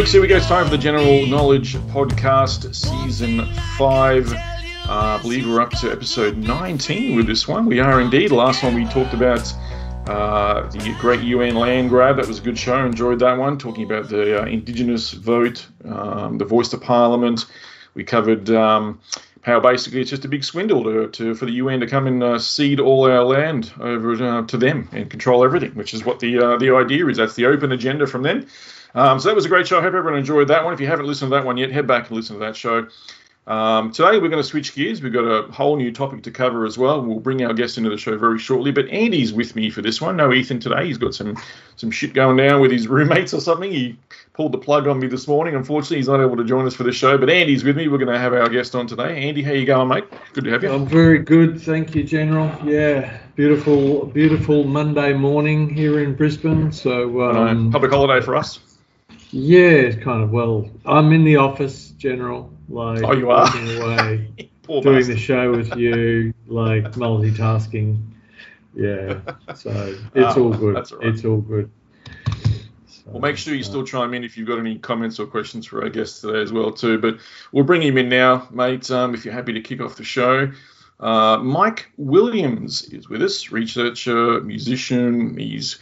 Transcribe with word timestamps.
folks, 0.00 0.12
here 0.12 0.22
we 0.22 0.28
go. 0.28 0.36
It's 0.36 0.46
time 0.46 0.64
for 0.64 0.70
the 0.70 0.78
General 0.78 1.26
Knowledge 1.26 1.74
Podcast, 1.92 2.74
Season 2.74 3.44
5. 3.76 4.32
Uh, 4.32 4.36
I 4.88 5.18
believe 5.20 5.46
we're 5.46 5.60
up 5.60 5.72
to 5.72 5.92
episode 5.92 6.38
19 6.38 7.16
with 7.16 7.26
this 7.26 7.46
one. 7.46 7.66
We 7.66 7.80
are 7.80 8.00
indeed. 8.00 8.32
Last 8.32 8.62
one 8.62 8.74
we 8.74 8.86
talked 8.86 9.12
about 9.12 9.52
uh, 10.06 10.70
the 10.70 10.96
great 10.98 11.20
UN 11.20 11.54
land 11.54 11.90
grab. 11.90 12.16
That 12.16 12.26
was 12.26 12.38
a 12.38 12.42
good 12.42 12.58
show. 12.58 12.82
Enjoyed 12.82 13.18
that 13.18 13.36
one. 13.36 13.58
Talking 13.58 13.84
about 13.84 14.08
the 14.08 14.40
uh, 14.40 14.46
Indigenous 14.46 15.12
vote, 15.12 15.66
um, 15.84 16.38
the 16.38 16.46
voice 16.46 16.70
to 16.70 16.78
Parliament. 16.78 17.44
We 17.92 18.02
covered 18.02 18.48
um, 18.48 19.02
how 19.42 19.60
basically 19.60 20.00
it's 20.00 20.08
just 20.08 20.24
a 20.24 20.28
big 20.28 20.44
swindle 20.44 20.82
to, 20.84 21.08
to 21.08 21.34
for 21.34 21.44
the 21.44 21.52
UN 21.52 21.80
to 21.80 21.86
come 21.86 22.06
and 22.06 22.22
uh, 22.22 22.38
cede 22.38 22.80
all 22.80 23.04
our 23.04 23.22
land 23.22 23.70
over 23.78 24.12
uh, 24.14 24.46
to 24.46 24.56
them 24.56 24.88
and 24.92 25.10
control 25.10 25.44
everything, 25.44 25.72
which 25.72 25.92
is 25.92 26.06
what 26.06 26.20
the 26.20 26.38
uh, 26.38 26.56
the 26.56 26.74
idea 26.74 27.06
is. 27.08 27.18
That's 27.18 27.34
the 27.34 27.44
open 27.44 27.70
agenda 27.70 28.06
from 28.06 28.22
them. 28.22 28.46
Um, 28.94 29.20
so 29.20 29.28
that 29.28 29.34
was 29.34 29.44
a 29.44 29.48
great 29.48 29.66
show. 29.66 29.78
I 29.78 29.82
hope 29.82 29.94
everyone 29.94 30.18
enjoyed 30.18 30.48
that 30.48 30.64
one. 30.64 30.74
If 30.74 30.80
you 30.80 30.86
haven't 30.86 31.06
listened 31.06 31.30
to 31.30 31.36
that 31.36 31.44
one 31.44 31.56
yet, 31.56 31.70
head 31.70 31.86
back 31.86 32.08
and 32.08 32.16
listen 32.16 32.36
to 32.36 32.40
that 32.40 32.56
show. 32.56 32.88
Um, 33.46 33.90
today 33.90 34.18
we're 34.18 34.28
going 34.28 34.42
to 34.42 34.44
switch 34.44 34.74
gears. 34.74 35.02
We've 35.02 35.12
got 35.12 35.24
a 35.24 35.50
whole 35.50 35.76
new 35.76 35.90
topic 35.90 36.22
to 36.24 36.30
cover 36.30 36.66
as 36.66 36.78
well. 36.78 37.02
We'll 37.02 37.18
bring 37.18 37.42
our 37.42 37.52
guest 37.52 37.78
into 37.78 37.90
the 37.90 37.96
show 37.96 38.16
very 38.16 38.38
shortly. 38.38 38.70
But 38.70 38.88
Andy's 38.90 39.32
with 39.32 39.56
me 39.56 39.70
for 39.70 39.82
this 39.82 40.00
one. 40.00 40.16
No 40.16 40.32
Ethan 40.32 40.60
today. 40.60 40.86
He's 40.86 40.98
got 40.98 41.14
some 41.14 41.36
some 41.74 41.90
shit 41.90 42.12
going 42.12 42.36
down 42.36 42.60
with 42.60 42.70
his 42.70 42.86
roommates 42.86 43.34
or 43.34 43.40
something. 43.40 43.72
He 43.72 43.98
pulled 44.34 44.52
the 44.52 44.58
plug 44.58 44.86
on 44.86 45.00
me 45.00 45.08
this 45.08 45.26
morning. 45.26 45.56
Unfortunately, 45.56 45.96
he's 45.96 46.06
not 46.06 46.20
able 46.20 46.36
to 46.36 46.44
join 46.44 46.66
us 46.66 46.74
for 46.74 46.84
the 46.84 46.92
show. 46.92 47.18
But 47.18 47.30
Andy's 47.30 47.64
with 47.64 47.76
me. 47.76 47.88
We're 47.88 47.98
going 47.98 48.12
to 48.12 48.18
have 48.18 48.34
our 48.34 48.48
guest 48.48 48.76
on 48.76 48.86
today. 48.86 49.26
Andy, 49.26 49.42
how 49.42 49.52
you 49.52 49.66
going, 49.66 49.88
mate? 49.88 50.04
Good 50.32 50.44
to 50.44 50.50
have 50.50 50.62
you. 50.62 50.72
I'm 50.72 50.86
very 50.86 51.18
good, 51.18 51.60
thank 51.60 51.96
you, 51.96 52.04
General. 52.04 52.54
Yeah, 52.64 53.18
beautiful, 53.34 54.06
beautiful 54.06 54.62
Monday 54.62 55.12
morning 55.12 55.74
here 55.74 55.98
in 56.00 56.14
Brisbane. 56.14 56.70
So 56.70 57.22
um, 57.22 57.72
public 57.72 57.90
holiday 57.90 58.24
for 58.24 58.36
us. 58.36 58.60
Yeah, 59.32 59.68
it's 59.68 60.02
kind 60.02 60.22
of 60.22 60.30
well. 60.30 60.68
I'm 60.84 61.12
in 61.12 61.24
the 61.24 61.36
office, 61.36 61.90
General. 61.90 62.52
Like, 62.68 63.02
oh, 63.04 63.12
you 63.12 63.30
are 63.30 63.46
away, 63.46 64.30
doing 64.66 64.82
bastard. 64.82 65.06
the 65.06 65.16
show 65.16 65.50
with 65.50 65.76
you, 65.76 66.34
like 66.46 66.92
multitasking. 66.92 68.00
Yeah, 68.74 69.20
so 69.54 69.96
it's 70.14 70.36
oh, 70.36 70.44
all 70.44 70.52
good. 70.52 70.74
Right. 70.74 70.92
It's 71.02 71.24
all 71.24 71.40
good. 71.40 71.70
So, 72.86 73.02
well, 73.06 73.20
make 73.20 73.36
sure 73.36 73.54
you 73.54 73.60
uh, 73.60 73.64
still 73.64 73.84
chime 73.84 74.14
in 74.14 74.24
if 74.24 74.36
you've 74.36 74.48
got 74.48 74.58
any 74.58 74.78
comments 74.78 75.18
or 75.18 75.26
questions 75.26 75.66
for 75.66 75.82
our 75.82 75.90
guest 75.90 76.20
today 76.20 76.40
as 76.40 76.52
well 76.52 76.72
too. 76.72 76.98
But 76.98 77.18
we'll 77.52 77.64
bring 77.64 77.82
him 77.82 77.98
in 77.98 78.08
now, 78.08 78.48
mate. 78.50 78.90
Um, 78.90 79.14
if 79.14 79.24
you're 79.24 79.34
happy 79.34 79.52
to 79.52 79.60
kick 79.60 79.80
off 79.80 79.96
the 79.96 80.04
show. 80.04 80.50
Uh, 81.00 81.38
Mike 81.38 81.90
Williams 81.96 82.82
is 82.82 83.08
with 83.08 83.22
us, 83.22 83.50
researcher, 83.50 84.40
musician. 84.42 85.36
He's 85.38 85.78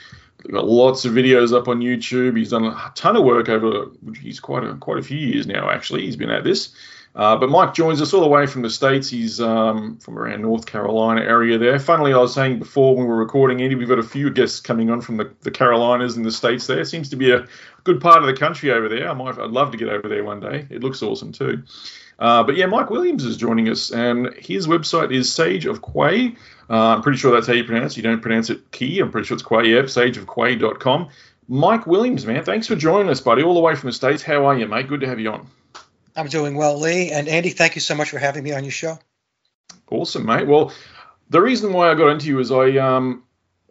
got 0.52 0.66
lots 0.66 1.04
of 1.04 1.12
videos 1.12 1.56
up 1.56 1.68
on 1.68 1.80
YouTube. 1.80 2.36
He's 2.36 2.50
done 2.50 2.64
a 2.64 2.92
ton 2.94 3.16
of 3.16 3.24
work 3.24 3.48
over. 3.48 3.90
He's 4.20 4.40
quite 4.40 4.64
a 4.64 4.74
quite 4.74 4.98
a 4.98 5.02
few 5.02 5.18
years 5.18 5.46
now. 5.46 5.70
Actually, 5.70 6.02
he's 6.02 6.16
been 6.16 6.30
at 6.30 6.44
this. 6.44 6.70
Uh, 7.14 7.36
but 7.36 7.48
Mike 7.50 7.74
joins 7.74 8.00
us 8.00 8.12
all 8.12 8.20
the 8.20 8.28
way 8.28 8.46
from 8.46 8.62
the 8.62 8.70
states. 8.70 9.08
He's 9.08 9.40
um, 9.40 9.98
from 9.98 10.18
around 10.18 10.42
North 10.42 10.66
Carolina 10.66 11.22
area 11.22 11.58
there. 11.58 11.78
Funnily, 11.78 12.12
I 12.12 12.18
was 12.18 12.32
saying 12.32 12.58
before 12.58 12.94
when 12.94 13.04
we 13.04 13.08
were 13.08 13.16
recording, 13.16 13.60
Andy, 13.60 13.74
we've 13.74 13.88
got 13.88 13.98
a 13.98 14.04
few 14.04 14.30
guests 14.30 14.60
coming 14.60 14.90
on 14.90 15.00
from 15.00 15.16
the, 15.16 15.32
the 15.40 15.50
Carolinas 15.50 16.16
and 16.16 16.24
the 16.24 16.30
states. 16.30 16.66
There 16.66 16.84
seems 16.84 17.08
to 17.10 17.16
be 17.16 17.32
a 17.32 17.46
good 17.84 18.00
part 18.00 18.22
of 18.22 18.26
the 18.26 18.34
country 18.34 18.70
over 18.70 18.88
there. 18.88 19.08
I 19.10 19.14
might, 19.14 19.38
I'd 19.38 19.50
love 19.50 19.72
to 19.72 19.76
get 19.76 19.88
over 19.88 20.08
there 20.08 20.22
one 20.22 20.40
day. 20.40 20.66
It 20.70 20.82
looks 20.82 21.02
awesome 21.02 21.32
too. 21.32 21.62
Uh, 22.18 22.42
but 22.42 22.56
yeah, 22.56 22.66
Mike 22.66 22.90
Williams 22.90 23.24
is 23.24 23.36
joining 23.36 23.68
us, 23.68 23.90
and 23.90 24.34
his 24.34 24.66
website 24.66 25.12
is 25.12 25.32
Sage 25.32 25.66
of 25.66 25.82
Quay. 25.82 26.36
Uh, 26.68 26.94
I'm 26.94 27.02
pretty 27.02 27.18
sure 27.18 27.32
that's 27.32 27.46
how 27.46 27.52
you 27.52 27.64
pronounce 27.64 27.92
it. 27.92 27.98
You 27.98 28.02
don't 28.02 28.20
pronounce 28.20 28.50
it 28.50 28.70
Key. 28.72 29.00
I'm 29.00 29.10
pretty 29.10 29.26
sure 29.26 29.36
it's 29.36 29.46
Quay. 29.46 29.70
Yep, 29.70 29.84
sageofquay.com. 29.86 31.08
Mike 31.48 31.86
Williams, 31.86 32.26
man, 32.26 32.44
thanks 32.44 32.66
for 32.66 32.76
joining 32.76 33.08
us, 33.08 33.20
buddy, 33.20 33.42
all 33.42 33.54
the 33.54 33.60
way 33.60 33.74
from 33.74 33.88
the 33.88 33.94
States. 33.94 34.22
How 34.22 34.46
are 34.46 34.58
you, 34.58 34.66
mate? 34.66 34.88
Good 34.88 35.00
to 35.00 35.08
have 35.08 35.18
you 35.18 35.32
on. 35.32 35.46
I'm 36.18 36.26
doing 36.26 36.56
well, 36.56 36.78
Lee. 36.78 37.10
And 37.12 37.28
Andy, 37.28 37.50
thank 37.50 37.74
you 37.76 37.80
so 37.80 37.94
much 37.94 38.10
for 38.10 38.18
having 38.18 38.42
me 38.42 38.52
on 38.52 38.64
your 38.64 38.72
show. 38.72 38.98
Awesome, 39.90 40.26
mate. 40.26 40.46
Well, 40.46 40.72
the 41.30 41.40
reason 41.40 41.72
why 41.72 41.90
I 41.90 41.94
got 41.94 42.08
into 42.08 42.26
you 42.26 42.38
is 42.40 42.50
I 42.50 42.76
um 42.76 43.22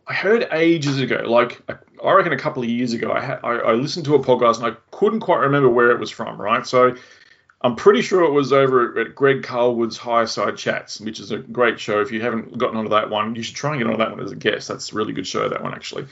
I 0.07 0.13
heard 0.13 0.47
ages 0.51 0.99
ago, 0.99 1.23
like 1.27 1.61
I 2.03 2.11
reckon 2.13 2.31
a 2.31 2.39
couple 2.39 2.63
of 2.63 2.69
years 2.69 2.93
ago, 2.93 3.11
I, 3.11 3.19
had, 3.19 3.39
I, 3.43 3.55
I 3.55 3.73
listened 3.73 4.05
to 4.05 4.15
a 4.15 4.19
podcast 4.19 4.57
and 4.57 4.67
I 4.67 4.77
couldn't 4.91 5.19
quite 5.19 5.39
remember 5.39 5.67
where 5.67 5.91
it 5.91 5.99
was 5.99 6.09
from, 6.09 6.39
right? 6.39 6.65
So 6.65 6.95
I'm 7.61 7.75
pretty 7.75 8.01
sure 8.01 8.23
it 8.23 8.31
was 8.31 8.53
over 8.53 8.97
at 8.99 9.15
Greg 9.15 9.41
Carlwood's 9.41 9.97
High 9.97 10.25
Side 10.25 10.57
Chats, 10.57 11.01
which 11.01 11.19
is 11.19 11.31
a 11.31 11.39
great 11.39 11.79
show. 11.79 11.99
If 11.99 12.11
you 12.11 12.21
haven't 12.21 12.57
gotten 12.57 12.77
onto 12.77 12.91
that 12.91 13.09
one, 13.09 13.35
you 13.35 13.43
should 13.43 13.55
try 13.55 13.71
and 13.71 13.79
get 13.79 13.87
onto 13.87 13.97
that 13.97 14.11
one 14.11 14.21
as 14.21 14.31
a 14.31 14.35
guest. 14.35 14.69
That's 14.69 14.93
a 14.93 14.95
really 14.95 15.11
good 15.11 15.27
show, 15.27 15.49
that 15.49 15.61
one 15.61 15.73
actually. 15.73 16.07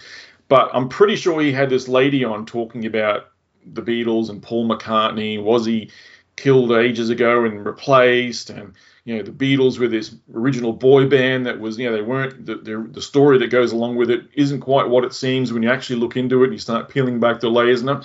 But 0.50 0.72
I'm 0.74 0.90
pretty 0.90 1.16
sure 1.16 1.40
he 1.40 1.54
had 1.54 1.70
this 1.70 1.88
lady 1.88 2.26
on 2.26 2.46
talking 2.46 2.86
about 2.86 3.30
the 3.66 3.82
Beatles 3.82 4.30
and 4.30 4.42
Paul 4.42 4.68
McCartney. 4.68 5.42
Was 5.42 5.66
he 5.66 5.90
killed 6.36 6.72
ages 6.72 7.10
ago 7.10 7.46
and 7.46 7.66
replaced? 7.66 8.50
And 8.50 8.74
you 9.04 9.18
know 9.18 9.24
the 9.24 9.32
Beatles 9.32 9.80
with 9.80 9.92
this 9.92 10.16
original 10.34 10.74
boy 10.74 11.08
band 11.08 11.46
that 11.46 11.60
was 11.60 11.78
you 11.78 11.90
know 11.90 11.96
they 11.96 12.02
weren't 12.02 12.46
the, 12.46 12.56
the, 12.56 12.88
the 12.92 13.02
story 13.02 13.40
that 13.40 13.48
goes 13.48 13.72
along 13.72 13.96
with 13.96 14.10
it 14.10 14.28
isn't 14.34 14.62
quite 14.62 14.90
what 14.90 15.06
it 15.06 15.14
seems 15.14 15.54
when 15.54 15.64
you 15.64 15.72
actually 15.72 15.98
look 15.98 16.18
into 16.18 16.42
it 16.42 16.46
and 16.46 16.54
you 16.54 16.60
start 16.60 16.90
peeling 16.90 17.20
back 17.20 17.40
the 17.40 17.50
layers. 17.50 17.82
And 17.82 18.04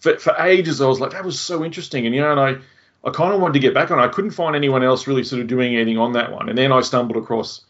for, 0.00 0.16
for 0.18 0.34
ages 0.38 0.80
I 0.80 0.86
was 0.86 1.00
like, 1.00 1.12
that 1.12 1.24
was 1.24 1.40
so 1.40 1.64
interesting. 1.64 2.06
And, 2.06 2.14
you 2.14 2.20
know, 2.20 2.30
and 2.30 2.40
I, 2.40 2.56
I 3.06 3.10
kind 3.10 3.32
of 3.32 3.40
wanted 3.40 3.54
to 3.54 3.60
get 3.60 3.74
back 3.74 3.90
on. 3.90 3.98
I 3.98 4.08
couldn't 4.08 4.32
find 4.32 4.56
anyone 4.56 4.82
else 4.82 5.06
really 5.06 5.24
sort 5.24 5.42
of 5.42 5.48
doing 5.48 5.74
anything 5.74 5.98
on 5.98 6.12
that 6.12 6.32
one. 6.32 6.48
And 6.48 6.58
then 6.58 6.72
I 6.72 6.80
stumbled 6.80 7.22
across 7.22 7.64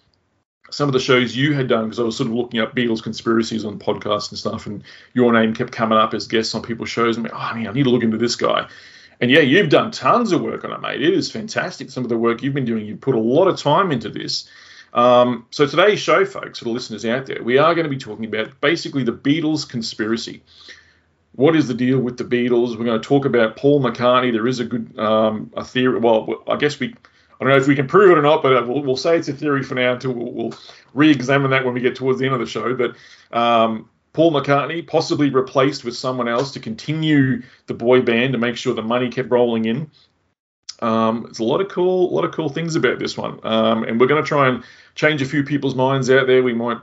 some 0.71 0.89
of 0.89 0.93
the 0.93 1.01
shows 1.01 1.35
you 1.35 1.55
had 1.55 1.69
done 1.69 1.85
because 1.85 1.99
I 1.99 2.03
was 2.03 2.17
sort 2.17 2.29
of 2.29 2.35
looking 2.35 2.61
up 2.61 2.75
Beatles 2.75 3.03
conspiracies 3.03 3.65
on 3.65 3.79
podcasts 3.79 4.31
and 4.31 4.39
stuff, 4.39 4.67
and 4.67 4.85
your 5.15 5.33
name 5.33 5.55
kept 5.55 5.73
coming 5.73 5.99
up 5.99 6.13
as 6.13 6.27
guests 6.27 6.55
on 6.55 6.63
people's 6.63 6.91
shows. 6.91 7.17
And 7.17 7.27
I'm 7.27 7.33
like, 7.33 7.67
oh 7.67 7.69
I 7.69 7.73
need 7.73 7.85
to 7.85 7.91
look 7.91 8.03
into 8.03 8.19
this 8.19 8.37
guy. 8.37 8.69
And 9.21 9.31
yeah, 9.31 9.41
you've 9.41 9.69
done 9.69 9.91
tons 9.91 10.33
of 10.33 10.41
work 10.43 10.65
on 10.65 10.73
it, 10.73 10.81
mate. 10.81 11.03
It 11.03 11.15
is 11.15 11.31
fantastic. 11.31 11.91
Some 11.91 12.05
of 12.05 12.09
the 12.09 12.19
work 12.19 12.43
you've 12.43 12.55
been 12.55 12.65
doing, 12.65 12.87
you've 12.87 13.01
put 13.01 13.15
a 13.15 13.21
lot 13.21 13.49
of 13.49 13.61
time 13.61 13.91
into 13.91 14.09
this. 14.09 14.49
Um, 14.93 15.47
so 15.51 15.67
today's 15.67 15.99
show, 15.99 16.25
folks, 16.25 16.61
for 16.61 16.65
the 16.67 16.71
listeners 16.71 17.05
out 17.05 17.27
there, 17.27 17.43
we 17.43 17.59
are 17.59 17.75
going 17.75 17.85
to 17.85 17.91
be 17.91 17.99
talking 17.99 18.25
about 18.25 18.61
basically 18.61 19.03
the 19.03 19.13
Beatles 19.13 19.69
conspiracy 19.69 20.43
what 21.39 21.55
is 21.55 21.69
the 21.69 21.75
deal 21.75 22.01
with 22.01 22.17
the 22.17 22.25
Beatles? 22.25 22.77
We're 22.77 22.85
going 22.85 23.01
to 23.01 23.09
talk 23.09 23.25
about 23.25 23.57
Paul 23.57 23.81
McCartney. 23.81 24.33
There 24.33 24.49
is 24.49 24.59
a 24.59 24.65
good 24.65 24.99
um, 24.99 25.53
a 25.57 25.65
theory. 25.65 26.01
Well, 26.01 26.43
I 26.49 26.57
guess 26.57 26.81
we. 26.81 26.89
I 26.89 27.45
don't 27.45 27.51
know 27.51 27.57
if 27.57 27.69
we 27.69 27.77
can 27.77 27.87
prove 27.87 28.11
it 28.11 28.19
or 28.19 28.23
not, 28.23 28.43
but 28.43 28.67
we'll, 28.67 28.83
we'll 28.83 28.97
say 28.97 29.17
it's 29.17 29.29
a 29.29 29.33
theory 29.33 29.63
for 29.63 29.77
now 29.77 29.93
until 29.93 30.11
we'll, 30.11 30.33
we'll, 30.33 30.55
re-examine 30.95 31.53
that 31.53 31.65
when 31.65 31.75
we 31.75 31.81
get 31.81 31.95
towards 31.95 32.19
the 32.19 32.25
end 32.25 32.35
of 32.35 32.41
the 32.41 32.47
show. 32.47 32.75
But 32.75 32.97
um, 33.31 33.89
Paul 34.19 34.33
McCartney 34.33 34.85
possibly 34.85 35.31
replaced 35.31 35.85
with 35.85 35.97
someone 35.97 36.27
else 36.27 36.51
to 36.51 36.59
continue 36.59 37.41
the 37.69 37.75
boy 37.75 38.03
band 38.03 38.33
to 38.33 38.39
make 38.41 38.57
sure 38.57 38.75
the 38.75 38.83
money 38.83 39.11
kept 39.11 39.31
rolling 39.31 39.67
in. 39.67 39.93
Um, 40.81 41.33
a 41.39 41.43
lot 41.45 41.61
of 41.61 41.69
cool, 41.69 42.11
a 42.11 42.13
lot 42.13 42.25
of 42.25 42.33
cool 42.33 42.49
things 42.49 42.75
about 42.75 42.99
this 42.99 43.17
one, 43.17 43.39
um, 43.45 43.85
and 43.85 44.01
we're 44.01 44.09
going 44.09 44.21
to 44.21 44.27
try 44.27 44.49
and 44.49 44.65
change 44.97 45.23
a 45.23 45.25
few 45.25 45.45
people's 45.45 45.77
minds 45.77 46.11
out 46.11 46.27
there. 46.27 46.43
We 46.43 46.53
might 46.53 46.79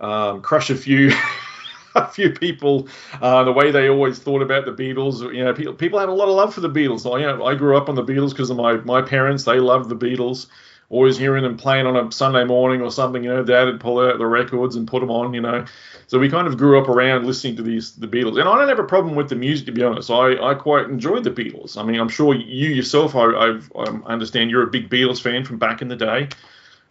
um, 0.00 0.40
crush 0.40 0.68
a 0.70 0.74
few 0.74 1.12
a 1.94 2.08
few 2.08 2.30
people 2.30 2.88
uh, 3.22 3.44
the 3.44 3.52
way 3.52 3.70
they 3.70 3.88
always 3.88 4.18
thought 4.18 4.42
about 4.42 4.64
the 4.64 4.72
Beatles. 4.72 5.20
You 5.32 5.44
know, 5.44 5.54
people, 5.54 5.74
people 5.74 6.00
had 6.00 6.08
a 6.08 6.12
lot 6.12 6.26
of 6.26 6.34
love 6.34 6.52
for 6.52 6.60
the 6.60 6.68
Beatles. 6.68 7.08
I, 7.08 7.20
you 7.20 7.26
know, 7.26 7.44
I 7.44 7.54
grew 7.54 7.76
up 7.76 7.88
on 7.88 7.94
the 7.94 8.02
Beatles 8.02 8.30
because 8.30 8.50
of 8.50 8.56
my 8.56 8.78
my 8.78 9.00
parents. 9.00 9.44
They 9.44 9.60
loved 9.60 9.90
the 9.90 9.96
Beatles. 9.96 10.48
Always 10.88 11.16
hearing 11.16 11.44
them 11.44 11.56
playing 11.56 11.86
on 11.86 11.94
a 11.96 12.10
Sunday 12.10 12.42
morning 12.42 12.80
or 12.80 12.90
something. 12.90 13.22
You 13.22 13.32
know, 13.32 13.44
Dad 13.44 13.66
would 13.66 13.78
pull 13.78 14.00
out 14.00 14.18
the 14.18 14.26
records 14.26 14.74
and 14.74 14.88
put 14.88 14.98
them 14.98 15.10
on. 15.12 15.32
You 15.34 15.40
know, 15.40 15.64
so 16.10 16.18
we 16.18 16.28
kind 16.28 16.48
of 16.48 16.56
grew 16.56 16.76
up 16.76 16.88
around 16.88 17.24
listening 17.24 17.54
to 17.54 17.62
these 17.62 17.92
the 17.92 18.08
Beatles. 18.08 18.40
And 18.40 18.48
I 18.48 18.58
don't 18.58 18.68
have 18.68 18.80
a 18.80 18.84
problem 18.84 19.14
with 19.14 19.28
the 19.28 19.36
music, 19.36 19.66
to 19.66 19.72
be 19.72 19.84
honest. 19.84 20.10
I, 20.10 20.32
I 20.44 20.54
quite 20.54 20.86
enjoyed 20.86 21.22
the 21.22 21.30
Beatles. 21.30 21.78
I 21.78 21.84
mean, 21.84 22.00
I'm 22.00 22.08
sure 22.08 22.34
you 22.34 22.70
yourself, 22.70 23.14
I, 23.14 23.26
I've, 23.26 23.72
I 23.76 23.84
understand 24.06 24.50
you're 24.50 24.64
a 24.64 24.66
big 24.66 24.90
Beatles 24.90 25.22
fan 25.22 25.44
from 25.44 25.58
back 25.58 25.82
in 25.82 25.86
the 25.86 25.94
day. 25.94 26.28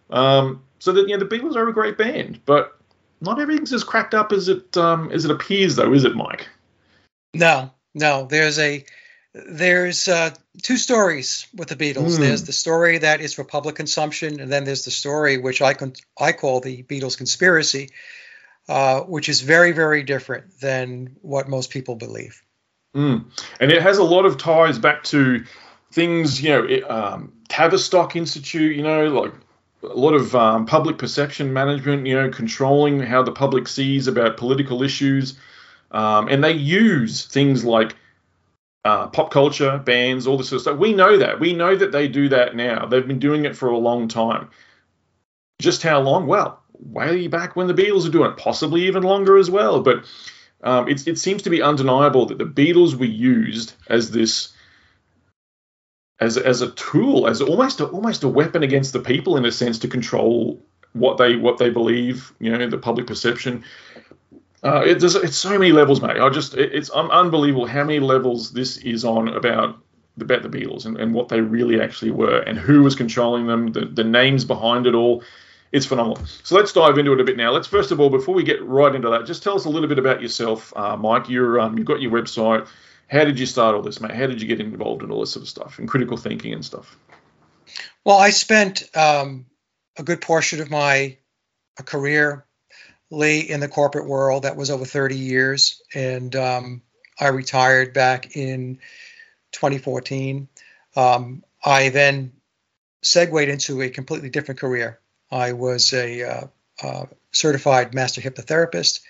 Um, 0.08 0.62
so 0.78 0.92
that 0.92 1.06
you 1.06 1.18
know, 1.18 1.22
the 1.22 1.36
Beatles 1.36 1.54
are 1.54 1.68
a 1.68 1.72
great 1.74 1.98
band, 1.98 2.40
but 2.46 2.78
not 3.20 3.38
everything's 3.38 3.74
as 3.74 3.84
cracked 3.84 4.14
up 4.14 4.32
as 4.32 4.48
it 4.48 4.74
um, 4.78 5.12
as 5.12 5.26
it 5.26 5.30
appears, 5.30 5.76
though, 5.76 5.92
is 5.92 6.04
it, 6.04 6.16
Mike? 6.16 6.48
No, 7.34 7.72
no. 7.94 8.24
There's 8.24 8.58
a 8.58 8.86
there's 9.34 10.08
uh, 10.08 10.30
two 10.62 10.78
stories 10.78 11.46
with 11.54 11.68
the 11.68 11.76
Beatles. 11.76 12.16
Mm. 12.16 12.20
There's 12.20 12.44
the 12.44 12.54
story 12.54 12.96
that 12.96 13.20
is 13.20 13.34
for 13.34 13.44
public 13.44 13.74
consumption, 13.74 14.40
and 14.40 14.50
then 14.50 14.64
there's 14.64 14.86
the 14.86 14.90
story 14.90 15.36
which 15.36 15.60
I 15.60 15.74
can 15.74 15.92
I 16.18 16.32
call 16.32 16.60
the 16.60 16.82
Beatles 16.84 17.18
conspiracy, 17.18 17.90
uh, 18.68 19.00
which 19.00 19.28
is 19.28 19.40
very 19.40 19.72
very 19.72 20.02
different 20.02 20.60
than 20.60 21.16
what 21.22 21.48
most 21.48 21.70
people 21.70 21.94
believe. 21.96 22.42
Mm. 22.94 23.24
And 23.60 23.70
it 23.70 23.82
has 23.82 23.98
a 23.98 24.04
lot 24.04 24.26
of 24.26 24.36
ties 24.36 24.78
back 24.78 25.04
to 25.04 25.44
things, 25.92 26.42
you 26.42 26.50
know, 26.50 26.64
it, 26.64 26.90
um, 26.90 27.32
Tavistock 27.48 28.16
Institute, 28.16 28.76
you 28.76 28.82
know, 28.82 29.06
like 29.08 29.32
a 29.82 29.86
lot 29.86 30.14
of 30.14 30.34
um, 30.34 30.66
public 30.66 30.98
perception 30.98 31.52
management, 31.52 32.06
you 32.06 32.14
know, 32.14 32.30
controlling 32.30 33.00
how 33.00 33.22
the 33.22 33.32
public 33.32 33.68
sees 33.68 34.06
about 34.06 34.36
political 34.36 34.82
issues. 34.82 35.38
Um, 35.92 36.28
and 36.28 36.42
they 36.44 36.52
use 36.52 37.26
things 37.26 37.64
like 37.64 37.96
uh, 38.84 39.08
pop 39.08 39.30
culture, 39.30 39.78
bands, 39.78 40.26
all 40.26 40.36
this 40.36 40.48
sort 40.48 40.58
of 40.58 40.62
stuff. 40.62 40.78
We 40.78 40.92
know 40.92 41.16
that. 41.16 41.40
We 41.40 41.52
know 41.52 41.74
that 41.74 41.92
they 41.92 42.08
do 42.08 42.28
that 42.28 42.54
now. 42.54 42.86
They've 42.86 43.06
been 43.06 43.18
doing 43.18 43.44
it 43.44 43.56
for 43.56 43.68
a 43.68 43.78
long 43.78 44.08
time. 44.08 44.50
Just 45.60 45.82
how 45.82 46.00
long? 46.00 46.26
Well, 46.26 46.59
way 46.82 47.26
back 47.26 47.56
when 47.56 47.66
the 47.66 47.74
Beatles 47.74 48.04
were 48.04 48.10
doing 48.10 48.30
it, 48.30 48.36
possibly 48.36 48.86
even 48.86 49.02
longer 49.02 49.36
as 49.36 49.50
well. 49.50 49.80
But 49.82 50.04
um, 50.62 50.88
it, 50.88 51.06
it 51.06 51.18
seems 51.18 51.42
to 51.42 51.50
be 51.50 51.62
undeniable 51.62 52.26
that 52.26 52.38
the 52.38 52.44
Beatles 52.44 52.94
were 52.94 53.04
used 53.04 53.74
as 53.88 54.10
this 54.10 54.52
as 56.20 56.36
as 56.36 56.60
a 56.60 56.70
tool, 56.72 57.26
as 57.26 57.40
almost 57.40 57.80
a, 57.80 57.86
almost 57.86 58.24
a 58.24 58.28
weapon 58.28 58.62
against 58.62 58.92
the 58.92 59.00
people 59.00 59.36
in 59.36 59.44
a 59.44 59.52
sense 59.52 59.78
to 59.78 59.88
control 59.88 60.60
what 60.92 61.16
they 61.16 61.36
what 61.36 61.58
they 61.58 61.70
believe, 61.70 62.32
you 62.38 62.56
know, 62.56 62.68
the 62.68 62.78
public 62.78 63.06
perception. 63.06 63.64
Uh, 64.62 64.82
it, 64.84 65.02
it's 65.02 65.36
so 65.36 65.58
many 65.58 65.72
levels, 65.72 66.02
mate. 66.02 66.18
I 66.18 66.28
just 66.28 66.54
it, 66.54 66.74
it's 66.74 66.90
unbelievable 66.90 67.66
how 67.66 67.84
many 67.84 68.00
levels 68.00 68.52
this 68.52 68.76
is 68.78 69.04
on 69.04 69.28
about 69.28 69.78
about 70.20 70.42
the 70.42 70.50
Beatles 70.50 70.84
and, 70.84 70.98
and 70.98 71.14
what 71.14 71.28
they 71.28 71.40
really 71.40 71.80
actually 71.80 72.10
were 72.10 72.40
and 72.40 72.58
who 72.58 72.82
was 72.82 72.94
controlling 72.94 73.46
them, 73.46 73.68
the, 73.68 73.86
the 73.86 74.04
names 74.04 74.44
behind 74.44 74.86
it 74.86 74.94
all. 74.94 75.22
It's 75.72 75.86
phenomenal. 75.86 76.24
So 76.42 76.56
let's 76.56 76.72
dive 76.72 76.98
into 76.98 77.12
it 77.12 77.20
a 77.20 77.24
bit 77.24 77.36
now. 77.36 77.52
Let's 77.52 77.68
first 77.68 77.92
of 77.92 78.00
all, 78.00 78.10
before 78.10 78.34
we 78.34 78.42
get 78.42 78.62
right 78.64 78.92
into 78.92 79.10
that, 79.10 79.26
just 79.26 79.42
tell 79.42 79.54
us 79.54 79.66
a 79.66 79.68
little 79.68 79.88
bit 79.88 79.98
about 79.98 80.20
yourself, 80.20 80.72
uh, 80.76 80.96
Mike. 80.96 81.28
You're 81.28 81.60
um, 81.60 81.78
you've 81.78 81.86
got 81.86 82.00
your 82.00 82.10
website. 82.10 82.66
How 83.08 83.24
did 83.24 83.38
you 83.38 83.46
start 83.46 83.74
all 83.74 83.82
this, 83.82 84.00
mate? 84.00 84.12
How 84.12 84.26
did 84.26 84.40
you 84.40 84.48
get 84.48 84.60
involved 84.60 85.02
in 85.02 85.10
all 85.10 85.20
this 85.20 85.32
sort 85.32 85.42
of 85.42 85.48
stuff 85.48 85.78
and 85.78 85.88
critical 85.88 86.16
thinking 86.16 86.52
and 86.52 86.64
stuff? 86.64 86.96
Well, 88.04 88.18
I 88.18 88.30
spent 88.30 88.84
um, 88.96 89.46
a 89.96 90.02
good 90.02 90.20
portion 90.20 90.60
of 90.60 90.70
my 90.70 91.18
career, 91.84 92.46
Lee, 93.10 93.40
in 93.40 93.60
the 93.60 93.68
corporate 93.68 94.06
world. 94.06 94.44
That 94.44 94.56
was 94.56 94.70
over 94.70 94.84
30 94.84 95.16
years, 95.16 95.82
and 95.94 96.34
um, 96.36 96.82
I 97.18 97.28
retired 97.28 97.92
back 97.92 98.36
in 98.36 98.78
2014. 99.52 100.48
Um, 100.96 101.44
I 101.64 101.88
then 101.88 102.32
segued 103.02 103.48
into 103.48 103.82
a 103.82 103.90
completely 103.90 104.30
different 104.30 104.60
career. 104.60 104.99
I 105.30 105.52
was 105.52 105.92
a 105.92 106.22
uh, 106.22 106.46
uh, 106.82 107.06
certified 107.32 107.94
master 107.94 108.20
hypnotherapist, 108.20 109.00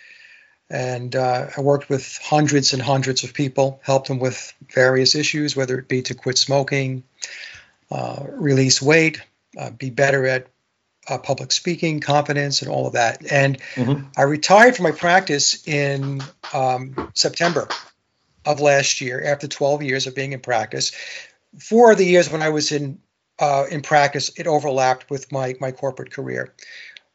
and 0.69 1.15
uh, 1.17 1.49
I 1.57 1.61
worked 1.61 1.89
with 1.89 2.19
hundreds 2.23 2.73
and 2.73 2.83
hundreds 2.83 3.25
of 3.25 3.35
people, 3.35 3.81
helped 3.83 4.09
them 4.09 4.19
with 4.19 4.53
various 4.73 5.15
issues, 5.15 5.57
whether 5.57 5.79
it 5.79 5.89
be 5.89 6.03
to 6.03 6.15
quit 6.15 6.39
smoking, 6.39 7.03
uh, 7.91 8.25
release 8.29 8.81
weight, 8.81 9.21
uh, 9.59 9.71
be 9.71 9.91
better 9.91 10.27
at 10.27 10.47
uh, 11.09 11.19
public 11.19 11.51
speaking, 11.51 12.01
confidence, 12.01 12.63
and 12.63 12.71
all 12.71 12.87
of 12.87 12.93
that. 12.93 13.31
And 13.31 13.61
mm-hmm. 13.75 14.07
I 14.17 14.23
retired 14.23 14.77
from 14.77 14.85
my 14.85 14.93
practice 14.93 15.67
in 15.67 16.23
um, 16.53 17.11
September 17.15 17.69
of 18.45 18.61
last 18.61 19.01
year 19.01 19.23
after 19.25 19.49
12 19.49 19.83
years 19.83 20.07
of 20.07 20.15
being 20.15 20.33
in 20.33 20.41
practice. 20.41 20.93
Four 21.59 21.93
of 21.93 21.99
the 21.99 22.07
years 22.07 22.31
when 22.31 22.43
I 22.43 22.51
was 22.51 22.71
in 22.71 23.01
uh, 23.41 23.67
in 23.71 23.83
practice, 23.83 24.31
it 24.37 24.47
overlapped 24.47 25.11
with 25.11 25.33
my 25.33 25.55
my 25.61 25.73
corporate 25.73 26.13
career. 26.13 26.55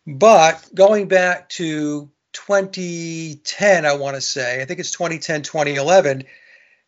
But 0.05 0.69
going 0.73 1.07
back 1.07 1.49
to 1.49 2.09
2010, 2.33 3.85
I 3.85 3.93
want 3.95 4.15
to 4.15 4.21
say, 4.21 4.61
I 4.61 4.65
think 4.65 4.79
it's 4.79 4.91
2010, 4.91 5.43
2011, 5.43 6.25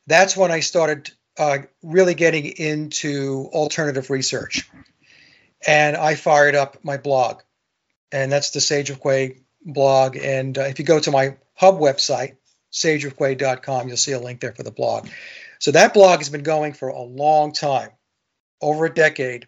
that's 0.06 0.36
when 0.36 0.52
I 0.52 0.60
started 0.60 1.10
uh, 1.38 1.60
really 1.82 2.14
getting 2.14 2.46
into 2.46 3.50
alternative 3.54 4.10
research. 4.10 4.70
And 5.66 5.96
I 5.96 6.16
fired 6.16 6.56
up 6.56 6.78
my 6.84 6.98
blog, 6.98 7.42
and 8.12 8.32
that's 8.32 8.52
the 8.52 8.62
Sage 8.62 8.90
of 8.90 9.02
Quay 9.02 9.42
blog. 9.66 10.16
And 10.18 10.58
uh, 10.58 10.64
if 10.64 10.80
you 10.80 10.86
go 10.86 11.00
to 11.00 11.12
my 11.12 11.38
hub 11.56 11.80
website, 11.80 12.36
sageofquay.com. 12.72 13.88
You'll 13.88 13.98
see 13.98 14.12
a 14.12 14.20
link 14.20 14.40
there 14.40 14.54
for 14.54 14.64
the 14.64 14.72
blog. 14.72 15.08
So 15.60 15.72
that 15.72 15.94
blog 15.94 16.20
has 16.20 16.30
been 16.30 16.44
going 16.44 16.74
for 16.74 16.90
a 16.90 17.02
long 17.02 17.52
time, 17.52 17.90
over 18.62 18.86
a 18.86 18.94
decade. 18.94 19.48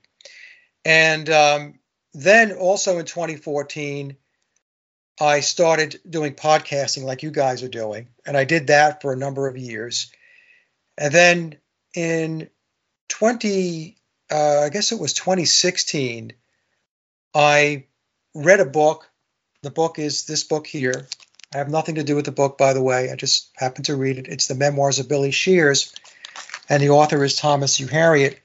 And 0.85 1.29
um, 1.29 1.79
then 2.13 2.53
also 2.53 2.99
in 2.99 3.05
2014, 3.05 4.15
I 5.19 5.41
started 5.41 5.99
doing 6.09 6.33
podcasting 6.33 7.03
like 7.03 7.23
you 7.23 7.31
guys 7.31 7.63
are 7.63 7.69
doing. 7.69 8.07
And 8.25 8.37
I 8.37 8.45
did 8.45 8.67
that 8.67 9.01
for 9.01 9.11
a 9.11 9.17
number 9.17 9.47
of 9.47 9.57
years. 9.57 10.11
And 10.97 11.13
then 11.13 11.57
in 11.93 12.49
20, 13.09 13.97
uh, 14.31 14.59
I 14.61 14.69
guess 14.69 14.91
it 14.91 14.99
was 14.99 15.13
2016, 15.13 16.33
I 17.33 17.85
read 18.33 18.59
a 18.59 18.65
book. 18.65 19.09
The 19.61 19.71
book 19.71 19.99
is 19.99 20.25
this 20.25 20.43
book 20.43 20.67
here, 20.67 21.07
I 21.53 21.57
have 21.57 21.69
nothing 21.69 21.95
to 21.95 22.03
do 22.03 22.15
with 22.15 22.25
the 22.25 22.31
book, 22.31 22.57
by 22.57 22.73
the 22.73 22.81
way. 22.81 23.11
I 23.11 23.15
just 23.15 23.49
happened 23.55 23.85
to 23.85 23.95
read 23.95 24.19
it. 24.19 24.27
It's 24.27 24.47
the 24.47 24.55
memoirs 24.55 24.99
of 24.99 25.09
Billy 25.09 25.31
Shears, 25.31 25.93
and 26.67 26.81
the 26.81 26.89
author 26.89 27.23
is 27.23 27.35
Thomas 27.35 27.79
Uharriet. 27.79 28.37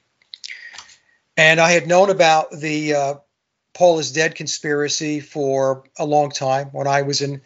And 1.37 1.59
I 1.59 1.71
had 1.71 1.87
known 1.87 2.09
about 2.09 2.51
the 2.51 2.93
uh, 2.93 3.13
Paul 3.73 3.99
is 3.99 4.11
Dead 4.11 4.35
conspiracy 4.35 5.19
for 5.19 5.83
a 5.97 6.05
long 6.05 6.31
time. 6.31 6.69
When 6.71 6.87
I 6.87 7.01
was 7.01 7.21
in 7.21 7.41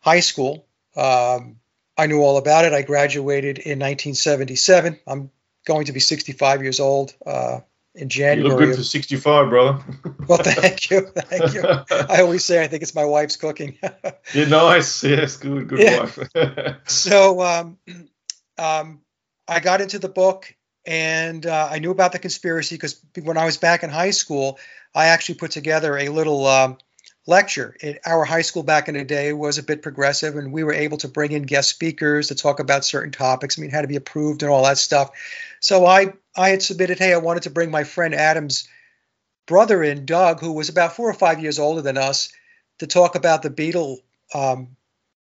high 0.00 0.20
school, 0.20 0.66
um, 0.96 1.56
I 1.98 2.06
knew 2.06 2.20
all 2.20 2.36
about 2.36 2.64
it. 2.64 2.72
I 2.72 2.82
graduated 2.82 3.58
in 3.58 3.78
1977. 3.78 5.00
I'm 5.06 5.30
going 5.66 5.86
to 5.86 5.92
be 5.92 6.00
65 6.00 6.62
years 6.62 6.78
old 6.78 7.14
uh, 7.26 7.60
in 7.94 8.08
January. 8.08 8.42
You 8.42 8.48
look 8.48 8.58
good 8.58 8.76
for 8.76 8.84
65, 8.84 9.48
brother. 9.48 9.84
well, 10.28 10.38
thank 10.38 10.90
you, 10.90 11.00
thank 11.06 11.54
you. 11.54 11.62
I 12.08 12.20
always 12.20 12.44
say 12.44 12.62
I 12.62 12.68
think 12.68 12.82
it's 12.82 12.94
my 12.94 13.04
wife's 13.04 13.36
cooking. 13.36 13.78
You're 14.32 14.46
nice. 14.46 15.02
Yes, 15.02 15.36
good, 15.36 15.68
good 15.68 15.80
yeah. 15.80 16.00
wife. 16.00 16.76
so, 16.86 17.42
um, 17.42 17.78
um, 18.58 19.00
I 19.48 19.60
got 19.60 19.80
into 19.80 19.98
the 19.98 20.08
book, 20.08 20.54
and 20.86 21.44
uh, 21.44 21.68
I 21.70 21.78
knew 21.80 21.90
about 21.90 22.12
the 22.12 22.18
conspiracy 22.18 22.76
because 22.76 23.00
when 23.22 23.36
I 23.36 23.44
was 23.44 23.56
back 23.56 23.82
in 23.82 23.90
high 23.90 24.10
school, 24.10 24.58
I 24.94 25.06
actually 25.06 25.36
put 25.36 25.50
together 25.50 25.98
a 25.98 26.08
little 26.08 26.46
um, 26.46 26.78
lecture. 27.26 27.76
It, 27.80 28.00
our 28.06 28.24
high 28.24 28.42
school 28.42 28.62
back 28.62 28.88
in 28.88 28.94
the 28.94 29.04
day 29.04 29.32
was 29.32 29.58
a 29.58 29.62
bit 29.62 29.82
progressive, 29.82 30.36
and 30.36 30.52
we 30.52 30.64
were 30.64 30.72
able 30.72 30.98
to 30.98 31.08
bring 31.08 31.32
in 31.32 31.42
guest 31.42 31.70
speakers 31.70 32.28
to 32.28 32.34
talk 32.34 32.60
about 32.60 32.84
certain 32.84 33.10
topics. 33.10 33.58
I 33.58 33.62
mean, 33.62 33.70
had 33.70 33.82
to 33.82 33.88
be 33.88 33.96
approved 33.96 34.42
and 34.42 34.50
all 34.50 34.64
that 34.64 34.78
stuff. 34.78 35.10
So 35.60 35.84
I 35.84 36.12
I 36.36 36.50
had 36.50 36.62
submitted, 36.62 36.98
hey, 36.98 37.12
I 37.12 37.18
wanted 37.18 37.44
to 37.44 37.50
bring 37.50 37.70
my 37.70 37.84
friend 37.84 38.14
Adam's 38.14 38.68
brother 39.46 39.82
in, 39.82 40.06
Doug, 40.06 40.40
who 40.40 40.52
was 40.52 40.68
about 40.68 40.96
four 40.96 41.08
or 41.08 41.14
five 41.14 41.40
years 41.40 41.58
older 41.58 41.82
than 41.82 41.98
us, 41.98 42.32
to 42.78 42.86
talk 42.86 43.14
about 43.14 43.42
the 43.42 43.50
Beatle 43.50 43.98
um, 44.34 44.76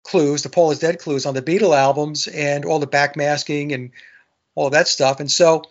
clues, 0.04 0.44
the 0.44 0.50
Paul 0.50 0.72
is 0.72 0.80
Dead 0.80 1.00
clues 1.00 1.25
on 1.25 1.34
the 1.34 1.42
Beatle 1.42 1.78
albums 1.78 2.28
and 2.28 2.66
all 2.66 2.80
the 2.80 2.88
backmasking 2.88 3.74
and 3.74 3.92
all 4.56 4.68
of 4.68 4.74
that 4.74 4.88
stuff. 4.88 5.20
And 5.20 5.32
so 5.32 5.63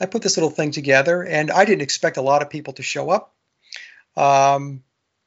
I 0.00 0.06
put 0.06 0.22
this 0.22 0.36
little 0.36 0.50
thing 0.50 0.70
together, 0.70 1.22
and 1.22 1.50
I 1.50 1.64
didn't 1.64 1.82
expect 1.82 2.16
a 2.16 2.22
lot 2.22 2.42
of 2.42 2.50
people 2.50 2.74
to 2.74 2.82
show 2.82 3.10
up. 3.10 3.34
Um, 4.16 4.82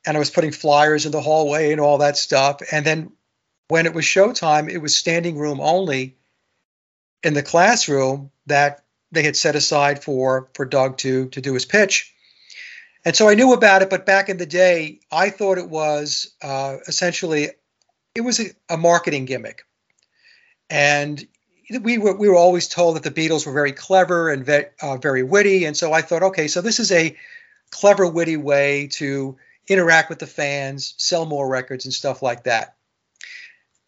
and 0.05 0.15
I 0.15 0.19
was 0.19 0.29
putting 0.29 0.51
flyers 0.51 1.05
in 1.05 1.11
the 1.11 1.21
hallway 1.21 1.71
and 1.71 1.81
all 1.81 1.99
that 1.99 2.17
stuff. 2.17 2.61
And 2.71 2.85
then 2.85 3.11
when 3.67 3.85
it 3.85 3.93
was 3.93 4.05
showtime, 4.05 4.69
it 4.69 4.79
was 4.79 4.95
standing 4.95 5.37
room 5.37 5.59
only 5.59 6.15
in 7.23 7.33
the 7.33 7.43
classroom 7.43 8.31
that 8.47 8.83
they 9.11 9.23
had 9.23 9.35
set 9.35 9.55
aside 9.55 10.03
for 10.03 10.49
for 10.53 10.65
Doug 10.65 10.97
to 10.99 11.29
to 11.29 11.41
do 11.41 11.53
his 11.53 11.65
pitch. 11.65 12.13
And 13.05 13.15
so 13.15 13.29
I 13.29 13.35
knew 13.35 13.53
about 13.53 13.81
it, 13.81 13.89
but 13.89 14.05
back 14.05 14.29
in 14.29 14.37
the 14.37 14.45
day, 14.45 14.99
I 15.11 15.29
thought 15.29 15.57
it 15.57 15.69
was 15.69 16.33
uh, 16.41 16.77
essentially 16.87 17.49
it 18.13 18.21
was 18.21 18.39
a, 18.39 18.51
a, 18.69 18.77
marketing 18.77 19.25
gimmick, 19.25 19.63
and 20.69 21.25
we 21.77 21.97
were 21.97 22.15
we 22.15 22.29
were 22.29 22.35
always 22.35 22.67
told 22.67 22.95
that 22.95 23.03
the 23.03 23.11
Beatles 23.11 23.45
were 23.45 23.53
very 23.53 23.71
clever 23.71 24.29
and 24.29 24.45
ve- 24.45 24.65
uh, 24.81 24.97
very 24.97 25.23
witty, 25.23 25.65
and 25.65 25.75
so 25.75 25.93
I 25.93 26.01
thought, 26.01 26.23
okay, 26.23 26.47
so 26.47 26.61
this 26.61 26.79
is 26.79 26.91
a 26.91 27.15
clever, 27.71 28.07
witty 28.07 28.37
way 28.37 28.87
to 28.93 29.37
interact 29.67 30.09
with 30.09 30.19
the 30.19 30.27
fans, 30.27 30.95
sell 30.97 31.25
more 31.25 31.47
records, 31.47 31.85
and 31.85 31.93
stuff 31.93 32.21
like 32.23 32.45
that. 32.45 32.75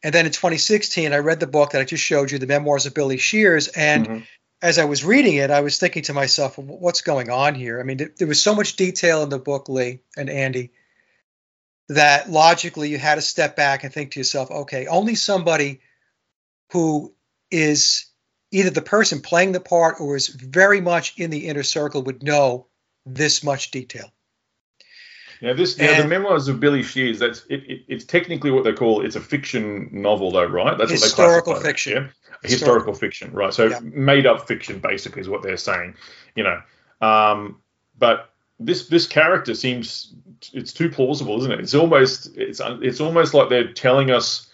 And 0.04 0.14
then 0.14 0.26
in 0.26 0.32
2016, 0.32 1.14
I 1.14 1.18
read 1.18 1.40
the 1.40 1.48
book 1.48 1.72
that 1.72 1.82
I 1.82 1.86
just 1.86 2.04
showed 2.04 2.32
you, 2.32 2.40
The 2.40 2.48
Memoirs 2.48 2.86
of 2.86 2.94
Billy 2.94 3.18
Shears, 3.18 3.68
and 3.68 4.08
mm-hmm 4.08 4.20
as 4.62 4.78
I 4.78 4.86
was 4.86 5.04
reading 5.04 5.36
it, 5.36 5.50
I 5.50 5.62
was 5.62 5.80
thinking 5.80 6.04
to 6.04 6.14
myself, 6.14 6.58
what's 6.58 7.02
going 7.02 7.32
on 7.32 7.56
here? 7.56 7.80
I 7.80 7.84
mean, 7.84 8.12
there 8.18 8.28
was 8.28 8.42
so 8.42 8.54
much 8.54 8.76
detail 8.76 9.24
in 9.24 9.30
the 9.30 9.40
book, 9.40 9.70
Lee 9.70 10.02
and 10.16 10.30
Andy, 10.30 10.72
that 11.90 12.30
logically 12.30 12.90
you 12.90 13.00
had 13.00 13.16
to 13.16 13.22
step 13.22 13.56
back 13.56 13.84
and 13.84 13.92
think 13.92 14.12
to 14.12 14.20
yourself, 14.20 14.52
okay, 14.52 14.86
only 14.86 15.16
somebody 15.16 15.82
who 16.72 17.14
is 17.52 18.06
either 18.52 18.70
the 18.70 18.82
person 18.82 19.22
playing 19.22 19.52
the 19.52 19.60
part 19.60 20.00
or 20.00 20.16
is 20.16 20.28
very 20.28 20.82
much 20.82 21.18
in 21.18 21.30
the 21.30 21.48
inner 21.48 21.64
circle 21.64 22.04
would 22.04 22.24
know 22.24 22.68
this 23.06 23.44
much 23.44 23.72
detail. 23.72 24.12
Yeah, 25.42 25.54
this 25.54 25.78
yeah, 25.78 26.02
the 26.02 26.08
memoirs 26.08 26.48
of 26.48 26.60
Billy 26.60 26.84
Shears. 26.84 27.18
That's 27.18 27.44
it, 27.50 27.64
it, 27.68 27.82
It's 27.88 28.06
technically 28.06 28.52
what 28.52 28.64
they 28.64 28.74
call 28.74 29.04
it's 29.04 29.16
a 29.16 29.22
fiction 29.22 29.90
novel, 29.92 30.32
though, 30.32 30.46
right? 30.46 30.78
That's 30.78 30.92
historical 30.92 31.54
what 31.54 31.64
they 31.64 31.70
fiction. 31.70 31.98
It, 31.98 32.12
yeah? 32.44 32.50
historical 32.50 32.94
fiction, 32.94 33.32
right? 33.32 33.52
So 33.52 33.68
yeah. 33.68 33.80
made 33.82 34.28
up 34.28 34.48
fiction, 34.48 34.80
basically, 34.80 35.22
is 35.22 35.30
what 35.30 35.42
they're 35.42 35.58
saying. 35.58 35.96
You 36.36 36.44
know, 36.44 36.62
um, 37.02 37.60
but 37.98 38.32
this 38.60 38.88
this 38.88 39.08
character 39.08 39.56
seems 39.56 40.14
it's 40.54 40.74
too 40.74 40.90
plausible, 40.90 41.40
isn't 41.40 41.52
it? 41.52 41.60
It's 41.60 41.74
almost 41.74 42.38
it's 42.38 42.62
it's 42.64 43.02
almost 43.02 43.34
like 43.34 43.50
they're 43.50 43.74
telling 43.74 44.12
us 44.12 44.48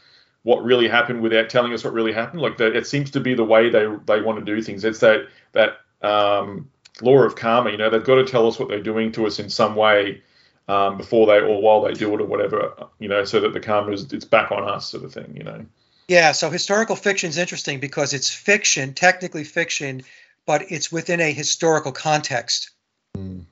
what 0.44 0.64
really 0.64 0.88
happened 0.88 1.22
without 1.22 1.50
telling 1.50 1.74
us 1.74 1.84
what 1.84 1.94
really 1.94 2.14
happened. 2.14 2.42
Like 2.42 2.58
that, 2.58 2.76
it 2.76 2.88
seems 2.88 3.12
to 3.12 3.20
be 3.20 3.34
the 3.34 3.44
way 3.44 3.70
they 3.70 3.88
they 4.06 4.22
want 4.22 4.40
to 4.40 4.46
do 4.46 4.62
things. 4.62 4.84
It's 4.84 5.00
that 5.00 5.28
that 5.54 5.80
um, 6.02 6.70
law 7.02 7.20
of 7.20 7.36
karma. 7.36 7.72
You 7.72 7.78
know, 7.78 7.90
they've 7.90 8.04
got 8.04 8.16
to 8.16 8.26
tell 8.26 8.48
us 8.48 8.60
what 8.60 8.70
they're 8.70 8.82
doing 8.82 9.12
to 9.14 9.28
us 9.28 9.40
in 9.40 9.50
some 9.50 9.76
way 9.76 10.22
um, 10.68 10.98
before 10.98 11.28
they 11.28 11.40
or 11.40 11.62
while 11.62 11.82
they 11.82 11.94
do 11.94 12.14
it 12.14 12.22
or 12.22 12.26
whatever, 12.26 12.88
you 13.00 13.08
know, 13.08 13.24
so 13.24 13.40
that 13.40 13.54
the 13.54 13.60
karma 13.60 13.92
is 13.92 14.12
it's 14.12 14.26
back 14.26 14.52
on 14.52 14.68
us, 14.68 14.90
sort 14.90 15.04
of 15.04 15.14
thing, 15.14 15.34
you 15.36 15.44
know. 15.44 15.66
Yeah, 16.08 16.32
so 16.32 16.50
historical 16.50 16.96
fiction 16.96 17.30
is 17.30 17.38
interesting 17.38 17.80
because 17.80 18.14
it's 18.14 18.30
fiction, 18.30 18.94
technically 18.94 19.44
fiction, 19.44 20.04
but 20.46 20.72
it's 20.72 20.92
within 20.92 21.20
a 21.20 21.32
historical 21.32 21.92
context. 21.92 22.72
Mm. 23.16 23.44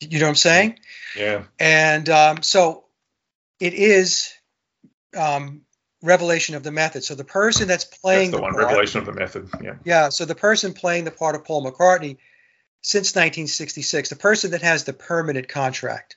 You 0.00 0.20
know 0.20 0.26
what 0.26 0.30
I'm 0.30 0.36
saying? 0.36 0.78
Yeah. 1.16 1.44
And 1.58 2.08
um, 2.08 2.42
so 2.42 2.84
it 3.58 3.74
is 3.74 4.32
um, 5.16 5.62
revelation 6.02 6.54
of 6.54 6.62
the 6.62 6.70
method. 6.70 7.04
So 7.04 7.14
the 7.14 7.24
person 7.24 7.68
that's 7.68 7.84
playing 7.84 8.30
that's 8.30 8.32
the, 8.32 8.36
the 8.38 8.42
one 8.42 8.52
part, 8.52 8.66
revelation 8.66 9.00
of 9.00 9.06
the 9.06 9.12
method. 9.12 9.48
Yeah. 9.62 9.74
Yeah. 9.84 10.08
So 10.10 10.24
the 10.24 10.34
person 10.34 10.72
playing 10.74 11.04
the 11.04 11.10
part 11.10 11.34
of 11.34 11.44
Paul 11.44 11.64
McCartney 11.64 12.18
since 12.82 13.14
1966, 13.14 14.08
the 14.08 14.16
person 14.16 14.52
that 14.52 14.62
has 14.62 14.84
the 14.84 14.92
permanent 14.92 15.48
contract. 15.48 16.16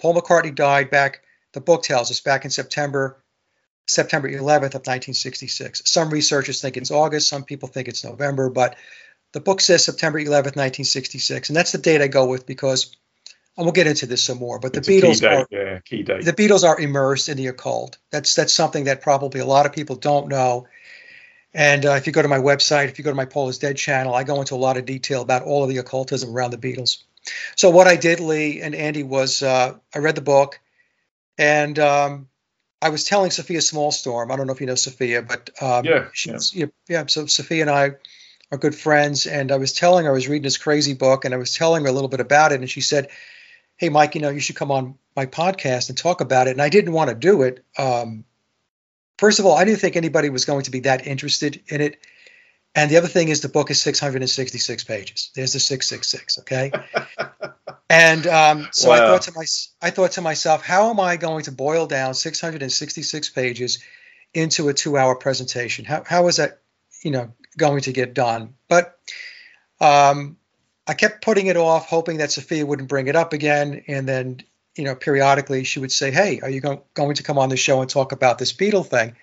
Paul 0.00 0.14
McCartney 0.14 0.54
died 0.54 0.90
back. 0.90 1.22
The 1.52 1.60
book 1.60 1.82
tells 1.82 2.10
us 2.10 2.20
back 2.20 2.44
in 2.44 2.50
September 2.50 3.22
September 3.88 4.28
11th 4.28 4.74
of 4.74 4.84
1966. 4.84 5.82
Some 5.84 6.10
researchers 6.10 6.60
think 6.60 6.76
it's 6.76 6.90
August, 6.90 7.28
some 7.28 7.44
people 7.44 7.68
think 7.68 7.88
it's 7.88 8.04
November, 8.04 8.50
but 8.50 8.76
the 9.32 9.40
book 9.40 9.60
says 9.60 9.84
September 9.84 10.18
11th, 10.18 10.56
1966, 10.56 11.50
and 11.50 11.56
that's 11.56 11.72
the 11.72 11.78
date 11.78 12.02
I 12.02 12.08
go 12.08 12.26
with 12.26 12.46
because, 12.46 12.96
and 13.56 13.64
we'll 13.64 13.72
get 13.72 13.86
into 13.86 14.06
this 14.06 14.22
some 14.22 14.38
more. 14.38 14.58
But 14.58 14.72
the 14.72 14.78
it's 14.78 14.88
Beatles 14.88 15.20
key 15.20 15.26
are 15.26 15.46
yeah, 15.50 15.78
key 15.80 16.02
date. 16.02 16.24
the 16.24 16.32
Beatles 16.32 16.64
are 16.64 16.78
immersed 16.78 17.28
in 17.28 17.36
the 17.36 17.46
occult. 17.48 17.98
That's 18.10 18.34
that's 18.34 18.52
something 18.52 18.84
that 18.84 19.02
probably 19.02 19.40
a 19.40 19.46
lot 19.46 19.66
of 19.66 19.72
people 19.72 19.96
don't 19.96 20.28
know. 20.28 20.66
And 21.54 21.86
uh, 21.86 21.92
if 21.92 22.06
you 22.06 22.12
go 22.12 22.20
to 22.20 22.28
my 22.28 22.38
website, 22.38 22.88
if 22.88 22.98
you 22.98 23.04
go 23.04 23.10
to 23.10 23.16
my 23.16 23.24
Paul 23.24 23.48
is 23.48 23.58
Dead 23.58 23.76
channel, 23.76 24.14
I 24.14 24.24
go 24.24 24.40
into 24.40 24.54
a 24.54 24.56
lot 24.56 24.76
of 24.76 24.84
detail 24.84 25.22
about 25.22 25.42
all 25.42 25.62
of 25.62 25.70
the 25.70 25.78
occultism 25.78 26.34
around 26.34 26.50
the 26.50 26.58
Beatles. 26.58 27.02
So 27.56 27.70
what 27.70 27.86
I 27.86 27.96
did, 27.96 28.20
Lee 28.20 28.60
and 28.60 28.74
Andy, 28.74 29.02
was 29.02 29.42
uh, 29.42 29.74
I 29.94 29.98
read 29.98 30.16
the 30.16 30.20
book, 30.20 30.60
and 31.38 31.78
um, 31.78 32.28
I 32.82 32.90
was 32.90 33.04
telling 33.04 33.30
Sofia 33.30 33.60
Smallstorm. 33.60 34.30
I 34.30 34.36
don't 34.36 34.46
know 34.46 34.52
if 34.52 34.60
you 34.60 34.66
know 34.66 34.74
Sofia, 34.74 35.22
but 35.22 35.50
um, 35.62 35.84
yeah, 35.84 36.08
she's, 36.12 36.54
yeah, 36.54 36.66
yeah. 36.88 37.06
So 37.06 37.26
Sofia 37.26 37.62
and 37.62 37.70
I 37.70 37.92
are 38.52 38.58
good 38.58 38.74
friends, 38.74 39.26
and 39.26 39.50
I 39.50 39.56
was 39.56 39.72
telling 39.72 40.04
her 40.04 40.10
I 40.10 40.14
was 40.14 40.28
reading 40.28 40.42
this 40.42 40.58
crazy 40.58 40.94
book, 40.94 41.24
and 41.24 41.34
I 41.34 41.38
was 41.38 41.54
telling 41.54 41.84
her 41.84 41.88
a 41.88 41.92
little 41.92 42.08
bit 42.08 42.20
about 42.20 42.52
it, 42.52 42.60
and 42.60 42.70
she 42.70 42.82
said, 42.82 43.08
"Hey, 43.76 43.88
Mike, 43.88 44.14
you 44.14 44.20
know, 44.20 44.30
you 44.30 44.40
should 44.40 44.56
come 44.56 44.70
on 44.70 44.98
my 45.14 45.26
podcast 45.26 45.88
and 45.88 45.98
talk 45.98 46.20
about 46.20 46.48
it." 46.48 46.52
And 46.52 46.62
I 46.62 46.68
didn't 46.68 46.92
want 46.92 47.10
to 47.10 47.16
do 47.16 47.42
it. 47.42 47.64
Um, 47.78 48.24
first 49.18 49.38
of 49.38 49.46
all, 49.46 49.56
I 49.56 49.64
didn't 49.64 49.80
think 49.80 49.96
anybody 49.96 50.30
was 50.30 50.44
going 50.44 50.64
to 50.64 50.70
be 50.70 50.80
that 50.80 51.06
interested 51.06 51.62
in 51.68 51.80
it. 51.80 51.98
And 52.76 52.90
the 52.90 52.98
other 52.98 53.08
thing 53.08 53.28
is 53.28 53.40
the 53.40 53.48
book 53.48 53.70
is 53.70 53.80
666 53.80 54.84
pages. 54.84 55.30
There's 55.34 55.54
the 55.54 55.60
666. 55.60 56.40
Okay. 56.40 56.70
and 57.90 58.26
um, 58.26 58.68
so 58.70 58.90
wow. 58.90 58.96
I 58.96 58.98
thought 58.98 59.22
to 59.22 59.32
my, 59.34 59.44
I 59.80 59.90
thought 59.90 60.12
to 60.12 60.20
myself, 60.20 60.62
how 60.62 60.90
am 60.90 61.00
I 61.00 61.16
going 61.16 61.44
to 61.44 61.52
boil 61.52 61.86
down 61.86 62.12
666 62.12 63.30
pages 63.30 63.78
into 64.34 64.68
a 64.68 64.74
two-hour 64.74 65.14
presentation? 65.16 65.86
How 65.86 66.04
how 66.06 66.28
is 66.28 66.36
that, 66.36 66.60
you 67.02 67.10
know, 67.10 67.32
going 67.56 67.80
to 67.82 67.92
get 67.92 68.12
done? 68.12 68.54
But 68.68 68.98
um, 69.80 70.36
I 70.86 70.94
kept 70.94 71.24
putting 71.24 71.46
it 71.46 71.56
off, 71.56 71.88
hoping 71.88 72.18
that 72.18 72.30
Sofia 72.30 72.64
wouldn't 72.64 72.88
bring 72.88 73.08
it 73.08 73.16
up 73.16 73.32
again, 73.32 73.82
and 73.88 74.08
then 74.08 74.40
you 74.76 74.84
know 74.84 74.94
periodically 74.94 75.64
she 75.64 75.80
would 75.80 75.92
say, 75.92 76.10
"Hey, 76.10 76.40
are 76.40 76.50
you 76.50 76.60
go- 76.60 76.84
going 76.94 77.16
to 77.16 77.22
come 77.22 77.38
on 77.38 77.48
the 77.48 77.56
show 77.56 77.80
and 77.80 77.90
talk 77.90 78.12
about 78.12 78.38
this 78.38 78.52
Beatle 78.52 78.86
thing?" 78.86 79.16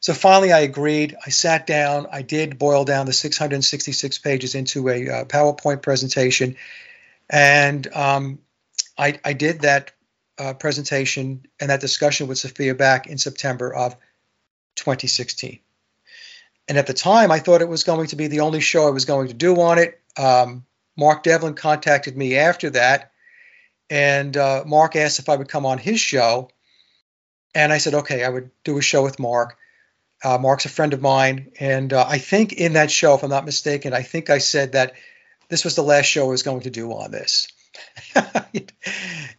So 0.00 0.14
finally, 0.14 0.52
I 0.52 0.60
agreed. 0.60 1.16
I 1.24 1.30
sat 1.30 1.66
down. 1.66 2.08
I 2.10 2.22
did 2.22 2.58
boil 2.58 2.84
down 2.84 3.06
the 3.06 3.12
666 3.12 4.18
pages 4.18 4.56
into 4.56 4.88
a 4.88 5.08
uh, 5.08 5.24
PowerPoint 5.26 5.80
presentation, 5.80 6.56
and 7.30 7.86
um, 7.94 8.40
I, 8.98 9.20
I, 9.24 9.32
did 9.32 9.60
that 9.60 9.92
uh, 10.38 10.54
presentation 10.54 11.46
and 11.60 11.70
that 11.70 11.80
discussion 11.80 12.26
with 12.26 12.38
Sofia 12.38 12.74
back 12.74 13.06
in 13.06 13.16
September 13.16 13.72
of 13.72 13.96
2016. 14.76 15.60
And 16.68 16.78
at 16.78 16.86
the 16.86 16.94
time, 16.94 17.30
I 17.30 17.38
thought 17.38 17.62
it 17.62 17.68
was 17.68 17.84
going 17.84 18.08
to 18.08 18.16
be 18.16 18.26
the 18.26 18.40
only 18.40 18.60
show 18.60 18.86
I 18.86 18.90
was 18.90 19.04
going 19.04 19.28
to 19.28 19.34
do 19.34 19.60
on 19.60 19.78
it. 19.78 20.00
Um, 20.16 20.64
Mark 20.96 21.22
Devlin 21.22 21.54
contacted 21.54 22.16
me 22.16 22.36
after 22.36 22.70
that, 22.70 23.12
and 23.90 24.36
uh, 24.36 24.64
Mark 24.66 24.96
asked 24.96 25.18
if 25.18 25.28
I 25.28 25.36
would 25.36 25.48
come 25.48 25.66
on 25.66 25.78
his 25.78 26.00
show. 26.00 26.50
And 27.54 27.72
I 27.72 27.78
said, 27.78 27.94
okay, 27.94 28.24
I 28.24 28.28
would 28.28 28.50
do 28.64 28.78
a 28.78 28.82
show 28.82 29.02
with 29.02 29.18
Mark. 29.18 29.58
Uh, 30.24 30.38
Mark's 30.38 30.64
a 30.64 30.70
friend 30.70 30.94
of 30.94 31.02
mine, 31.02 31.52
and 31.58 31.92
uh, 31.92 32.06
I 32.08 32.18
think 32.18 32.52
in 32.52 32.74
that 32.74 32.90
show, 32.90 33.14
if 33.14 33.22
I'm 33.22 33.30
not 33.30 33.44
mistaken, 33.44 33.92
I 33.92 34.02
think 34.02 34.30
I 34.30 34.38
said 34.38 34.72
that 34.72 34.94
this 35.48 35.64
was 35.64 35.74
the 35.74 35.82
last 35.82 36.06
show 36.06 36.24
I 36.24 36.30
was 36.30 36.44
going 36.44 36.62
to 36.62 36.70
do 36.70 36.92
on 36.92 37.10
this. 37.10 37.48
and 38.14 38.70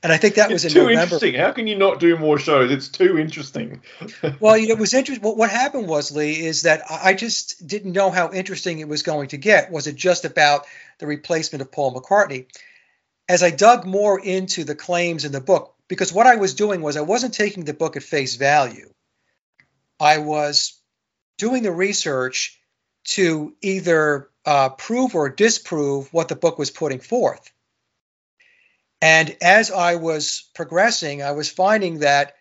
I 0.03 0.17
think 0.17 0.35
that 0.35 0.51
it's 0.51 0.53
was 0.53 0.65
in 0.65 0.71
too 0.71 0.79
November. 0.79 1.01
interesting. 1.01 1.35
How 1.35 1.51
can 1.51 1.67
you 1.67 1.75
not 1.75 1.99
do 1.99 2.17
more 2.17 2.39
shows? 2.39 2.71
It's 2.71 2.87
too 2.87 3.17
interesting. 3.17 3.81
well, 4.39 4.57
you 4.57 4.67
know, 4.67 4.73
it 4.73 4.79
was 4.79 4.93
interesting. 4.93 5.23
What, 5.23 5.37
what 5.37 5.49
happened 5.49 5.87
was, 5.87 6.11
Lee, 6.11 6.45
is 6.45 6.63
that 6.63 6.81
I 6.89 7.13
just 7.13 7.65
didn't 7.65 7.93
know 7.93 8.09
how 8.09 8.31
interesting 8.31 8.79
it 8.79 8.87
was 8.87 9.03
going 9.03 9.29
to 9.29 9.37
get. 9.37 9.71
Was 9.71 9.87
it 9.87 9.95
just 9.95 10.25
about 10.25 10.65
the 10.99 11.07
replacement 11.07 11.61
of 11.61 11.71
Paul 11.71 11.93
McCartney? 11.93 12.47
As 13.29 13.43
I 13.43 13.51
dug 13.51 13.85
more 13.85 14.19
into 14.19 14.63
the 14.63 14.75
claims 14.75 15.25
in 15.25 15.31
the 15.31 15.41
book, 15.41 15.75
because 15.87 16.11
what 16.11 16.27
I 16.27 16.35
was 16.35 16.55
doing 16.55 16.81
was 16.81 16.97
I 16.97 17.01
wasn't 17.01 17.33
taking 17.33 17.65
the 17.65 17.73
book 17.73 17.95
at 17.95 18.03
face 18.03 18.35
value. 18.35 18.91
I 19.99 20.17
was 20.17 20.79
doing 21.37 21.63
the 21.63 21.71
research 21.71 22.59
to 23.05 23.53
either 23.61 24.29
uh, 24.45 24.69
prove 24.69 25.15
or 25.15 25.29
disprove 25.29 26.11
what 26.13 26.27
the 26.27 26.35
book 26.35 26.57
was 26.57 26.71
putting 26.71 26.99
forth. 26.99 27.51
And 29.03 29.35
as 29.41 29.69
I 29.69 29.95
was 29.95 30.49
progressing, 30.55 31.21
I 31.21 31.31
was 31.33 31.49
finding 31.49 31.99
that 31.99 32.35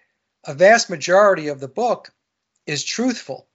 a 0.44 0.54
vast 0.54 0.88
majority 0.88 1.48
of 1.48 1.58
the 1.58 1.66
book 1.66 2.12
is 2.68 2.84
truthful. 2.84 3.48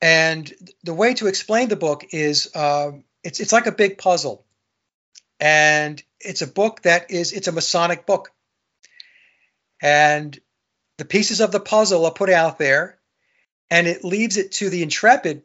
And 0.00 0.52
the 0.84 0.94
way 0.94 1.14
to 1.14 1.26
explain 1.26 1.68
the 1.68 1.74
book 1.74 2.04
is 2.12 2.54
uh, 2.54 2.92
it's 3.24 3.40
it's 3.40 3.52
like 3.52 3.66
a 3.66 3.72
big 3.72 3.98
puzzle, 3.98 4.46
and 5.40 6.00
it's 6.20 6.42
a 6.42 6.46
book 6.46 6.82
that 6.82 7.10
is 7.10 7.32
it's 7.32 7.48
a 7.48 7.52
Masonic 7.52 8.06
book, 8.06 8.30
and 9.82 10.38
the 10.98 11.04
pieces 11.04 11.40
of 11.40 11.50
the 11.50 11.58
puzzle 11.58 12.06
are 12.06 12.12
put 12.12 12.30
out 12.30 12.56
there, 12.56 13.00
and 13.68 13.88
it 13.88 14.04
leaves 14.04 14.36
it 14.36 14.52
to 14.52 14.70
the 14.70 14.84
intrepid 14.84 15.42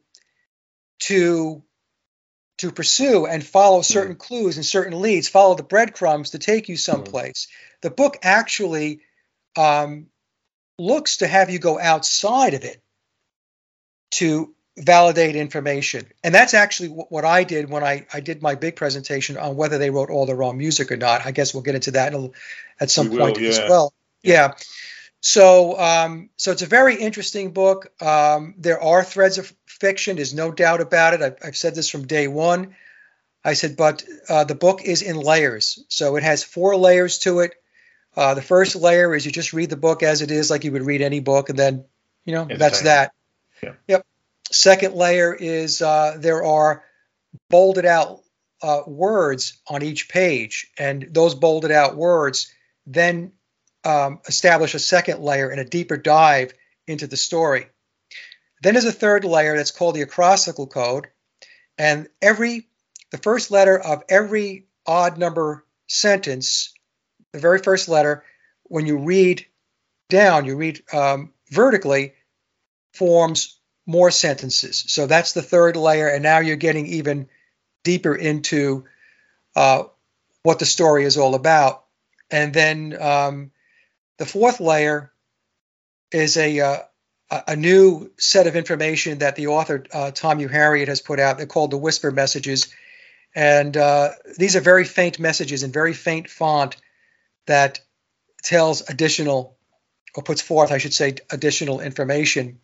to 0.99 1.63
to 2.59 2.71
pursue 2.71 3.25
and 3.25 3.43
follow 3.43 3.81
certain 3.81 4.15
mm. 4.15 4.19
clues 4.19 4.57
and 4.57 4.65
certain 4.65 5.01
leads, 5.01 5.27
follow 5.27 5.55
the 5.55 5.63
breadcrumbs 5.63 6.31
to 6.31 6.39
take 6.39 6.69
you 6.69 6.75
hmm. 6.75 6.79
someplace. 6.79 7.47
Mm. 7.47 7.81
The 7.81 7.89
book 7.91 8.17
actually 8.21 8.99
um, 9.57 10.07
looks 10.77 11.17
to 11.17 11.27
have 11.27 11.49
you 11.49 11.59
go 11.59 11.79
outside 11.79 12.53
of 12.53 12.63
it 12.63 12.81
to 14.11 14.53
validate 14.77 15.35
information. 15.35 16.05
And 16.23 16.33
that's 16.33 16.53
actually 16.53 16.89
what 16.89 17.25
I 17.25 17.43
did 17.43 17.69
when 17.69 17.83
I, 17.83 18.05
I 18.13 18.19
did 18.19 18.41
my 18.41 18.55
big 18.55 18.75
presentation 18.75 19.37
on 19.37 19.55
whether 19.55 19.77
they 19.77 19.89
wrote 19.89 20.09
all 20.09 20.25
the 20.25 20.35
wrong 20.35 20.57
music 20.57 20.91
or 20.91 20.97
not. 20.97 21.25
I 21.25 21.31
guess 21.31 21.53
we'll 21.53 21.63
get 21.63 21.75
into 21.75 21.91
that 21.91 22.13
at 22.79 22.89
some 22.89 23.09
we 23.09 23.17
point 23.17 23.37
will, 23.37 23.43
yeah. 23.43 23.49
as 23.49 23.69
well. 23.69 23.93
Yeah. 24.21 24.33
yeah. 24.33 24.53
So, 25.21 25.77
um, 25.77 26.29
so 26.37 26.51
it's 26.51 26.61
a 26.61 26.67
very 26.67 26.95
interesting 26.95 27.51
book. 27.51 27.91
Um, 28.01 28.55
there 28.57 28.81
are 28.81 29.03
threads 29.03 29.37
of 29.37 29.53
fiction. 29.65 30.15
There's 30.15 30.33
no 30.33 30.51
doubt 30.51 30.81
about 30.81 31.13
it. 31.13 31.21
I've, 31.21 31.37
I've 31.43 31.57
said 31.57 31.75
this 31.75 31.89
from 31.89 32.07
day 32.07 32.27
one. 32.27 32.75
I 33.43 33.53
said, 33.53 33.75
but 33.75 34.03
uh, 34.27 34.43
the 34.45 34.55
book 34.55 34.83
is 34.83 35.01
in 35.01 35.17
layers. 35.17 35.83
So 35.89 36.15
it 36.15 36.23
has 36.23 36.43
four 36.43 36.75
layers 36.75 37.19
to 37.19 37.39
it. 37.39 37.53
Uh, 38.15 38.33
the 38.33 38.41
first 38.41 38.75
layer 38.75 39.13
is 39.15 39.25
you 39.25 39.31
just 39.31 39.53
read 39.53 39.69
the 39.69 39.77
book 39.77 40.03
as 40.03 40.21
it 40.21 40.31
is, 40.31 40.49
like 40.49 40.63
you 40.63 40.71
would 40.71 40.85
read 40.85 41.01
any 41.01 41.19
book, 41.19 41.49
and 41.49 41.59
then, 41.59 41.85
you 42.25 42.33
know, 42.33 42.47
it's 42.49 42.59
that's 42.59 42.81
that. 42.81 43.13
Yeah. 43.61 43.73
Yep. 43.87 44.05
Second 44.51 44.95
layer 44.95 45.33
is 45.33 45.81
uh, 45.81 46.17
there 46.17 46.43
are 46.43 46.83
bolded 47.49 47.85
out 47.85 48.21
uh, 48.61 48.81
words 48.87 49.59
on 49.67 49.83
each 49.83 50.09
page, 50.09 50.71
and 50.77 51.07
those 51.11 51.35
bolded 51.35 51.71
out 51.71 51.95
words 51.95 52.51
then 52.85 53.31
um, 53.83 54.19
establish 54.27 54.73
a 54.73 54.79
second 54.79 55.21
layer 55.21 55.49
and 55.49 55.59
a 55.59 55.65
deeper 55.65 55.97
dive 55.97 56.53
into 56.87 57.07
the 57.07 57.17
story. 57.17 57.67
Then 58.61 58.73
there's 58.73 58.85
a 58.85 58.91
third 58.91 59.23
layer 59.23 59.55
that's 59.55 59.71
called 59.71 59.95
the 59.95 60.01
acrostical 60.01 60.67
code, 60.67 61.07
and 61.77 62.07
every 62.21 62.67
the 63.11 63.17
first 63.17 63.51
letter 63.51 63.79
of 63.79 64.03
every 64.09 64.67
odd 64.85 65.17
number 65.17 65.65
sentence, 65.87 66.73
the 67.31 67.39
very 67.39 67.59
first 67.59 67.89
letter, 67.89 68.23
when 68.63 68.85
you 68.85 68.99
read 68.99 69.45
down, 70.09 70.45
you 70.45 70.55
read 70.57 70.83
um, 70.93 71.33
vertically, 71.49 72.13
forms 72.93 73.59
more 73.85 74.11
sentences. 74.11 74.83
So 74.87 75.07
that's 75.07 75.33
the 75.33 75.41
third 75.41 75.75
layer, 75.75 76.07
and 76.07 76.21
now 76.21 76.39
you're 76.39 76.55
getting 76.55 76.85
even 76.87 77.27
deeper 77.83 78.13
into 78.13 78.85
uh, 79.55 79.83
what 80.43 80.59
the 80.59 80.65
story 80.65 81.05
is 81.05 81.17
all 81.17 81.33
about. 81.33 81.85
And 82.29 82.53
then 82.53 82.95
um, 83.01 83.51
the 84.19 84.25
fourth 84.25 84.59
layer 84.59 85.11
is 86.11 86.37
a 86.37 86.59
uh, 86.59 86.77
a 87.47 87.55
new 87.55 88.11
set 88.17 88.47
of 88.47 88.55
information 88.55 89.19
that 89.19 89.35
the 89.35 89.47
author 89.47 89.85
uh, 89.91 90.11
Tom 90.11 90.39
Harriet 90.39 90.87
has 90.87 91.01
put 91.01 91.19
out. 91.19 91.37
They're 91.37 91.47
called 91.47 91.71
the 91.71 91.77
whisper 91.77 92.11
messages, 92.11 92.73
and 93.35 93.75
uh, 93.75 94.09
these 94.37 94.55
are 94.55 94.61
very 94.61 94.85
faint 94.85 95.19
messages 95.19 95.63
in 95.63 95.71
very 95.71 95.93
faint 95.93 96.29
font 96.29 96.75
that 97.47 97.79
tells 98.43 98.87
additional 98.87 99.57
or 100.15 100.23
puts 100.23 100.41
forth, 100.41 100.71
I 100.71 100.79
should 100.79 100.93
say, 100.93 101.15
additional 101.29 101.79
information. 101.79 102.59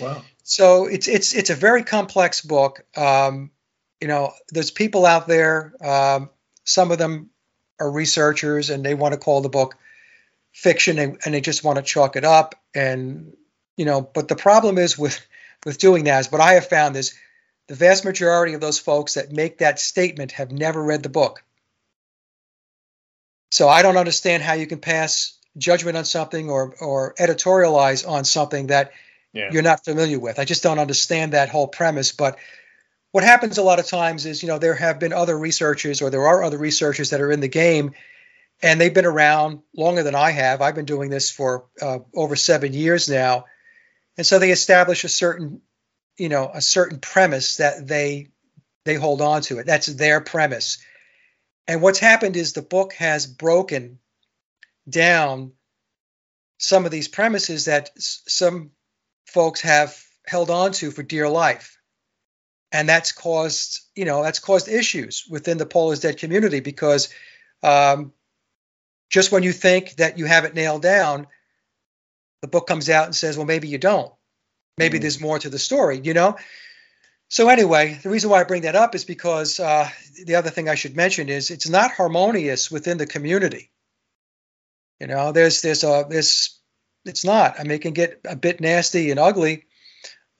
Wow. 0.00 0.22
So 0.42 0.86
it's 0.86 1.06
it's 1.06 1.34
it's 1.34 1.50
a 1.50 1.54
very 1.54 1.84
complex 1.84 2.40
book. 2.40 2.84
Um, 2.96 3.50
you 4.00 4.08
know, 4.08 4.32
there's 4.50 4.70
people 4.70 5.06
out 5.06 5.28
there. 5.28 5.74
Um, 5.80 6.30
some 6.64 6.90
of 6.90 6.98
them 6.98 7.30
are 7.78 7.90
researchers, 7.90 8.70
and 8.70 8.84
they 8.84 8.94
want 8.94 9.12
to 9.12 9.20
call 9.20 9.42
the 9.42 9.48
book 9.48 9.76
fiction, 10.52 10.98
and, 10.98 11.18
and 11.24 11.34
they 11.34 11.40
just 11.40 11.64
want 11.64 11.76
to 11.76 11.82
chalk 11.82 12.16
it 12.16 12.24
up. 12.24 12.54
And 12.74 13.36
you 13.76 13.84
know, 13.84 14.00
but 14.00 14.28
the 14.28 14.36
problem 14.36 14.78
is 14.78 14.98
with 14.98 15.18
with 15.64 15.78
doing 15.78 16.04
that 16.04 16.20
is 16.20 16.32
what 16.32 16.40
I 16.40 16.54
have 16.54 16.68
found 16.68 16.96
is 16.96 17.14
the 17.68 17.74
vast 17.74 18.04
majority 18.04 18.54
of 18.54 18.60
those 18.60 18.78
folks 18.78 19.14
that 19.14 19.32
make 19.32 19.58
that 19.58 19.78
statement 19.78 20.32
have 20.32 20.50
never 20.50 20.82
read 20.82 21.02
the 21.02 21.08
book. 21.08 21.44
So 23.50 23.68
I 23.68 23.82
don't 23.82 23.96
understand 23.96 24.42
how 24.42 24.54
you 24.54 24.66
can 24.66 24.80
pass 24.80 25.38
judgment 25.56 25.96
on 25.96 26.04
something 26.04 26.50
or 26.50 26.74
or 26.80 27.14
editorialize 27.14 28.08
on 28.08 28.24
something 28.24 28.68
that 28.68 28.92
yeah. 29.32 29.50
you're 29.52 29.62
not 29.62 29.84
familiar 29.84 30.18
with. 30.18 30.38
I 30.38 30.44
just 30.44 30.62
don't 30.62 30.78
understand 30.78 31.32
that 31.32 31.48
whole 31.48 31.68
premise. 31.68 32.12
But 32.12 32.38
what 33.12 33.24
happens 33.24 33.58
a 33.58 33.62
lot 33.62 33.78
of 33.78 33.86
times 33.86 34.26
is, 34.26 34.42
you 34.42 34.48
know, 34.48 34.58
there 34.58 34.74
have 34.74 34.98
been 34.98 35.12
other 35.12 35.38
researchers 35.38 36.02
or 36.02 36.10
there 36.10 36.26
are 36.26 36.42
other 36.42 36.58
researchers 36.58 37.10
that 37.10 37.20
are 37.20 37.32
in 37.32 37.40
the 37.40 37.48
game 37.48 37.92
and 38.62 38.80
they've 38.80 38.94
been 38.94 39.06
around 39.06 39.60
longer 39.76 40.02
than 40.02 40.14
I 40.14 40.30
have. 40.30 40.60
I've 40.60 40.74
been 40.74 40.84
doing 40.84 41.10
this 41.10 41.30
for 41.30 41.66
uh, 41.80 42.00
over 42.14 42.36
seven 42.36 42.72
years 42.72 43.08
now. 43.08 43.44
And 44.16 44.26
so 44.26 44.38
they 44.38 44.50
establish 44.50 45.04
a 45.04 45.08
certain, 45.08 45.60
you 46.16 46.28
know, 46.28 46.50
a 46.52 46.60
certain 46.60 46.98
premise 46.98 47.58
that 47.58 47.86
they 47.86 48.28
they 48.84 48.94
hold 48.94 49.20
on 49.20 49.42
to 49.42 49.58
it. 49.58 49.66
That's 49.66 49.86
their 49.86 50.20
premise. 50.20 50.78
And 51.66 51.82
what's 51.82 51.98
happened 51.98 52.36
is 52.36 52.52
the 52.52 52.62
book 52.62 52.94
has 52.94 53.26
broken 53.26 53.98
down 54.88 55.52
some 56.56 56.86
of 56.86 56.90
these 56.90 57.06
premises 57.06 57.66
that 57.66 57.90
some 57.98 58.70
folks 59.26 59.60
have 59.60 59.96
held 60.26 60.50
on 60.50 60.72
to 60.72 60.90
for 60.90 61.02
dear 61.02 61.28
life. 61.28 61.78
And 62.72 62.88
that's 62.88 63.12
caused, 63.12 63.80
you 63.94 64.04
know, 64.04 64.22
that's 64.22 64.40
caused 64.40 64.68
issues 64.68 65.24
within 65.28 65.58
the 65.58 65.66
Paul 65.66 65.92
is 65.92 66.00
Dead 66.00 66.18
community 66.18 66.60
because 66.60 67.10
um, 67.62 68.12
just 69.08 69.32
when 69.32 69.42
you 69.42 69.52
think 69.52 69.96
that 69.96 70.18
you 70.18 70.26
have 70.26 70.44
it 70.44 70.54
nailed 70.54 70.82
down, 70.82 71.26
the 72.42 72.48
book 72.48 72.66
comes 72.66 72.88
out 72.90 73.06
and 73.06 73.14
says, 73.14 73.36
well, 73.36 73.46
maybe 73.46 73.68
you 73.68 73.78
don't. 73.78 74.12
Maybe 74.76 74.98
mm. 74.98 75.02
there's 75.02 75.20
more 75.20 75.38
to 75.38 75.48
the 75.48 75.58
story, 75.58 76.00
you 76.02 76.14
know? 76.14 76.36
So, 77.30 77.48
anyway, 77.48 77.98
the 78.02 78.08
reason 78.08 78.30
why 78.30 78.40
I 78.40 78.44
bring 78.44 78.62
that 78.62 78.76
up 78.76 78.94
is 78.94 79.04
because 79.04 79.60
uh, 79.60 79.88
the 80.24 80.36
other 80.36 80.50
thing 80.50 80.68
I 80.68 80.76
should 80.76 80.96
mention 80.96 81.28
is 81.28 81.50
it's 81.50 81.68
not 81.68 81.90
harmonious 81.90 82.70
within 82.70 82.96
the 82.96 83.06
community. 83.06 83.70
You 84.98 85.08
know, 85.08 85.32
there's 85.32 85.60
there's 85.60 85.84
a 85.84 86.06
this 86.08 86.58
it's 87.04 87.24
not. 87.24 87.60
I 87.60 87.64
mean, 87.64 87.72
it 87.72 87.82
can 87.82 87.92
get 87.92 88.20
a 88.24 88.34
bit 88.34 88.60
nasty 88.60 89.10
and 89.10 89.20
ugly. 89.20 89.66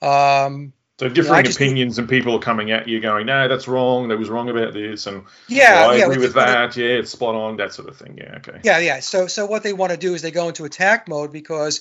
Um, 0.01 0.73
so 0.99 1.07
differing 1.07 1.45
know, 1.45 1.49
opinions 1.49 1.97
and 1.97 2.09
people 2.09 2.35
are 2.35 2.39
coming 2.39 2.71
at 2.71 2.89
you 2.89 2.99
going, 2.99 3.25
no, 3.25 3.47
that's 3.47 3.69
wrong. 3.69 4.09
That 4.09 4.19
was 4.19 4.29
wrong 4.29 4.49
about 4.49 4.73
this, 4.73 5.07
and 5.07 5.23
yeah, 5.47 5.75
well, 5.75 5.91
I 5.91 5.95
yeah, 5.95 6.03
agree 6.03 6.17
with 6.17 6.33
that. 6.33 6.75
yeah, 6.75 6.87
it's 6.87 7.11
spot 7.11 7.35
on. 7.35 7.55
That 7.55 7.73
sort 7.73 7.87
of 7.87 7.95
thing. 7.95 8.17
Yeah, 8.17 8.35
okay. 8.39 8.59
Yeah, 8.65 8.79
yeah. 8.79 8.99
So 8.99 9.27
so 9.27 9.45
what 9.45 9.63
they 9.63 9.71
want 9.71 9.93
to 9.93 9.97
do 9.97 10.13
is 10.13 10.21
they 10.21 10.31
go 10.31 10.49
into 10.49 10.65
attack 10.65 11.07
mode 11.07 11.31
because, 11.31 11.79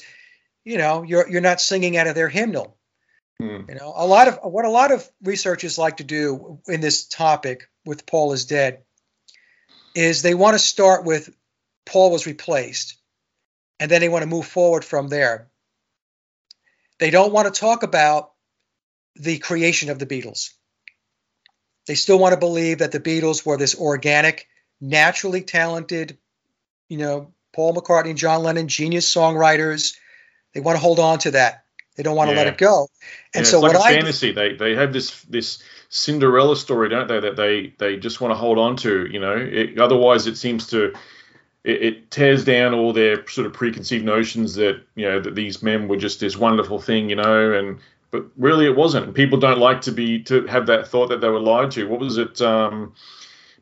you 0.65 0.79
know, 0.79 1.03
you're 1.03 1.29
you're 1.29 1.41
not 1.41 1.61
singing 1.61 1.97
out 1.97 2.07
of 2.07 2.15
their 2.15 2.29
hymnal. 2.29 2.77
Hmm. 3.41 3.63
You 3.69 3.75
know, 3.75 3.93
a 3.97 4.07
lot 4.07 4.29
of 4.29 4.39
what 4.45 4.65
a 4.65 4.71
lot 4.71 4.93
of 4.93 5.09
researchers 5.21 5.79
like 5.79 5.97
to 5.97 6.05
do 6.05 6.61
in 6.69 6.81
this 6.81 7.09
topic 7.09 7.69
with 7.85 8.07
Paul 8.07 8.33
is 8.33 8.47
dead 8.47 8.83
is 9.97 10.23
they 10.23 10.35
want 10.35 10.55
to 10.55 10.61
start 10.61 11.05
with 11.05 11.35
Paul 11.85 12.13
was 12.13 12.27
replaced, 12.27 12.97
and 13.81 13.91
then 13.91 14.01
they 14.01 14.09
want 14.09 14.23
to 14.23 14.29
move 14.29 14.47
forward 14.47 14.85
from 14.85 15.09
there. 15.09 15.49
They 17.01 17.11
don't 17.11 17.33
want 17.33 17.53
to 17.53 17.61
talk 17.61 17.83
about 17.83 18.31
the 19.19 19.39
creation 19.39 19.91
of 19.91 19.99
the 19.99 20.07
Beatles. 20.07 20.53
They 21.87 21.95
still 21.95 22.19
want 22.19 22.35
to 22.35 22.39
believe 22.39 22.79
that 22.79 22.93
the 22.93 23.01
Beatles 23.01 23.45
were 23.45 23.57
this 23.57 23.79
organic, 23.79 24.47
naturally 24.81 25.43
talented, 25.43 26.19
you 26.89 26.99
know, 26.99 27.33
Paul 27.55 27.75
McCartney 27.75 28.11
and 28.11 28.19
John 28.19 28.43
Lennon, 28.43 28.69
genius 28.69 29.13
songwriters. 29.13 29.97
They 30.55 30.61
want 30.61 30.77
to 30.77 30.81
hold 30.81 30.99
on 30.99 31.19
to 31.21 31.33
that. 31.33 31.65
They 31.97 32.03
don't 32.03 32.15
want 32.15 32.29
yeah. 32.29 32.35
to 32.35 32.41
let 32.41 32.47
it 32.49 32.59
go. 32.59 32.89
And 33.35 33.45
yeah, 33.45 33.51
so 33.51 33.57
it's 33.57 33.63
like 33.63 33.73
what 33.75 33.83
a 33.83 33.93
I 33.93 33.97
fantasy. 33.97 34.33
They 34.33 34.55
they 34.55 34.77
have 34.77 34.93
this 34.93 35.23
this 35.23 35.63
Cinderella 35.89 36.57
story, 36.57 36.89
don't 36.89 37.09
they? 37.09 37.19
That 37.19 37.37
they 37.37 37.75
they 37.79 37.97
just 37.97 38.21
want 38.21 38.31
to 38.31 38.37
hold 38.37 38.59
on 38.59 38.77
to. 38.77 39.07
You 39.11 39.19
know, 39.19 39.37
it, 39.37 39.79
otherwise 39.81 40.29
it 40.29 40.37
seems 40.37 40.69
to 40.69 40.93
it, 41.65 41.83
it, 41.83 42.11
tears 42.11 42.45
down 42.45 42.73
all 42.73 42.93
their 42.93 43.27
sort 43.27 43.47
of 43.47 43.53
preconceived 43.53 44.05
notions 44.05 44.55
that 44.55 44.83
you 44.95 45.09
know 45.09 45.21
that 45.21 45.35
these 45.35 45.63
men 45.63 45.89
were 45.89 45.97
just 45.97 46.21
this 46.21 46.37
wonderful 46.37 46.81
thing, 46.81 47.11
you 47.11 47.17
know, 47.17 47.53
and 47.53 47.81
but 48.11 48.25
really 48.37 48.67
it 48.67 48.77
wasn't. 48.77 49.15
People 49.15 49.39
don't 49.39 49.59
like 49.59 49.83
to 49.83 49.93
be 49.93 50.23
to 50.25 50.47
have 50.47 50.67
that 50.67 50.89
thought 50.89 51.09
that 51.09 51.21
they 51.21 51.29
were 51.29 51.41
lied 51.41 51.71
to. 51.73 51.89
What 51.89 52.01
was 52.01 52.19
it? 52.19 52.41
Um, 52.41 52.95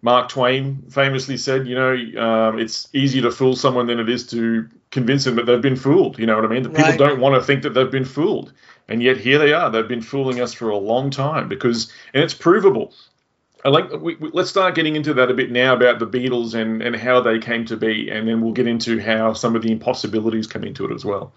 Mark 0.02 0.28
Twain 0.28 0.84
famously 0.90 1.36
said, 1.36 1.66
you 1.66 1.74
know, 1.74 1.92
um, 2.22 2.58
it's 2.58 2.88
easier 2.92 3.22
to 3.22 3.30
fool 3.30 3.56
someone 3.56 3.86
than 3.86 3.98
it 3.98 4.08
is 4.08 4.26
to 4.28 4.68
convince 4.90 5.24
them 5.24 5.36
that 5.36 5.46
they've 5.46 5.60
been 5.60 5.76
fooled. 5.76 6.18
You 6.18 6.26
know 6.26 6.36
what 6.36 6.44
I 6.44 6.48
mean? 6.48 6.64
People 6.64 6.84
right. 6.84 6.98
don't 6.98 7.20
want 7.20 7.34
to 7.34 7.42
think 7.42 7.62
that 7.62 7.70
they've 7.70 7.90
been 7.90 8.04
fooled, 8.04 8.52
and 8.88 9.02
yet 9.02 9.16
here 9.16 9.38
they 9.38 9.52
are. 9.52 9.70
They've 9.70 9.88
been 9.88 10.02
fooling 10.02 10.40
us 10.40 10.52
for 10.52 10.70
a 10.70 10.76
long 10.76 11.10
time 11.10 11.48
because, 11.48 11.90
and 12.14 12.22
it's 12.22 12.34
provable. 12.34 12.92
I 13.64 13.70
like 13.70 13.90
we, 13.90 14.14
we, 14.16 14.30
let's 14.32 14.50
start 14.50 14.76
getting 14.76 14.94
into 14.94 15.12
that 15.14 15.30
a 15.30 15.34
bit 15.34 15.50
now 15.50 15.74
about 15.74 15.98
the 15.98 16.06
Beatles 16.06 16.54
and 16.54 16.82
and 16.82 16.94
how 16.94 17.20
they 17.20 17.38
came 17.38 17.64
to 17.66 17.76
be, 17.76 18.08
and 18.10 18.28
then 18.28 18.40
we'll 18.40 18.52
get 18.52 18.68
into 18.68 19.00
how 19.00 19.32
some 19.32 19.56
of 19.56 19.62
the 19.62 19.72
impossibilities 19.72 20.46
come 20.46 20.62
into 20.62 20.84
it 20.84 20.94
as 20.94 21.04
well. 21.04 21.32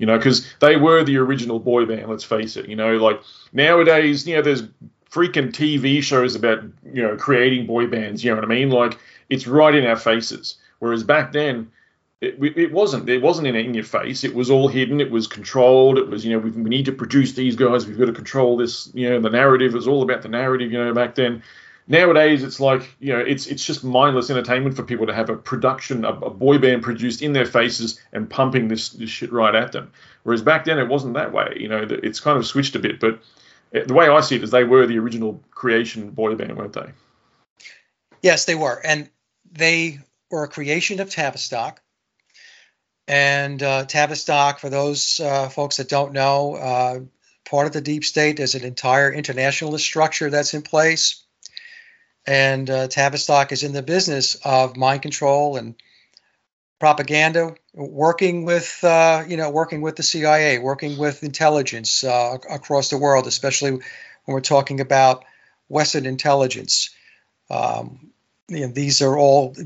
You 0.00 0.06
know, 0.06 0.16
because 0.16 0.50
they 0.60 0.76
were 0.76 1.04
the 1.04 1.18
original 1.18 1.60
boy 1.60 1.84
band. 1.84 2.08
Let's 2.08 2.24
face 2.24 2.56
it. 2.56 2.66
You 2.70 2.74
know, 2.74 2.96
like 2.96 3.20
nowadays, 3.52 4.26
you 4.26 4.34
know, 4.34 4.40
there's 4.40 4.62
freaking 5.10 5.52
TV 5.52 6.02
shows 6.02 6.34
about 6.34 6.62
you 6.90 7.02
know 7.02 7.16
creating 7.16 7.66
boy 7.66 7.86
bands. 7.86 8.24
You 8.24 8.30
know 8.30 8.36
what 8.36 8.44
I 8.44 8.48
mean? 8.48 8.70
Like 8.70 8.98
it's 9.28 9.46
right 9.46 9.74
in 9.74 9.84
our 9.84 9.96
faces. 9.96 10.56
Whereas 10.78 11.04
back 11.04 11.32
then, 11.32 11.70
it, 12.22 12.36
it 12.56 12.72
wasn't. 12.72 13.10
It 13.10 13.20
wasn't 13.20 13.48
in, 13.48 13.56
in 13.56 13.74
your 13.74 13.84
face. 13.84 14.24
It 14.24 14.34
was 14.34 14.50
all 14.50 14.68
hidden. 14.68 15.02
It 15.02 15.10
was 15.10 15.26
controlled. 15.26 15.98
It 15.98 16.08
was, 16.08 16.24
you 16.24 16.32
know, 16.32 16.38
we, 16.38 16.50
we 16.50 16.70
need 16.70 16.86
to 16.86 16.92
produce 16.92 17.34
these 17.34 17.54
guys. 17.54 17.86
We've 17.86 17.98
got 17.98 18.06
to 18.06 18.12
control 18.12 18.56
this. 18.56 18.90
You 18.94 19.10
know, 19.10 19.20
the 19.20 19.28
narrative 19.28 19.74
was 19.74 19.86
all 19.86 20.02
about 20.02 20.22
the 20.22 20.28
narrative. 20.30 20.72
You 20.72 20.82
know, 20.82 20.94
back 20.94 21.14
then. 21.14 21.42
Nowadays, 21.90 22.42
it's 22.42 22.60
like 22.60 22.96
you 23.00 23.12
know, 23.12 23.18
it's 23.18 23.46
it's 23.46 23.64
just 23.64 23.84
mindless 23.84 24.30
entertainment 24.30 24.76
for 24.76 24.82
people 24.82 25.06
to 25.06 25.14
have 25.14 25.28
a 25.28 25.36
production, 25.36 26.04
a, 26.04 26.12
a 26.12 26.30
boy 26.30 26.56
band 26.58 26.82
produced 26.82 27.20
in 27.20 27.32
their 27.32 27.44
faces 27.44 28.00
and 28.12 28.30
pumping 28.30 28.68
this, 28.68 28.90
this 28.90 29.10
shit 29.10 29.32
right 29.32 29.54
at 29.54 29.72
them. 29.72 29.92
Whereas 30.22 30.40
back 30.40 30.64
then, 30.64 30.78
it 30.78 30.88
wasn't 30.88 31.14
that 31.14 31.32
way. 31.32 31.56
You 31.58 31.68
know, 31.68 31.86
it's 31.90 32.20
kind 32.20 32.38
of 32.38 32.46
switched 32.46 32.76
a 32.76 32.78
bit. 32.78 33.00
But 33.00 33.20
the 33.72 33.92
way 33.92 34.08
I 34.08 34.20
see 34.20 34.36
it 34.36 34.42
is, 34.42 34.50
they 34.50 34.64
were 34.64 34.86
the 34.86 34.98
original 34.98 35.42
creation 35.50 36.10
boy 36.10 36.34
band, 36.36 36.56
weren't 36.56 36.72
they? 36.72 36.92
Yes, 38.22 38.44
they 38.44 38.54
were, 38.54 38.80
and 38.84 39.10
they 39.50 39.98
were 40.30 40.44
a 40.44 40.48
creation 40.48 41.00
of 41.00 41.10
Tavistock 41.10 41.82
and 43.10 43.60
uh, 43.60 43.86
Tavistock, 43.86 44.60
for 44.60 44.70
those 44.70 45.18
uh, 45.18 45.48
folks 45.48 45.78
that 45.78 45.88
don't 45.88 46.12
know, 46.12 46.54
uh, 46.54 47.00
part 47.44 47.66
of 47.66 47.72
the 47.72 47.80
deep 47.80 48.04
state 48.04 48.38
is 48.38 48.54
an 48.54 48.62
entire 48.62 49.12
internationalist 49.12 49.84
structure 49.84 50.30
that's 50.30 50.54
in 50.54 50.62
place. 50.62 51.24
And 52.30 52.70
uh, 52.70 52.86
Tavistock 52.86 53.50
is 53.50 53.64
in 53.64 53.72
the 53.72 53.82
business 53.82 54.36
of 54.44 54.76
mind 54.76 55.02
control 55.02 55.56
and 55.56 55.74
propaganda, 56.78 57.56
working 57.74 58.44
with, 58.44 58.78
uh, 58.84 59.24
you 59.26 59.36
know, 59.36 59.50
working 59.50 59.80
with 59.80 59.96
the 59.96 60.04
CIA, 60.04 60.60
working 60.60 60.96
with 60.96 61.24
intelligence 61.24 62.04
uh, 62.04 62.38
across 62.48 62.88
the 62.88 62.98
world, 62.98 63.26
especially 63.26 63.72
when 63.72 63.82
we're 64.26 64.40
talking 64.42 64.78
about 64.78 65.24
Western 65.66 66.06
intelligence. 66.06 66.90
Um, 67.50 68.12
you 68.46 68.60
know, 68.60 68.68
these 68.68 69.02
are 69.02 69.18
all 69.18 69.56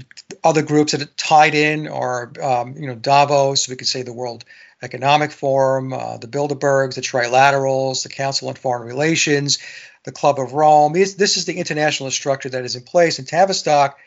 other 0.42 0.62
groups 0.62 0.92
that 0.92 1.03
are 1.03 1.16
tied 1.18 1.55
in, 1.55 1.87
or 1.87 2.33
um, 2.42 2.79
you 2.79 2.87
know, 2.87 2.94
Davos. 2.94 3.68
We 3.68 3.77
could 3.77 3.88
say 3.88 4.00
the 4.00 4.14
World 4.14 4.46
Economic 4.85 5.33
Forum, 5.33 5.92
uh, 5.92 6.18
the 6.18 6.29
Bilderbergs, 6.29 6.94
the 6.94 7.01
Trilaterals, 7.01 8.03
the 8.03 8.09
Council 8.09 8.49
on 8.49 8.55
Foreign 8.55 8.87
Relations, 8.87 9.59
the 10.05 10.12
Club 10.12 10.38
of 10.38 10.53
Rome. 10.53 10.92
This, 10.92 11.14
this 11.14 11.37
is 11.37 11.44
the 11.44 11.59
international 11.59 12.11
structure 12.11 12.49
that 12.51 12.64
is 12.64 12.77
in 12.77 12.83
place. 12.83 13.18
And 13.18 13.27
Tavistock, 13.27 13.99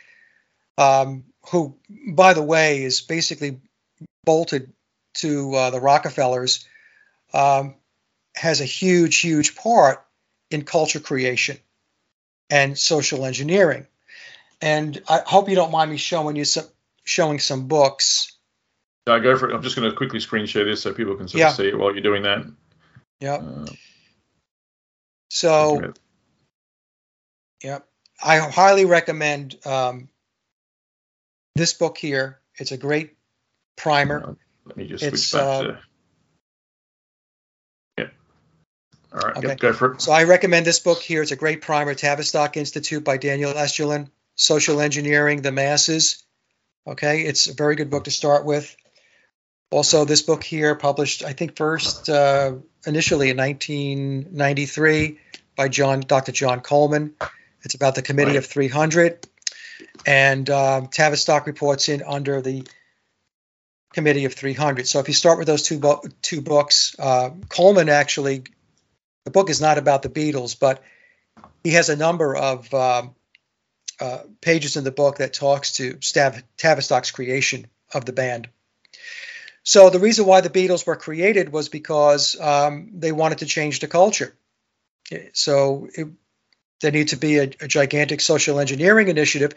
um, 0.77 1.25
who, 1.49 1.77
by 2.07 2.33
the 2.33 2.43
way, 2.43 2.83
is 2.83 3.01
basically 3.01 3.59
bolted 4.23 4.71
to 5.15 5.53
uh, 5.53 5.69
the 5.71 5.79
Rockefellers, 5.79 6.65
um, 7.33 7.75
has 8.35 8.61
a 8.61 8.65
huge, 8.65 9.17
huge 9.19 9.55
part 9.55 10.05
in 10.51 10.63
culture 10.63 10.99
creation 10.99 11.57
and 12.49 12.77
social 12.77 13.25
engineering 13.25 13.87
and 14.61 15.01
I 15.07 15.21
hope 15.25 15.49
you 15.49 15.55
don't 15.55 15.71
mind 15.71 15.91
me 15.91 15.97
showing 15.97 16.35
you 16.35 16.45
some 16.45 16.65
showing 17.03 17.39
some 17.39 17.67
books. 17.67 18.33
I 19.13 19.19
go 19.19 19.37
for 19.37 19.49
it. 19.49 19.55
I'm 19.55 19.61
just 19.61 19.75
going 19.75 19.89
to 19.89 19.95
quickly 19.95 20.19
screen 20.19 20.45
share 20.45 20.65
this 20.65 20.81
so 20.81 20.93
people 20.93 21.15
can 21.15 21.27
sort 21.27 21.39
yeah. 21.39 21.49
of 21.49 21.55
see 21.55 21.67
it 21.67 21.77
while 21.77 21.91
you're 21.93 22.01
doing 22.01 22.23
that. 22.23 22.45
Yeah. 23.19 23.35
Uh, 23.35 23.65
so, 25.29 25.93
yeah, 27.63 27.79
I 28.23 28.37
highly 28.37 28.85
recommend 28.85 29.57
um, 29.65 30.09
this 31.55 31.73
book 31.73 31.97
here. 31.97 32.39
It's 32.59 32.71
a 32.71 32.77
great 32.77 33.15
primer. 33.75 34.35
Let 34.65 34.77
me 34.77 34.87
just 34.87 35.03
switch 35.03 35.31
back 35.31 35.41
uh, 35.41 35.63
to. 35.63 35.79
Yeah. 37.97 38.05
All 39.13 39.19
right. 39.19 39.37
Okay. 39.37 39.47
Yep, 39.49 39.59
go 39.59 39.73
for 39.73 39.93
it. 39.93 40.01
So 40.01 40.11
I 40.11 40.23
recommend 40.23 40.65
this 40.65 40.79
book 40.79 41.01
here. 41.01 41.21
It's 41.21 41.31
a 41.31 41.35
great 41.35 41.61
primer. 41.61 41.93
Tavistock 41.93 42.57
Institute 42.57 43.03
by 43.03 43.17
Daniel 43.17 43.53
Estulin. 43.53 44.09
Social 44.35 44.79
Engineering 44.79 45.41
the 45.41 45.51
Masses. 45.51 46.23
Okay, 46.85 47.23
it's 47.23 47.47
a 47.47 47.53
very 47.53 47.75
good 47.75 47.89
book 47.89 48.05
to 48.05 48.11
start 48.11 48.45
with. 48.45 48.75
Also, 49.69 50.05
this 50.05 50.21
book 50.21 50.43
here, 50.43 50.75
published 50.75 51.23
I 51.23 51.33
think 51.33 51.57
first 51.57 52.09
uh, 52.09 52.53
initially 52.85 53.29
in 53.29 53.37
1993 53.37 55.19
by 55.57 55.67
John 55.67 55.99
Dr. 56.01 56.31
John 56.31 56.61
Coleman. 56.61 57.15
It's 57.63 57.75
about 57.75 57.95
the 57.95 58.01
Committee 58.01 58.31
right. 58.31 58.37
of 58.37 58.45
300, 58.45 59.27
and 60.05 60.49
um, 60.49 60.87
Tavistock 60.87 61.47
reports 61.47 61.89
in 61.89 62.01
under 62.01 62.41
the 62.41 62.65
Committee 63.93 64.25
of 64.25 64.33
300. 64.33 64.87
So 64.87 64.99
if 64.99 65.09
you 65.09 65.13
start 65.13 65.37
with 65.37 65.47
those 65.47 65.63
two 65.63 65.79
bo- 65.79 66.03
two 66.21 66.41
books, 66.41 66.95
uh, 66.97 67.31
Coleman 67.49 67.89
actually, 67.89 68.43
the 69.25 69.31
book 69.31 69.49
is 69.49 69.59
not 69.59 69.77
about 69.77 70.01
the 70.01 70.09
Beatles, 70.09 70.57
but 70.57 70.81
he 71.63 71.71
has 71.71 71.89
a 71.89 71.95
number 71.97 72.37
of 72.37 72.73
um, 72.73 73.15
uh, 73.99 74.19
pages 74.39 74.77
in 74.77 74.85
the 74.85 74.91
book 74.91 75.17
that 75.17 75.33
talks 75.33 75.73
to 75.73 75.95
Stav- 75.95 76.43
Tavistock's 76.57 77.11
creation 77.11 77.67
of 77.93 78.05
the 78.05 78.13
band. 78.13 78.47
So 79.67 79.89
the 79.89 79.99
reason 79.99 80.25
why 80.25 80.39
the 80.39 80.49
Beatles 80.49 80.87
were 80.87 80.95
created 80.95 81.51
was 81.51 81.67
because 81.67 82.39
um, 82.39 82.89
they 82.93 83.11
wanted 83.11 83.39
to 83.39 83.45
change 83.45 83.81
the 83.81 83.87
culture. 83.89 84.33
So 85.33 85.89
it, 85.93 86.07
there 86.79 86.91
needed 86.91 87.09
to 87.09 87.17
be 87.17 87.39
a, 87.39 87.51
a 87.59 87.67
gigantic 87.67 88.21
social 88.21 88.61
engineering 88.61 89.09
initiative. 89.09 89.51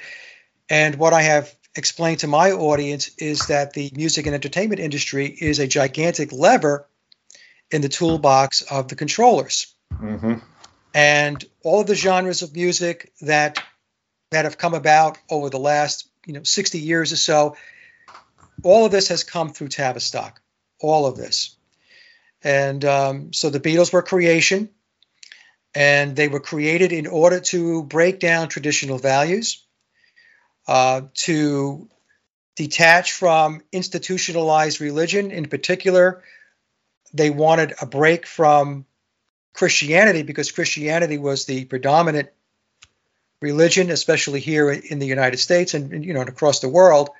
And 0.68 0.96
what 0.96 1.12
I 1.12 1.22
have 1.22 1.54
explained 1.76 2.18
to 2.20 2.26
my 2.26 2.50
audience 2.50 3.12
is 3.18 3.46
that 3.46 3.72
the 3.72 3.92
music 3.94 4.26
and 4.26 4.34
entertainment 4.34 4.80
industry 4.80 5.28
is 5.28 5.60
a 5.60 5.68
gigantic 5.68 6.32
lever 6.32 6.88
in 7.70 7.80
the 7.80 7.88
toolbox 7.88 8.62
of 8.62 8.88
the 8.88 8.96
controllers. 8.96 9.72
Mm-hmm. 9.92 10.38
And 10.92 11.44
all 11.62 11.82
of 11.82 11.86
the 11.86 11.94
genres 11.94 12.42
of 12.42 12.52
music 12.52 13.12
that 13.20 13.62
that 14.32 14.44
have 14.44 14.58
come 14.58 14.74
about 14.74 15.18
over 15.30 15.50
the 15.50 15.60
last 15.60 16.08
you 16.26 16.32
know 16.32 16.42
60 16.42 16.80
years 16.80 17.12
or 17.12 17.16
so, 17.16 17.56
all 18.62 18.86
of 18.86 18.92
this 18.92 19.08
has 19.08 19.24
come 19.24 19.52
through 19.52 19.68
Tavistock. 19.68 20.40
All 20.80 21.06
of 21.06 21.16
this. 21.16 21.56
And 22.42 22.84
um, 22.84 23.32
so 23.32 23.50
the 23.50 23.60
Beatles 23.60 23.92
were 23.92 24.02
creation 24.02 24.70
and 25.74 26.16
they 26.16 26.28
were 26.28 26.40
created 26.40 26.92
in 26.92 27.06
order 27.06 27.40
to 27.40 27.82
break 27.84 28.18
down 28.18 28.48
traditional 28.48 28.98
values, 28.98 29.64
uh, 30.66 31.02
to 31.14 31.88
detach 32.56 33.12
from 33.12 33.62
institutionalized 33.72 34.80
religion. 34.80 35.30
In 35.30 35.46
particular, 35.46 36.22
they 37.12 37.30
wanted 37.30 37.74
a 37.80 37.86
break 37.86 38.26
from 38.26 38.86
Christianity 39.52 40.22
because 40.22 40.52
Christianity 40.52 41.18
was 41.18 41.44
the 41.44 41.64
predominant 41.64 42.30
religion, 43.40 43.90
especially 43.90 44.40
here 44.40 44.70
in 44.70 44.98
the 44.98 45.06
United 45.06 45.38
States 45.38 45.74
and 45.74 46.04
you 46.04 46.14
know 46.14 46.22
across 46.22 46.60
the 46.60 46.68
world. 46.68 47.10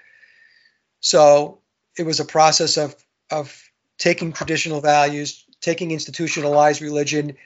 So 1.00 1.60
it 1.98 2.04
was 2.04 2.20
a 2.20 2.24
process 2.24 2.76
of 2.76 2.94
of 3.30 3.70
taking 3.98 4.32
traditional 4.32 4.80
values, 4.80 5.44
taking 5.60 5.90
institutionalized 5.90 6.80
religion, 6.80 7.36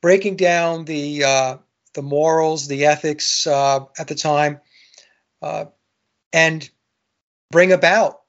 breaking 0.00 0.36
down 0.36 0.84
the 0.84 1.24
uh, 1.24 1.56
the 1.94 2.02
morals, 2.02 2.68
the 2.68 2.86
ethics 2.86 3.46
uh, 3.46 3.80
at 3.98 4.08
the 4.08 4.14
time, 4.14 4.60
uh, 5.42 5.66
and 6.32 6.68
bring 7.50 7.72
about 7.72 8.20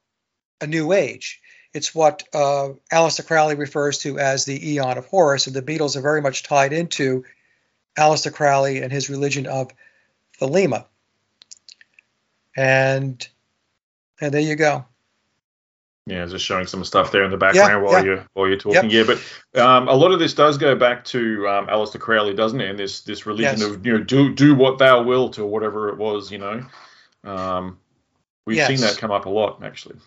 a 0.61 0.67
new 0.67 0.93
age. 0.93 1.41
It's 1.73 1.93
what 1.93 2.23
uh, 2.33 2.69
Aleister 2.91 3.25
Crowley 3.25 3.55
refers 3.55 3.99
to 3.99 4.17
as 4.17 4.45
the 4.45 4.73
Eon 4.73 4.97
of 4.97 5.05
Horus, 5.05 5.47
and 5.47 5.55
the 5.55 5.61
Beatles 5.61 5.95
are 5.95 6.01
very 6.01 6.21
much 6.21 6.43
tied 6.43 6.73
into 6.73 7.25
Aleister 7.97 8.33
Crowley 8.33 8.81
and 8.81 8.91
his 8.91 9.09
religion 9.09 9.45
of 9.45 9.71
Thelema. 10.39 10.85
And 12.55 13.27
and 14.21 14.33
there 14.33 14.41
you 14.41 14.55
go. 14.55 14.85
Yeah, 16.07 16.25
just 16.25 16.45
showing 16.45 16.67
some 16.67 16.85
stuff 16.85 17.11
there 17.11 17.25
in 17.25 17.31
the 17.31 17.37
background 17.37 17.69
yeah, 17.69 17.77
while 17.77 17.93
yeah. 17.99 18.03
you're 18.03 18.25
while 18.33 18.47
you're 18.47 18.57
talking. 18.57 18.89
Yep. 18.89 19.07
Yeah, 19.07 19.15
but 19.53 19.61
um, 19.61 19.89
a 19.89 19.93
lot 19.93 20.13
of 20.13 20.19
this 20.19 20.33
does 20.33 20.57
go 20.57 20.73
back 20.73 21.03
to 21.05 21.45
um, 21.49 21.67
Aleister 21.67 21.99
Crowley, 21.99 22.33
doesn't 22.33 22.61
it? 22.61 22.69
And 22.69 22.79
this 22.79 23.01
this 23.01 23.25
religion 23.25 23.59
yes. 23.59 23.69
of 23.69 23.85
you 23.85 23.97
know 23.97 24.03
do 24.03 24.33
do 24.33 24.55
what 24.55 24.77
thou 24.77 25.03
wilt 25.03 25.37
or 25.37 25.45
whatever 25.45 25.89
it 25.89 25.97
was, 25.97 26.31
you 26.31 26.37
know. 26.37 26.65
Um, 27.25 27.77
we've 28.45 28.55
yes. 28.55 28.69
seen 28.69 28.79
that 28.81 28.97
come 28.97 29.11
up 29.11 29.25
a 29.25 29.29
lot 29.29 29.61
actually. 29.63 29.97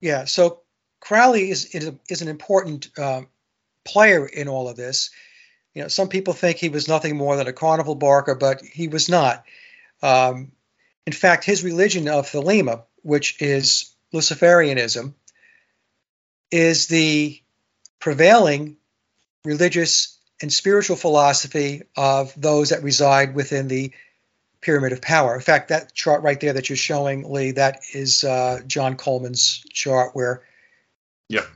Yeah, 0.00 0.24
so 0.24 0.62
Crowley 1.00 1.50
is 1.50 1.66
is, 1.66 1.88
a, 1.88 1.94
is 2.08 2.22
an 2.22 2.28
important 2.28 2.88
uh, 2.96 3.22
player 3.84 4.26
in 4.26 4.48
all 4.48 4.70
of 4.70 4.76
this. 4.76 5.10
You 5.74 5.82
know, 5.82 5.88
some 5.88 6.08
people 6.08 6.32
think 6.32 6.56
he 6.56 6.70
was 6.70 6.88
nothing 6.88 7.14
more 7.14 7.36
than 7.36 7.46
a 7.46 7.52
carnival 7.52 7.94
barker, 7.94 8.34
but 8.34 8.62
he 8.62 8.88
was 8.88 9.10
not. 9.10 9.44
Um, 10.02 10.52
in 11.06 11.12
fact, 11.12 11.44
his 11.44 11.62
religion 11.62 12.08
of 12.08 12.26
Thelema, 12.26 12.84
which 13.06 13.40
is 13.40 13.94
Luciferianism, 14.12 15.14
is 16.50 16.88
the 16.88 17.40
prevailing 18.00 18.76
religious 19.44 20.18
and 20.42 20.52
spiritual 20.52 20.96
philosophy 20.96 21.82
of 21.96 22.32
those 22.36 22.70
that 22.70 22.82
reside 22.82 23.34
within 23.34 23.68
the 23.68 23.92
pyramid 24.60 24.92
of 24.92 25.00
power. 25.00 25.34
In 25.34 25.40
fact, 25.40 25.68
that 25.68 25.94
chart 25.94 26.22
right 26.22 26.38
there 26.40 26.54
that 26.54 26.68
you're 26.68 26.76
showing, 26.76 27.32
Lee, 27.32 27.52
that 27.52 27.82
is 27.92 28.24
uh, 28.24 28.60
John 28.66 28.96
Coleman's 28.96 29.64
chart 29.70 30.10
where. 30.14 30.42
Yeah. 31.28 31.46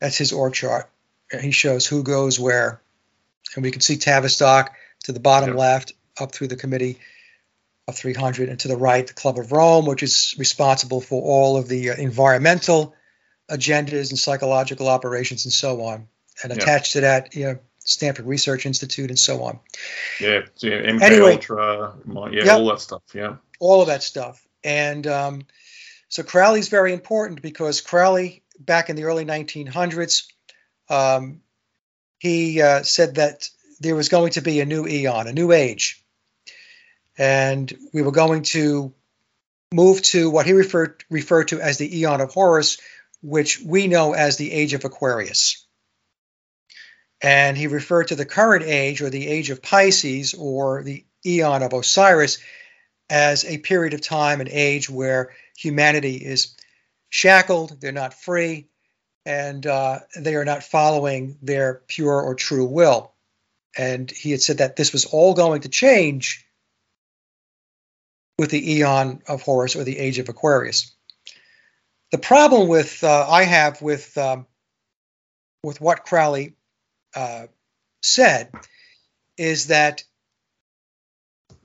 That's 0.00 0.16
his 0.16 0.32
org 0.32 0.54
chart. 0.54 0.90
He 1.38 1.50
shows 1.50 1.86
who 1.86 2.02
goes 2.02 2.40
where. 2.40 2.80
And 3.54 3.62
we 3.62 3.70
can 3.70 3.82
see 3.82 3.96
Tavistock 3.96 4.74
to 5.04 5.12
the 5.12 5.20
bottom 5.20 5.50
yep. 5.50 5.58
left, 5.58 5.92
up 6.18 6.32
through 6.32 6.48
the 6.48 6.56
committee 6.56 6.98
of 7.88 7.96
300, 7.96 8.50
and 8.50 8.60
to 8.60 8.68
the 8.68 8.76
right, 8.76 9.06
the 9.06 9.14
Club 9.14 9.38
of 9.38 9.50
Rome, 9.50 9.86
which 9.86 10.02
is 10.02 10.34
responsible 10.38 11.00
for 11.00 11.22
all 11.22 11.56
of 11.56 11.68
the 11.68 11.90
uh, 11.90 11.94
environmental 11.96 12.94
agendas 13.50 14.10
and 14.10 14.18
psychological 14.18 14.88
operations 14.88 15.46
and 15.46 15.52
so 15.52 15.82
on. 15.82 16.06
And 16.44 16.52
attached 16.52 16.92
to 16.92 17.00
that, 17.00 17.34
you 17.34 17.46
know, 17.46 17.58
Stanford 17.80 18.26
Research 18.26 18.66
Institute 18.66 19.10
and 19.10 19.18
so 19.18 19.42
on. 19.42 19.58
Yeah, 20.20 20.42
so 20.54 20.68
yeah 20.68 20.82
MK 20.82 21.02
anyway, 21.02 21.32
Ultra, 21.32 21.94
yeah, 22.30 22.44
yep, 22.44 22.58
all 22.58 22.68
that 22.68 22.80
stuff. 22.80 23.02
Yeah, 23.12 23.36
all 23.58 23.80
of 23.80 23.88
that 23.88 24.02
stuff. 24.02 24.46
And 24.62 25.06
um, 25.06 25.46
so 26.08 26.22
Crowley's 26.22 26.68
very 26.68 26.92
important 26.92 27.42
because 27.42 27.80
Crowley, 27.80 28.44
back 28.60 28.90
in 28.90 28.96
the 28.96 29.04
early 29.04 29.24
1900s, 29.24 30.26
um, 30.90 31.40
he 32.18 32.60
uh, 32.60 32.82
said 32.82 33.16
that 33.16 33.48
there 33.80 33.96
was 33.96 34.08
going 34.08 34.32
to 34.32 34.42
be 34.42 34.60
a 34.60 34.66
new 34.66 34.86
eon, 34.86 35.26
a 35.26 35.32
new 35.32 35.50
age, 35.52 36.04
and 37.18 37.76
we 37.92 38.02
were 38.02 38.12
going 38.12 38.44
to 38.44 38.94
move 39.74 40.00
to 40.00 40.30
what 40.30 40.46
he 40.46 40.52
referred 40.52 41.04
referred 41.10 41.48
to 41.48 41.60
as 41.60 41.76
the 41.76 42.00
eon 42.00 42.20
of 42.20 42.32
Horus, 42.32 42.78
which 43.20 43.60
we 43.60 43.88
know 43.88 44.14
as 44.14 44.36
the 44.36 44.52
age 44.52 44.72
of 44.72 44.84
Aquarius. 44.84 45.66
And 47.20 47.56
he 47.56 47.66
referred 47.66 48.08
to 48.08 48.16
the 48.16 48.24
current 48.24 48.64
age 48.64 49.02
or 49.02 49.10
the 49.10 49.26
age 49.26 49.50
of 49.50 49.60
Pisces 49.60 50.34
or 50.34 50.84
the 50.84 51.04
eon 51.26 51.64
of 51.64 51.72
Osiris 51.72 52.38
as 53.10 53.44
a 53.44 53.58
period 53.58 53.94
of 53.94 54.00
time, 54.00 54.40
an 54.40 54.48
age 54.48 54.88
where 54.88 55.34
humanity 55.56 56.16
is 56.16 56.54
shackled, 57.08 57.80
they're 57.80 57.90
not 57.90 58.14
free, 58.14 58.68
and 59.26 59.66
uh, 59.66 60.00
they 60.16 60.36
are 60.36 60.44
not 60.44 60.62
following 60.62 61.36
their 61.42 61.82
pure 61.88 62.20
or 62.20 62.34
true 62.34 62.66
will. 62.66 63.12
And 63.76 64.10
he 64.10 64.30
had 64.30 64.42
said 64.42 64.58
that 64.58 64.76
this 64.76 64.92
was 64.92 65.06
all 65.06 65.34
going 65.34 65.62
to 65.62 65.68
change 65.68 66.46
with 68.38 68.50
the 68.50 68.74
eon 68.76 69.22
of 69.26 69.42
Horus 69.42 69.76
or 69.76 69.84
the 69.84 69.98
age 69.98 70.18
of 70.18 70.28
Aquarius 70.28 70.94
the 72.10 72.18
problem 72.18 72.68
with 72.68 73.02
uh, 73.04 73.26
I 73.28 73.44
have 73.44 73.82
with 73.82 74.16
um, 74.16 74.46
with 75.62 75.80
what 75.80 76.04
Crowley 76.04 76.54
uh, 77.14 77.46
said 78.02 78.50
is 79.36 79.68
that 79.68 80.04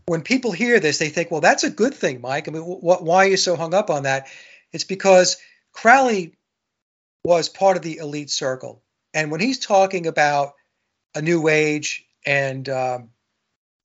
when 0.05 0.21
people 0.21 0.51
hear 0.51 0.79
this, 0.79 0.97
they 0.97 1.09
think, 1.09 1.31
"Well, 1.31 1.41
that's 1.41 1.63
a 1.63 1.69
good 1.69 1.93
thing, 1.93 2.21
Mike." 2.21 2.47
I 2.47 2.51
mean, 2.51 2.63
wh- 2.63 3.01
why 3.01 3.25
are 3.25 3.29
you 3.29 3.37
so 3.37 3.55
hung 3.55 3.73
up 3.73 3.89
on 3.89 4.03
that? 4.03 4.27
It's 4.73 4.83
because 4.83 5.37
Crowley 5.71 6.35
was 7.23 7.47
part 7.47 7.77
of 7.77 7.83
the 7.83 7.97
elite 7.97 8.29
circle, 8.29 8.83
and 9.13 9.31
when 9.31 9.39
he's 9.39 9.59
talking 9.59 10.07
about 10.07 10.53
a 11.15 11.21
new 11.21 11.47
age 11.47 12.05
and 12.25 12.67
um, 12.67 13.09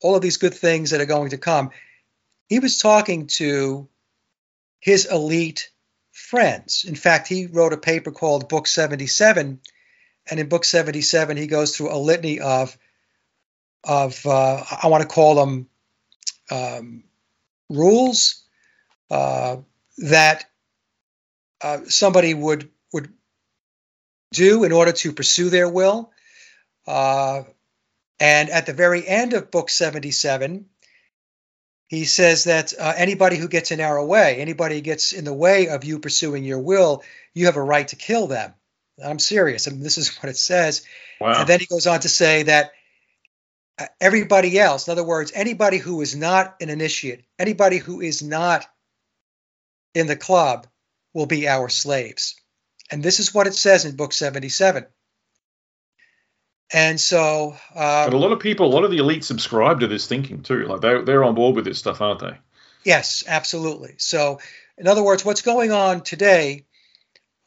all 0.03 0.17
of 0.17 0.23
these 0.23 0.39
good 0.39 0.55
things 0.55 0.91
that 0.91 1.01
are 1.01 1.07
going 1.07 1.31
to 1.31 1.39
come, 1.39 1.71
he 2.49 2.59
was 2.59 2.79
talking 2.79 3.27
to 3.27 3.89
his 4.81 5.07
elite 5.07 5.71
friends. 6.13 6.85
In 6.87 6.95
fact, 6.95 7.29
he 7.29 7.47
wrote 7.47 7.73
a 7.73 7.79
paper 7.79 8.11
called 8.11 8.49
Book 8.49 8.67
77, 8.67 9.61
and 10.31 10.41
in 10.41 10.49
Book 10.49 10.65
77, 10.65 11.37
he 11.37 11.47
goes 11.47 11.77
through 11.77 11.93
a 11.93 11.99
litany 11.99 12.41
of 12.41 12.77
of 13.85 14.27
uh, 14.27 14.65
I 14.83 14.89
want 14.89 15.03
to 15.03 15.09
call 15.09 15.37
them 15.37 15.69
um, 16.51 17.05
rules 17.71 18.43
uh, 19.11 19.59
that 19.99 20.45
uh, 21.63 21.81
somebody 21.87 22.35
would 22.35 22.71
would 22.93 23.13
do 24.33 24.65
in 24.65 24.73
order 24.73 24.93
to 24.93 25.13
pursue 25.13 25.51
their 25.51 25.69
will. 25.69 26.13
Uh, 26.87 27.43
and 28.21 28.51
at 28.51 28.67
the 28.67 28.73
very 28.73 29.07
end 29.07 29.33
of 29.33 29.51
book 29.51 29.71
77, 29.71 30.67
he 31.89 32.05
says 32.05 32.45
that 32.45 32.75
uh, 32.79 32.93
anybody 32.97 33.37
who 33.37 33.49
gets 33.49 33.71
in 33.71 33.81
our 33.81 34.05
way, 34.05 34.37
anybody 34.37 34.77
who 34.77 34.81
gets 34.83 35.13
in 35.13 35.25
the 35.25 35.33
way 35.33 35.69
of 35.69 35.85
you 35.85 35.99
pursuing 35.99 36.45
your 36.45 36.59
will, 36.59 37.03
you 37.35 37.47
have 37.47 37.57
a 37.57 37.63
right 37.63 37.89
to 37.89 37.97
kill 37.97 38.27
them. 38.27 38.55
I'm 39.03 39.19
serious. 39.19 39.67
I 39.67 39.71
mean, 39.71 39.81
this 39.81 39.99
is 39.99 40.17
what 40.23 40.29
it 40.29 40.37
says. 40.37 40.85
Wow. 41.21 41.41
And 41.41 41.49
then 41.49 41.61
he 41.61 41.67
goes 41.67 41.87
on 41.87 42.01
to 42.01 42.09
say 42.09 42.45
that 42.45 42.73
uh, 43.79 43.87
everybody 44.01 44.59
else, 44.59 44.87
in 44.87 44.93
other 44.93 45.05
words, 45.05 45.33
anybody 45.35 45.79
who 45.79 46.03
is 46.03 46.15
not 46.15 46.57
an 46.61 46.69
initiate, 46.69 47.25
anybody 47.39 47.79
who 47.79 48.03
is 48.03 48.23
not 48.23 48.67
in 49.95 50.07
the 50.07 50.17
club, 50.17 50.67
will 51.15 51.27
be 51.27 51.49
our 51.49 51.71
slaves. 51.71 52.37
And 52.91 53.03
this 53.03 53.19
is 53.19 53.33
what 53.33 53.47
it 53.47 53.55
says 53.55 53.87
in 53.87 53.97
Book 53.97 54.13
77. 54.13 54.87
And 56.73 57.01
so, 57.01 57.53
um, 57.75 58.11
but 58.11 58.15
a 58.15 58.19
lot 58.19 58.33
of 58.33 58.41
people, 58.41 58.67
a 58.67 58.75
lot 58.75 58.85
of 58.85 58.91
the 58.91 58.99
elite 58.99 59.25
subscribe 59.25 59.81
to 59.81 59.87
this 59.87 60.07
thinking 60.07 60.43
too. 60.43 60.67
Like 60.67 60.83
they 60.83 61.01
they're 61.03 61.25
on 61.25 61.35
board 61.35 61.57
with 61.57 61.65
this 61.65 61.79
stuff, 61.79 62.01
aren't 62.01 62.21
they? 62.21 62.37
Yes, 62.85 63.25
absolutely. 63.27 63.95
So, 63.97 64.41
in 64.77 64.87
other 64.87 65.03
words, 65.03 65.25
what's 65.25 65.43
going 65.43 65.73
on 65.73 66.03
today 66.03 66.67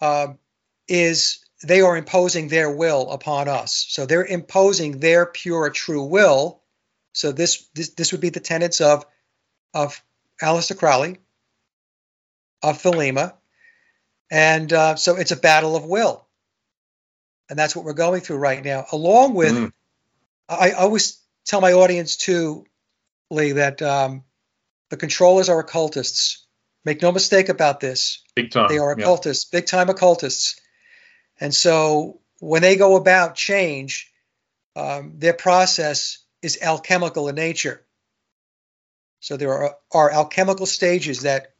um, 0.02 0.40
is 0.88 1.46
they 1.64 1.82
are 1.82 1.96
imposing 1.96 2.48
their 2.48 2.72
will 2.72 3.12
upon 3.12 3.48
us. 3.48 3.86
So 3.90 4.06
they're 4.06 4.26
imposing 4.26 5.00
their 5.00 5.28
pure, 5.28 5.70
true 5.70 6.04
will. 6.04 6.62
So 7.14 7.32
this 7.32 7.68
this, 7.76 7.90
this 7.90 8.12
would 8.12 8.22
be 8.22 8.30
the 8.30 8.40
tenets 8.40 8.82
of 8.82 9.06
of 9.74 10.04
Aleister 10.42 10.78
Crowley, 10.78 11.20
of 12.64 12.82
Thelema, 12.82 13.34
and 14.32 14.74
uh, 14.74 14.96
so 14.96 15.16
it's 15.16 15.32
a 15.32 15.36
battle 15.36 15.76
of 15.76 15.86
will 15.86 16.26
and 17.52 17.60
that's 17.60 17.76
what 17.76 17.84
we're 17.84 17.92
going 17.92 18.22
through 18.22 18.38
right 18.38 18.64
now. 18.64 18.86
Along 18.94 19.34
with, 19.34 19.52
mm. 19.52 19.74
I, 20.48 20.70
I, 20.70 20.72
always 20.72 21.20
tell 21.46 21.60
my 21.60 21.74
audience 21.74 22.16
too, 22.16 22.66
Lee, 23.30 23.52
that 23.52 23.82
um, 23.82 24.24
the 24.90 24.96
controllers 24.96 25.50
are 25.50 25.60
occultists. 25.60 26.48
Make 26.86 27.02
no 27.02 27.12
mistake 27.12 27.50
about 27.50 27.82
this. 27.82 28.24
Big 28.36 28.52
time. 28.52 28.70
They 28.70 28.78
are 28.78 28.92
occultists, 28.94 29.50
yeah. 29.52 29.60
big 29.60 29.68
time 29.68 29.90
occultists. 29.90 30.62
And 31.42 31.54
so 31.54 32.22
when 32.40 32.62
they 32.62 32.78
go 32.78 32.96
about 32.96 33.36
change, 33.36 34.10
um, 34.78 35.16
their 35.18 35.34
process 35.34 36.20
is 36.42 36.58
alchemical 36.62 37.28
in 37.28 37.36
nature. 37.36 37.86
So 39.20 39.36
there 39.36 39.52
are, 39.52 39.76
are 39.92 40.10
alchemical 40.10 40.66
stages 40.66 41.24
that 41.24 41.54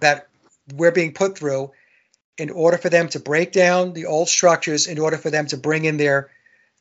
that 0.00 0.28
we're 0.74 0.92
being 0.92 1.14
put 1.14 1.38
through, 1.38 1.72
in 2.40 2.50
order 2.50 2.78
for 2.78 2.88
them 2.88 3.08
to 3.10 3.20
break 3.20 3.52
down 3.52 3.92
the 3.92 4.06
old 4.06 4.28
structures, 4.28 4.86
in 4.86 4.98
order 4.98 5.18
for 5.18 5.30
them 5.30 5.46
to 5.46 5.56
bring 5.56 5.84
in 5.84 5.98
their 5.98 6.30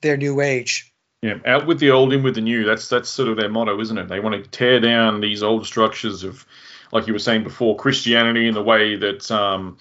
their 0.02 0.16
new 0.16 0.40
age. 0.40 0.94
Yeah, 1.22 1.40
out 1.46 1.68
with 1.68 1.80
the 1.80 1.92
old, 1.92 2.14
in 2.14 2.24
with 2.24 2.36
the 2.36 2.42
new. 2.42 2.64
That's 2.64 2.88
that's 2.88 3.10
sort 3.10 3.28
of 3.28 3.36
their 3.36 3.50
motto, 3.50 3.80
isn't 3.82 3.98
it? 3.98 4.08
They 4.08 4.22
want 4.22 4.42
to 4.42 4.50
tear 4.50 4.80
down 4.80 5.20
these 5.20 5.44
old 5.44 5.66
structures 5.66 6.24
of, 6.24 6.46
like 6.94 7.08
you 7.08 7.14
were 7.14 7.20
saying 7.20 7.44
before, 7.44 7.76
Christianity 7.76 8.48
and 8.48 8.56
the 8.56 8.64
way 8.64 8.96
that 8.96 9.30
um, 9.30 9.78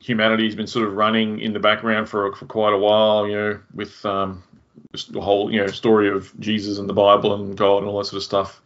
humanity's 0.00 0.56
been 0.56 0.66
sort 0.66 0.88
of 0.88 0.94
running 0.94 1.38
in 1.38 1.52
the 1.52 1.60
background 1.60 2.08
for 2.08 2.34
for 2.34 2.46
quite 2.46 2.74
a 2.74 2.78
while. 2.78 3.28
You 3.28 3.36
know, 3.36 3.60
with 3.72 4.04
um, 4.04 4.42
the 5.08 5.20
whole 5.20 5.52
you 5.52 5.60
know 5.60 5.68
story 5.68 6.08
of 6.08 6.32
Jesus 6.40 6.78
and 6.78 6.88
the 6.88 6.94
Bible 6.94 7.32
and 7.32 7.56
God 7.56 7.78
and 7.78 7.86
all 7.86 7.98
that 7.98 8.06
sort 8.06 8.18
of 8.18 8.24
stuff. 8.24 8.60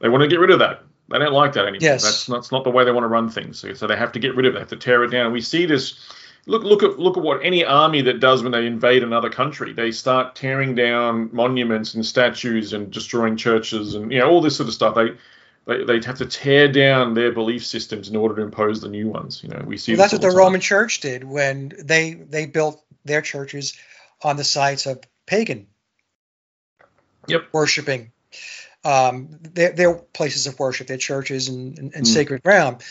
They 0.00 0.10
want 0.10 0.20
to 0.22 0.28
get 0.28 0.40
rid 0.40 0.50
of 0.50 0.58
that. 0.58 0.82
They 1.08 1.18
don't 1.18 1.32
like 1.32 1.52
that 1.54 1.66
anymore. 1.66 1.80
Yes. 1.80 2.02
That's, 2.02 2.26
that's 2.26 2.52
not 2.52 2.64
the 2.64 2.70
way 2.70 2.84
they 2.84 2.92
want 2.92 3.04
to 3.04 3.08
run 3.08 3.28
things. 3.28 3.58
So, 3.58 3.74
so 3.74 3.86
they 3.86 3.96
have 3.96 4.12
to 4.12 4.18
get 4.18 4.34
rid 4.34 4.46
of 4.46 4.52
it. 4.52 4.54
They 4.54 4.60
have 4.60 4.68
to 4.70 4.76
tear 4.76 5.04
it 5.04 5.10
down. 5.10 5.26
And 5.26 5.32
we 5.32 5.40
see 5.40 5.66
this. 5.66 5.98
Look, 6.46 6.64
look 6.64 6.82
at 6.82 6.98
look 6.98 7.16
at 7.16 7.22
what 7.22 7.44
any 7.44 7.64
army 7.64 8.02
that 8.02 8.18
does 8.18 8.42
when 8.42 8.50
they 8.50 8.66
invade 8.66 9.04
another 9.04 9.30
country. 9.30 9.72
They 9.72 9.92
start 9.92 10.34
tearing 10.34 10.74
down 10.74 11.30
monuments 11.32 11.94
and 11.94 12.04
statues 12.04 12.72
and 12.72 12.90
destroying 12.90 13.36
churches 13.36 13.94
and 13.94 14.10
you 14.10 14.18
know 14.18 14.28
all 14.28 14.40
this 14.40 14.56
sort 14.56 14.68
of 14.68 14.74
stuff. 14.74 14.96
They 14.96 15.10
they 15.66 15.84
they 15.84 16.04
have 16.04 16.18
to 16.18 16.26
tear 16.26 16.66
down 16.66 17.14
their 17.14 17.30
belief 17.30 17.64
systems 17.64 18.08
in 18.08 18.16
order 18.16 18.34
to 18.36 18.42
impose 18.42 18.80
the 18.80 18.88
new 18.88 19.08
ones. 19.08 19.40
You 19.44 19.50
know, 19.50 19.62
we 19.64 19.76
see. 19.76 19.92
Well, 19.92 19.98
that's 19.98 20.12
what 20.12 20.22
the, 20.22 20.30
the 20.30 20.36
Roman 20.36 20.60
Church 20.60 20.98
did 21.00 21.22
when 21.22 21.72
they 21.78 22.14
they 22.14 22.46
built 22.46 22.82
their 23.04 23.22
churches 23.22 23.78
on 24.22 24.36
the 24.36 24.44
sites 24.44 24.86
of 24.86 25.00
pagan. 25.26 25.68
Yep. 27.28 27.50
Worshiping 27.52 28.10
um, 28.84 29.38
they're, 29.40 29.72
they're, 29.72 29.94
places 29.94 30.46
of 30.46 30.58
worship, 30.58 30.86
they're 30.86 30.96
churches 30.96 31.48
and, 31.48 31.78
and, 31.78 31.94
and 31.94 32.04
mm. 32.04 32.08
sacred 32.08 32.42
ground. 32.42 32.82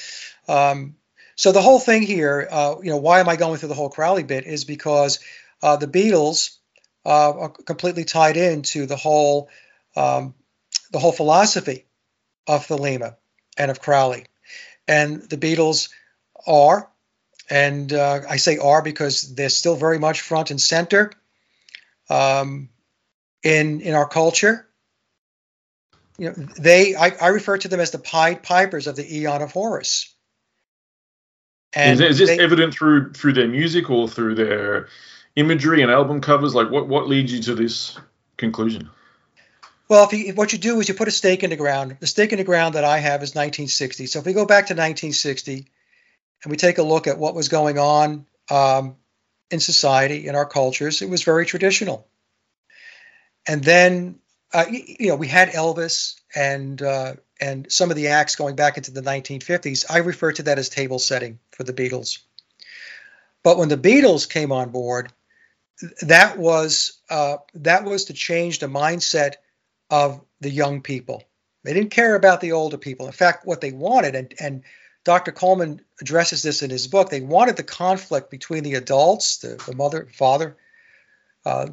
Um, 0.48 0.96
so 1.36 1.52
the 1.52 1.62
whole 1.62 1.80
thing 1.80 2.04
here, 2.04 2.48
uh, 2.50 2.76
you 2.82 2.92
know, 2.92 2.98
why 2.98 3.20
am 3.20 3.30
I 3.30 3.36
going 3.36 3.58
through 3.58 3.70
the 3.70 3.76
whole 3.76 3.90
Crowley 3.90 4.24
bit 4.24 4.46
is 4.46 4.64
because 4.66 5.20
uh, 5.62 5.78
the 5.78 5.88
Beatles 5.88 6.58
uh, 7.06 7.32
are 7.32 7.50
completely 7.50 8.04
tied 8.04 8.38
into 8.38 8.86
the 8.86 8.96
whole 8.96 9.50
um, 9.96 10.36
the 10.92 11.00
whole 11.00 11.12
philosophy 11.12 11.86
of 12.48 12.68
Thelema 12.68 13.16
and 13.58 13.72
of 13.72 13.82
Crowley, 13.82 14.26
and 14.88 15.22
the 15.24 15.38
Beatles 15.38 15.90
are, 16.46 16.90
and 17.50 17.92
uh, 17.92 18.22
I 18.30 18.38
say 18.38 18.58
are 18.58 18.82
because 18.82 19.34
they're 19.34 19.50
still 19.50 19.76
very 19.76 20.00
much 20.00 20.22
front 20.22 20.52
and 20.52 20.62
center 20.62 21.12
um, 22.10 22.70
in 23.44 23.82
in 23.82 23.96
our 23.96 24.08
culture 24.08 24.68
you 26.22 26.28
know, 26.28 26.34
they 26.60 26.94
I, 26.94 27.14
I, 27.20 27.28
refer 27.30 27.58
to 27.58 27.68
them 27.68 27.80
as 27.80 27.90
the 27.90 27.98
Pied 27.98 28.44
Pipers 28.44 28.86
of 28.86 28.96
the 28.96 29.18
Eon 29.18 29.42
of 29.42 29.52
Horus. 29.52 30.14
And 31.74 32.00
is, 32.00 32.12
is 32.12 32.18
this 32.20 32.30
they, 32.30 32.40
evident 32.40 32.76
through 32.76 33.14
through 33.14 33.34
their 33.34 33.48
music 33.48 33.90
or 33.90 34.08
through 34.08 34.36
their 34.36 34.88
imagery 35.36 35.82
and 35.82 35.90
album 35.90 36.22
covers? 36.22 36.54
Like, 36.54 36.70
what 36.70 36.88
what 36.88 37.08
leads 37.08 37.34
you 37.34 37.42
to 37.42 37.56
this 37.56 37.98
conclusion? 38.38 38.88
Well, 39.90 40.04
if, 40.04 40.14
you, 40.14 40.34
what 40.36 40.54
you 40.54 40.60
do 40.60 40.80
is 40.80 40.88
you 40.88 40.94
put 40.94 41.08
a 41.08 41.12
stake 41.12 41.44
in 41.44 41.50
the 41.50 41.56
ground. 41.56 41.98
The 42.00 42.06
stake 42.06 42.32
in 42.32 42.38
the 42.38 42.44
ground 42.44 42.76
that 42.76 42.84
I 42.84 43.00
have 43.00 43.24
is 43.24 43.32
1960. 43.32 44.06
So 44.06 44.20
if 44.20 44.26
we 44.26 44.34
go 44.34 44.46
back 44.46 44.68
to 44.68 44.74
1960 44.74 45.68
and 46.44 46.52
we 46.52 46.56
take 46.56 46.78
a 46.78 46.84
look 46.84 47.08
at 47.08 47.18
what 47.18 47.34
was 47.34 47.50
going 47.50 47.80
on 47.80 48.28
um, 48.52 48.96
in 49.50 49.60
society 49.60 50.28
in 50.28 50.36
our 50.36 50.46
cultures, 50.46 51.02
it 51.02 51.10
was 51.10 51.24
very 51.24 51.48
traditional. 51.48 52.08
And 53.48 53.64
then 53.64 54.20
uh, 54.54 54.66
you 54.70 55.08
know, 55.08 55.16
we 55.16 55.28
had 55.28 55.50
Elvis 55.50 56.20
and 56.36 56.82
uh, 56.82 57.14
and 57.40 57.72
some 57.72 57.90
of 57.90 57.96
the 57.96 58.10
acts 58.10 58.36
going 58.36 58.56
back 58.56 58.78
into 58.78 58.92
the 58.92 59.02
1950s. 59.02 59.86
I 59.90 60.00
refer 60.00 60.32
to 60.34 60.44
that 60.44 60.60
as 60.60 60.70
table 60.70 61.00
setting 61.00 61.40
for 61.52 61.64
the 61.64 61.74
Beatles. 61.74 62.20
But 63.44 63.58
when 63.58 63.70
the 63.70 63.78
Beatles 63.78 64.30
came 64.30 64.52
on 64.52 64.70
board, 64.70 65.12
that 66.02 66.38
was 66.38 67.00
uh, 67.10 67.38
that 67.56 67.84
was 67.86 68.06
to 68.06 68.14
change 68.14 68.60
the 68.60 68.68
mindset 68.68 69.36
of 69.90 70.22
the 70.40 70.50
young 70.50 70.82
people. 70.82 71.24
They 71.64 71.74
didn't 71.74 71.92
care 71.92 72.16
about 72.16 72.42
the 72.42 72.54
older 72.54 72.78
people. 72.78 73.06
In 73.06 73.12
fact, 73.12 73.46
what 73.46 73.62
they 73.62 73.72
wanted, 73.72 74.16
and, 74.16 74.34
and 74.40 74.64
Dr. 75.04 75.32
Coleman 75.32 75.82
addresses 76.00 76.42
this 76.42 76.64
in 76.64 76.70
his 76.70 76.88
book, 76.88 77.10
they 77.10 77.22
wanted 77.22 77.56
the 77.56 77.64
conflict 77.64 78.32
between 78.32 78.64
the 78.64 78.76
adults, 78.76 79.38
the, 79.38 79.62
the 79.68 79.76
mother, 79.76 80.08
father, 80.12 80.58
uh, 81.46 81.68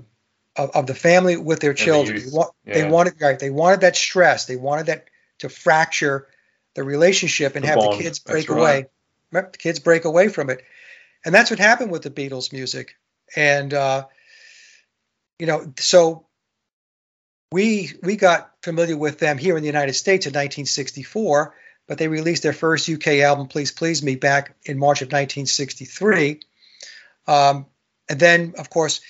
of, 0.59 0.71
of 0.75 0.87
the 0.87 0.95
family 0.95 1.37
with 1.37 1.61
their 1.61 1.75
children. 1.75 2.19
The 2.19 2.25
they, 2.25 2.37
want, 2.37 2.51
yeah. 2.67 2.75
they 2.75 2.91
wanted 2.91 3.15
right. 3.21 3.39
They 3.39 3.51
wanted 3.51 3.81
that 3.81 3.97
stress. 3.97 4.47
They 4.47 4.57
wanted 4.57 4.87
that 4.87 5.07
to 5.39 5.49
fracture 5.49 6.27
the 6.75 6.83
relationship 6.83 7.55
and 7.55 7.65
the 7.65 7.69
have 7.69 7.79
bond. 7.79 7.99
the 7.99 8.03
kids 8.03 8.19
break 8.19 8.49
away. 8.51 8.87
The 9.31 9.43
kids 9.59 9.79
break 9.79 10.05
away 10.05 10.29
from 10.29 10.51
it, 10.51 10.65
and 11.25 11.35
that's 11.35 11.51
what 11.51 11.59
happened 11.59 11.91
with 11.91 12.03
the 12.03 12.11
Beatles 12.11 12.53
music. 12.53 12.97
And 13.37 13.73
uh, 13.73 14.07
you 15.39 15.47
know, 15.47 15.73
so 15.79 16.27
we 17.53 17.93
we 18.03 18.17
got 18.17 18.53
familiar 18.63 18.97
with 18.97 19.19
them 19.19 19.39
here 19.39 19.57
in 19.57 19.63
the 19.63 19.69
United 19.69 19.95
States 19.95 20.27
in 20.27 20.31
1964, 20.31 21.55
but 21.87 21.99
they 21.99 22.09
released 22.09 22.43
their 22.43 22.53
first 22.53 22.89
UK 22.89 23.07
album, 23.19 23.49
Please 23.49 23.71
Please 23.71 24.03
Me, 24.03 24.17
back 24.17 24.57
in 24.65 24.79
March 24.79 25.03
of 25.03 25.09
1963. 25.09 26.41
Um, 27.27 27.67
and 28.09 28.19
then, 28.19 28.55
of 28.57 28.71
course, 28.71 29.03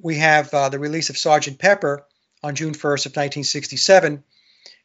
we 0.00 0.16
have 0.16 0.52
uh, 0.52 0.68
the 0.68 0.78
release 0.78 1.10
of 1.10 1.18
Sergeant 1.18 1.58
Pepper 1.58 2.06
on 2.42 2.54
June 2.54 2.72
1st 2.72 3.06
of 3.06 3.12
1967, 3.12 4.22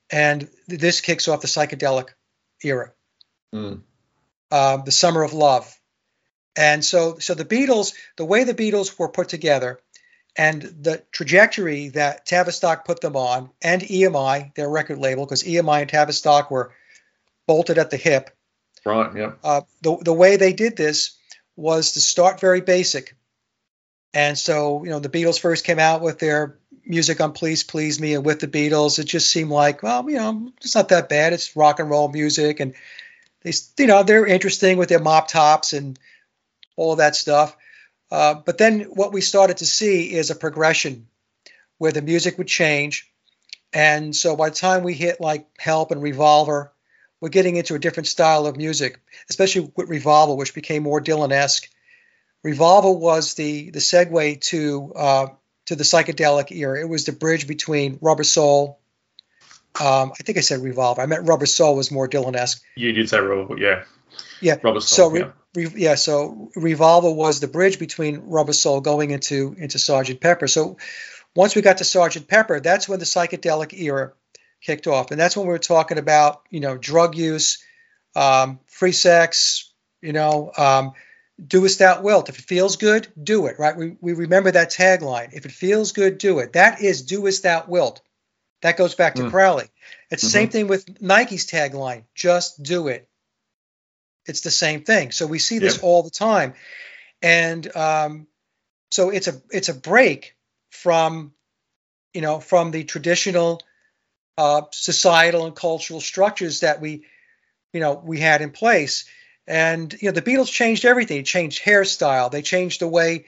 and 0.10 0.50
this 0.67 1.02
kicks 1.02 1.28
off 1.28 1.41
the 1.41 1.47
psychedelic 1.47 2.10
era, 2.63 2.91
mm. 3.54 3.82
uh, 4.52 4.78
the 4.78 4.91
Summer 4.91 5.24
of 5.24 5.34
Love, 5.34 5.74
and 6.56 6.84
so 6.84 7.17
so 7.19 7.34
the 7.34 7.45
Beatles, 7.45 7.93
the 8.17 8.26
way 8.26 8.43
the 8.43 8.54
Beatles 8.54 8.97
were 8.97 9.10
put 9.10 9.30
together, 9.30 9.80
and 10.36 10.62
the 10.62 11.04
trajectory 11.12 11.89
that 11.89 12.26
Tavistock 12.26 12.86
put 12.86 13.02
them 13.02 13.15
on, 13.15 13.50
and 13.62 13.82
EMI, 13.82 14.54
their 14.56 14.69
record 14.69 14.97
label, 14.97 15.26
because 15.26 15.43
EMI 15.43 15.82
and 15.82 15.89
Tavistock 15.89 16.52
were 16.52 16.74
bolted 17.47 17.78
at 17.78 17.89
the 17.89 17.97
hip. 17.97 18.30
Right. 18.86 19.15
Yeah. 19.15 19.32
Uh, 19.43 19.62
the 19.82 19.97
the 19.97 20.13
way 20.13 20.38
they 20.38 20.54
did 20.54 20.78
this 20.78 21.17
was 21.56 21.93
to 21.93 22.02
start 22.02 22.39
very 22.39 22.62
basic 22.62 23.15
and 24.13 24.38
so, 24.38 24.84
you 24.84 24.89
know, 24.89 25.00
the 25.00 25.10
Beatles 25.10 25.39
first 25.39 25.65
came 25.65 25.80
out 25.80 26.02
with 26.02 26.19
their 26.19 26.58
music 26.86 27.21
on 27.21 27.32
Please 27.32 27.63
Please 27.63 28.00
Me 28.00 28.13
and 28.15 28.26
with 28.26 28.39
the 28.39 28.47
Beatles, 28.47 29.00
it 29.00 29.06
just 29.06 29.30
seemed 29.30 29.52
like, 29.52 29.84
well, 29.84 30.10
you 30.10 30.17
know, 30.17 30.52
it's 30.58 30.76
not 30.76 30.89
that 30.89 31.10
bad. 31.10 31.34
It's 31.34 31.56
rock 31.56 31.80
and 31.80 31.89
roll 31.89 32.10
music. 32.10 32.60
And 32.60 32.74
they, 33.41 33.54
you 33.78 33.88
know, 33.88 34.04
they're 34.04 34.26
interesting 34.26 34.78
with 34.78 34.89
their 34.89 35.00
mop 35.00 35.28
tops 35.28 35.74
and 35.74 35.97
all 36.76 36.97
that 36.97 37.15
stuff. 37.15 37.56
Uh, 38.12 38.36
but 38.45 38.58
then 38.58 38.82
what 38.82 39.13
we 39.13 39.21
started 39.21 39.58
to 39.58 39.65
see 39.65 40.13
is 40.13 40.30
a 40.30 40.36
progression 40.36 41.08
where 41.78 41.93
the 41.93 42.02
music 42.02 42.38
would 42.38 42.47
change. 42.47 43.10
And 43.74 44.13
so 44.13 44.36
by 44.36 44.50
the 44.50 44.56
time 44.56 44.84
we 44.84 44.93
hit 44.93 45.21
like 45.21 45.47
Help 45.58 45.91
and 45.91 46.02
Revolver, 46.02 46.74
we're 47.21 47.30
getting 47.30 47.56
into 47.56 47.76
a 47.76 47.80
different 47.80 48.08
style 48.08 48.47
of 48.47 48.58
music, 48.58 49.00
especially 49.30 49.71
with 49.76 49.88
Revolver, 49.88 50.36
which 50.36 50.54
became 50.54 50.84
more 50.84 51.00
Dylan-esque. 51.00 51.69
Revolver 52.43 52.91
was 52.91 53.36
the 53.36 53.69
the 53.69 53.80
segue 53.80 54.41
to 54.41 54.93
uh, 54.95 55.27
to 55.67 55.75
the 55.75 55.84
psychedelic 55.84 56.51
era. 56.51 56.80
It 56.80 56.89
was 56.89 57.06
the 57.06 57.12
bridge 57.12 57.47
between 57.47 57.99
Rubber 58.01 58.23
Soul. 58.23 58.80
Um, 59.80 60.12
I 60.19 60.23
think 60.23 60.38
I 60.38 60.41
said 60.41 60.62
Revolver. 60.62 61.01
I 61.01 61.06
meant 61.06 61.27
Rubber 61.27 61.45
Soul 61.45 61.75
was 61.75 61.91
more 61.91 62.08
Dylan-esque. 62.08 62.62
You 62.75 62.91
did 62.91 63.10
say 63.10 63.19
Rubber, 63.19 63.58
yeah. 63.58 63.84
Yeah. 64.41 64.58
Rubber 64.62 64.82
Soul. 64.82 65.12
So 65.12 65.15
yeah. 65.15 65.32
Re, 65.56 65.67
yeah. 65.75 65.95
So 65.95 66.49
Revolver 66.56 67.12
was 67.12 67.39
the 67.39 67.47
bridge 67.47 67.80
between 67.80 68.17
Rubber 68.25 68.54
Soul 68.54 68.82
going 68.82 69.12
into 69.12 69.56
into 69.58 69.80
Sergeant 69.80 70.19
Pepper. 70.19 70.47
So 70.47 70.77
once 71.36 71.56
we 71.56 71.62
got 71.62 71.77
to 71.77 71.84
Sergeant 71.84 72.27
Pepper, 72.27 72.60
that's 72.60 72.89
when 72.89 72.99
the 72.99 73.06
psychedelic 73.06 73.73
era 73.80 74.13
kicked 74.62 74.88
off, 74.88 75.12
and 75.12 75.19
that's 75.19 75.38
when 75.38 75.45
we 75.45 75.51
were 75.51 75.60
talking 75.60 75.97
about 75.97 76.41
you 76.49 76.60
know 76.60 76.77
drug 76.77 77.15
use, 77.15 77.63
um, 78.15 78.60
free 78.67 78.91
sex, 78.91 79.71
you 80.01 80.13
know, 80.13 80.51
um, 80.58 80.93
do 81.45 81.65
as 81.65 81.77
thou 81.77 82.01
wilt. 82.01 82.30
If 82.30 82.39
it 82.39 82.45
feels 82.45 82.77
good, 82.77 83.08
do 83.21 83.47
it. 83.47 83.58
Right? 83.60 83.75
We 83.75 83.95
we 83.99 84.13
remember 84.13 84.51
that 84.51 84.71
tagline. 84.71 85.34
If 85.34 85.45
it 85.45 85.51
feels 85.51 85.91
good, 85.91 86.17
do 86.17 86.39
it. 86.39 86.54
That 86.54 86.82
is 86.82 87.04
do 87.04 87.27
as 87.27 87.41
thou 87.41 87.65
wilt. 87.67 88.01
That 88.62 88.77
goes 88.77 88.95
back 88.95 89.15
to 89.15 89.23
mm. 89.23 89.32
Crowley. 89.32 89.69
It's 90.10 90.23
mm-hmm. 90.23 90.27
the 90.27 90.32
same 90.32 90.49
thing 90.49 90.67
with 90.67 91.01
Nike's 91.01 91.49
tagline: 91.49 92.04
just 92.15 92.62
do 92.62 92.88
it. 92.88 93.08
It's 94.25 94.41
the 94.41 94.51
same 94.51 94.84
thing. 94.84 95.12
So 95.12 95.25
we 95.25 95.39
see 95.39 95.60
this 95.60 95.77
yeah. 95.77 95.84
all 95.84 96.04
the 96.04 96.12
time, 96.12 96.54
and 97.21 97.75
um, 97.75 98.27
so 98.91 99.10
it's 99.10 99.27
a 99.27 99.41
it's 99.49 99.69
a 99.69 99.73
break 99.73 100.36
from 100.69 101.34
you 102.13 102.21
know 102.21 102.39
from 102.39 102.71
the 102.71 102.84
traditional 102.84 103.62
uh, 104.38 104.63
societal 104.71 105.45
and 105.45 105.56
cultural 105.56 106.01
structures 106.01 106.60
that 106.60 106.82
we 106.82 107.06
you 107.73 107.80
know 107.80 107.93
we 107.93 108.19
had 108.19 108.41
in 108.41 108.51
place 108.51 109.06
and 109.47 109.93
you 110.01 110.08
know 110.08 110.12
the 110.12 110.21
beatles 110.21 110.51
changed 110.51 110.86
everything 110.86 111.17
they 111.17 111.23
changed 111.23 111.63
hairstyle 111.63 112.32
they 112.32 112.41
changed 112.41 112.82
the 112.82 112.88
way 112.88 113.25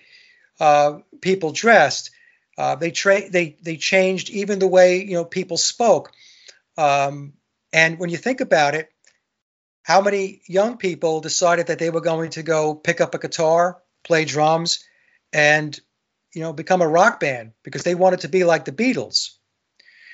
uh, 0.60 1.00
people 1.22 1.52
dressed 1.52 2.12
uh, 2.58 2.76
they 2.76 2.92
tra- 2.92 3.30
they 3.30 3.58
they 3.62 3.78
changed 3.78 4.30
even 4.30 4.60
the 4.60 4.68
way 4.68 5.04
you 5.04 5.14
know 5.14 5.26
people 5.26 5.58
spoke 5.58 6.12
um, 6.78 7.34
and 7.72 8.00
when 8.00 8.10
you 8.10 8.18
think 8.18 8.42
about 8.42 8.76
it 8.76 8.90
how 9.84 10.02
many 10.02 10.42
young 10.48 10.78
people 10.78 11.20
decided 11.20 11.68
that 11.68 11.80
they 11.80 11.90
were 11.90 12.02
going 12.02 12.30
to 12.30 12.44
go 12.44 12.76
pick 12.76 13.02
up 13.02 13.16
a 13.16 13.20
guitar 13.20 13.82
play 14.04 14.26
drums 14.26 14.84
and 15.34 15.80
you 16.34 16.42
know, 16.42 16.54
become 16.54 16.82
a 16.82 16.88
rock 16.88 17.20
band 17.20 17.52
because 17.64 17.84
they 17.84 17.96
wanted 17.96 18.22
to 18.22 18.30
be 18.30 18.44
like 18.44 18.66
the 18.66 18.72
Beatles. 18.72 19.38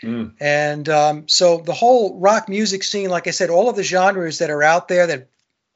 Mm. 0.03 0.33
And 0.39 0.87
um, 0.87 1.27
so 1.27 1.57
the 1.57 1.73
whole 1.73 2.19
rock 2.19 2.49
music 2.49 2.83
scene, 2.83 3.09
like 3.09 3.27
I 3.27 3.31
said, 3.31 3.49
all 3.49 3.69
of 3.69 3.75
the 3.75 3.83
genres 3.83 4.39
that 4.39 4.49
are 4.49 4.63
out 4.63 4.87
there 4.87 5.07
that 5.07 5.29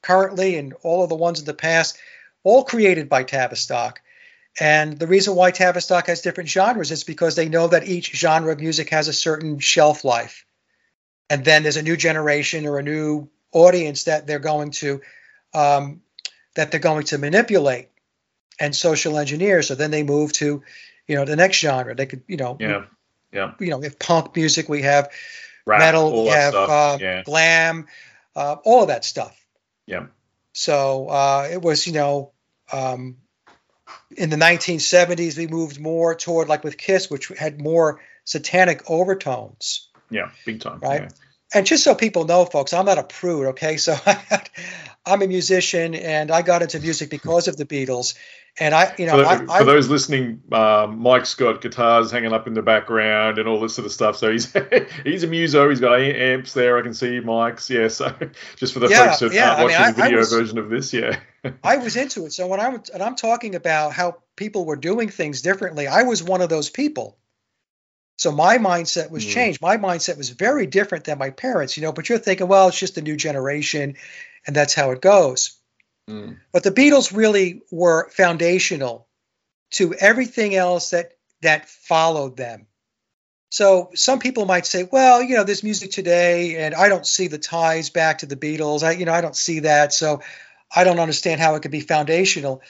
currently 0.03 0.57
and 0.57 0.73
all 0.83 1.03
of 1.03 1.09
the 1.09 1.15
ones 1.15 1.39
in 1.39 1.45
the 1.45 1.53
past, 1.53 1.97
all 2.43 2.63
created 2.63 3.09
by 3.09 3.23
Tavistock. 3.23 4.01
And 4.59 4.99
the 4.99 5.07
reason 5.07 5.35
why 5.35 5.49
Tavistock 5.49 6.05
has 6.07 6.21
different 6.21 6.49
genres 6.49 6.91
is 6.91 7.03
because 7.03 7.35
they 7.35 7.49
know 7.49 7.67
that 7.67 7.87
each 7.87 8.15
genre 8.15 8.51
of 8.51 8.59
music 8.59 8.91
has 8.91 9.07
a 9.07 9.13
certain 9.13 9.57
shelf 9.57 10.03
life. 10.03 10.45
And 11.29 11.43
then 11.43 11.63
there's 11.63 11.77
a 11.77 11.81
new 11.81 11.97
generation 11.97 12.67
or 12.67 12.77
a 12.77 12.83
new 12.83 13.29
audience 13.51 14.03
that 14.03 14.27
they're 14.27 14.37
going 14.37 14.71
to 14.71 15.01
um, 15.55 16.01
that 16.55 16.69
they're 16.69 16.79
going 16.79 17.05
to 17.05 17.17
manipulate 17.17 17.89
and 18.59 18.75
social 18.75 19.17
engineer. 19.17 19.63
So 19.63 19.73
then 19.73 19.89
they 19.89 20.03
move 20.03 20.33
to, 20.33 20.61
you 21.07 21.15
know, 21.15 21.25
the 21.25 21.35
next 21.35 21.57
genre. 21.57 21.95
They 21.95 22.05
could, 22.05 22.23
you 22.27 22.37
know, 22.37 22.57
yeah, 22.59 22.85
yeah. 23.31 23.53
You 23.59 23.71
know, 23.71 23.77
we 23.77 23.85
have 23.85 23.97
punk 23.97 24.35
music, 24.35 24.69
we 24.69 24.83
have 24.83 25.09
Rap, 25.65 25.79
metal, 25.79 26.23
we 26.25 26.29
have 26.29 26.53
uh, 26.53 26.97
yeah. 26.99 27.23
glam, 27.23 27.87
uh, 28.35 28.57
all 28.63 28.83
of 28.83 28.89
that 28.89 29.05
stuff. 29.05 29.42
Yeah. 29.85 30.07
So 30.53 31.07
uh, 31.07 31.49
it 31.51 31.61
was, 31.61 31.87
you 31.87 31.93
know, 31.93 32.31
um, 32.71 33.17
in 34.15 34.29
the 34.29 34.35
1970s 34.35 35.37
we 35.37 35.47
moved 35.47 35.79
more 35.79 36.15
toward 36.15 36.47
like 36.47 36.63
with 36.63 36.77
Kiss, 36.77 37.09
which 37.09 37.29
had 37.29 37.59
more 37.59 37.99
satanic 38.23 38.89
overtones. 38.89 39.89
Yeah, 40.09 40.29
big 40.45 40.61
time. 40.61 40.79
Right. 40.79 41.01
Yeah. 41.01 41.09
And 41.55 41.67
just 41.67 41.83
so 41.83 41.93
people 41.93 42.25
know, 42.25 42.45
folks, 42.45 42.73
I'm 42.73 42.85
not 42.85 42.97
a 42.97 43.03
prude. 43.03 43.47
Okay, 43.49 43.77
so 43.85 43.95
I'm 45.05 45.21
a 45.21 45.27
musician, 45.27 45.95
and 45.95 46.31
I 46.31 46.41
got 46.41 46.61
into 46.61 46.79
music 46.79 47.09
because 47.09 47.47
of 47.47 47.57
the 47.57 47.65
Beatles. 47.65 48.15
And 48.59 48.75
I, 48.75 48.93
you 48.99 49.07
know, 49.07 49.23
for, 49.23 49.25
I, 49.27 49.37
for 49.37 49.51
I, 49.51 49.63
those 49.63 49.89
listening, 49.89 50.43
um, 50.51 50.99
Mike's 50.99 51.33
got 51.33 51.59
guitars 51.61 52.11
hanging 52.11 52.33
up 52.33 52.45
in 52.45 52.53
the 52.53 52.61
background 52.61 53.39
and 53.39 53.47
all 53.47 53.59
this 53.59 53.73
sort 53.73 53.87
of 53.87 53.91
stuff. 53.91 54.15
So 54.15 54.31
he's 54.31 54.53
he's 55.03 55.23
a 55.23 55.27
muso. 55.27 55.67
He's 55.69 55.79
got 55.79 55.99
amps 55.99 56.53
there. 56.53 56.77
I 56.77 56.83
can 56.83 56.93
see 56.93 57.19
Mike's. 57.19 57.67
Yeah. 57.69 57.87
So 57.87 58.13
just 58.55 58.73
for 58.73 58.79
the 58.79 58.89
yeah, 58.89 59.07
folks 59.07 59.19
that 59.21 59.33
yeah, 59.33 59.55
aren't 59.55 59.63
watching 59.63 59.85
mean, 59.85 59.95
the 59.95 60.01
video 60.03 60.19
was, 60.19 60.31
version 60.31 60.57
of 60.59 60.69
this, 60.69 60.93
yeah. 60.93 61.19
I 61.63 61.77
was 61.77 61.95
into 61.95 62.25
it. 62.25 62.33
So 62.33 62.45
when 62.45 62.59
I'm 62.59 62.83
and 62.93 63.01
I'm 63.01 63.15
talking 63.15 63.55
about 63.55 63.91
how 63.91 64.17
people 64.35 64.65
were 64.65 64.75
doing 64.75 65.09
things 65.09 65.41
differently, 65.41 65.87
I 65.87 66.03
was 66.03 66.21
one 66.21 66.41
of 66.41 66.49
those 66.49 66.69
people. 66.69 67.17
So 68.19 68.31
my 68.31 68.59
mindset 68.59 69.09
was 69.09 69.25
mm. 69.25 69.31
changed. 69.31 69.61
My 69.63 69.77
mindset 69.77 70.17
was 70.17 70.29
very 70.29 70.67
different 70.67 71.05
than 71.05 71.17
my 71.17 71.31
parents, 71.31 71.75
you 71.75 71.81
know. 71.81 71.91
But 71.91 72.07
you're 72.07 72.19
thinking, 72.19 72.47
well, 72.47 72.67
it's 72.67 72.77
just 72.77 72.99
a 72.99 73.01
new 73.01 73.17
generation, 73.17 73.95
and 74.45 74.55
that's 74.55 74.75
how 74.75 74.91
it 74.91 75.01
goes. 75.01 75.57
Mm. 76.09 76.37
But 76.51 76.63
the 76.63 76.71
Beatles 76.71 77.15
really 77.15 77.61
were 77.71 78.09
foundational 78.09 79.07
to 79.71 79.93
everything 79.93 80.55
else 80.55 80.91
that 80.91 81.13
that 81.41 81.69
followed 81.69 82.37
them. 82.37 82.67
So 83.49 83.91
some 83.93 84.19
people 84.19 84.45
might 84.45 84.65
say, 84.65 84.87
well, 84.91 85.21
you 85.21 85.35
know, 85.35 85.43
there's 85.43 85.63
music 85.63 85.91
today, 85.91 86.63
and 86.63 86.73
I 86.73 86.89
don't 86.89 87.05
see 87.05 87.27
the 87.27 87.37
ties 87.37 87.91
back 87.91 88.19
to 88.19 88.25
the 88.25 88.35
Beatles. 88.35 88.81
I, 88.81 88.93
you 88.93 89.05
know, 89.05 89.13
I 89.13 89.21
don't 89.21 89.35
see 89.35 89.59
that, 89.59 89.93
so 89.93 90.21
I 90.75 90.83
don't 90.83 90.99
understand 90.99 91.39
how 91.39 91.53
it 91.53 91.61
could 91.61 91.69
be 91.69 91.81
foundational. 91.81 92.63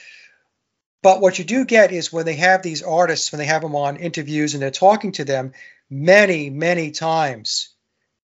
But 1.02 1.20
what 1.20 1.38
you 1.38 1.44
do 1.44 1.64
get 1.64 1.92
is 1.92 2.12
when 2.12 2.26
they 2.26 2.36
have 2.36 2.62
these 2.62 2.82
artists, 2.82 3.32
when 3.32 3.38
they 3.38 3.46
have 3.46 3.62
them 3.62 3.76
on 3.76 3.96
interviews 3.96 4.52
and 4.52 4.62
they're 4.62 4.70
talking 4.70 5.12
to 5.12 5.24
them, 5.24 5.52
many, 5.88 6.50
many 6.50 6.90
times 6.90 7.70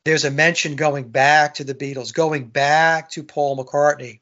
there's 0.06 0.26
a 0.26 0.32
mention 0.32 0.78
going 0.78 1.10
back 1.10 1.56
to 1.56 1.66
the 1.66 1.76
Beatles, 1.76 2.14
going 2.14 2.48
back 2.48 3.10
to 3.12 3.24
Paul 3.24 3.58
McCartney. 3.58 4.22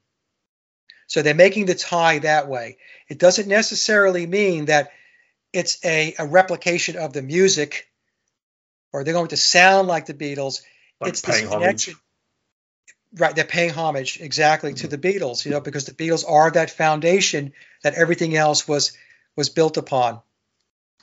So 1.07 1.21
they're 1.21 1.33
making 1.33 1.65
the 1.65 1.75
tie 1.75 2.19
that 2.19 2.47
way. 2.47 2.77
It 3.07 3.19
doesn't 3.19 3.47
necessarily 3.47 4.25
mean 4.25 4.65
that 4.65 4.91
it's 5.53 5.83
a, 5.85 6.15
a 6.19 6.25
replication 6.25 6.97
of 6.97 7.13
the 7.13 7.21
music 7.21 7.87
or 8.95 9.03
they're 9.03 9.13
going 9.13 9.27
to 9.27 9.37
sound 9.37 9.89
like 9.89 10.05
the 10.05 10.13
Beatles. 10.13 10.61
Like 11.01 11.09
it's 11.09 11.21
this 11.21 11.41
connection. 11.41 11.93
Homage. 11.93 12.01
Right, 13.17 13.35
they're 13.35 13.45
paying 13.45 13.71
homage 13.71 14.19
exactly 14.19 14.71
mm-hmm. 14.71 14.87
to 14.87 14.87
the 14.87 14.97
Beatles, 14.97 15.45
you 15.45 15.51
know, 15.51 15.61
because 15.61 15.85
the 15.85 15.93
Beatles 15.93 16.23
are 16.29 16.51
that 16.51 16.69
foundation 16.69 17.53
that 17.83 17.93
everything 17.95 18.35
else 18.35 18.67
was 18.67 18.97
was 19.35 19.49
built 19.49 19.77
upon. 19.77 20.19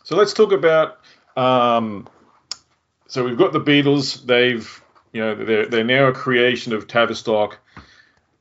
So 0.05 0.17
let's 0.17 0.33
talk 0.33 0.53
about. 0.53 1.01
Um, 1.37 2.09
so 3.09 3.25
we've 3.25 3.37
got 3.37 3.53
the 3.53 3.61
Beatles. 3.61 4.25
They've, 4.25 4.83
you 5.13 5.21
know, 5.21 5.35
they're 5.35 5.67
they're 5.67 5.85
now 5.85 6.07
a 6.07 6.13
creation 6.13 6.73
of 6.73 6.89
Tavistock. 6.89 7.59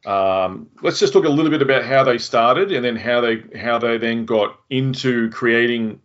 Um, 0.05 0.69
let's 0.81 0.99
just 0.99 1.13
talk 1.13 1.25
a 1.25 1.29
little 1.29 1.51
bit 1.51 1.61
about 1.61 1.85
how 1.85 2.03
they 2.03 2.17
started 2.17 2.71
and 2.71 2.83
then 2.83 2.95
how 2.95 3.21
they 3.21 3.43
how 3.57 3.77
they 3.77 3.97
then 3.97 4.25
got 4.25 4.59
into 4.69 5.29
creating 5.29 6.01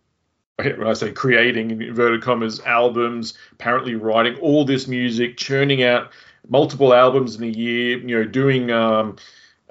when 0.57 0.87
I 0.87 0.93
say 0.93 1.11
creating 1.11 1.71
in 1.71 1.81
inverted 1.81 2.21
commas 2.21 2.59
albums, 2.61 3.35
apparently 3.51 3.95
writing 3.95 4.37
all 4.39 4.65
this 4.65 4.87
music, 4.87 5.37
churning 5.37 5.83
out 5.83 6.11
multiple 6.47 6.93
albums 6.93 7.35
in 7.35 7.43
a 7.43 7.47
year, 7.47 7.97
you 7.99 8.17
know, 8.17 8.23
doing 8.23 8.71
um, 8.71 9.17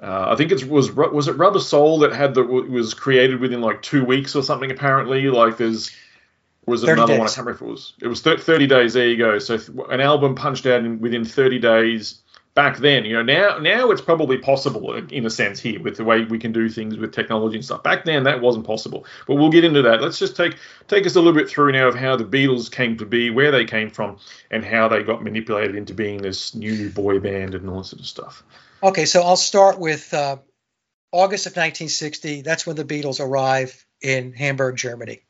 uh, 0.01 0.27
I 0.29 0.35
think 0.35 0.51
it 0.51 0.63
was 0.65 0.91
was 0.91 1.27
it 1.27 1.37
Rubber 1.37 1.59
Soul 1.59 1.99
that 1.99 2.13
had 2.13 2.33
the 2.33 2.43
was 2.43 2.93
created 2.93 3.39
within 3.39 3.61
like 3.61 3.81
two 3.81 4.03
weeks 4.05 4.35
or 4.35 4.43
something. 4.43 4.71
Apparently, 4.71 5.27
like 5.29 5.57
there's 5.57 5.95
was 6.65 6.83
another 6.83 7.13
days. 7.13 7.19
one. 7.19 7.27
I 7.27 7.31
can't 7.31 7.37
remember 7.37 7.51
if 7.51 7.61
it 7.61 7.71
was. 7.71 7.93
It 8.01 8.07
was 8.07 8.21
30 8.21 8.67
days. 8.67 8.93
There 8.93 9.07
you 9.07 9.17
go. 9.17 9.39
So 9.39 9.57
an 9.89 10.01
album 10.01 10.35
punched 10.35 10.65
out 10.65 10.83
in, 10.83 10.99
within 10.99 11.23
30 11.23 11.59
days 11.59 12.21
back 12.57 12.77
then. 12.77 13.05
You 13.05 13.13
know, 13.13 13.21
now 13.21 13.59
now 13.59 13.91
it's 13.91 14.01
probably 14.01 14.39
possible 14.39 14.91
in 14.95 15.25
a 15.27 15.29
sense 15.29 15.59
here 15.59 15.79
with 15.79 15.95
the 15.95 16.03
way 16.03 16.23
we 16.25 16.39
can 16.39 16.51
do 16.51 16.67
things 16.67 16.97
with 16.97 17.13
technology 17.13 17.55
and 17.55 17.63
stuff. 17.63 17.83
Back 17.83 18.03
then 18.03 18.23
that 18.23 18.41
wasn't 18.41 18.65
possible. 18.65 19.05
But 19.27 19.35
we'll 19.35 19.51
get 19.51 19.63
into 19.63 19.83
that. 19.83 20.01
Let's 20.01 20.17
just 20.17 20.35
take 20.35 20.57
take 20.87 21.05
us 21.05 21.15
a 21.15 21.19
little 21.21 21.39
bit 21.39 21.47
through 21.47 21.71
now 21.71 21.87
of 21.87 21.93
how 21.93 22.17
the 22.17 22.25
Beatles 22.25 22.71
came 22.71 22.97
to 22.97 23.05
be, 23.05 23.29
where 23.29 23.51
they 23.51 23.63
came 23.63 23.91
from, 23.91 24.17
and 24.49 24.65
how 24.65 24.87
they 24.87 25.03
got 25.03 25.23
manipulated 25.23 25.75
into 25.75 25.93
being 25.93 26.21
this 26.21 26.55
new 26.55 26.89
boy 26.89 27.19
band 27.19 27.53
and 27.53 27.69
all 27.69 27.77
that 27.77 27.85
sort 27.85 27.99
of 27.99 28.07
stuff. 28.07 28.43
Okay, 28.81 29.05
so 29.05 29.21
I'll 29.21 29.37
start 29.37 29.77
with 29.77 30.11
uh, 30.13 30.37
August 31.11 31.45
of 31.45 31.51
1960. 31.51 32.41
That's 32.41 32.65
when 32.65 32.75
the 32.75 32.85
Beatles 32.85 33.23
arrive 33.23 33.85
in 34.01 34.33
Hamburg, 34.33 34.77
Germany. 34.77 35.21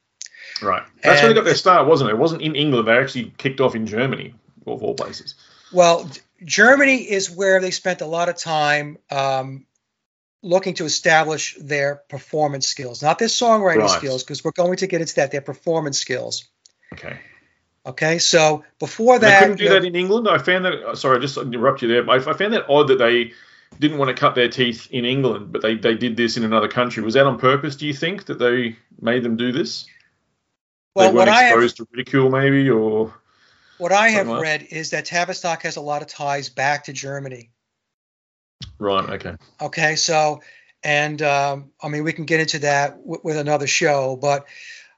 Right. 0.62 0.84
That's 1.04 1.20
and, 1.20 1.28
where 1.28 1.34
they 1.34 1.34
got 1.34 1.46
their 1.46 1.56
start, 1.56 1.88
wasn't 1.88 2.10
it? 2.10 2.14
It 2.14 2.20
wasn't 2.20 2.42
in 2.42 2.56
England. 2.56 2.88
They 2.88 2.98
actually 2.98 3.34
kicked 3.38 3.60
off 3.60 3.76
in 3.76 3.86
Germany, 3.86 4.34
of 4.66 4.82
all 4.82 4.96
places. 4.96 5.36
Well, 5.74 6.10
Germany 6.44 6.98
is 6.98 7.30
where 7.30 7.60
they 7.60 7.72
spent 7.72 8.02
a 8.02 8.06
lot 8.06 8.30
of 8.30 8.38
time 8.38 8.98
um, 9.10 9.66
looking 10.44 10.76
to 10.76 10.86
establish 10.86 11.58
their 11.60 12.02
performance 12.10 12.68
skills, 12.68 13.02
not 13.02 13.20
their 13.20 13.28
songwriting 13.28 13.82
right. 13.82 13.90
skills, 13.90 14.24
because 14.24 14.44
we're 14.44 14.52
going 14.52 14.78
to 14.78 14.88
get 14.88 15.02
into 15.02 15.16
that, 15.16 15.32
their 15.32 15.42
performance 15.42 16.00
skills. 16.00 16.48
Okay. 16.94 17.20
Okay, 17.86 18.18
so 18.20 18.66
before 18.80 19.18
that, 19.18 19.40
they 19.40 19.46
couldn't 19.46 19.58
do 19.60 19.70
that 19.70 19.86
in 19.86 19.96
England. 19.96 20.28
I 20.28 20.40
found 20.40 20.66
that. 20.66 20.98
Sorry, 20.98 21.18
I 21.18 21.22
just 21.22 21.38
interrupt 21.38 21.82
you 21.82 21.88
there. 21.88 22.10
I, 22.10 22.16
I 22.16 22.34
found 22.34 22.52
that 22.52 22.66
odd 22.70 22.90
that 22.90 23.00
they 23.00 23.32
didn't 23.80 23.98
want 23.98 24.10
to 24.10 24.14
cut 24.14 24.36
their 24.36 24.50
teeth 24.50 24.90
in 24.92 25.06
England, 25.06 25.54
but 25.54 25.62
they, 25.62 25.76
they 25.76 25.96
did 25.96 26.18
this 26.18 26.36
in 26.36 26.44
another 26.44 26.68
country. 26.68 27.02
Was 27.02 27.14
that 27.14 27.26
on 27.26 27.40
purpose? 27.40 27.78
Do 27.78 27.88
you 27.88 27.94
think 27.94 28.26
that 28.26 28.40
they 28.40 28.76
made 29.00 29.24
them 29.24 29.38
do 29.38 29.54
this? 29.54 29.86
Well, 30.96 31.12
they 31.12 31.16
weren't 31.16 31.30
exposed 31.30 31.80
I 31.80 31.84
have, 31.84 31.88
to 31.88 31.88
ridicule, 31.92 32.30
maybe, 32.30 32.70
or 32.70 33.14
what 33.78 33.92
I 33.92 34.10
have 34.10 34.28
like 34.28 34.42
read 34.42 34.68
is 34.72 34.92
that 34.92 35.06
Tavistock 35.06 35.64
has 35.64 35.76
a 35.76 35.82
lot 35.82 36.02
of 36.02 36.08
ties 36.08 36.50
back 36.50 36.86
to 36.86 36.94
Germany. 36.94 37.52
Right. 38.80 39.10
Okay. 39.10 39.36
Okay. 39.62 39.96
So, 39.96 40.42
and 40.84 41.22
um, 41.22 41.72
I 41.82 41.90
mean, 41.90 42.04
we 42.04 42.14
can 42.14 42.26
get 42.26 42.40
into 42.40 42.60
that 42.60 42.98
w- 42.98 43.22
with 43.24 43.38
another 43.38 43.68
show, 43.68 44.16
but 44.16 44.46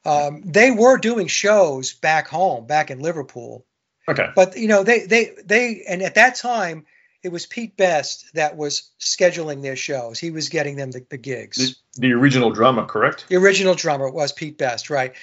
um, 0.05 0.41
they 0.45 0.71
were 0.71 0.97
doing 0.97 1.27
shows 1.27 1.93
back 1.93 2.27
home, 2.27 2.67
back 2.67 2.91
in 2.91 2.99
Liverpool. 2.99 3.65
Okay. 4.07 4.29
But 4.35 4.57
you 4.57 4.67
know, 4.67 4.83
they 4.83 5.05
they 5.05 5.35
they, 5.45 5.83
and 5.87 6.01
at 6.01 6.15
that 6.15 6.35
time, 6.35 6.85
it 7.21 7.31
was 7.31 7.45
Pete 7.45 7.75
Best 7.75 8.33
that 8.33 8.55
was 8.55 8.89
scheduling 8.99 9.61
their 9.61 9.75
shows. 9.75 10.19
He 10.19 10.31
was 10.31 10.49
getting 10.49 10.77
them 10.77 10.91
the, 10.91 11.05
the 11.09 11.17
gigs. 11.17 11.57
The, 11.95 12.01
the, 12.01 12.13
original 12.13 12.51
drummer, 12.51 12.85
correct? 12.85 13.25
The 13.27 13.35
original 13.35 13.75
drummer 13.75 14.09
was 14.09 14.31
Pete 14.31 14.57
Best, 14.57 14.89
right? 14.89 15.13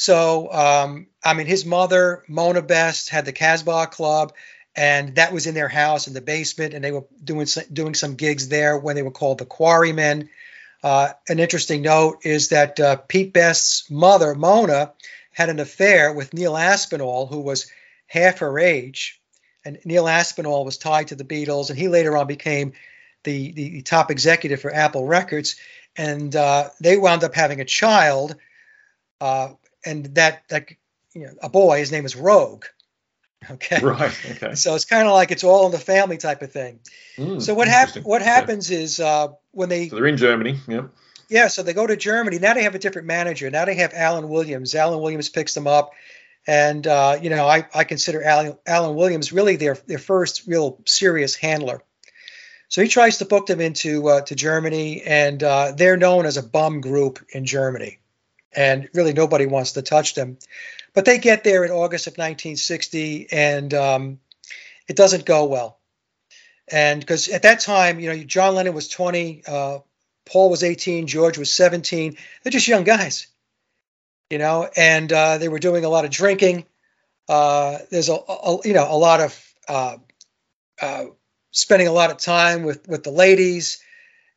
So, 0.00 0.50
um, 0.50 1.08
I 1.22 1.34
mean, 1.34 1.46
his 1.46 1.66
mother, 1.66 2.24
Mona 2.26 2.62
Best, 2.62 3.10
had 3.10 3.26
the 3.26 3.34
Casbah 3.34 3.88
Club, 3.88 4.32
and 4.74 5.16
that 5.16 5.30
was 5.30 5.46
in 5.46 5.52
their 5.52 5.68
house 5.68 6.08
in 6.08 6.14
the 6.14 6.22
basement, 6.22 6.72
and 6.72 6.82
they 6.82 6.90
were 6.90 7.04
doing 7.22 7.46
doing 7.70 7.92
some 7.92 8.14
gigs 8.14 8.48
there 8.48 8.78
when 8.78 8.96
they 8.96 9.02
were 9.02 9.10
called 9.10 9.36
the 9.36 9.44
Quarrymen. 9.44 10.30
Uh, 10.82 11.10
an 11.28 11.38
interesting 11.38 11.82
note 11.82 12.24
is 12.24 12.48
that 12.48 12.80
uh, 12.80 12.96
Pete 12.96 13.34
Best's 13.34 13.90
mother, 13.90 14.34
Mona, 14.34 14.94
had 15.32 15.50
an 15.50 15.60
affair 15.60 16.14
with 16.14 16.32
Neil 16.32 16.56
Aspinall, 16.56 17.26
who 17.26 17.40
was 17.40 17.70
half 18.06 18.38
her 18.38 18.58
age. 18.58 19.20
And 19.66 19.80
Neil 19.84 20.08
Aspinall 20.08 20.64
was 20.64 20.78
tied 20.78 21.08
to 21.08 21.14
the 21.14 21.24
Beatles, 21.24 21.68
and 21.68 21.78
he 21.78 21.88
later 21.88 22.16
on 22.16 22.26
became 22.26 22.72
the, 23.24 23.52
the 23.52 23.82
top 23.82 24.10
executive 24.10 24.62
for 24.62 24.74
Apple 24.74 25.04
Records. 25.04 25.56
And 25.94 26.34
uh, 26.34 26.70
they 26.80 26.96
wound 26.96 27.22
up 27.22 27.34
having 27.34 27.60
a 27.60 27.66
child, 27.66 28.36
uh, 29.20 29.50
and 29.84 30.06
that, 30.16 30.42
that 30.48 30.70
you 31.14 31.26
know, 31.26 31.32
a 31.42 31.48
boy, 31.48 31.78
his 31.78 31.92
name 31.92 32.04
is 32.04 32.14
Roag. 32.14 32.64
Okay. 33.50 33.80
Right. 33.82 34.14
Okay. 34.32 34.54
So 34.54 34.74
it's 34.74 34.84
kind 34.84 35.06
of 35.06 35.14
like 35.14 35.30
it's 35.30 35.44
all 35.44 35.66
in 35.66 35.72
the 35.72 35.78
family 35.78 36.18
type 36.18 36.42
of 36.42 36.52
thing. 36.52 36.80
Mm, 37.16 37.40
so 37.40 37.54
what 37.54 37.68
happens? 37.68 38.04
What 38.04 38.22
happens 38.22 38.70
okay. 38.70 38.82
is 38.82 39.00
uh, 39.00 39.28
when 39.52 39.68
they 39.68 39.88
so 39.88 39.96
they're 39.96 40.06
in 40.06 40.18
Germany. 40.18 40.58
Yeah. 40.68 40.88
Yeah. 41.30 41.48
So 41.48 41.62
they 41.62 41.72
go 41.72 41.86
to 41.86 41.96
Germany. 41.96 42.38
Now 42.38 42.54
they 42.54 42.64
have 42.64 42.74
a 42.74 42.78
different 42.78 43.06
manager. 43.06 43.50
Now 43.50 43.64
they 43.64 43.76
have 43.76 43.94
Alan 43.94 44.28
Williams. 44.28 44.74
Alan 44.74 45.00
Williams 45.00 45.30
picks 45.30 45.54
them 45.54 45.66
up, 45.66 45.92
and 46.46 46.86
uh, 46.86 47.18
you 47.20 47.30
know 47.30 47.48
I, 47.48 47.66
I 47.74 47.84
consider 47.84 48.22
Alan, 48.22 48.58
Alan 48.66 48.94
Williams 48.94 49.32
really 49.32 49.56
their 49.56 49.76
their 49.86 49.98
first 49.98 50.46
real 50.46 50.78
serious 50.84 51.34
handler. 51.34 51.82
So 52.68 52.82
he 52.82 52.88
tries 52.88 53.18
to 53.18 53.24
book 53.24 53.46
them 53.46 53.60
into 53.60 54.06
uh, 54.08 54.20
to 54.22 54.34
Germany, 54.34 55.02
and 55.02 55.42
uh, 55.42 55.72
they're 55.74 55.96
known 55.96 56.26
as 56.26 56.36
a 56.36 56.42
bum 56.42 56.82
group 56.82 57.24
in 57.30 57.46
Germany, 57.46 58.00
and 58.54 58.88
really 58.94 59.12
nobody 59.12 59.46
wants 59.46 59.72
to 59.72 59.82
touch 59.82 60.14
them. 60.14 60.38
But 60.92 61.04
they 61.04 61.18
get 61.18 61.44
there 61.44 61.64
in 61.64 61.70
August 61.70 62.06
of 62.06 62.12
1960, 62.12 63.28
and 63.30 63.72
um, 63.74 64.20
it 64.88 64.96
doesn't 64.96 65.24
go 65.24 65.46
well. 65.46 65.78
And 66.70 67.00
because 67.00 67.28
at 67.28 67.42
that 67.42 67.60
time, 67.60 68.00
you 68.00 68.08
know, 68.08 68.22
John 68.24 68.54
Lennon 68.54 68.74
was 68.74 68.88
20, 68.88 69.42
uh, 69.46 69.78
Paul 70.26 70.50
was 70.50 70.62
18, 70.62 71.06
George 71.06 71.38
was 71.38 71.52
17. 71.52 72.16
They're 72.42 72.50
just 72.50 72.68
young 72.68 72.84
guys, 72.84 73.26
you 74.30 74.38
know, 74.38 74.68
and 74.76 75.12
uh, 75.12 75.38
they 75.38 75.48
were 75.48 75.58
doing 75.58 75.84
a 75.84 75.88
lot 75.88 76.04
of 76.04 76.10
drinking. 76.10 76.66
Uh, 77.28 77.78
there's 77.90 78.08
a, 78.08 78.14
a, 78.14 78.58
you 78.64 78.72
know 78.72 78.86
a 78.90 78.96
lot 78.96 79.20
of 79.20 79.54
uh, 79.68 79.96
uh, 80.82 81.04
spending 81.52 81.86
a 81.86 81.92
lot 81.92 82.10
of 82.10 82.18
time 82.18 82.64
with 82.64 82.88
with 82.88 83.04
the 83.04 83.10
ladies 83.10 83.82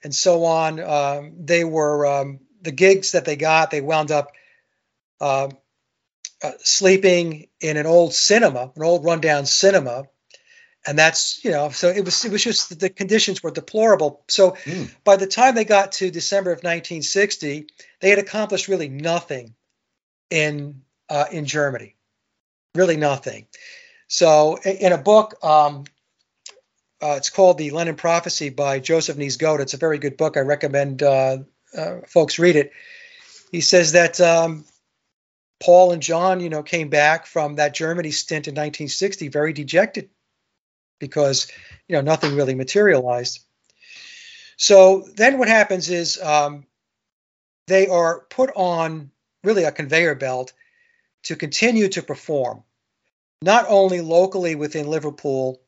and 0.03 0.13
so 0.13 0.45
on. 0.45 0.79
Um, 0.79 1.33
they 1.39 1.63
were 1.63 2.05
um, 2.05 2.39
the 2.63 2.71
gigs 2.71 3.11
that 3.11 3.25
they 3.25 3.35
got. 3.35 3.69
They 3.69 3.81
wound 3.81 4.11
up 4.11 4.31
uh, 5.21 5.49
uh, 6.41 6.51
sleeping 6.63 7.47
in 7.61 7.77
an 7.77 7.85
old 7.85 8.13
cinema, 8.13 8.71
an 8.75 8.83
old 8.83 9.05
rundown 9.05 9.45
cinema, 9.45 10.05
and 10.85 10.97
that's 10.97 11.43
you 11.43 11.51
know 11.51 11.69
so 11.69 11.89
it 11.89 12.03
was 12.03 12.25
it 12.25 12.31
was 12.31 12.43
just 12.43 12.79
the 12.79 12.89
conditions 12.89 13.43
were 13.43 13.51
deplorable. 13.51 14.23
So 14.27 14.51
mm. 14.51 14.93
by 15.03 15.17
the 15.17 15.27
time 15.27 15.55
they 15.55 15.65
got 15.65 15.93
to 15.93 16.11
December 16.11 16.51
of 16.51 16.57
1960, 16.57 17.67
they 17.99 18.09
had 18.09 18.19
accomplished 18.19 18.67
really 18.67 18.89
nothing 18.89 19.55
in 20.29 20.81
uh, 21.09 21.25
in 21.31 21.45
Germany, 21.45 21.95
really 22.75 22.97
nothing. 22.97 23.47
So 24.07 24.57
in 24.57 24.91
a 24.91 24.97
book, 24.97 25.43
um, 25.43 25.85
uh, 27.01 27.15
it's 27.17 27.29
called 27.29 27.57
The 27.57 27.71
Lennon 27.71 27.95
Prophecy 27.95 28.49
by 28.49 28.79
Joseph 28.79 29.17
Niezgoda. 29.17 29.61
It's 29.61 29.73
a 29.73 29.77
very 29.77 29.97
good 29.97 30.17
book. 30.17 30.37
I 30.37 30.41
recommend 30.41 31.03
uh, 31.03 31.39
uh, 31.77 32.01
folks 32.07 32.39
read 32.39 32.55
it. 32.55 32.71
He 33.51 33.61
says 33.61 33.91
that 33.91 34.19
um, 34.19 34.65
Paul 35.61 35.91
and 35.91 36.01
John, 36.01 36.39
you 36.39 36.49
know, 36.49 36.63
came 36.63 36.89
back 36.89 37.25
from 37.25 37.55
that 37.55 37.73
Germany 37.73 38.11
stint 38.11 38.47
in 38.47 38.53
1960 38.53 39.29
very 39.29 39.53
dejected 39.53 40.09
because, 40.99 41.47
you 41.87 41.95
know, 41.95 42.01
nothing 42.01 42.35
really 42.35 42.55
materialized. 42.55 43.39
So 44.57 45.07
then 45.15 45.39
what 45.39 45.47
happens 45.47 45.89
is 45.89 46.21
um, 46.21 46.65
they 47.67 47.87
are 47.87 48.21
put 48.29 48.51
on 48.55 49.11
really 49.43 49.63
a 49.63 49.71
conveyor 49.71 50.15
belt 50.15 50.53
to 51.23 51.35
continue 51.35 51.87
to 51.89 52.01
perform, 52.01 52.63
not 53.41 53.65
only 53.67 54.01
locally 54.01 54.55
within 54.55 54.87
Liverpool, 54.87 55.61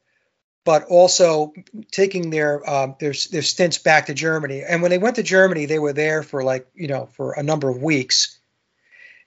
but 0.66 0.84
also 0.86 1.54
taking 1.92 2.32
their 2.32 2.68
um, 2.70 2.96
their 3.00 3.14
their 3.32 3.44
stints 3.44 3.78
back 3.78 4.08
to 4.08 4.14
Germany. 4.14 4.64
And 4.68 4.82
when 4.82 4.90
they 4.90 4.98
went 4.98 5.16
to 5.16 5.24
Germany, 5.24 5.68
they 5.68 5.80
were 5.80 5.94
there 5.94 6.24
for 6.24 6.44
like 6.44 6.68
you 6.74 6.88
know 6.88 7.06
for 7.14 7.34
a 7.34 7.44
number 7.44 7.70
of 7.70 7.82
weeks. 7.82 8.38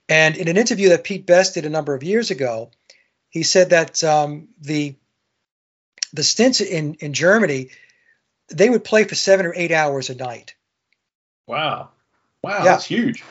And 0.08 0.36
in 0.36 0.48
an 0.48 0.56
interview 0.56 0.90
that 0.90 1.04
Pete 1.04 1.26
Best 1.26 1.54
did 1.54 1.64
a 1.64 1.70
number 1.70 1.94
of 1.94 2.02
years 2.02 2.30
ago, 2.30 2.70
he 3.30 3.44
said 3.44 3.70
that 3.70 4.02
um, 4.04 4.48
the 4.60 4.96
the 6.12 6.24
stints 6.24 6.60
in 6.60 6.94
in 6.94 7.14
Germany, 7.14 7.70
they 8.48 8.68
would 8.68 8.84
play 8.84 9.04
for 9.04 9.14
seven 9.14 9.46
or 9.46 9.54
eight 9.54 9.72
hours 9.72 10.10
a 10.10 10.16
night. 10.16 10.54
Wow, 11.46 11.90
wow, 12.42 12.58
yeah. 12.58 12.64
that's 12.64 12.84
huge. 12.84 13.22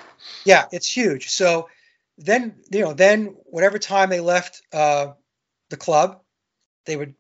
Yeah, 0.46 0.66
it's 0.72 0.90
huge. 0.90 1.30
So 1.30 1.70
then 2.18 2.56
you 2.72 2.82
know, 2.82 2.94
then 2.94 3.36
whatever 3.46 3.80
time 3.80 4.10
they 4.10 4.22
left 4.22 4.62
uh, 4.72 5.08
the 5.70 5.78
club, 5.78 6.22
they 6.86 6.96
would 6.96 7.16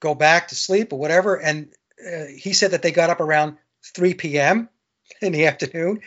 go 0.00 0.14
back 0.14 0.48
to 0.48 0.54
sleep 0.54 0.92
or 0.92 0.98
whatever. 0.98 1.36
And 1.36 1.72
uh, 2.04 2.24
he 2.36 2.52
said 2.52 2.72
that 2.72 2.82
they 2.82 2.90
got 2.90 3.10
up 3.10 3.20
around 3.20 3.56
3 3.94 4.14
p.m. 4.14 4.68
in 5.20 5.32
the 5.32 5.46
afternoon, 5.46 6.00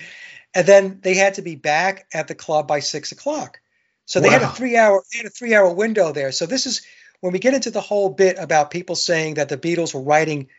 and 0.54 0.68
then 0.68 1.00
they 1.02 1.16
had 1.16 1.36
to 1.36 1.42
be 1.42 1.56
back 1.56 2.08
at 2.14 2.28
the 2.28 2.36
club 2.36 2.68
by 2.68 2.80
six 2.80 3.12
o'clock. 3.12 3.60
So 4.06 4.20
they 4.20 4.28
wow. 4.28 4.34
had 4.34 4.42
a 4.44 4.50
three 4.50 4.78
hour 4.78 5.04
they 5.12 5.20
had 5.20 5.28
a 5.28 5.30
three 5.30 5.56
hour 5.56 5.74
window 5.74 6.12
there. 6.12 6.32
So 6.32 6.46
this 6.46 6.66
is 6.66 6.86
when 7.22 7.34
we 7.34 7.40
get 7.40 7.54
into 7.54 7.72
the 7.72 7.82
whole 7.82 8.10
bit 8.10 8.38
about 8.38 8.72
people 8.72 8.96
saying 8.96 9.36
that 9.36 9.50
the 9.50 9.58
Beatles 9.58 9.94
were 9.94 10.02
writing 10.02 10.50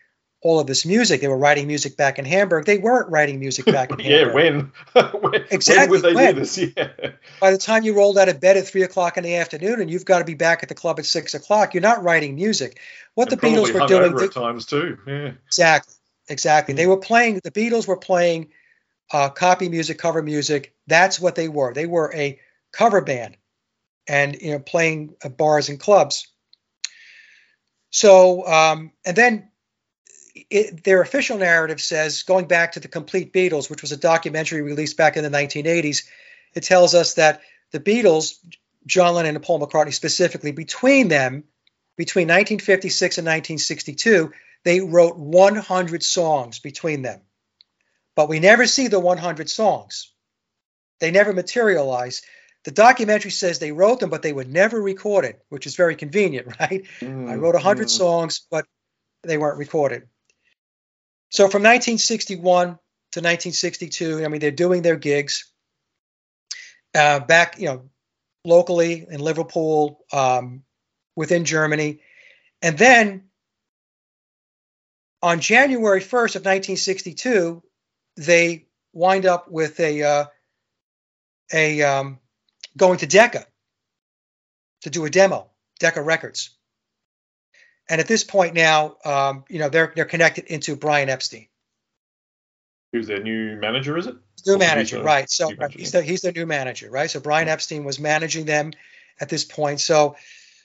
all 0.44 0.60
of 0.60 0.66
this 0.66 0.84
music. 0.84 1.22
They 1.22 1.26
were 1.26 1.38
writing 1.38 1.66
music 1.66 1.96
back 1.96 2.18
in 2.18 2.26
Hamburg. 2.26 2.66
They 2.66 2.76
weren't 2.76 3.10
writing 3.10 3.40
music 3.40 3.64
back 3.64 3.90
in 3.90 3.98
yeah, 4.00 4.18
Hamburg. 4.18 4.34
when? 4.34 4.72
when? 5.20 5.44
Exactly. 5.50 5.74
When 5.74 5.90
would 5.90 6.02
they 6.02 6.14
when? 6.14 6.34
do 6.34 6.40
this? 6.40 6.58
Yeah. 6.76 7.12
By 7.40 7.50
the 7.50 7.58
time 7.58 7.82
you 7.82 7.96
rolled 7.96 8.18
out 8.18 8.28
of 8.28 8.40
bed 8.40 8.56
at 8.58 8.66
three 8.66 8.82
o'clock 8.82 9.16
in 9.16 9.24
the 9.24 9.36
afternoon 9.36 9.80
and 9.80 9.90
you've 9.90 10.04
got 10.04 10.18
to 10.18 10.24
be 10.24 10.34
back 10.34 10.62
at 10.62 10.68
the 10.68 10.74
club 10.74 10.98
at 10.98 11.06
six 11.06 11.34
o'clock, 11.34 11.72
you're 11.72 11.80
not 11.80 12.04
writing 12.04 12.34
music. 12.34 12.78
What 13.14 13.32
and 13.32 13.40
the 13.40 13.46
Beatles 13.46 13.72
were 13.72 13.86
doing 13.86 14.22
at 14.22 14.32
times 14.32 14.66
too. 14.66 14.98
Yeah. 15.06 15.32
Exactly. 15.46 15.94
Exactly. 16.28 16.74
Mm. 16.74 16.76
They 16.76 16.86
were 16.86 16.98
playing. 16.98 17.40
The 17.42 17.50
Beatles 17.50 17.88
were 17.88 17.96
playing 17.96 18.50
uh, 19.12 19.30
copy 19.30 19.70
music, 19.70 19.98
cover 19.98 20.22
music. 20.22 20.74
That's 20.86 21.18
what 21.18 21.34
they 21.34 21.48
were. 21.48 21.72
They 21.72 21.86
were 21.86 22.12
a 22.14 22.38
cover 22.72 23.00
band, 23.00 23.36
and 24.06 24.36
you 24.40 24.52
know, 24.52 24.58
playing 24.58 25.14
bars 25.36 25.70
and 25.70 25.80
clubs. 25.80 26.28
So, 27.90 28.46
um, 28.46 28.92
and 29.04 29.16
then 29.16 29.48
it, 30.50 30.84
their 30.84 31.00
official 31.00 31.38
narrative 31.38 31.80
says, 31.80 32.22
going 32.22 32.46
back 32.46 32.72
to 32.72 32.80
the 32.80 32.88
Complete 32.88 33.32
Beatles, 33.32 33.70
which 33.70 33.82
was 33.82 33.92
a 33.92 33.96
documentary 33.96 34.62
released 34.62 34.96
back 34.96 35.16
in 35.16 35.24
the 35.24 35.30
1980s, 35.30 36.06
it 36.54 36.62
tells 36.62 36.94
us 36.94 37.14
that 37.14 37.42
the 37.72 37.80
Beatles, 37.80 38.34
John 38.86 39.14
Lennon 39.14 39.36
and 39.36 39.44
Paul 39.44 39.60
McCartney 39.60 39.92
specifically, 39.92 40.52
between 40.52 41.08
them, 41.08 41.44
between 41.96 42.26
1956 42.26 43.18
and 43.18 43.26
1962, 43.26 44.32
they 44.64 44.80
wrote 44.80 45.16
100 45.16 46.02
songs 46.02 46.58
between 46.58 47.02
them 47.02 47.20
but 48.14 48.28
we 48.28 48.40
never 48.40 48.66
see 48.66 48.88
the 48.88 49.00
100 49.00 49.50
songs. 49.50 50.12
They 51.00 51.10
never 51.10 51.32
materialize. 51.32 52.22
The 52.64 52.70
documentary 52.70 53.30
says 53.30 53.58
they 53.58 53.72
wrote 53.72 54.00
them, 54.00 54.10
but 54.10 54.22
they 54.22 54.32
were 54.32 54.44
never 54.44 54.80
recorded, 54.80 55.36
which 55.48 55.66
is 55.66 55.76
very 55.76 55.96
convenient, 55.96 56.56
right? 56.60 56.84
Mm, 57.00 57.28
I 57.28 57.34
wrote 57.36 57.54
100 57.54 57.86
mm. 57.86 57.90
songs, 57.90 58.46
but 58.50 58.64
they 59.22 59.38
weren't 59.38 59.58
recorded. 59.58 60.04
So 61.34 61.48
from 61.48 61.64
1961 61.64 62.44
to 62.44 62.70
1962, 63.18 64.24
I 64.24 64.28
mean, 64.28 64.40
they're 64.40 64.52
doing 64.52 64.82
their 64.82 64.94
gigs 64.94 65.50
uh, 66.94 67.18
back, 67.18 67.58
you 67.58 67.66
know, 67.66 67.90
locally 68.44 69.04
in 69.10 69.18
Liverpool, 69.18 70.04
um, 70.12 70.62
within 71.16 71.44
Germany. 71.44 71.98
And 72.62 72.78
then 72.78 73.24
on 75.22 75.40
January 75.40 76.00
1st 76.00 76.36
of 76.36 76.42
1962, 76.42 77.64
they 78.16 78.68
wind 78.92 79.26
up 79.26 79.50
with 79.50 79.80
a 79.80 80.04
uh, 80.04 80.24
a 81.52 81.82
um, 81.82 82.20
going 82.76 82.98
to 82.98 83.06
Decca 83.08 83.44
to 84.82 84.90
do 84.90 85.04
a 85.04 85.10
demo, 85.10 85.50
Decca 85.80 86.00
Records. 86.00 86.56
And 87.88 88.00
at 88.00 88.08
this 88.08 88.24
point 88.24 88.54
now, 88.54 88.96
um, 89.04 89.44
you 89.48 89.58
know, 89.58 89.68
they're 89.68 89.92
they're 89.94 90.04
connected 90.04 90.46
into 90.46 90.76
Brian 90.76 91.08
Epstein. 91.08 91.48
Who's 92.92 93.08
their 93.08 93.22
new 93.22 93.56
manager? 93.56 93.98
Is 93.98 94.06
it? 94.06 94.16
New 94.46 94.58
manager, 94.58 95.02
right? 95.02 95.30
So 95.30 95.50
he's 95.70 95.92
the 95.92 96.02
he's 96.02 96.20
the 96.22 96.32
new 96.32 96.46
manager, 96.46 96.90
right? 96.90 97.10
So 97.10 97.20
Brian 97.20 97.48
Epstein 97.48 97.84
was 97.84 97.98
managing 97.98 98.44
them 98.46 98.72
at 99.20 99.28
this 99.28 99.44
point. 99.44 99.80
So 99.80 100.16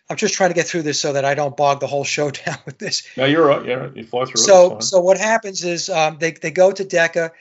I'm 0.09 0.17
just 0.17 0.33
trying 0.33 0.49
to 0.49 0.53
get 0.53 0.67
through 0.67 0.83
this 0.83 0.99
so 0.99 1.13
that 1.13 1.25
I 1.25 1.33
don't 1.33 1.55
bog 1.55 1.79
the 1.79 1.87
whole 1.87 2.03
show 2.03 2.29
down 2.45 2.57
with 2.65 2.77
this. 2.77 3.03
No, 3.17 3.25
you're 3.25 3.45
right. 3.45 3.65
Yeah, 3.65 3.89
you 3.93 4.03
fly 4.03 4.25
through 4.25 4.41
so, 4.41 4.77
it. 4.77 4.83
So 4.83 4.97
so 4.97 4.99
what 5.01 5.17
happens 5.17 5.63
is 5.63 5.89
um, 5.89 6.17
they 6.19 6.31
they 6.31 6.51
go 6.51 6.71
to 6.71 6.83
Decca, 6.83 7.31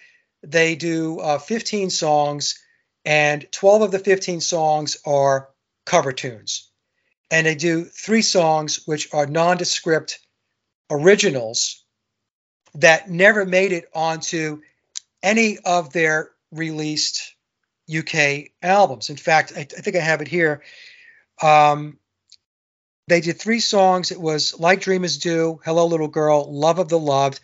they 0.43 0.74
do 0.74 1.18
uh, 1.20 1.39
15 1.39 1.91
songs, 1.91 2.62
and 3.05 3.47
12 3.53 3.83
of 3.83 3.91
the 3.91 3.99
15 3.99 4.41
songs 4.41 4.97
are 5.05 5.51
cover 5.85 6.12
tunes 6.12 6.68
and 7.31 7.47
they 7.47 7.55
do 7.55 7.85
three 7.85 8.22
songs 8.22 8.81
which 8.87 9.12
are 9.12 9.26
nondescript 9.26 10.18
originals 10.91 11.85
that 12.74 13.11
never 13.11 13.45
made 13.45 13.72
it 13.72 13.89
onto 13.95 14.61
any 15.22 15.59
of 15.59 15.93
their 15.93 16.31
released 16.53 17.35
UK 17.95 18.51
albums. 18.62 19.11
In 19.11 19.16
fact, 19.16 19.53
I, 19.57 19.61
I 19.61 19.64
think 19.64 19.97
I 19.97 20.01
have 20.01 20.20
it 20.20 20.29
here. 20.29 20.62
Um, 21.43 21.99
they 23.09 23.20
did 23.20 23.39
three 23.39 23.61
songs. 23.61 24.11
It 24.11 24.20
was 24.20 24.59
Like 24.59 24.81
Dreamers 24.81 25.18
Do, 25.18 25.61
Hello 25.64 25.87
Little 25.87 26.09
Girl, 26.09 26.53
Love 26.53 26.79
of 26.79 26.89
the 26.89 26.99
Loved, 26.99 27.41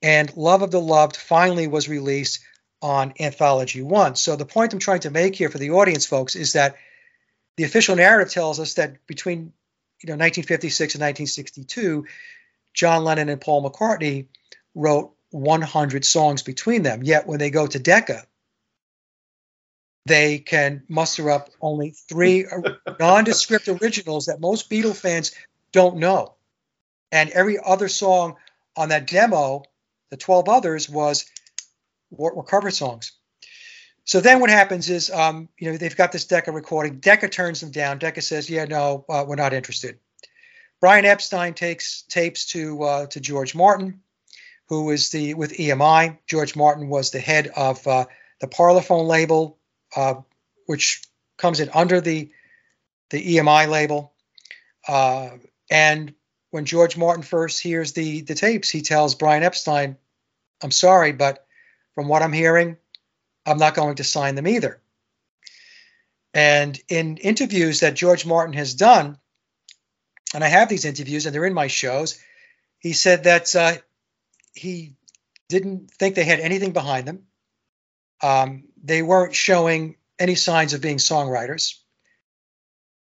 and 0.00 0.34
Love 0.36 0.62
of 0.62 0.70
the 0.70 0.80
Loved 0.80 1.16
finally 1.16 1.66
was 1.66 1.88
released 1.88 2.40
on 2.80 3.12
Anthology 3.18 3.82
One. 3.82 4.14
So 4.14 4.36
the 4.36 4.46
point 4.46 4.72
I'm 4.72 4.78
trying 4.78 5.00
to 5.00 5.10
make 5.10 5.34
here 5.34 5.48
for 5.48 5.58
the 5.58 5.72
audience, 5.72 6.06
folks, 6.06 6.36
is 6.36 6.52
that 6.52 6.76
the 7.58 7.64
official 7.64 7.96
narrative 7.96 8.32
tells 8.32 8.60
us 8.60 8.74
that 8.74 9.04
between 9.08 9.52
you 10.00 10.06
know 10.06 10.12
1956 10.12 10.94
and 10.94 11.02
1962, 11.02 12.06
John 12.72 13.02
Lennon 13.02 13.28
and 13.28 13.40
Paul 13.40 13.68
McCartney 13.68 14.26
wrote 14.76 15.12
100 15.30 16.04
songs 16.04 16.44
between 16.44 16.84
them. 16.84 17.02
Yet 17.02 17.26
when 17.26 17.40
they 17.40 17.50
go 17.50 17.66
to 17.66 17.78
Decca, 17.80 18.22
they 20.06 20.38
can 20.38 20.84
muster 20.88 21.32
up 21.32 21.50
only 21.60 21.90
three 21.90 22.46
nondescript 23.00 23.66
originals 23.66 24.26
that 24.26 24.38
most 24.38 24.70
Beatle 24.70 24.96
fans 24.96 25.34
don't 25.72 25.96
know. 25.96 26.34
And 27.10 27.28
every 27.30 27.58
other 27.58 27.88
song 27.88 28.36
on 28.76 28.90
that 28.90 29.08
demo, 29.08 29.64
the 30.10 30.16
12 30.16 30.48
others, 30.48 30.88
was 30.88 31.26
were, 32.12 32.32
were 32.32 32.44
cover 32.44 32.70
songs. 32.70 33.17
So 34.08 34.22
then 34.22 34.40
what 34.40 34.48
happens 34.48 34.88
is, 34.88 35.10
um, 35.10 35.50
you 35.58 35.70
know, 35.70 35.76
they've 35.76 35.94
got 35.94 36.12
this 36.12 36.24
Decca 36.24 36.50
recording. 36.50 36.98
Decca 36.98 37.28
turns 37.28 37.60
them 37.60 37.70
down. 37.70 37.98
Decca 37.98 38.22
says, 38.22 38.48
"Yeah, 38.48 38.64
no, 38.64 39.04
uh, 39.06 39.26
we're 39.28 39.36
not 39.36 39.52
interested." 39.52 39.98
Brian 40.80 41.04
Epstein 41.04 41.52
takes 41.52 42.04
tapes 42.08 42.46
to 42.46 42.82
uh, 42.84 43.06
to 43.08 43.20
George 43.20 43.54
Martin, 43.54 44.00
who 44.68 44.90
is 44.92 45.10
the 45.10 45.34
with 45.34 45.52
EMI. 45.52 46.16
George 46.26 46.56
Martin 46.56 46.88
was 46.88 47.10
the 47.10 47.20
head 47.20 47.48
of 47.48 47.86
uh, 47.86 48.06
the 48.40 48.46
Parlophone 48.46 49.06
label, 49.06 49.58
uh, 49.94 50.14
which 50.64 51.02
comes 51.36 51.60
in 51.60 51.68
under 51.74 52.00
the 52.00 52.30
the 53.10 53.36
EMI 53.36 53.68
label. 53.68 54.14
Uh, 54.88 55.36
and 55.70 56.14
when 56.48 56.64
George 56.64 56.96
Martin 56.96 57.22
first 57.22 57.60
hears 57.60 57.92
the 57.92 58.22
the 58.22 58.34
tapes, 58.34 58.70
he 58.70 58.80
tells 58.80 59.14
Brian 59.14 59.42
Epstein, 59.42 59.98
"I'm 60.62 60.70
sorry, 60.70 61.12
but 61.12 61.46
from 61.94 62.08
what 62.08 62.22
I'm 62.22 62.32
hearing, 62.32 62.78
I'm 63.48 63.58
not 63.58 63.74
going 63.74 63.96
to 63.96 64.04
sign 64.04 64.34
them 64.34 64.46
either. 64.46 64.80
And 66.34 66.78
in 66.88 67.16
interviews 67.16 67.80
that 67.80 67.94
George 67.94 68.26
Martin 68.26 68.54
has 68.54 68.74
done, 68.74 69.18
and 70.34 70.44
I 70.44 70.48
have 70.48 70.68
these 70.68 70.84
interviews 70.84 71.24
and 71.24 71.34
they're 71.34 71.46
in 71.46 71.54
my 71.54 71.68
shows, 71.68 72.20
he 72.78 72.92
said 72.92 73.24
that 73.24 73.56
uh, 73.56 73.76
he 74.54 74.94
didn't 75.48 75.90
think 75.92 76.14
they 76.14 76.24
had 76.24 76.40
anything 76.40 76.72
behind 76.72 77.08
them. 77.08 77.22
Um, 78.22 78.64
they 78.82 79.02
weren't 79.02 79.34
showing 79.34 79.96
any 80.18 80.34
signs 80.34 80.74
of 80.74 80.82
being 80.82 80.98
songwriters. 80.98 81.76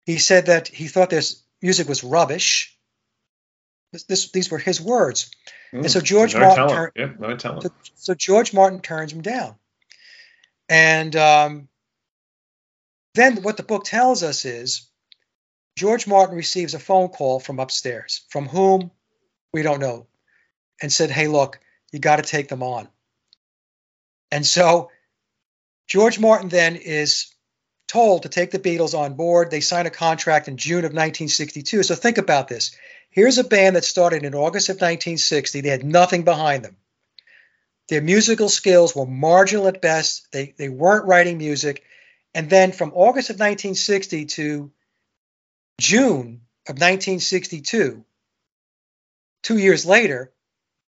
He 0.06 0.18
said 0.18 0.46
that 0.46 0.68
he 0.68 0.86
thought 0.86 1.10
this 1.10 1.42
music 1.60 1.88
was 1.88 2.04
rubbish. 2.04 2.76
This, 3.92 4.04
this, 4.04 4.30
these 4.30 4.50
were 4.50 4.58
his 4.58 4.80
words. 4.80 5.30
Mm, 5.72 5.80
and 5.80 5.90
so 5.90 6.00
George 6.00 6.34
no 6.34 6.40
Martin, 6.40 6.90
yeah, 6.94 7.12
no 7.18 7.36
so, 7.36 7.70
so 7.96 8.14
George 8.14 8.52
Martin 8.52 8.80
turns 8.80 9.12
him 9.12 9.22
down. 9.22 9.56
And 10.70 11.16
um, 11.16 11.68
then 13.14 13.42
what 13.42 13.56
the 13.56 13.64
book 13.64 13.84
tells 13.84 14.22
us 14.22 14.44
is 14.44 14.88
George 15.76 16.06
Martin 16.06 16.36
receives 16.36 16.74
a 16.74 16.78
phone 16.78 17.08
call 17.08 17.40
from 17.40 17.58
upstairs, 17.58 18.22
from 18.28 18.46
whom 18.46 18.92
we 19.52 19.62
don't 19.62 19.80
know, 19.80 20.06
and 20.80 20.92
said, 20.92 21.10
Hey, 21.10 21.26
look, 21.26 21.58
you 21.92 21.98
got 21.98 22.16
to 22.16 22.22
take 22.22 22.48
them 22.48 22.62
on. 22.62 22.88
And 24.30 24.46
so 24.46 24.90
George 25.88 26.20
Martin 26.20 26.48
then 26.48 26.76
is 26.76 27.34
told 27.88 28.22
to 28.22 28.28
take 28.28 28.52
the 28.52 28.60
Beatles 28.60 28.96
on 28.96 29.14
board. 29.14 29.50
They 29.50 29.60
sign 29.60 29.86
a 29.86 29.90
contract 29.90 30.46
in 30.46 30.56
June 30.56 30.84
of 30.84 30.92
1962. 30.92 31.82
So 31.82 31.96
think 31.96 32.18
about 32.18 32.46
this. 32.46 32.70
Here's 33.10 33.38
a 33.38 33.44
band 33.44 33.74
that 33.74 33.84
started 33.84 34.24
in 34.24 34.36
August 34.36 34.68
of 34.68 34.76
1960. 34.76 35.62
They 35.62 35.68
had 35.68 35.82
nothing 35.82 36.22
behind 36.22 36.64
them. 36.64 36.76
Their 37.90 38.00
musical 38.00 38.48
skills 38.48 38.94
were 38.94 39.04
marginal 39.04 39.66
at 39.66 39.82
best. 39.82 40.30
They, 40.30 40.54
they 40.56 40.68
weren't 40.68 41.06
writing 41.06 41.38
music. 41.38 41.82
And 42.32 42.48
then 42.48 42.70
from 42.70 42.92
August 42.94 43.30
of 43.30 43.34
1960 43.34 44.26
to 44.26 44.70
June 45.80 46.42
of 46.68 46.76
1962, 46.76 48.04
two 49.42 49.58
years 49.58 49.84
later, 49.84 50.32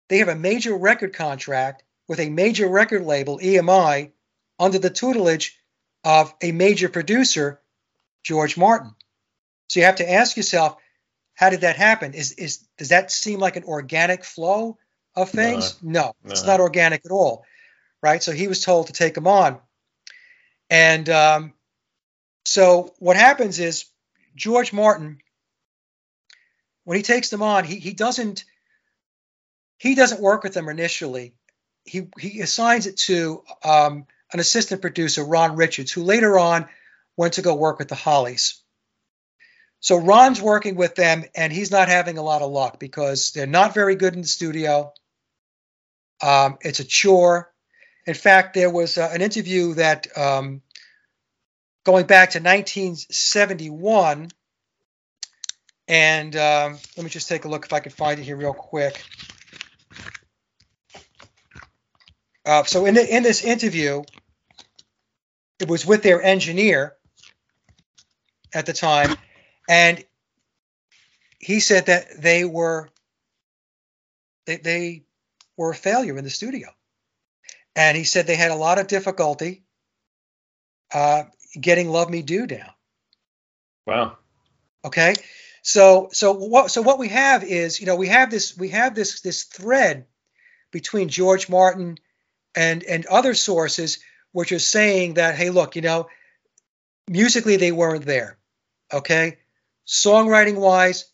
they 0.08 0.18
have 0.18 0.28
a 0.28 0.36
major 0.36 0.76
record 0.76 1.14
contract 1.14 1.82
with 2.06 2.20
a 2.20 2.30
major 2.30 2.68
record 2.68 3.02
label, 3.02 3.40
EMI, 3.40 4.12
under 4.60 4.78
the 4.78 4.88
tutelage 4.88 5.58
of 6.04 6.32
a 6.40 6.52
major 6.52 6.88
producer, 6.88 7.60
George 8.22 8.56
Martin. 8.56 8.94
So 9.66 9.80
you 9.80 9.86
have 9.86 9.96
to 9.96 10.08
ask 10.08 10.36
yourself, 10.36 10.76
how 11.34 11.50
did 11.50 11.62
that 11.62 11.74
happen? 11.74 12.14
Is, 12.14 12.30
is 12.32 12.58
does 12.78 12.90
that 12.90 13.10
seem 13.10 13.40
like 13.40 13.56
an 13.56 13.64
organic 13.64 14.24
flow? 14.24 14.78
Of 15.16 15.30
things? 15.30 15.82
No, 15.82 16.14
no, 16.22 16.30
it's 16.30 16.44
not 16.44 16.60
organic 16.60 17.04
at 17.04 17.10
all, 17.10 17.44
right? 18.02 18.22
So 18.22 18.32
he 18.32 18.48
was 18.48 18.60
told 18.62 18.88
to 18.88 18.92
take 18.92 19.14
them 19.14 19.26
on, 19.26 19.58
and 20.70 21.08
um, 21.08 21.52
so 22.44 22.94
what 22.98 23.16
happens 23.16 23.58
is 23.58 23.86
George 24.34 24.72
Martin, 24.72 25.18
when 26.84 26.96
he 26.96 27.02
takes 27.02 27.30
them 27.30 27.42
on, 27.42 27.64
he 27.64 27.76
he 27.76 27.92
doesn't 27.92 28.44
he 29.78 29.94
doesn't 29.94 30.20
work 30.20 30.42
with 30.42 30.54
them 30.54 30.68
initially. 30.68 31.34
He 31.84 32.08
he 32.18 32.40
assigns 32.40 32.86
it 32.86 32.96
to 32.98 33.42
um, 33.62 34.06
an 34.32 34.40
assistant 34.40 34.80
producer, 34.80 35.24
Ron 35.24 35.56
Richards, 35.56 35.92
who 35.92 36.02
later 36.02 36.38
on 36.38 36.68
went 37.16 37.34
to 37.34 37.42
go 37.42 37.54
work 37.54 37.78
with 37.78 37.88
the 37.88 37.94
Hollies. 37.94 38.60
So 39.80 39.96
Ron's 39.96 40.40
working 40.40 40.76
with 40.76 40.94
them, 40.94 41.24
and 41.34 41.52
he's 41.52 41.70
not 41.70 41.88
having 41.88 42.16
a 42.16 42.22
lot 42.22 42.40
of 42.40 42.50
luck 42.50 42.80
because 42.80 43.32
they're 43.32 43.46
not 43.46 43.74
very 43.74 43.96
good 43.96 44.14
in 44.14 44.22
the 44.22 44.26
studio. 44.26 44.94
Um, 46.24 46.56
it's 46.62 46.80
a 46.80 46.84
chore. 46.84 47.52
In 48.06 48.14
fact, 48.14 48.54
there 48.54 48.70
was 48.70 48.96
uh, 48.96 49.10
an 49.12 49.20
interview 49.20 49.74
that 49.74 50.06
um, 50.16 50.62
going 51.84 52.06
back 52.06 52.30
to 52.30 52.38
1971, 52.38 54.28
and 55.86 56.36
um, 56.36 56.78
let 56.96 57.04
me 57.04 57.10
just 57.10 57.28
take 57.28 57.44
a 57.44 57.48
look 57.48 57.66
if 57.66 57.74
I 57.74 57.80
can 57.80 57.92
find 57.92 58.18
it 58.18 58.22
here 58.22 58.38
real 58.38 58.54
quick. 58.54 59.04
Uh, 62.46 62.64
so 62.64 62.86
in 62.86 62.94
the, 62.94 63.16
in 63.16 63.22
this 63.22 63.44
interview, 63.44 64.02
it 65.60 65.68
was 65.68 65.84
with 65.84 66.02
their 66.02 66.22
engineer 66.22 66.94
at 68.54 68.64
the 68.64 68.72
time, 68.72 69.14
and 69.68 70.02
he 71.38 71.60
said 71.60 71.84
that 71.86 72.06
they 72.18 72.46
were 72.46 72.88
they, 74.46 74.56
they 74.56 75.02
were 75.56 75.70
a 75.70 75.74
failure 75.74 76.16
in 76.16 76.24
the 76.24 76.30
studio. 76.30 76.68
And 77.76 77.96
he 77.96 78.04
said 78.04 78.26
they 78.26 78.36
had 78.36 78.50
a 78.50 78.56
lot 78.56 78.78
of 78.78 78.86
difficulty 78.86 79.64
uh, 80.92 81.24
getting 81.60 81.88
"Love 81.88 82.08
Me 82.10 82.22
Do" 82.22 82.46
down. 82.46 82.70
Wow. 83.86 84.18
Okay. 84.84 85.14
So 85.62 86.08
so 86.12 86.32
what 86.32 86.70
so 86.70 86.82
what 86.82 86.98
we 86.98 87.08
have 87.08 87.42
is 87.42 87.80
you 87.80 87.86
know 87.86 87.96
we 87.96 88.08
have 88.08 88.30
this 88.30 88.56
we 88.56 88.68
have 88.68 88.94
this 88.94 89.20
this 89.22 89.44
thread 89.44 90.06
between 90.70 91.08
George 91.08 91.48
Martin 91.48 91.98
and 92.54 92.84
and 92.84 93.06
other 93.06 93.34
sources 93.34 93.98
which 94.32 94.52
are 94.52 94.58
saying 94.58 95.14
that 95.14 95.36
hey 95.36 95.50
look 95.50 95.76
you 95.76 95.82
know 95.82 96.08
musically 97.08 97.56
they 97.56 97.72
weren't 97.72 98.04
there 98.04 98.38
okay 98.92 99.38
songwriting 99.86 100.56
wise 100.56 101.06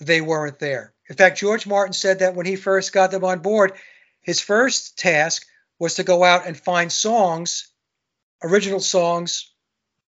they 0.00 0.20
weren't 0.20 0.58
there 0.58 0.94
in 1.08 1.16
fact 1.16 1.38
george 1.38 1.66
martin 1.66 1.92
said 1.92 2.20
that 2.20 2.34
when 2.34 2.46
he 2.46 2.56
first 2.56 2.92
got 2.92 3.10
them 3.10 3.24
on 3.24 3.40
board 3.40 3.72
his 4.22 4.40
first 4.40 4.98
task 4.98 5.46
was 5.78 5.94
to 5.94 6.04
go 6.04 6.24
out 6.24 6.46
and 6.46 6.56
find 6.56 6.90
songs 6.90 7.68
original 8.42 8.80
songs 8.80 9.52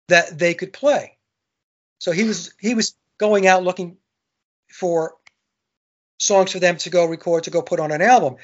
that 0.08 0.38
they 0.38 0.54
could 0.54 0.72
play. 0.72 1.16
So 1.98 2.12
he 2.12 2.24
was 2.24 2.52
he 2.58 2.74
was 2.74 2.94
going 3.18 3.46
out 3.46 3.64
looking 3.64 3.96
for 4.70 5.14
songs 6.18 6.52
for 6.52 6.58
them 6.58 6.76
to 6.78 6.90
go 6.90 7.06
record 7.06 7.44
to 7.44 7.50
go 7.50 7.62
put 7.62 7.80
on 7.80 7.92
an 7.92 8.02
album. 8.02 8.36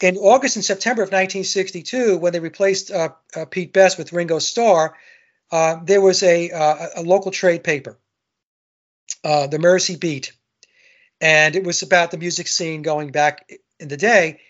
In 0.00 0.16
August 0.16 0.56
and 0.56 0.64
September 0.64 1.02
of 1.02 1.08
1962, 1.08 2.16
when 2.16 2.32
they 2.32 2.40
replaced 2.40 2.90
uh, 2.90 3.10
uh, 3.36 3.44
Pete 3.44 3.72
Best 3.72 3.98
with 3.98 4.14
Ringo 4.14 4.38
Starr, 4.38 4.96
uh, 5.52 5.76
there 5.84 6.00
was 6.00 6.22
a, 6.22 6.50
uh, 6.50 6.86
a, 6.96 7.02
local 7.02 7.30
trade 7.30 7.62
paper, 7.62 7.98
uh, 9.24 9.46
the 9.46 9.58
Mersey 9.58 9.96
Beat, 9.96 10.32
and 11.20 11.56
it 11.56 11.64
was 11.64 11.82
about 11.82 12.10
the 12.10 12.18
music 12.18 12.48
scene 12.48 12.82
going 12.82 13.10
back 13.10 13.50
in 13.78 13.88
the 13.88 13.96
day. 13.96 14.40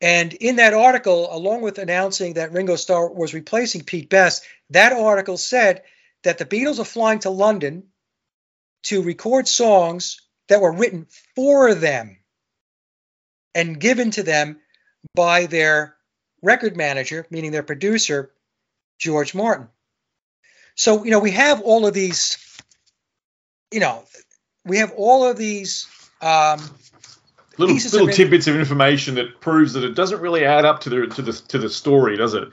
And 0.00 0.32
in 0.32 0.56
that 0.56 0.74
article, 0.74 1.28
along 1.30 1.62
with 1.62 1.78
announcing 1.78 2.34
that 2.34 2.52
Ringo 2.52 2.76
Starr 2.76 3.12
was 3.12 3.34
replacing 3.34 3.84
Pete 3.84 4.08
Best, 4.08 4.44
that 4.70 4.92
article 4.92 5.36
said 5.36 5.82
that 6.22 6.38
the 6.38 6.46
Beatles 6.46 6.78
are 6.78 6.84
flying 6.84 7.18
to 7.20 7.30
London 7.30 7.84
to 8.84 9.02
record 9.02 9.46
songs 9.46 10.22
that 10.48 10.60
were 10.60 10.72
written 10.72 11.06
for 11.36 11.74
them 11.74 12.18
and 13.54 13.80
given 13.80 14.10
to 14.12 14.22
them 14.22 14.60
by 15.14 15.46
their 15.46 15.96
record 16.42 16.76
manager, 16.76 17.26
meaning 17.30 17.52
their 17.52 17.62
producer, 17.62 18.32
George 18.98 19.34
Martin. 19.34 19.68
So, 20.76 21.04
you 21.04 21.10
know, 21.10 21.18
we 21.18 21.32
have 21.32 21.60
all 21.60 21.86
of 21.86 21.92
these, 21.92 22.38
you 23.70 23.80
know, 23.80 24.04
we 24.64 24.78
have 24.78 24.92
all 24.96 25.24
of 25.24 25.36
these 25.36 25.86
um, 26.20 26.60
little 27.58 27.76
little 27.76 28.08
of 28.08 28.14
tidbits 28.14 28.46
of 28.46 28.56
information 28.56 29.14
that 29.16 29.40
proves 29.40 29.72
that 29.74 29.84
it 29.84 29.94
doesn't 29.94 30.20
really 30.20 30.44
add 30.44 30.64
up 30.64 30.80
to 30.80 30.90
the 30.90 31.06
to 31.06 31.22
the 31.22 31.32
to 31.32 31.58
the 31.58 31.68
story, 31.68 32.16
does 32.16 32.34
it? 32.34 32.48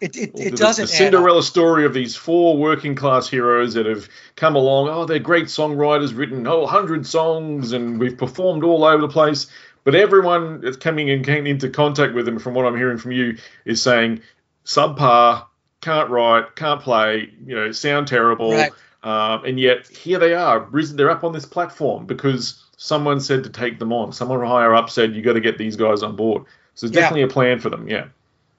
It, 0.00 0.16
it, 0.16 0.30
it 0.34 0.50
the, 0.50 0.56
doesn't. 0.56 0.84
The 0.84 0.88
Cinderella 0.88 1.42
story 1.42 1.84
of 1.84 1.94
these 1.94 2.16
four 2.16 2.56
working 2.56 2.96
class 2.96 3.28
heroes 3.28 3.74
that 3.74 3.86
have 3.86 4.08
come 4.34 4.56
along. 4.56 4.88
Oh, 4.88 5.04
they're 5.04 5.20
great 5.20 5.46
songwriters, 5.46 6.16
written 6.16 6.46
oh 6.46 6.66
hundred 6.66 7.06
songs, 7.06 7.72
and 7.72 8.00
we've 8.00 8.18
performed 8.18 8.64
all 8.64 8.84
over 8.84 9.00
the 9.00 9.08
place. 9.08 9.46
But 9.84 9.94
everyone 9.94 10.60
that's 10.60 10.76
coming 10.76 11.08
in 11.08 11.28
into 11.46 11.68
contact 11.68 12.14
with 12.14 12.24
them, 12.24 12.38
from 12.38 12.54
what 12.54 12.66
I'm 12.66 12.76
hearing 12.76 12.98
from 12.98 13.12
you, 13.12 13.38
is 13.64 13.82
saying 13.82 14.22
subpar, 14.64 15.46
can't 15.80 16.08
write, 16.08 16.54
can't 16.54 16.80
play, 16.80 17.32
you 17.44 17.54
know, 17.54 17.72
sound 17.72 18.06
terrible. 18.06 18.52
Right. 18.52 18.72
Um, 19.02 19.44
and 19.44 19.58
yet 19.58 19.88
here 19.88 20.20
they 20.20 20.34
are, 20.34 20.68
they're 20.72 21.10
up 21.10 21.24
on 21.24 21.32
this 21.32 21.44
platform 21.46 22.06
because 22.06 22.61
someone 22.82 23.20
said 23.20 23.44
to 23.44 23.50
take 23.50 23.78
them 23.78 23.92
on. 23.92 24.12
Someone 24.12 24.44
higher 24.44 24.74
up 24.74 24.90
said 24.90 25.14
you 25.14 25.22
got 25.22 25.34
to 25.34 25.40
get 25.40 25.56
these 25.56 25.76
guys 25.76 26.02
on 26.02 26.16
board. 26.16 26.46
So 26.74 26.86
there's 26.86 26.94
definitely 26.94 27.20
yeah. 27.20 27.26
a 27.26 27.30
plan 27.30 27.60
for 27.60 27.70
them. 27.70 27.88
Yeah. 27.88 28.08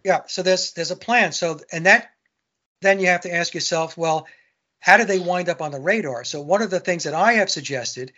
Yeah. 0.03 0.21
So 0.27 0.43
there's 0.43 0.71
there's 0.71 0.91
a 0.91 0.95
plan. 0.95 1.33
So 1.33 1.59
and 1.73 1.85
that 1.85 2.11
then 2.81 2.99
you 2.99 3.07
have 3.07 3.21
to 3.21 3.33
ask 3.33 3.53
yourself, 3.53 3.97
well, 3.97 4.27
how 4.79 4.95
did 4.95 5.07
they 5.07 5.19
wind 5.19 5.49
up 5.49 5.61
on 5.61 5.71
the 5.71 5.79
radar? 5.79 6.23
So 6.23 6.41
one 6.41 6.61
of 6.61 6.69
the 6.69 6.79
things 6.79 7.03
that 7.03 7.13
I 7.13 7.33
have 7.33 7.49
suggested 7.49 8.13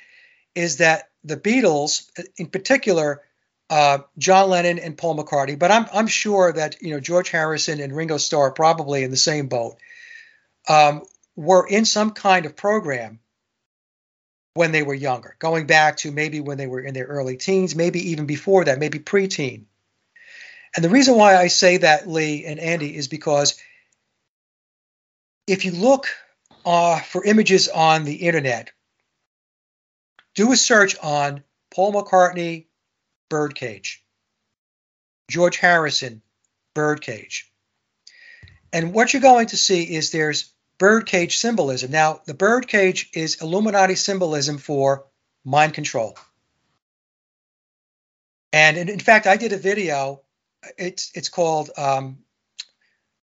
is 0.54 0.78
that 0.78 1.10
the 1.24 1.38
Beatles, 1.38 2.08
in 2.38 2.48
particular, 2.48 3.22
uh, 3.70 4.00
John 4.18 4.50
Lennon 4.52 4.78
and 4.78 4.96
Paul 4.96 5.18
McCartney, 5.18 5.58
but 5.58 5.72
I'm 5.72 5.88
I'm 5.92 6.08
sure 6.08 6.54
that 6.54 6.84
you 6.84 6.92
know 6.92 7.00
George 7.00 7.30
Harrison 7.30 7.80
and 7.80 7.96
Ringo 7.96 8.18
Starr 8.18 8.52
probably 8.52 9.04
in 9.04 9.10
the 9.10 9.18
same 9.18 9.48
boat, 9.48 9.78
um, 10.68 11.02
were 11.36 11.66
in 11.68 11.86
some 11.86 12.12
kind 12.12 12.46
of 12.46 12.56
program 12.56 13.20
when 14.56 14.72
they 14.72 14.84
were 14.84 14.94
younger, 14.94 15.36
going 15.38 15.68
back 15.68 15.98
to 15.98 16.12
maybe 16.12 16.40
when 16.40 16.58
they 16.58 16.66
were 16.66 16.80
in 16.80 16.94
their 16.94 17.06
early 17.06 17.38
teens, 17.38 17.76
maybe 17.76 18.12
even 18.12 18.26
before 18.26 18.64
that, 18.66 18.80
maybe 18.80 19.00
preteen. 19.00 19.66
And 20.76 20.84
the 20.84 20.90
reason 20.90 21.16
why 21.16 21.36
I 21.36 21.48
say 21.48 21.78
that, 21.78 22.08
Lee 22.08 22.46
and 22.46 22.60
Andy, 22.60 22.96
is 22.96 23.08
because 23.08 23.62
if 25.46 25.66
you 25.66 25.72
look 25.72 26.08
uh, 26.66 27.00
for 27.02 27.24
images 27.24 27.68
on 27.70 28.06
the 28.06 28.16
internet 28.16 28.72
do 30.36 30.52
a 30.52 30.58
search 30.58 30.98
on 31.02 31.44
Paul 31.74 31.94
McCartney 31.94 32.66
birdcage, 33.30 34.04
George 35.30 35.58
Harrison 35.58 36.22
birdcage. 36.74 37.52
And 38.72 38.94
what 38.94 39.14
you're 39.14 39.22
going 39.22 39.48
to 39.48 39.58
see 39.58 39.84
is 39.84 40.12
there's 40.12 40.52
birdcage 40.78 41.38
symbolism. 41.38 41.92
Now, 41.92 42.22
the 42.26 42.34
birdcage 42.34 43.10
is 43.14 43.42
Illuminati 43.42 43.96
symbolism 43.96 44.58
for 44.58 45.06
mind 45.44 45.74
control. 45.74 46.18
And 48.52 48.78
in, 48.78 48.90
in 48.90 49.00
fact, 49.00 49.28
I 49.28 49.38
did 49.38 49.54
a 49.54 49.58
video. 49.58 50.22
It's 50.78 51.12
it's 51.14 51.30
called 51.30 51.70
um, 51.78 52.20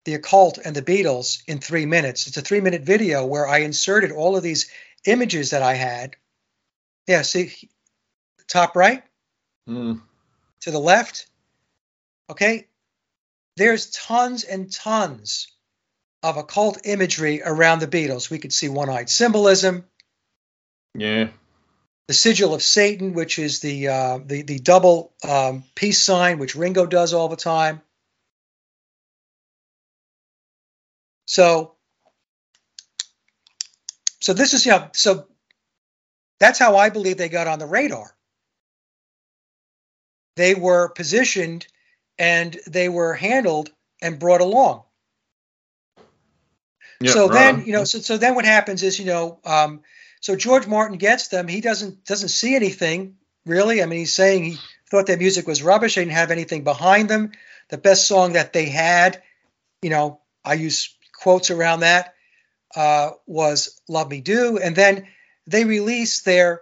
"The 0.06 0.16
Occult 0.16 0.58
and 0.58 0.76
the 0.76 0.82
Beatles" 0.82 1.41
in 1.47 1.60
three 1.60 1.86
minutes. 1.86 2.28
It's 2.28 2.38
a 2.38 2.41
three-minute 2.41 2.84
video 2.84 3.26
where 3.26 3.47
I 3.47 3.60
inserted 3.60 4.12
all 4.12 4.36
of 4.36 4.43
these 4.43 4.70
images 5.06 5.52
that 5.52 5.64
I 5.64 5.74
had 5.74 6.16
yeah, 7.08 7.22
see, 7.24 7.54
top 8.47 8.76
right 8.76 9.04
mm. 9.68 10.02
to 10.62 10.72
the 10.72 10.80
left. 10.80 11.28
Okay, 12.30 12.68
there's 13.58 13.91
tons 13.91 14.43
and 14.43 14.72
tons 14.72 15.47
of 16.24 16.38
occult 16.38 16.80
imagery 16.86 17.41
around 17.43 17.80
the 17.80 17.88
Beatles. 17.88 18.30
We 18.30 18.39
could 18.39 18.53
see 18.53 18.69
one-eyed 18.69 19.09
symbolism. 19.09 19.86
Yeah. 20.93 21.30
The 22.07 22.13
sigil 22.13 22.53
of 22.53 22.61
Satan, 22.61 23.13
which 23.13 23.39
is 23.39 23.59
the 23.59 23.88
uh, 23.88 24.19
the 24.26 24.41
the 24.41 24.59
double 24.59 25.13
um, 25.28 25.63
peace 25.76 26.01
sign, 26.01 26.39
which 26.39 26.55
Ringo 26.55 26.86
does 26.86 27.13
all 27.13 27.30
the 27.30 27.38
time. 27.38 27.82
So, 31.26 31.76
so 34.19 34.34
this 34.34 34.53
is 34.53 34.65
you 34.65 34.74
know 34.74 34.89
so 34.93 35.28
that's 36.39 36.59
how 36.59 36.76
I 36.76 36.89
believe 36.89 37.17
they 37.17 37.30
got 37.30 37.47
on 37.47 37.59
the 37.59 37.65
radar. 37.65 38.13
They 40.36 40.55
were 40.55 40.89
positioned 40.89 41.67
and 42.17 42.57
they 42.67 42.89
were 42.89 43.13
handled 43.13 43.69
and 44.01 44.19
brought 44.19 44.41
along. 44.41 44.84
Yeah, 47.02 47.12
so 47.12 47.28
right. 47.28 47.34
then, 47.34 47.66
you 47.66 47.74
know, 47.74 47.84
so, 47.84 47.99
so 47.99 48.18
then 48.18 48.36
what 48.36 48.45
happens 48.45 48.84
is, 48.84 48.99
you 48.99 49.06
know, 49.06 49.39
um, 49.45 49.82
so 50.20 50.36
George 50.36 50.68
Martin 50.68 50.97
gets 50.97 51.30
them. 51.30 51.47
He 51.47 51.62
doesn't 51.62 52.06
doesn't 52.06 52.30
see 52.30 52.56
anything 52.56 53.16
really. 53.45 53.82
I 53.82 53.86
mean, 53.88 53.99
he's 53.99 54.14
saying 54.14 54.43
he 54.43 54.58
thought 54.89 55.08
their 55.08 55.18
music 55.18 55.47
was 55.47 55.64
rubbish. 55.64 55.95
They 55.95 56.02
didn't 56.02 56.14
have 56.14 56.32
anything 56.32 56.64
behind 56.64 57.10
them. 57.10 57.32
The 57.70 57.78
best 57.78 58.08
song 58.08 58.34
that 58.34 58.54
they 58.54 58.66
had, 58.70 59.22
you 59.82 59.89
know, 59.89 60.20
I 60.45 60.54
use 60.54 60.95
quotes 61.20 61.49
around 61.49 61.80
that, 61.80 62.14
uh, 62.76 63.12
was 63.26 63.82
"Love 63.88 64.10
Me 64.10 64.22
Do," 64.22 64.58
and 64.58 64.76
then 64.76 65.08
they 65.47 65.66
released 65.66 66.24
their 66.24 66.62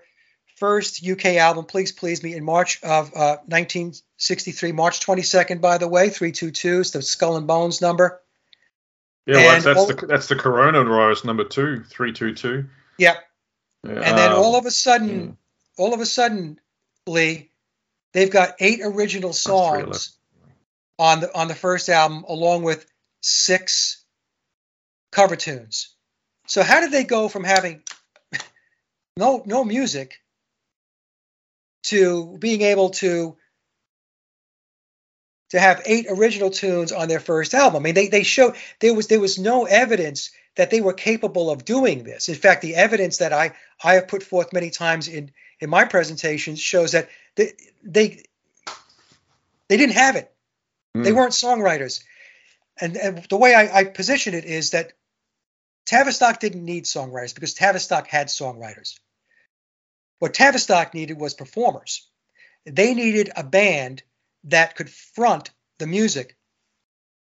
first 0.56 1.06
UK 1.06 1.38
album, 1.38 1.66
Please 1.66 1.92
Please 1.92 2.22
Me, 2.22 2.34
in 2.34 2.44
March 2.44 2.84
of 2.84 3.08
uh, 3.16 3.38
1963, 3.48 4.74
March 4.74 5.00
22nd, 5.00 5.62
by 5.62 5.78
the 5.78 5.88
way, 5.88 6.10
322 6.10 6.80
is 6.82 6.92
the 6.92 7.02
Skull 7.02 7.38
and 7.38 7.48
Bones 7.48 7.82
number. 7.82 8.22
Yeah, 9.30 9.36
well, 9.36 9.61
that's, 9.61 9.86
the 9.86 10.07
that's 10.07 10.27
the 10.27 10.36
coronavirus 10.36 11.23
number 11.23 11.43
two, 11.43 11.84
three 11.84 12.13
two 12.13 12.34
two. 12.34 12.65
Yep. 12.97 13.17
Yeah, 13.84 13.91
and 13.91 14.17
then 14.17 14.32
all 14.32 14.55
of 14.55 14.65
a 14.65 14.71
sudden, 14.71 15.21
um, 15.21 15.38
all 15.77 15.93
of 15.93 15.99
a 15.99 16.05
sudden, 16.07 16.59
Lee, 17.05 17.51
they've 18.11 18.32
got 18.32 18.55
eight 18.59 18.80
original 18.84 19.32
songs 19.32 20.17
on 20.97 21.19
the 21.19 21.38
on 21.38 21.47
the 21.47 21.53
first 21.53 21.89
album, 21.89 22.25
along 22.27 22.63
with 22.63 22.88
six 23.21 24.03
cover 25.11 25.36
tunes. 25.36 25.93
So 26.47 26.63
how 26.63 26.80
did 26.82 26.91
they 26.91 27.03
go 27.03 27.27
from 27.27 27.43
having 27.43 27.84
no 29.15 29.43
no 29.45 29.63
music 29.63 30.23
to 31.84 32.36
being 32.39 32.63
able 32.63 32.89
to 32.89 33.38
to 35.50 35.60
have 35.60 35.82
eight 35.86 36.06
original 36.10 36.50
tunes 36.50 36.91
on 36.91 37.08
their 37.08 37.20
first 37.20 37.54
album. 37.54 37.82
I 37.82 37.84
mean, 37.84 37.95
they 37.95 38.08
they 38.08 38.24
show 38.24 38.54
there 38.80 38.93
was 38.93 39.08
there 39.08 39.20
was 39.20 39.39
no 39.39 39.66
evidence 39.66 40.32
that 40.56 40.70
they 40.70 40.82
were 40.82 40.93
capable 40.93 41.50
of 41.50 41.66
doing 41.66 42.04
this. 42.04 42.30
In 42.30 42.36
fact, 42.36 42.62
the 42.62 42.76
evidence 42.76 43.18
that 43.18 43.34
I 43.34 43.54
I 43.84 43.95
have 43.95 44.08
put 44.08 44.24
forth 44.24 44.54
many 44.54 44.70
times 44.70 45.08
in 45.08 45.32
in 45.60 45.70
my 45.70 45.86
presentations 45.86 46.60
shows 46.60 46.91
that 46.93 47.10
they 47.36 47.54
they, 47.84 48.24
they 49.68 49.78
didn't 49.78 49.95
have 49.95 50.16
it. 50.16 50.32
Mm. 50.95 51.04
They 51.04 51.14
weren't 51.14 51.34
songwriters. 51.34 52.04
And, 52.82 52.95
and 52.95 53.26
the 53.30 53.38
way 53.38 53.54
I, 53.54 53.80
I 53.80 53.84
position 53.84 54.34
it 54.34 54.45
is 54.45 54.72
that 54.72 54.93
Tavistock 55.86 56.39
didn't 56.39 56.64
need 56.64 56.86
songwriters 56.86 57.34
because 57.34 57.54
Tavistock 57.54 58.08
had 58.08 58.28
songwriters. 58.28 59.00
What 60.20 60.34
Tavistock 60.34 60.93
needed 60.93 61.20
was 61.20 61.34
performers. 61.34 62.08
They 62.66 62.93
needed 62.93 63.32
a 63.36 63.43
band 63.43 64.04
that 64.46 64.76
could 64.76 64.90
front 64.90 65.52
the 65.78 65.88
music 65.88 66.36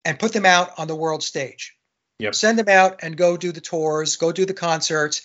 and 0.05 0.19
put 0.19 0.33
them 0.33 0.45
out 0.45 0.71
on 0.77 0.87
the 0.87 0.95
world 0.95 1.23
stage. 1.23 1.75
Yep. 2.19 2.35
Send 2.35 2.59
them 2.59 2.69
out 2.69 2.99
and 3.01 3.17
go 3.17 3.37
do 3.37 3.51
the 3.51 3.61
tours, 3.61 4.17
go 4.17 4.31
do 4.31 4.45
the 4.45 4.53
concerts. 4.53 5.23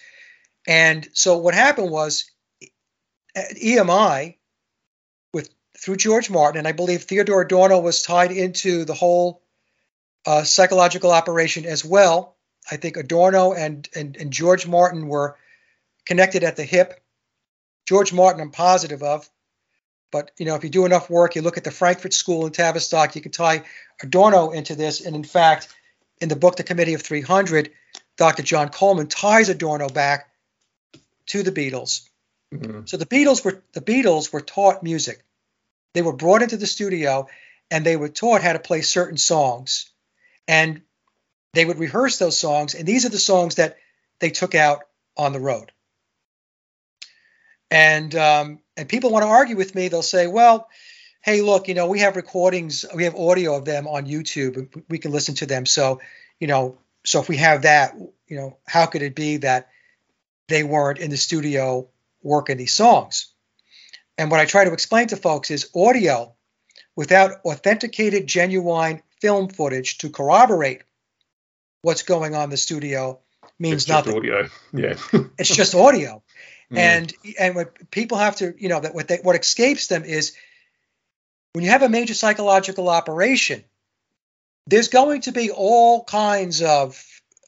And 0.67 1.09
so 1.13 1.39
what 1.39 1.55
happened 1.55 1.91
was 1.91 2.31
EMI 3.37 4.37
with 5.33 5.51
through 5.79 5.97
George 5.97 6.31
Martin, 6.31 6.59
and 6.59 6.69
I 6.69 6.73
believe 6.73 7.05
Theodor 7.05 7.41
Adorno 7.41 7.81
was 7.81 8.03
tied 8.03 8.33
into 8.33 8.85
the 8.85 8.95
whole 8.95 9.43
uh, 10.27 10.45
psychological 10.45 11.13
operation 11.13 11.65
as 11.65 11.85
well. 11.85 12.37
I 12.71 12.77
think 12.77 12.97
Adorno 12.97 13.53
and, 13.53 13.89
and 13.95 14.17
and 14.17 14.33
George 14.33 14.67
Martin 14.67 15.09
were 15.09 15.37
connected 16.05 16.43
at 16.43 16.57
the 16.57 16.65
hip. 16.65 17.01
George 17.87 18.13
Martin, 18.13 18.43
I'm 18.43 18.51
positive 18.51 19.03
of, 19.03 19.29
but 20.11 20.31
you 20.39 20.47
know, 20.47 20.55
if 20.55 20.65
you 20.65 20.71
do 20.71 20.87
enough 20.87 21.11
work, 21.11 21.35
you 21.35 21.43
look 21.43 21.57
at 21.57 21.65
the 21.65 21.71
Frankfurt 21.71 22.13
School 22.13 22.47
in 22.47 22.53
Tavistock, 22.53 23.15
you 23.15 23.23
can 23.23 23.33
tie 23.33 23.65
Adorno 24.03 24.51
into 24.51 24.75
this. 24.75 25.05
And 25.05 25.15
in 25.15 25.25
fact, 25.25 25.69
in 26.21 26.29
the 26.29 26.37
book 26.37 26.57
The 26.57 26.65
Committee 26.65 26.95
of 26.95 27.03
300, 27.03 27.71
Dr. 28.17 28.43
John 28.43 28.71
Coleman 28.71 29.07
ties 29.07 29.49
Adorno 29.49 29.89
back 29.89 30.31
to 31.27 31.43
the 31.43 31.53
Beatles. 31.53 32.09
Mm-hmm. 32.53 32.87
So 32.87 32.97
the 32.97 33.07
Beatles 33.07 33.45
were 33.45 33.63
the 33.73 33.81
Beatles 33.81 34.33
were 34.33 34.41
taught 34.41 34.83
music. 34.83 35.23
They 35.95 36.03
were 36.03 36.13
brought 36.13 36.43
into 36.43 36.57
the 36.57 36.67
studio 36.67 37.29
and 37.71 37.85
they 37.85 37.97
were 37.97 38.09
taught 38.09 38.43
how 38.43 38.53
to 38.53 38.59
play 38.59 38.83
certain 38.83 39.19
songs. 39.19 39.91
And 40.47 40.83
they 41.53 41.65
would 41.65 41.79
rehearse 41.79 42.19
those 42.19 42.39
songs, 42.39 42.75
and 42.75 42.87
these 42.87 43.05
are 43.05 43.11
the 43.11 43.19
songs 43.19 43.57
that 43.57 43.79
they 44.21 44.31
took 44.31 44.55
out 44.55 44.85
on 45.17 45.33
the 45.33 45.41
road. 45.41 45.73
And 47.71 48.15
um, 48.15 48.61
and 48.79 48.89
people 48.89 49.11
want 49.11 49.25
to 49.25 49.29
argue 49.29 49.57
with 49.57 49.75
me. 49.75 49.89
They'll 49.89 50.03
say, 50.03 50.27
"Well, 50.27 50.69
hey, 51.23 51.43
look, 51.43 51.69
you 51.69 51.75
know, 51.75 51.89
we 51.89 51.99
have 51.99 52.17
recordings, 52.17 52.85
we 52.95 53.05
have 53.05 53.17
audio 53.17 53.57
of 53.57 53.65
them 53.65 53.87
on 53.87 54.07
YouTube. 54.07 54.85
We 54.89 54.99
can 54.99 55.11
listen 55.11 55.35
to 55.37 55.47
them. 55.47 55.67
So, 55.67 56.01
you 56.39 56.47
know, 56.47 56.79
so 57.05 57.21
if 57.21 57.29
we 57.29 57.37
have 57.37 57.63
that, 57.63 57.95
you 58.29 58.37
know, 58.37 58.57
how 58.67 58.87
could 58.87 59.03
it 59.03 59.15
be 59.15 59.39
that 59.39 59.69
they 60.47 60.63
weren't 60.63 60.99
in 60.99 61.11
the 61.11 61.17
studio 61.17 61.89
working 62.23 62.57
these 62.57 62.75
songs?" 62.75 63.33
And 64.17 64.31
what 64.31 64.41
I 64.41 64.47
try 64.47 64.65
to 64.65 64.73
explain 64.73 65.09
to 65.09 65.17
folks 65.17 65.51
is 65.51 65.71
audio 65.75 66.35
without 66.97 67.41
authenticated, 67.45 68.27
genuine 68.27 69.03
film 69.21 69.49
footage 69.49 69.99
to 69.99 70.11
corroborate 70.11 70.83
what's 71.83 72.03
going 72.03 72.35
on 72.35 72.45
in 72.45 72.51
the 72.51 72.57
studio 72.57 73.21
means 73.59 73.83
it's 73.83 73.89
nothing. 73.89 74.17
audio. 74.17 74.49
Yeah. 74.73 74.95
it's 75.39 75.55
just 75.55 75.75
audio. 75.75 76.23
Mm. 76.73 76.79
And 76.79 77.15
and 77.39 77.55
what 77.55 77.91
people 77.91 78.19
have 78.19 78.37
to, 78.37 78.55
you 78.59 78.69
know, 78.69 78.81
that 78.81 78.95
what 78.95 79.09
they, 79.09 79.19
what 79.23 79.37
escapes 79.37 79.87
them 79.87 80.05
is 80.05 80.35
when 81.53 81.65
you 81.65 81.71
have 81.71 81.83
a 81.83 81.89
major 81.89 82.15
psychological 82.15 82.89
operation, 82.89 83.65
there's 84.67 84.89
going 84.89 85.23
to 85.23 85.33
be 85.33 85.51
all 85.51 86.05
kinds 86.05 86.63
of 86.63 87.03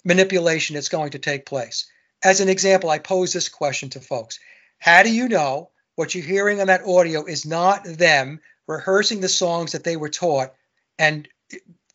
manipulation 0.05 0.75
that's 0.75 0.89
going 0.89 1.11
to 1.11 1.19
take 1.19 1.45
place. 1.45 1.91
As 2.25 2.41
an 2.41 2.49
example, 2.49 2.91
I 2.91 2.99
pose 2.99 3.33
this 3.33 3.49
question 3.49 3.91
to 3.91 4.01
folks. 4.01 4.41
How 4.79 5.03
do 5.03 5.13
you 5.13 5.29
know 5.29 5.71
what 5.97 6.15
you're 6.15 6.25
hearing 6.25 6.61
on 6.61 6.69
that 6.69 6.87
audio 6.87 7.27
is 7.27 7.45
not 7.45 7.85
them 7.85 8.41
rehearsing 8.67 9.21
the 9.21 9.29
songs 9.29 9.73
that 9.73 9.85
they 9.85 9.97
were 9.97 10.09
taught 10.09 10.55
and 10.99 11.29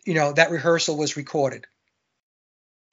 you 0.03 0.13
know 0.13 0.33
that 0.33 0.51
rehearsal 0.51 0.95
was 0.95 1.17
recorded? 1.17 1.65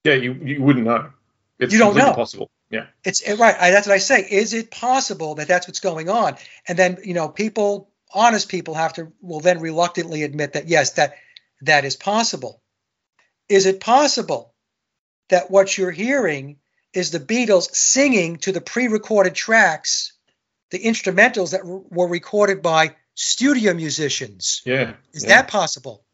Yeah, 0.04 0.14
you, 0.14 0.32
you 0.32 0.62
wouldn't 0.62 0.86
know. 0.86 1.10
It's 1.58 1.72
you 1.72 1.78
don't 1.78 1.96
know. 1.96 2.14
Possible. 2.14 2.50
Yeah. 2.72 2.86
It's 3.04 3.22
right. 3.28 3.54
I, 3.60 3.70
that's 3.70 3.86
what 3.86 3.94
I 3.94 3.98
say. 3.98 4.26
Is 4.28 4.54
it 4.54 4.70
possible 4.70 5.34
that 5.36 5.46
that's 5.46 5.68
what's 5.68 5.80
going 5.80 6.08
on? 6.08 6.36
And 6.66 6.78
then 6.78 6.98
you 7.04 7.12
know, 7.12 7.28
people, 7.28 7.90
honest 8.12 8.48
people, 8.48 8.74
have 8.74 8.94
to 8.94 9.12
will 9.20 9.40
then 9.40 9.60
reluctantly 9.60 10.22
admit 10.22 10.54
that 10.54 10.68
yes, 10.68 10.92
that 10.92 11.14
that 11.60 11.84
is 11.84 11.96
possible. 11.96 12.62
Is 13.50 13.66
it 13.66 13.78
possible 13.78 14.54
that 15.28 15.50
what 15.50 15.76
you're 15.76 15.90
hearing 15.90 16.56
is 16.94 17.10
the 17.10 17.20
Beatles 17.20 17.74
singing 17.74 18.38
to 18.38 18.52
the 18.52 18.60
pre-recorded 18.62 19.34
tracks, 19.34 20.14
the 20.70 20.78
instrumentals 20.78 21.52
that 21.52 21.64
were 21.64 22.08
recorded 22.08 22.62
by 22.62 22.96
studio 23.14 23.74
musicians? 23.74 24.62
Yeah. 24.64 24.94
Is 25.12 25.24
yeah. 25.24 25.28
that 25.28 25.48
possible? 25.48 26.04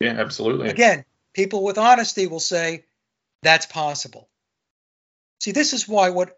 Yeah, 0.00 0.14
absolutely. 0.18 0.68
Again, 0.68 1.04
people 1.32 1.62
with 1.62 1.78
honesty 1.78 2.26
will 2.26 2.40
say 2.40 2.84
that's 3.42 3.66
possible. 3.66 4.28
See, 5.40 5.52
this 5.52 5.72
is 5.72 5.88
why 5.88 6.10
what 6.10 6.36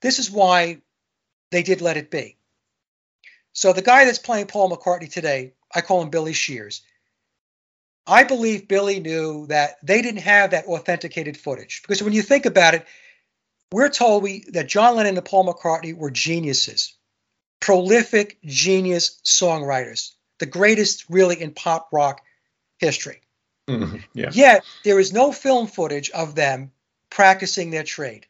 this 0.00 0.18
is 0.18 0.30
why 0.30 0.82
they 1.50 1.62
did 1.62 1.80
let 1.80 1.96
it 1.96 2.10
be. 2.10 2.36
So 3.52 3.72
the 3.72 3.82
guy 3.82 4.04
that's 4.04 4.18
playing 4.18 4.46
Paul 4.46 4.70
McCartney 4.70 5.10
today, 5.10 5.54
I 5.72 5.80
call 5.80 6.02
him 6.02 6.10
Billy 6.10 6.32
Shears. 6.32 6.82
I 8.06 8.24
believe 8.24 8.68
Billy 8.68 9.00
knew 9.00 9.46
that 9.46 9.76
they 9.82 10.02
didn't 10.02 10.22
have 10.22 10.50
that 10.50 10.66
authenticated 10.66 11.36
footage 11.36 11.80
because 11.82 12.02
when 12.02 12.12
you 12.12 12.22
think 12.22 12.44
about 12.44 12.74
it, 12.74 12.86
we're 13.72 13.88
told 13.88 14.22
we 14.22 14.44
that 14.48 14.68
John 14.68 14.96
Lennon 14.96 15.16
and 15.16 15.24
Paul 15.24 15.46
McCartney 15.46 15.96
were 15.96 16.10
geniuses, 16.10 16.94
prolific 17.60 18.38
genius 18.44 19.20
songwriters, 19.24 20.12
the 20.38 20.46
greatest 20.46 21.06
really 21.08 21.40
in 21.40 21.52
pop 21.52 21.88
rock 21.92 22.20
history. 22.78 23.22
Mm-hmm. 23.68 23.96
Yeah. 24.12 24.30
Yet 24.32 24.64
there 24.84 25.00
is 25.00 25.12
no 25.12 25.32
film 25.32 25.66
footage 25.66 26.10
of 26.10 26.34
them 26.34 26.72
practicing 27.14 27.70
their 27.70 27.84
trade. 27.84 28.26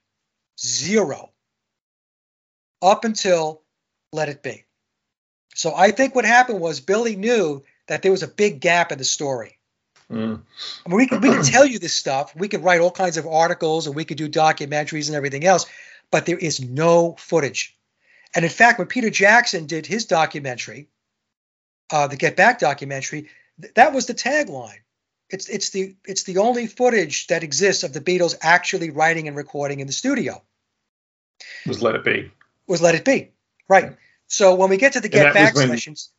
Zero. 0.60 1.30
Up 2.82 3.04
until 3.04 3.62
Let 4.12 4.28
It 4.28 4.42
Be. 4.42 4.64
So 5.54 5.74
I 5.74 5.90
think 5.90 6.14
what 6.14 6.26
happened 6.26 6.60
was 6.60 6.80
Billy 6.80 7.16
knew 7.16 7.64
that 7.88 8.02
there 8.02 8.12
was 8.12 8.22
a 8.22 8.28
big 8.28 8.60
gap 8.60 8.92
in 8.92 8.98
the 8.98 9.04
story. 9.04 9.58
Mm. 10.12 10.42
I 10.84 10.88
mean, 10.88 10.96
we 10.98 11.06
can 11.06 11.20
we 11.22 11.30
can 11.30 11.42
tell 11.42 11.64
you 11.64 11.78
this 11.78 11.94
stuff. 11.94 12.36
We 12.36 12.48
can 12.48 12.60
write 12.62 12.82
all 12.82 12.90
kinds 12.90 13.16
of 13.16 13.26
articles 13.26 13.86
and 13.86 13.96
we 13.96 14.04
could 14.04 14.18
do 14.18 14.28
documentaries 14.28 15.08
and 15.08 15.16
everything 15.16 15.46
else, 15.46 15.64
but 16.10 16.26
there 16.26 16.36
is 16.36 16.60
no 16.60 17.14
footage. 17.18 17.74
And 18.34 18.44
in 18.44 18.50
fact, 18.50 18.78
when 18.78 18.88
Peter 18.88 19.08
Jackson 19.08 19.64
did 19.66 19.86
his 19.86 20.04
documentary, 20.04 20.88
uh, 21.90 22.08
the 22.08 22.16
Get 22.16 22.36
Back 22.36 22.58
documentary, 22.58 23.30
th- 23.62 23.72
that 23.74 23.94
was 23.94 24.04
the 24.04 24.14
tagline. 24.14 24.83
It's 25.34 25.48
it's 25.48 25.70
the 25.70 25.96
it's 26.06 26.22
the 26.22 26.38
only 26.38 26.68
footage 26.68 27.26
that 27.26 27.42
exists 27.42 27.82
of 27.82 27.92
the 27.92 28.00
Beatles 28.00 28.36
actually 28.40 28.90
writing 28.90 29.26
and 29.26 29.36
recording 29.36 29.80
in 29.80 29.88
the 29.88 29.92
studio. 29.92 30.40
Was 31.66 31.82
Let 31.82 31.96
It 31.96 32.04
Be. 32.04 32.30
Was 32.68 32.80
Let 32.80 32.94
It 32.94 33.04
Be. 33.04 33.32
Right. 33.68 33.96
So 34.28 34.54
when 34.54 34.70
we 34.70 34.76
get 34.76 34.92
to 34.92 35.00
the 35.00 35.08
Get 35.08 35.34
Back 35.34 35.56
when, 35.56 35.66
sessions. 35.66 36.12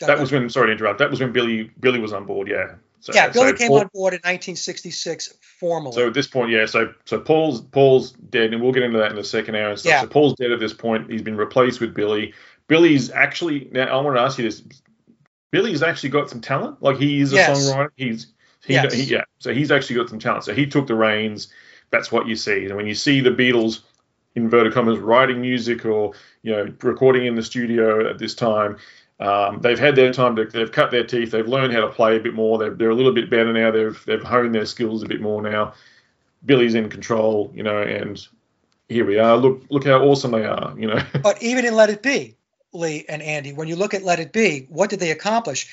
That 0.00 0.18
was 0.18 0.32
when 0.32 0.50
sorry 0.50 0.66
to 0.66 0.72
interrupt. 0.72 0.98
That 0.98 1.10
was 1.10 1.20
when 1.20 1.30
Billy 1.32 1.70
Billy 1.78 2.00
was 2.00 2.12
on 2.12 2.26
board, 2.26 2.48
yeah. 2.48 2.74
So, 2.98 3.12
yeah, 3.14 3.28
Billy 3.28 3.50
so 3.50 3.54
came 3.54 3.68
Paul, 3.68 3.80
on 3.82 3.90
board 3.94 4.14
in 4.14 4.18
1966 4.18 5.34
formally. 5.60 5.92
So 5.92 6.08
at 6.08 6.14
this 6.14 6.26
point, 6.26 6.50
yeah, 6.50 6.66
so 6.66 6.92
so 7.04 7.20
Paul's 7.20 7.60
Paul's 7.60 8.10
dead, 8.10 8.52
and 8.52 8.60
we'll 8.60 8.72
get 8.72 8.82
into 8.82 8.98
that 8.98 9.10
in 9.10 9.16
the 9.16 9.22
second 9.22 9.54
hour 9.54 9.70
and 9.70 9.78
stuff. 9.78 9.90
Yeah. 9.90 10.00
So 10.00 10.08
Paul's 10.08 10.34
dead 10.34 10.50
at 10.50 10.58
this 10.58 10.74
point. 10.74 11.08
He's 11.08 11.22
been 11.22 11.36
replaced 11.36 11.80
with 11.80 11.94
Billy. 11.94 12.34
Billy's 12.66 13.12
actually 13.12 13.68
now 13.70 13.84
I 13.96 14.02
want 14.02 14.16
to 14.16 14.22
ask 14.22 14.38
you 14.38 14.44
this. 14.44 14.64
Billy's 15.52 15.84
actually 15.84 16.08
got 16.08 16.28
some 16.28 16.40
talent. 16.40 16.82
Like 16.82 16.96
he 16.96 17.20
is 17.20 17.32
a 17.32 17.36
yes. 17.36 17.70
songwriter. 17.70 17.90
He's 17.94 18.26
he, 18.66 18.74
yes. 18.74 18.92
he, 18.92 19.02
yeah. 19.04 19.24
So 19.38 19.54
he's 19.54 19.70
actually 19.70 19.96
got 19.96 20.08
some 20.08 20.18
talent. 20.18 20.44
So 20.44 20.54
he 20.54 20.66
took 20.66 20.86
the 20.86 20.94
reins. 20.94 21.48
That's 21.90 22.10
what 22.10 22.26
you 22.26 22.36
see. 22.36 22.66
And 22.66 22.76
when 22.76 22.86
you 22.86 22.94
see 22.94 23.20
the 23.20 23.30
Beatles, 23.30 23.80
inverted 24.34 24.74
commas, 24.74 24.98
writing 24.98 25.40
music 25.40 25.84
or 25.86 26.12
you 26.42 26.52
know 26.52 26.74
recording 26.82 27.26
in 27.26 27.34
the 27.34 27.42
studio 27.42 28.08
at 28.08 28.18
this 28.18 28.34
time, 28.34 28.76
um, 29.20 29.60
they've 29.60 29.78
had 29.78 29.96
their 29.96 30.12
time. 30.12 30.36
To, 30.36 30.44
they've 30.44 30.70
cut 30.70 30.90
their 30.90 31.04
teeth. 31.04 31.30
They've 31.30 31.46
learned 31.46 31.72
how 31.72 31.80
to 31.80 31.88
play 31.88 32.16
a 32.16 32.20
bit 32.20 32.34
more. 32.34 32.58
They're, 32.58 32.74
they're 32.74 32.90
a 32.90 32.94
little 32.94 33.12
bit 33.12 33.30
better 33.30 33.52
now. 33.52 33.70
They've 33.70 34.04
they've 34.04 34.22
honed 34.22 34.54
their 34.54 34.66
skills 34.66 35.02
a 35.02 35.06
bit 35.06 35.20
more 35.20 35.40
now. 35.42 35.74
Billy's 36.44 36.74
in 36.74 36.88
control, 36.88 37.50
you 37.54 37.62
know, 37.62 37.82
and 37.82 38.24
here 38.88 39.04
we 39.04 39.18
are. 39.18 39.36
Look 39.36 39.62
look 39.70 39.84
how 39.84 40.02
awesome 40.02 40.32
they 40.32 40.44
are, 40.44 40.74
you 40.78 40.88
know. 40.88 41.00
But 41.22 41.42
even 41.42 41.64
in 41.64 41.74
Let 41.74 41.90
It 41.90 42.02
Be, 42.02 42.36
Lee 42.72 43.04
and 43.08 43.22
Andy, 43.22 43.52
when 43.52 43.68
you 43.68 43.76
look 43.76 43.94
at 43.94 44.04
Let 44.04 44.20
It 44.20 44.32
Be, 44.32 44.66
what 44.68 44.90
did 44.90 45.00
they 45.00 45.10
accomplish? 45.10 45.68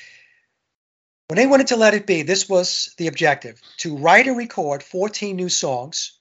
When 1.28 1.36
they 1.36 1.46
wanted 1.46 1.68
to 1.68 1.76
let 1.76 1.94
it 1.94 2.06
be, 2.06 2.22
this 2.22 2.48
was 2.48 2.92
the 2.98 3.06
objective 3.06 3.60
to 3.78 3.96
write 3.96 4.26
and 4.26 4.36
record 4.36 4.82
14 4.82 5.34
new 5.34 5.48
songs 5.48 6.18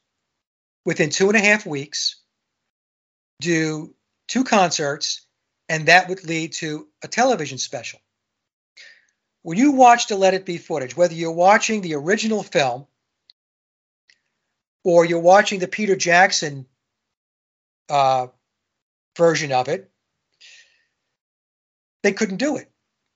within 0.85 1.09
two 1.09 1.27
and 1.27 1.37
a 1.37 1.41
half 1.41 1.65
weeks, 1.65 2.21
do 3.41 3.93
two 4.27 4.43
concerts, 4.43 5.25
and 5.67 5.87
that 5.87 6.07
would 6.07 6.23
lead 6.23 6.53
to 6.53 6.87
a 7.03 7.07
television 7.07 7.57
special. 7.57 7.99
When 9.41 9.57
you 9.57 9.73
watch 9.73 10.07
the 10.07 10.15
Let 10.15 10.33
It 10.33 10.45
Be 10.45 10.57
footage, 10.57 10.95
whether 10.95 11.13
you're 11.13 11.31
watching 11.31 11.81
the 11.81 11.95
original 11.95 12.43
film 12.43 12.87
or 14.85 15.03
you're 15.03 15.19
watching 15.19 15.59
the 15.59 15.67
Peter 15.67 15.97
Jackson 15.97 16.65
uh, 17.89 18.27
version 19.17 19.51
of 19.51 19.67
it, 19.67 19.91
they 22.03 22.13
couldn't 22.13 22.37
do 22.37 22.55
it. 22.55 22.72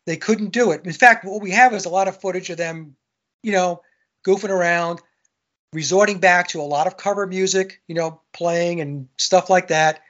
They 0.08 0.16
couldn't 0.16 0.53
do 0.53 0.72
it. 0.72 0.86
In 0.86 0.93
fact, 0.93 1.26
what 1.26 1.41
we 1.41 1.51
have 1.51 1.74
is 1.74 1.84
a 1.84 1.89
lot 1.89 2.08
of 2.08 2.22
footage 2.22 2.49
of 2.49 2.58
them, 2.58 2.95
you 3.43 3.51
know, 3.51 3.82
goofing 4.26 4.49
around, 4.49 5.01
resorting 5.74 6.20
back 6.20 6.47
to 6.49 6.62
a 6.62 6.64
lot 6.64 6.88
of 6.88 6.95
cover 6.95 7.28
music, 7.28 7.82
you 7.89 7.93
know, 7.93 8.22
playing 8.32 8.80
and 8.80 9.10
stuff 9.18 9.49
like 9.49 9.68
that. 9.68 10.01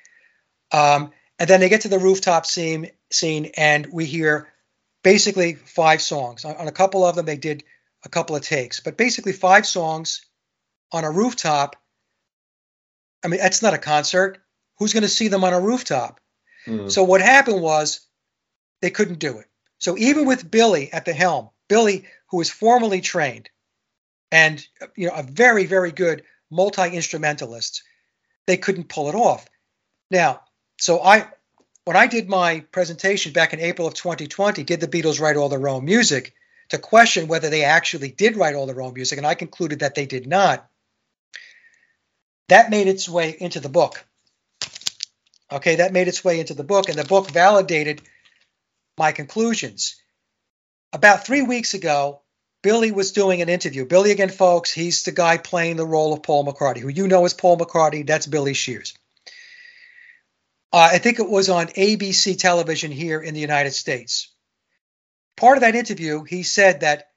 Um, 0.71 1.11
and 1.39 1.49
then 1.49 1.59
they 1.59 1.69
get 1.69 1.81
to 1.81 1.87
the 1.87 1.97
rooftop 1.97 2.45
scene, 2.45 2.91
scene, 3.11 3.51
and 3.57 3.87
we 3.91 4.05
hear 4.05 4.53
basically 5.01 5.55
five 5.55 5.99
songs. 5.99 6.45
On, 6.45 6.55
on 6.55 6.67
a 6.67 6.71
couple 6.71 7.03
of 7.03 7.15
them, 7.15 7.25
they 7.25 7.35
did 7.35 7.63
a 8.05 8.09
couple 8.09 8.35
of 8.35 8.43
takes, 8.43 8.79
but 8.79 8.97
basically 8.97 9.33
five 9.33 9.65
songs 9.65 10.21
on 10.91 11.05
a 11.05 11.11
rooftop. 11.11 11.75
I 13.25 13.29
mean, 13.29 13.39
that's 13.39 13.63
not 13.63 13.73
a 13.73 13.79
concert. 13.79 14.37
Who's 14.77 14.93
going 14.93 15.01
to 15.01 15.09
see 15.09 15.27
them 15.27 15.43
on 15.43 15.53
a 15.53 15.59
rooftop? 15.59 16.19
Mm. 16.67 16.91
So 16.91 17.03
what 17.03 17.21
happened 17.21 17.63
was 17.63 18.01
they 18.79 18.91
couldn't 18.91 19.17
do 19.17 19.39
it. 19.39 19.46
So 19.79 19.97
even 19.97 20.25
with 20.25 20.49
Billy 20.49 20.91
at 20.91 21.05
the 21.05 21.13
helm, 21.13 21.49
Billy, 21.67 22.05
who 22.27 22.37
was 22.37 22.49
formally 22.49 23.01
trained 23.01 23.49
and 24.31 24.65
you 24.95 25.07
know 25.07 25.13
a 25.15 25.23
very 25.23 25.65
very 25.65 25.91
good 25.91 26.23
multi 26.49 26.89
instrumentalist, 26.89 27.83
they 28.45 28.57
couldn't 28.57 28.89
pull 28.89 29.09
it 29.09 29.15
off. 29.15 29.47
Now, 30.09 30.41
so 30.79 31.01
I 31.01 31.27
when 31.85 31.95
I 31.95 32.07
did 32.07 32.27
my 32.27 32.61
presentation 32.71 33.31
back 33.31 33.53
in 33.53 33.59
April 33.59 33.87
of 33.87 33.93
2020, 33.93 34.63
did 34.63 34.81
the 34.81 34.87
Beatles 34.87 35.21
write 35.21 35.37
all 35.37 35.49
their 35.49 35.69
own 35.69 35.85
music? 35.85 36.33
To 36.69 36.77
question 36.77 37.29
whether 37.29 37.49
they 37.49 37.63
actually 37.63 38.11
did 38.11 38.35
write 38.35 38.55
all 38.55 38.65
their 38.65 38.81
own 38.81 38.93
music, 38.93 39.17
and 39.17 39.25
I 39.25 39.35
concluded 39.35 39.79
that 39.79 39.95
they 39.95 40.05
did 40.05 40.27
not. 40.27 40.67
That 42.49 42.69
made 42.69 42.87
its 42.87 43.07
way 43.07 43.37
into 43.39 43.61
the 43.61 43.69
book. 43.69 44.05
Okay, 45.49 45.77
that 45.77 45.93
made 45.93 46.09
its 46.09 46.25
way 46.25 46.41
into 46.41 46.53
the 46.53 46.65
book, 46.65 46.89
and 46.89 46.97
the 46.97 47.05
book 47.05 47.31
validated 47.31 48.01
my 48.97 49.11
conclusions. 49.11 50.01
About 50.93 51.25
three 51.25 51.41
weeks 51.41 51.73
ago, 51.73 52.21
Billy 52.63 52.91
was 52.91 53.11
doing 53.11 53.41
an 53.41 53.49
interview. 53.49 53.85
Billy, 53.85 54.11
again, 54.11 54.29
folks, 54.29 54.71
he's 54.71 55.03
the 55.03 55.11
guy 55.11 55.37
playing 55.37 55.77
the 55.77 55.85
role 55.85 56.13
of 56.13 56.23
Paul 56.23 56.45
McCartney, 56.45 56.79
who 56.79 56.89
you 56.89 57.07
know 57.07 57.25
as 57.25 57.33
Paul 57.33 57.57
McCartney. 57.57 58.05
That's 58.05 58.25
Billy 58.25 58.53
Shears. 58.53 58.97
Uh, 60.73 60.89
I 60.91 60.97
think 60.97 61.19
it 61.19 61.29
was 61.29 61.49
on 61.49 61.67
ABC 61.67 62.37
television 62.37 62.91
here 62.91 63.21
in 63.21 63.33
the 63.33 63.39
United 63.39 63.71
States. 63.71 64.29
Part 65.37 65.57
of 65.57 65.61
that 65.61 65.75
interview, 65.75 66.23
he 66.23 66.43
said 66.43 66.81
that 66.81 67.11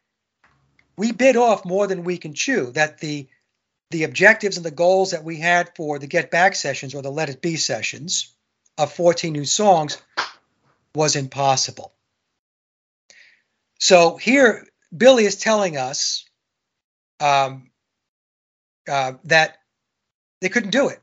we 0.97 1.13
bit 1.13 1.37
off 1.37 1.65
more 1.65 1.87
than 1.87 2.05
we 2.05 2.19
can 2.19 2.35
chew, 2.35 2.71
that 2.73 2.99
the 2.99 3.29
the 3.91 4.05
objectives 4.05 4.57
and 4.57 4.65
the 4.65 4.71
goals 4.71 5.11
that 5.11 5.25
we 5.25 5.39
had 5.39 5.75
for 5.75 5.99
the 5.99 6.07
Get 6.07 6.31
Back 6.31 6.55
sessions 6.55 6.95
or 6.95 7.03
the 7.03 7.11
Let 7.11 7.29
It 7.29 7.43
Be 7.43 7.57
sessions 7.57 8.33
of 8.79 8.93
14 8.93 9.33
new 9.33 9.45
songs 9.45 9.99
was 10.95 11.17
impossible. 11.17 11.93
So 13.79 14.17
here, 14.17 14.67
Billy 14.97 15.25
is 15.25 15.37
telling 15.37 15.77
us 15.77 16.25
um, 17.21 17.71
uh, 18.89 19.15
that 19.25 19.59
they 20.41 20.49
couldn't 20.49 20.71
do 20.71 20.89
it. 20.89 21.01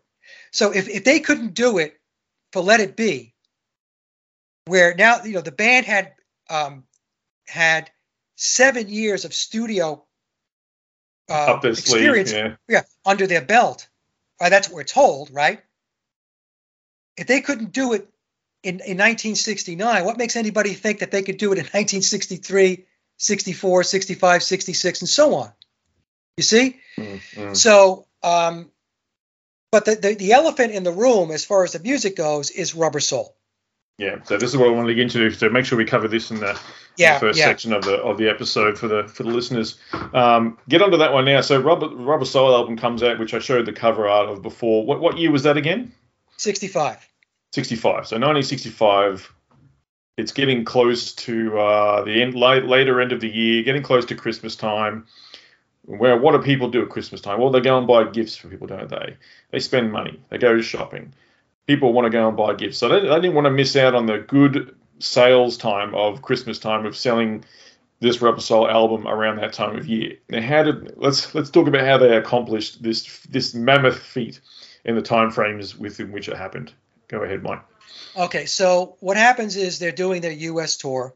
So 0.51 0.71
if, 0.73 0.87
if 0.89 1.03
they 1.03 1.19
couldn't 1.19 1.53
do 1.53 1.77
it 1.77 1.99
for 2.51 2.61
Let 2.61 2.79
It 2.79 2.95
Be, 2.95 3.33
where 4.65 4.93
now 4.95 5.23
you 5.23 5.33
know 5.33 5.41
the 5.41 5.51
band 5.51 5.85
had 5.85 6.13
um, 6.49 6.83
had 7.47 7.89
seven 8.35 8.89
years 8.89 9.25
of 9.25 9.33
studio 9.33 10.03
uh, 11.29 11.59
experience, 11.63 12.31
sleeve, 12.31 12.43
yeah. 12.43 12.55
yeah, 12.67 12.81
under 13.05 13.27
their 13.27 13.41
belt. 13.41 13.87
Right, 14.39 14.49
that's 14.49 14.69
what 14.69 14.75
we're 14.75 14.83
told, 14.83 15.31
right? 15.31 15.61
If 17.17 17.25
they 17.25 17.41
couldn't 17.41 17.71
do 17.71 17.93
it 17.93 18.07
in, 18.63 18.75
in 18.75 18.97
1969, 18.97 20.05
what 20.05 20.17
makes 20.17 20.35
anybody 20.35 20.73
think 20.73 20.99
that 20.99 21.11
they 21.11 21.23
could 21.23 21.37
do 21.37 21.51
it 21.51 21.57
in 21.57 21.63
1963, 21.65 22.85
64, 23.17 23.83
65, 23.83 24.43
66, 24.43 25.01
and 25.01 25.09
so 25.09 25.35
on? 25.35 25.51
You 26.37 26.43
see? 26.43 26.77
Mm-hmm. 26.97 27.53
So, 27.53 28.05
um, 28.23 28.71
but 29.71 29.85
the, 29.85 29.95
the, 29.95 30.15
the 30.15 30.33
elephant 30.33 30.73
in 30.73 30.83
the 30.83 30.91
room, 30.91 31.31
as 31.31 31.45
far 31.45 31.63
as 31.63 31.73
the 31.73 31.79
music 31.79 32.15
goes, 32.15 32.49
is 32.51 32.75
Rubber 32.75 32.99
Soul. 32.99 33.35
Yeah, 33.97 34.21
so 34.23 34.37
this 34.37 34.51
is 34.51 34.57
what 34.57 34.67
I 34.67 34.71
want 34.71 34.87
to 34.87 34.93
get 34.93 35.01
into. 35.03 35.31
So 35.31 35.49
make 35.49 35.65
sure 35.65 35.75
we 35.75 35.85
cover 35.85 36.07
this 36.07 36.29
in 36.29 36.39
the, 36.39 36.59
yeah, 36.97 37.07
in 37.07 37.13
the 37.15 37.19
first 37.19 37.39
yeah. 37.39 37.45
section 37.45 37.73
of 37.73 37.83
the 37.83 37.95
of 37.95 38.19
the 38.19 38.29
episode 38.29 38.77
for 38.77 38.87
the 38.87 39.07
for 39.07 39.23
the 39.23 39.31
listeners. 39.31 39.79
Um, 40.13 40.59
get 40.69 40.83
onto 40.83 40.97
that 40.97 41.13
one 41.13 41.25
now. 41.25 41.41
So 41.41 41.59
Rubber 41.59 41.89
Rubber 41.89 42.25
Soul 42.25 42.53
album 42.53 42.77
comes 42.77 43.01
out, 43.01 43.17
which 43.17 43.33
I 43.33 43.39
showed 43.39 43.65
the 43.65 43.73
cover 43.73 44.07
art 44.07 44.29
of 44.29 44.43
before. 44.43 44.85
What 44.85 44.99
what 44.99 45.17
year 45.17 45.31
was 45.31 45.41
that 45.43 45.57
again? 45.57 45.93
Sixty 46.37 46.67
five. 46.67 47.06
65. 47.53 48.07
So 48.07 48.15
1965. 48.15 49.33
It's 50.17 50.31
getting 50.31 50.65
close 50.65 51.13
to 51.13 51.59
uh, 51.59 52.03
the 52.03 52.23
end, 52.23 52.33
late, 52.33 52.65
later 52.65 52.99
end 52.99 53.11
of 53.11 53.21
the 53.21 53.29
year, 53.29 53.61
getting 53.61 53.83
close 53.83 54.03
to 54.05 54.15
Christmas 54.15 54.55
time. 54.55 55.05
Where 55.85 56.17
what 56.17 56.31
do 56.31 56.39
people 56.39 56.69
do 56.69 56.81
at 56.81 56.89
Christmas 56.89 57.21
time? 57.21 57.39
Well, 57.39 57.51
they 57.51 57.61
go 57.61 57.77
and 57.77 57.87
buy 57.87 58.03
gifts 58.05 58.35
for 58.35 58.47
people, 58.47 58.67
don't 58.67 58.89
they? 58.89 59.15
They 59.51 59.59
spend 59.59 59.91
money. 59.91 60.19
They 60.29 60.39
go 60.39 60.59
shopping. 60.59 61.13
People 61.67 61.93
want 61.93 62.07
to 62.07 62.09
go 62.09 62.27
and 62.27 62.35
buy 62.35 62.55
gifts, 62.55 62.79
so 62.79 62.89
they, 62.89 63.01
they 63.01 63.15
didn't 63.15 63.35
want 63.35 63.45
to 63.45 63.51
miss 63.51 63.75
out 63.75 63.93
on 63.93 64.07
the 64.07 64.17
good 64.17 64.75
sales 64.99 65.55
time 65.55 65.93
of 65.93 66.23
Christmas 66.23 66.57
time 66.57 66.85
of 66.85 66.97
selling 66.97 67.45
this 67.99 68.21
Rubber 68.21 68.41
Soul 68.41 68.69
album 68.69 69.07
around 69.07 69.37
that 69.37 69.53
time 69.53 69.77
of 69.77 69.87
year. 69.87 70.17
Now, 70.29 70.41
how 70.41 70.63
did 70.63 70.97
let's 70.97 71.33
let's 71.35 71.51
talk 71.51 71.67
about 71.67 71.85
how 71.85 71.97
they 71.97 72.17
accomplished 72.17 72.81
this 72.81 73.21
this 73.29 73.53
mammoth 73.53 73.99
feat 73.99 74.41
in 74.87 74.95
the 74.95 75.01
time 75.01 75.29
frames 75.29 75.77
within 75.77 76.11
which 76.11 76.29
it 76.29 76.37
happened. 76.37 76.73
Go 77.07 77.23
ahead, 77.23 77.41
Mike. 77.41 77.63
Okay, 78.15 78.45
so 78.45 78.97
what 78.99 79.17
happens 79.17 79.55
is 79.55 79.79
they're 79.79 79.91
doing 79.91 80.21
their 80.21 80.31
U.S. 80.31 80.77
tour, 80.77 81.15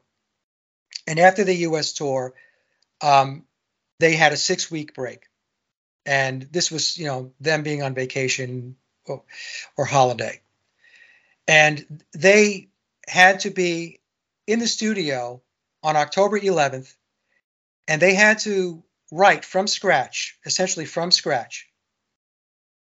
and 1.06 1.20
after 1.20 1.44
the 1.44 1.56
U.S. 1.56 1.94
tour, 1.94 2.34
um, 3.02 3.44
they 4.00 4.16
had 4.16 4.32
a 4.32 4.38
six-week 4.38 4.94
break, 4.94 5.28
and 6.06 6.44
this 6.52 6.72
was, 6.72 6.98
you 6.98 7.06
know, 7.06 7.34
them 7.42 7.64
being 7.64 7.84
on 7.84 7.94
vacation 7.94 8.78
or, 9.06 9.24
or 9.76 9.86
holiday, 9.86 10.40
and 11.48 12.04
they 12.14 12.70
had 13.08 13.42
to 13.42 13.50
be 13.50 14.00
in 14.48 14.60
the 14.60 14.68
studio 14.68 15.42
on 15.84 15.98
October 15.98 16.40
11th, 16.40 16.94
and 17.88 18.02
they 18.02 18.14
had 18.14 18.40
to 18.40 18.82
write 19.12 19.44
from 19.44 19.68
scratch, 19.68 20.38
essentially 20.46 20.86
from 20.86 21.12
scratch, 21.12 21.68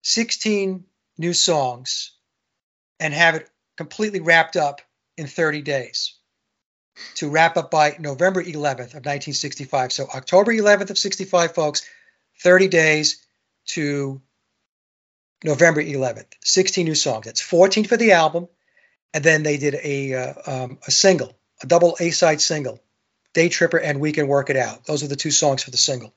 16 0.01 0.85
new 1.17 1.33
songs 1.33 2.14
and 2.99 3.13
have 3.13 3.35
it 3.35 3.49
completely 3.77 4.19
wrapped 4.19 4.55
up 4.55 4.81
in 5.17 5.27
30 5.27 5.61
days 5.61 6.15
to 7.15 7.29
wrap 7.29 7.57
up 7.57 7.71
by 7.71 7.95
November 7.99 8.41
11th 8.41 8.93
of 8.93 9.03
1965. 9.05 9.91
So 9.91 10.07
October 10.13 10.53
11th 10.53 10.91
of 10.91 10.97
65, 10.97 11.53
folks, 11.53 11.87
30 12.41 12.67
days 12.67 13.25
to 13.67 14.21
November 15.43 15.81
11th. 15.83 16.25
16 16.43 16.85
new 16.85 16.95
songs. 16.95 17.25
That's 17.25 17.41
14 17.41 17.85
for 17.85 17.97
the 17.97 18.13
album, 18.13 18.47
and 19.13 19.23
then 19.23 19.43
they 19.43 19.57
did 19.57 19.75
a 19.75 20.13
uh, 20.13 20.33
um, 20.47 20.79
a 20.87 20.91
single, 20.91 21.33
a 21.61 21.67
double 21.67 21.97
A 21.99 22.11
side 22.11 22.41
single, 22.41 22.81
Day 23.33 23.49
Tripper 23.49 23.77
and 23.77 23.99
We 23.99 24.11
Can 24.11 24.27
Work 24.27 24.49
It 24.49 24.57
Out. 24.57 24.85
Those 24.85 25.03
are 25.03 25.07
the 25.07 25.15
two 25.15 25.31
songs 25.31 25.63
for 25.63 25.71
the 25.71 25.77
single. 25.77 26.13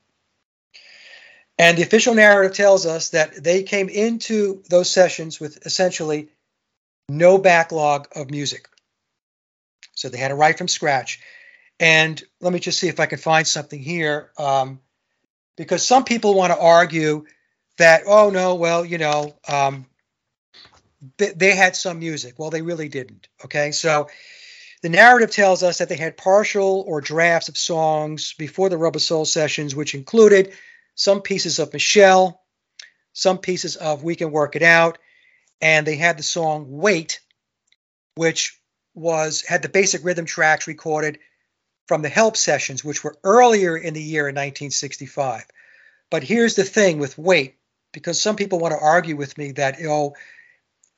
And 1.58 1.76
the 1.76 1.82
official 1.82 2.14
narrative 2.14 2.56
tells 2.56 2.86
us 2.86 3.10
that 3.10 3.42
they 3.42 3.64
came 3.64 3.88
into 3.88 4.62
those 4.70 4.88
sessions 4.88 5.40
with 5.40 5.66
essentially 5.66 6.28
no 7.08 7.38
backlog 7.38 8.08
of 8.14 8.30
music. 8.30 8.68
So 9.94 10.08
they 10.08 10.18
had 10.18 10.28
to 10.28 10.34
write 10.34 10.58
from 10.58 10.68
scratch. 10.68 11.20
And 11.80 12.22
let 12.40 12.52
me 12.52 12.58
just 12.58 12.78
see 12.78 12.88
if 12.88 13.00
I 13.00 13.06
can 13.06 13.18
find 13.18 13.46
something 13.46 13.80
here. 13.80 14.30
Um, 14.38 14.80
because 15.56 15.86
some 15.86 16.04
people 16.04 16.34
want 16.34 16.52
to 16.52 16.58
argue 16.58 17.24
that, 17.78 18.02
oh, 18.06 18.30
no, 18.30 18.54
well, 18.54 18.84
you 18.84 18.98
know, 18.98 19.36
um, 19.48 19.86
they, 21.16 21.32
they 21.32 21.54
had 21.54 21.76
some 21.76 21.98
music. 21.98 22.38
Well, 22.38 22.50
they 22.50 22.62
really 22.62 22.88
didn't. 22.88 23.28
Okay. 23.44 23.72
So 23.72 24.08
the 24.82 24.88
narrative 24.88 25.30
tells 25.30 25.62
us 25.62 25.78
that 25.78 25.88
they 25.88 25.96
had 25.96 26.16
partial 26.16 26.84
or 26.86 27.00
drafts 27.00 27.48
of 27.48 27.56
songs 27.56 28.34
before 28.34 28.68
the 28.68 28.78
Rubber 28.78 28.98
Soul 29.00 29.24
sessions, 29.24 29.74
which 29.74 29.94
included 29.94 30.52
some 30.94 31.22
pieces 31.22 31.58
of 31.58 31.72
Michelle, 31.72 32.42
some 33.12 33.38
pieces 33.38 33.76
of 33.76 34.04
We 34.04 34.16
Can 34.16 34.30
Work 34.30 34.54
It 34.54 34.62
Out, 34.62 34.98
and 35.60 35.86
they 35.86 35.96
had 35.96 36.18
the 36.18 36.22
song 36.22 36.66
Wait, 36.68 37.20
which 38.14 38.58
was 38.94 39.42
had 39.42 39.62
the 39.62 39.68
basic 39.68 40.04
rhythm 40.04 40.24
tracks 40.24 40.66
recorded 40.66 41.18
from 41.86 42.02
the 42.02 42.08
help 42.08 42.36
sessions, 42.36 42.84
which 42.84 43.02
were 43.02 43.16
earlier 43.24 43.76
in 43.76 43.94
the 43.94 44.02
year 44.02 44.28
in 44.28 44.34
1965. 44.34 45.44
But 46.10 46.22
here's 46.22 46.54
the 46.54 46.64
thing 46.64 46.98
with 46.98 47.16
Wait, 47.16 47.56
because 47.92 48.20
some 48.20 48.36
people 48.36 48.58
want 48.58 48.72
to 48.72 48.80
argue 48.80 49.16
with 49.16 49.36
me 49.38 49.52
that 49.52 49.76
oh, 49.84 50.14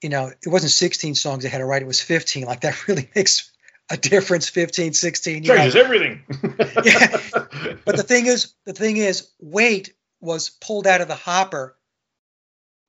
you 0.03 0.09
know, 0.09 0.29
it 0.29 0.49
wasn't 0.49 0.73
16 0.73 1.15
songs 1.15 1.43
they 1.43 1.51
had 1.51 1.59
to 1.59 1.65
write, 1.67 1.83
it 1.83 1.87
was 1.87 2.01
15. 2.01 2.47
Like 2.47 2.61
that 2.61 2.87
really 2.89 3.09
makes 3.15 3.51
a 3.91 3.97
difference 3.97 4.49
15 4.49 4.93
16 4.93 5.43
changes 5.43 5.75
know. 5.75 5.81
everything 5.81 6.23
yeah 6.85 7.21
but 7.85 7.97
the 7.97 8.05
thing 8.05 8.27
is 8.27 8.55
the 8.65 8.73
thing 8.73 8.97
is 8.97 9.29
Wait 9.41 9.95
was 10.21 10.49
pulled 10.49 10.87
out 10.87 11.01
of 11.01 11.09
the 11.09 11.15
hopper 11.15 11.77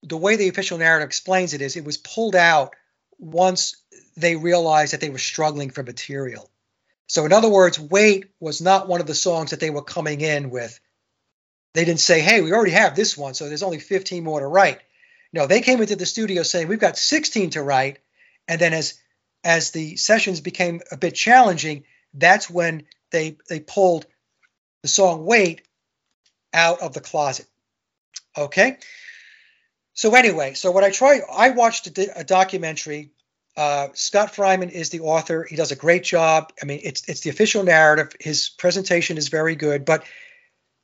the 0.04 0.18
way 0.18 0.36
the 0.36 0.49
official 0.49 0.78
narrative 0.78 1.08
explains 1.08 1.54
it 1.54 1.62
is 1.62 1.76
it 1.76 1.86
was 1.86 1.97
pulled 1.97 2.36
out 2.36 2.76
once 3.20 3.76
they 4.18 4.36
realized 4.36 4.93
that 4.93 5.02
they 5.02 5.10
were 5.10 5.18
struggling 5.18 5.70
for 5.70 5.84
material. 5.84 6.49
So, 7.08 7.26
in 7.26 7.34
other 7.34 7.49
words, 7.49 7.80
Wait 7.80 8.26
was 8.39 8.62
not 8.62 8.88
one 8.88 9.02
of 9.02 9.08
the 9.08 9.16
songs 9.16 9.52
that 9.52 9.60
they 9.60 9.70
were 9.70 9.84
coming 9.84 10.22
in 10.22 10.49
with. 10.49 10.80
They 11.74 11.86
didn't 11.86 11.99
say, 11.99 12.22
hey, 12.22 12.41
we 12.41 12.52
already 12.52 12.72
have 12.72 12.95
this 12.95 13.18
one, 13.18 13.34
so 13.34 13.47
there's 13.47 13.64
only 13.64 13.80
15 13.80 14.24
more 14.24 14.39
to 14.39 14.47
write. 14.47 14.80
No, 15.34 15.47
they 15.47 15.62
came 15.62 15.82
into 15.82 15.95
the 15.95 16.06
studio 16.06 16.43
saying, 16.43 16.68
we've 16.68 16.80
got 16.80 16.97
16 16.97 17.52
to 17.52 17.62
write. 17.62 17.99
And 18.47 18.60
then 18.60 18.74
as 18.74 18.99
as 19.43 19.72
the 19.72 19.95
sessions 19.95 20.41
became 20.41 20.82
a 20.91 20.97
bit 20.97 21.16
challenging, 21.16 21.84
that's 22.14 22.49
when 22.49 22.84
they 23.12 23.38
they 23.49 23.60
pulled 23.60 24.06
the 24.82 24.88
song 24.88 25.26
"Wait" 25.26 25.62
out 26.54 26.82
of 26.82 26.93
the 26.93 27.02
closet. 27.02 27.45
Okay. 28.38 28.78
So 29.94 30.16
anyway, 30.16 30.54
so 30.54 30.72
what 30.72 30.84
I 30.84 30.89
try, 30.92 31.22
I 31.32 31.50
watched 31.50 31.88
a, 31.98 32.20
a 32.20 32.24
documentary. 32.24 33.12
Uh, 33.58 33.89
Scott 33.94 34.34
Freiman 34.34 34.70
is 34.70 34.89
the 34.89 35.02
author. 35.02 35.44
He 35.44 35.56
does 35.56 35.72
a 35.72 35.76
great 35.76 36.04
job. 36.04 36.54
I 36.62 36.66
mean, 36.66 36.80
it's 36.84 37.08
it's 37.10 37.22
the 37.22 37.30
official 37.30 37.64
narrative. 37.64 38.16
His 38.20 38.50
presentation 38.50 39.18
is 39.18 39.28
very 39.28 39.56
good. 39.56 39.84
But 39.84 40.06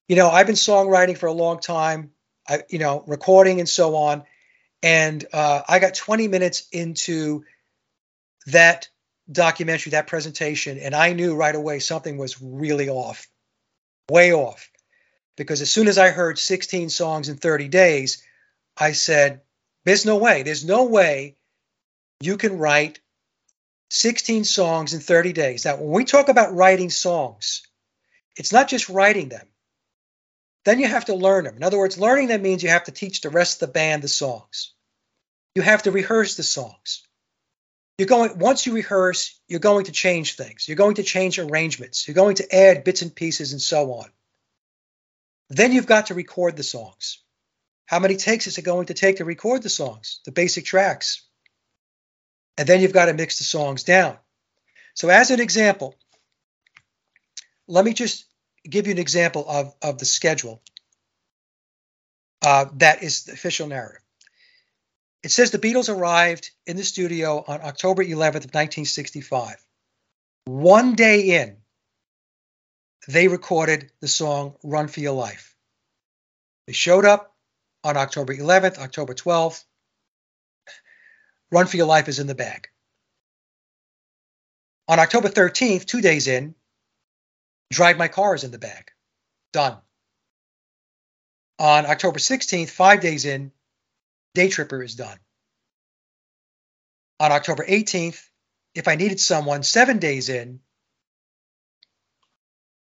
you 0.08 0.16
know, 0.16 0.30
I've 0.30 0.48
been 0.48 0.56
songwriting 0.56 1.18
for 1.18 1.28
a 1.28 1.34
long 1.34 1.60
time. 1.60 2.12
I, 2.48 2.64
you 2.70 2.80
know, 2.80 3.04
recording 3.08 3.60
and 3.60 3.70
so 3.70 3.96
on. 3.96 4.24
And 4.84 5.26
uh, 5.34 5.62
I 5.68 5.80
got 5.80 5.96
20 5.96 6.28
minutes 6.28 6.68
into 6.72 7.44
that 8.48 8.90
documentary, 9.30 9.92
that 9.92 10.08
presentation, 10.08 10.78
and 10.78 10.96
I 10.96 11.14
knew 11.14 11.36
right 11.36 11.56
away 11.56 11.80
something 11.80 12.18
was 12.18 12.42
really 12.42 12.90
off, 12.90 13.28
way 14.10 14.34
off. 14.34 14.70
Because 15.36 15.62
as 15.62 15.70
soon 15.70 15.88
as 15.88 15.98
I 15.98 16.10
heard 16.10 16.40
16 16.40 16.90
songs 16.90 17.30
in 17.30 17.38
30 17.38 17.68
days, 17.68 18.24
I 18.78 18.92
said, 18.92 19.42
There's 19.86 20.06
no 20.06 20.18
way, 20.18 20.44
there's 20.44 20.66
no 20.66 20.86
way 20.86 21.36
you 22.20 22.38
can 22.38 22.58
write 22.58 23.00
16 23.90 24.44
songs 24.44 24.94
in 24.94 25.00
30 25.00 25.34
days. 25.34 25.66
Now, 25.66 25.78
when 25.78 25.92
we 25.92 26.06
talk 26.06 26.30
about 26.30 26.54
writing 26.54 26.90
songs, 26.90 27.64
it's 28.36 28.52
not 28.52 28.68
just 28.68 28.90
writing 28.90 29.30
them. 29.30 29.48
Then 30.66 30.80
you 30.80 30.88
have 30.88 31.06
to 31.06 31.16
learn 31.16 31.46
them. 31.46 31.56
In 31.56 31.64
other 31.64 31.78
words, 31.78 31.98
learning 31.98 32.28
them 32.28 32.42
means 32.42 32.62
you 32.62 32.70
have 32.70 32.84
to 32.86 32.92
teach 32.92 33.22
the 33.22 33.30
rest 33.30 33.62
of 33.62 33.68
the 33.68 33.74
band 33.74 34.04
the 34.04 34.10
songs. 34.10 34.74
You 35.56 35.62
have 35.62 35.84
to 35.84 35.92
rehearse 35.92 36.36
the 36.36 36.44
songs. 36.44 37.04
You're 37.98 38.08
going 38.08 38.38
once 38.38 38.66
you 38.66 38.74
rehearse, 38.74 39.40
you're 39.48 39.60
going 39.60 39.86
to 39.86 39.92
change 39.92 40.36
things. 40.36 40.68
You're 40.68 40.76
going 40.76 40.96
to 40.96 41.04
change 41.04 41.40
arrangements. 41.40 42.08
You're 42.08 42.16
going 42.16 42.36
to 42.36 42.56
add 42.56 42.84
bits 42.84 43.02
and 43.02 43.16
pieces 43.16 43.54
and 43.54 43.62
so 43.62 43.94
on. 43.94 44.10
Then 45.50 45.72
you've 45.72 45.88
got 45.88 46.08
to 46.08 46.14
record 46.14 46.58
the 46.58 46.64
songs. 46.64 47.24
How 47.88 48.00
many 48.00 48.18
takes 48.18 48.48
is 48.48 48.58
it 48.58 48.64
going 48.64 48.88
to 48.88 48.94
take 48.94 49.18
to 49.18 49.26
record 49.26 49.64
the 49.64 49.70
songs, 49.70 50.20
the 50.26 50.32
basic 50.32 50.66
tracks? 50.66 51.24
And 52.58 52.68
then 52.68 52.82
you've 52.82 52.94
got 52.94 53.06
to 53.06 53.14
mix 53.14 53.38
the 53.38 53.46
songs 53.46 53.84
down. 53.84 54.18
So, 54.94 55.10
as 55.10 55.32
an 55.32 55.40
example, 55.40 55.96
let 57.68 57.86
me 57.86 57.94
just 57.94 58.26
give 58.70 58.88
you 58.88 58.92
an 58.92 59.00
example 59.00 59.46
of, 59.48 59.74
of 59.82 59.98
the 60.00 60.06
schedule 60.06 60.62
uh, 62.46 62.66
that 62.76 63.04
is 63.04 63.24
the 63.24 63.34
official 63.34 63.68
narrative. 63.68 64.02
It 65.24 65.32
says 65.32 65.52
the 65.52 65.60
Beatles 65.60 65.94
arrived 65.94 66.52
in 66.66 66.78
the 66.78 66.84
studio 66.84 67.44
on 67.48 67.62
October 67.62 68.04
11th 68.04 68.46
of 68.46 68.54
1965. 68.54 69.56
One 70.46 70.96
day 70.96 71.42
in, 71.42 71.58
they 73.08 73.28
recorded 73.28 73.92
the 74.02 74.08
song 74.08 74.56
Run 74.64 74.88
for 74.88 75.00
Your 75.00 75.14
Life. 75.14 75.56
They 76.66 76.74
showed 76.74 77.06
up 77.06 77.37
on 77.88 77.96
October 77.96 78.36
11th, 78.36 78.80
October 78.80 79.14
12th. 79.14 79.64
Run 81.54 81.68
for 81.68 81.78
Your 81.78 81.86
Life 81.86 82.10
is 82.10 82.20
in 82.20 82.28
the 82.28 82.36
bag. 82.36 82.68
On 84.90 85.00
October 85.00 85.30
13th, 85.30 85.86
two 85.86 86.02
days 86.02 86.28
in, 86.28 86.54
Drive 87.72 87.98
My 87.98 88.10
Car 88.10 88.36
is 88.36 88.44
in 88.44 88.52
the 88.52 88.60
bag. 88.60 88.92
Done. 89.54 89.78
On 91.60 91.86
October 91.86 92.20
16th, 92.20 92.70
five 92.70 93.00
days 93.00 93.24
in, 93.24 93.54
Day 94.34 94.50
Tripper 94.50 94.84
is 94.84 94.96
done. 94.96 95.18
On 97.22 97.32
October 97.32 97.66
18th, 97.66 98.22
If 98.76 98.90
I 98.90 98.96
Needed 98.96 99.22
Someone, 99.22 99.64
seven 99.64 100.00
days 100.00 100.28
in, 100.28 100.60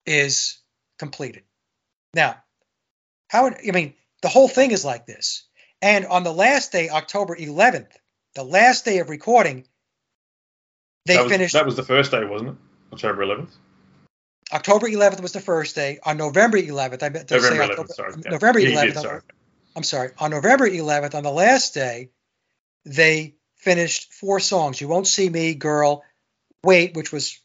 is 0.06 0.58
completed. 0.98 1.42
Now, 2.14 2.42
how, 3.28 3.48
I 3.48 3.70
mean, 3.72 3.92
the 4.22 4.28
whole 4.28 4.48
thing 4.48 4.70
is 4.70 4.84
like 4.84 5.06
this. 5.06 5.44
And 5.80 6.06
on 6.06 6.24
the 6.24 6.32
last 6.32 6.72
day, 6.72 6.88
October 6.88 7.36
11th, 7.36 7.90
the 8.34 8.42
last 8.42 8.84
day 8.84 8.98
of 8.98 9.08
recording, 9.08 9.66
they 11.06 11.16
that 11.16 11.24
was, 11.24 11.32
finished. 11.32 11.54
That 11.54 11.66
was 11.66 11.76
the 11.76 11.84
first 11.84 12.10
day, 12.10 12.24
wasn't 12.24 12.50
it? 12.50 12.56
October 12.92 13.24
11th? 13.24 13.50
October 14.52 14.88
11th 14.88 15.20
was 15.20 15.32
the 15.32 15.40
first 15.40 15.74
day. 15.74 15.98
On 16.04 16.16
November 16.16 16.58
11th, 16.58 17.02
I 17.02 17.08
meant 17.10 17.28
to 17.28 17.34
November 17.34 17.56
say 17.56 17.68
11th, 17.68 17.70
October, 17.70 17.92
sorry. 17.92 18.14
November 18.26 18.58
Yeah, 18.60 18.82
11th. 18.82 18.86
did, 18.86 18.96
sorry. 18.96 19.20
I'm 19.76 19.82
sorry. 19.82 20.10
On 20.18 20.30
November 20.30 20.68
11th, 20.68 21.14
on 21.14 21.22
the 21.22 21.30
last 21.30 21.74
day, 21.74 22.10
they 22.84 23.36
finished 23.56 24.12
four 24.12 24.40
songs. 24.40 24.80
You 24.80 24.88
won't 24.88 25.06
see 25.06 25.28
me, 25.28 25.54
girl, 25.54 26.02
wait, 26.64 26.96
which 26.96 27.12
was 27.12 27.40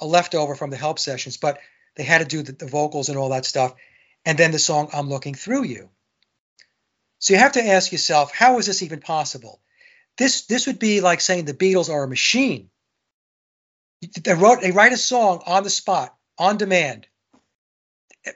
a 0.00 0.06
leftover 0.06 0.54
from 0.54 0.70
the 0.70 0.76
help 0.76 0.98
sessions, 0.98 1.36
but 1.36 1.58
they 1.96 2.04
had 2.04 2.18
to 2.18 2.24
do 2.24 2.42
the, 2.42 2.52
the 2.52 2.66
vocals 2.66 3.08
and 3.08 3.18
all 3.18 3.30
that 3.30 3.44
stuff, 3.44 3.74
and 4.24 4.38
then 4.38 4.52
the 4.52 4.58
song 4.58 4.88
"I'm 4.92 5.08
Looking 5.08 5.34
Through 5.34 5.64
You." 5.64 5.90
So 7.18 7.32
you 7.34 7.38
have 7.40 7.52
to 7.52 7.64
ask 7.66 7.90
yourself, 7.92 8.32
how 8.34 8.58
is 8.58 8.66
this 8.66 8.82
even 8.82 9.00
possible? 9.00 9.60
This 10.18 10.46
this 10.46 10.66
would 10.66 10.78
be 10.78 11.00
like 11.00 11.20
saying 11.20 11.44
the 11.46 11.54
Beatles 11.54 11.88
are 11.90 12.04
a 12.04 12.08
machine. 12.08 12.70
They 14.22 14.34
wrote 14.34 14.60
they 14.60 14.70
write 14.70 14.92
a 14.92 14.96
song 14.98 15.42
on 15.46 15.64
the 15.64 15.70
spot, 15.70 16.14
on 16.38 16.56
demand. 16.58 17.06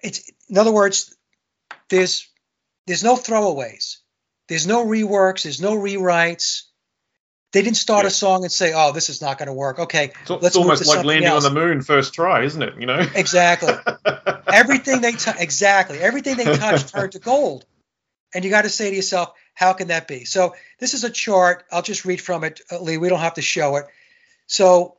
It's 0.03 0.31
in 0.49 0.59
other 0.59 0.73
words, 0.73 1.15
there's 1.91 2.27
there's 2.87 3.05
no 3.05 3.17
throwaways. 3.17 3.99
There's 4.49 4.67
no 4.67 4.85
reworks. 4.87 5.43
There's 5.43 5.61
no 5.61 5.77
rewrites. 5.77 6.63
They 7.53 7.63
didn't 7.63 7.77
start 7.77 8.05
Yeah. 8.05 8.09
a 8.09 8.11
song 8.11 8.43
and 8.45 8.53
say, 8.53 8.73
"Oh, 8.75 8.93
this 8.93 9.09
is 9.11 9.21
not 9.23 9.39
going 9.39 9.47
to 9.47 9.53
work." 9.53 9.79
Okay, 9.79 10.13
It's, 10.23 10.31
it's 10.47 10.57
almost 10.57 10.87
like 10.87 11.05
landing 11.05 11.29
else. 11.29 11.45
on 11.45 11.55
the 11.55 11.61
moon 11.61 11.83
first 11.83 12.13
try, 12.15 12.45
isn't 12.45 12.63
it? 12.63 12.75
You 12.79 12.87
know? 12.87 13.07
Exactly. 13.15 13.75
everything 14.53 15.01
they 15.03 15.13
t- 15.13 15.31
exactly 15.39 15.99
everything 15.99 16.37
they 16.37 16.45
touch 16.57 16.87
turned 16.93 17.13
to 17.13 17.19
gold, 17.19 17.65
and 18.35 18.45
you 18.45 18.51
got 18.51 18.63
to 18.63 18.71
say 18.71 18.91
to 18.91 18.97
yourself, 18.97 19.33
"How 19.55 19.73
can 19.73 19.89
that 19.89 20.09
be?" 20.09 20.25
So 20.25 20.55
this 20.79 20.95
is 20.95 21.05
a 21.05 21.11
chart. 21.11 21.65
I'll 21.71 21.83
just 21.83 22.05
read 22.05 22.21
from 22.21 22.45
it, 22.45 22.61
uh, 22.71 22.81
Lee. 22.81 22.99
We 22.99 23.09
don't 23.09 23.21
have 23.21 23.35
to 23.35 23.43
show 23.43 23.77
it. 23.77 23.87
So 24.47 24.99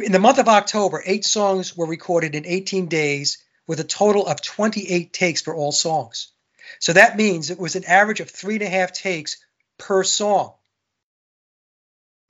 in 0.00 0.12
the 0.12 0.18
month 0.18 0.38
of 0.38 0.48
October, 0.48 1.02
eight 1.04 1.24
songs 1.24 1.76
were 1.76 1.86
recorded 1.86 2.34
in 2.34 2.46
18 2.46 2.86
days, 2.86 3.38
with 3.66 3.80
a 3.80 3.84
total 3.84 4.26
of 4.26 4.40
28 4.40 5.12
takes 5.12 5.42
for 5.42 5.54
all 5.54 5.72
songs. 5.72 6.32
So 6.80 6.92
that 6.94 7.16
means 7.16 7.50
it 7.50 7.58
was 7.58 7.76
an 7.76 7.84
average 7.84 8.20
of 8.20 8.30
three 8.30 8.54
and 8.54 8.62
a 8.62 8.68
half 8.68 8.92
takes 8.92 9.36
per 9.78 10.04
song. 10.04 10.54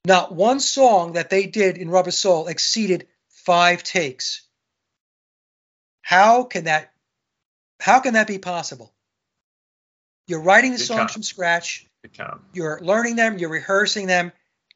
Not 0.04 0.34
one 0.34 0.60
song 0.60 1.12
that 1.12 1.30
they 1.30 1.46
did 1.46 1.78
in 1.78 1.90
Rubber 1.90 2.10
Soul 2.10 2.48
exceeded 2.48 3.08
five 3.28 3.82
takes. 3.82 4.42
How 6.02 6.44
can 6.44 6.64
that 6.64 6.92
how 7.80 8.00
can 8.00 8.14
that 8.14 8.26
be 8.26 8.38
possible? 8.38 8.92
You're 10.26 10.42
writing 10.42 10.72
the 10.72 10.76
It 10.76 10.86
songs 10.86 10.98
can't. 10.98 11.10
from 11.12 11.22
scratch, 11.22 11.86
you're 12.52 12.80
learning 12.82 13.16
them, 13.16 13.38
you're 13.38 13.48
rehearsing 13.50 14.06
them. 14.06 14.32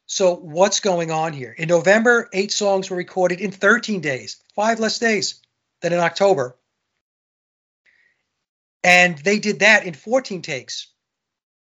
So 0.07 0.34
what's 0.34 0.80
going 0.80 1.11
on 1.11 1.32
here? 1.32 1.53
In 1.57 1.68
November, 1.68 2.28
eight 2.32 2.53
songs 2.53 2.90
were 2.90 2.96
recorded 2.96 3.40
in 3.40 3.50
13 3.50 4.00
days, 4.00 4.36
five 4.55 4.80
less 4.80 4.98
days 4.98 5.40
than 5.80 5.92
in 5.92 5.98
October. 6.00 6.57
And 8.84 9.16
they 9.18 9.38
did 9.38 9.61
that 9.61 9.86
in 9.86 9.94
14 9.94 10.42
takes 10.42 10.88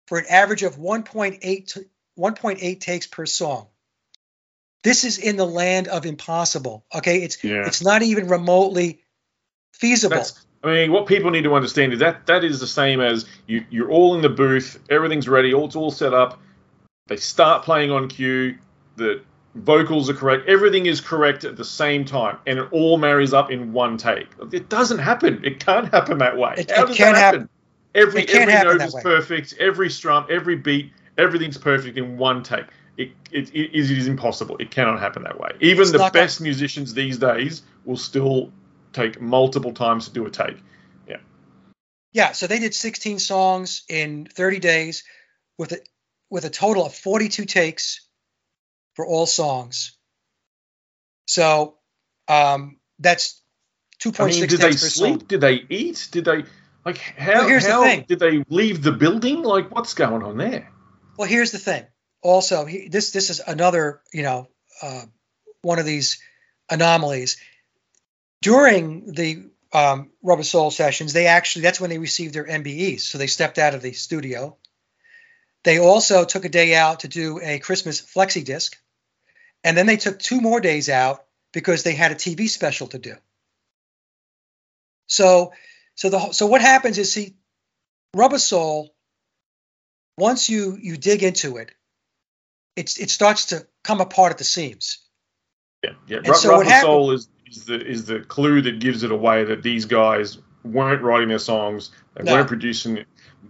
for 0.06 0.18
an 0.18 0.26
average 0.28 0.62
of 0.62 0.76
1.8 0.76 1.40
t- 1.40 1.80
1.8 2.18 2.80
takes 2.80 3.06
per 3.06 3.26
song. 3.26 3.68
This 4.82 5.04
is 5.04 5.18
in 5.18 5.36
the 5.36 5.46
land 5.46 5.88
of 5.88 6.04
impossible. 6.06 6.84
Okay, 6.94 7.22
it's 7.22 7.42
Yeah. 7.42 7.66
it's 7.66 7.82
not 7.82 8.02
even 8.02 8.28
remotely 8.28 9.02
feasible. 9.72 10.16
That's, 10.16 10.46
I 10.62 10.66
mean, 10.72 10.92
what 10.92 11.06
people 11.06 11.30
need 11.30 11.44
to 11.44 11.54
understand 11.54 11.92
is 11.92 12.00
that 12.00 12.26
that 12.26 12.42
is 12.44 12.58
the 12.60 12.66
same 12.66 13.00
as 13.00 13.26
you, 13.46 13.64
you're 13.70 13.90
all 13.90 14.14
in 14.16 14.22
the 14.22 14.28
booth, 14.28 14.78
everything's 14.90 15.28
ready, 15.28 15.54
all, 15.54 15.66
it's 15.66 15.76
all 15.76 15.90
set 15.90 16.12
up. 16.14 16.40
They 17.06 17.16
start 17.16 17.64
playing 17.64 17.90
on 17.90 18.08
cue, 18.08 18.58
the 18.96 19.22
vocals 19.54 20.10
are 20.10 20.14
correct, 20.14 20.48
everything 20.48 20.86
is 20.86 21.00
correct 21.00 21.44
at 21.44 21.56
the 21.56 21.64
same 21.64 22.04
time, 22.04 22.38
and 22.46 22.58
it 22.58 22.68
all 22.72 22.98
marries 22.98 23.32
up 23.32 23.50
in 23.52 23.72
one 23.72 23.96
take. 23.96 24.28
It 24.52 24.68
doesn't 24.68 24.98
happen. 24.98 25.40
It 25.44 25.60
can't 25.64 25.88
happen 25.92 26.18
that 26.18 26.36
way. 26.36 26.54
It- 26.58 26.70
How 26.70 26.82
it 26.84 26.86
does 26.88 26.96
can't 26.96 27.14
that 27.14 27.20
happen? 27.20 27.40
happen. 27.42 27.48
Every 27.94 28.28
every 28.28 28.52
happen 28.52 28.78
note 28.78 28.86
is 28.86 28.94
way. 28.94 29.02
perfect, 29.02 29.54
every 29.58 29.88
strum, 29.90 30.26
every 30.28 30.56
beat, 30.56 30.92
everything's 31.16 31.56
perfect 31.56 31.96
in 31.96 32.18
one 32.18 32.42
take. 32.42 32.66
It, 32.96 33.12
it, 33.30 33.54
it, 33.54 33.72
is, 33.74 33.90
it 33.90 33.98
is 33.98 34.08
impossible. 34.08 34.56
It 34.58 34.70
cannot 34.70 34.98
happen 35.00 35.22
that 35.22 35.38
way. 35.38 35.50
Even 35.60 35.82
It's 35.82 35.92
the 35.92 36.10
best 36.12 36.40
musicians 36.40 36.94
these 36.94 37.16
days 37.16 37.62
will 37.84 37.96
still 37.96 38.52
take 38.98 39.20
multiple 39.20 39.72
times 39.72 40.08
to 40.08 40.14
do 40.14 40.26
a 40.26 40.30
take. 40.30 40.56
Yeah, 41.08 41.18
Yeah. 42.12 42.32
so 42.32 42.46
they 42.46 42.58
did 42.58 42.74
16 42.74 43.18
songs 43.18 43.84
in 43.88 44.26
30 44.26 44.58
days 44.58 45.04
with 45.56 45.72
a 45.72 45.80
with 46.30 46.44
a 46.44 46.50
total 46.50 46.84
of 46.84 46.94
42 46.94 47.44
takes 47.46 48.06
for 48.94 49.06
all 49.06 49.26
songs. 49.26 49.96
So 51.26 51.78
um, 52.26 52.78
that's 52.98 53.40
2.6 54.00 54.20
I 54.20 54.26
mean, 54.26 54.46
did 54.48 54.60
they 54.60 54.72
sleep? 54.72 55.20
song. 55.20 55.26
Did 55.28 55.40
they 55.40 55.64
eat? 55.68 56.08
Did 56.10 56.24
they 56.24 56.44
like 56.84 56.98
how? 56.98 57.32
Well, 57.34 57.48
here's 57.48 57.66
the 57.66 57.80
thing. 57.80 58.04
did 58.08 58.18
they 58.18 58.44
leave 58.48 58.82
the 58.82 58.92
building? 58.92 59.42
Like, 59.42 59.74
what's 59.74 59.94
going 59.94 60.22
on 60.22 60.36
there? 60.36 60.70
Well, 61.16 61.28
here's 61.28 61.50
the 61.50 61.58
thing. 61.58 61.84
Also, 62.22 62.64
he, 62.64 62.88
this 62.88 63.10
this 63.12 63.30
is 63.30 63.40
another 63.46 64.00
you 64.12 64.22
know 64.22 64.48
uh, 64.82 65.04
one 65.62 65.78
of 65.78 65.86
these 65.86 66.18
anomalies. 66.70 67.38
During 68.40 69.12
the 69.12 69.50
um, 69.72 70.10
Rubber 70.22 70.44
Soul 70.44 70.70
sessions, 70.70 71.12
they 71.12 71.26
actually 71.26 71.62
that's 71.62 71.80
when 71.80 71.90
they 71.90 71.98
received 71.98 72.34
their 72.34 72.46
MBEs. 72.46 73.00
So 73.00 73.18
they 73.18 73.26
stepped 73.26 73.58
out 73.58 73.74
of 73.74 73.82
the 73.82 73.92
studio. 73.92 74.56
They 75.64 75.78
also 75.78 76.24
took 76.24 76.44
a 76.44 76.48
day 76.48 76.74
out 76.74 77.00
to 77.00 77.08
do 77.08 77.40
a 77.42 77.58
Christmas 77.58 78.00
flexi 78.00 78.44
disc, 78.44 78.76
and 79.64 79.76
then 79.76 79.86
they 79.86 79.96
took 79.96 80.18
two 80.18 80.40
more 80.40 80.60
days 80.60 80.88
out 80.88 81.24
because 81.52 81.82
they 81.82 81.94
had 81.94 82.12
a 82.12 82.14
TV 82.14 82.48
special 82.48 82.86
to 82.88 82.98
do. 82.98 83.14
So, 85.08 85.52
so 85.94 86.10
the 86.10 86.32
so 86.32 86.46
what 86.46 86.60
happens 86.60 86.98
is 86.98 87.12
see, 87.12 87.36
Rubber 88.14 88.38
Soul. 88.38 88.94
Once 90.16 90.50
you 90.50 90.76
you 90.80 90.96
dig 90.96 91.22
into 91.22 91.58
it, 91.58 91.70
it's 92.76 92.98
it 92.98 93.10
starts 93.10 93.46
to 93.46 93.66
come 93.84 94.00
apart 94.00 94.32
at 94.32 94.38
the 94.38 94.44
seams. 94.44 94.98
Yeah, 95.82 95.92
yeah. 96.06 96.32
So 96.32 96.50
Rubber 96.50 96.70
Soul 96.70 97.10
is 97.12 97.28
is 97.50 97.64
the 97.64 97.84
is 97.84 98.04
the 98.04 98.20
clue 98.20 98.60
that 98.62 98.78
gives 98.78 99.02
it 99.02 99.10
away 99.10 99.44
that 99.44 99.62
these 99.62 99.84
guys 99.84 100.38
weren't 100.64 101.02
writing 101.02 101.28
their 101.28 101.38
songs, 101.38 101.90
they 102.14 102.24
no. 102.24 102.34
weren't 102.34 102.48
producing, 102.48 103.04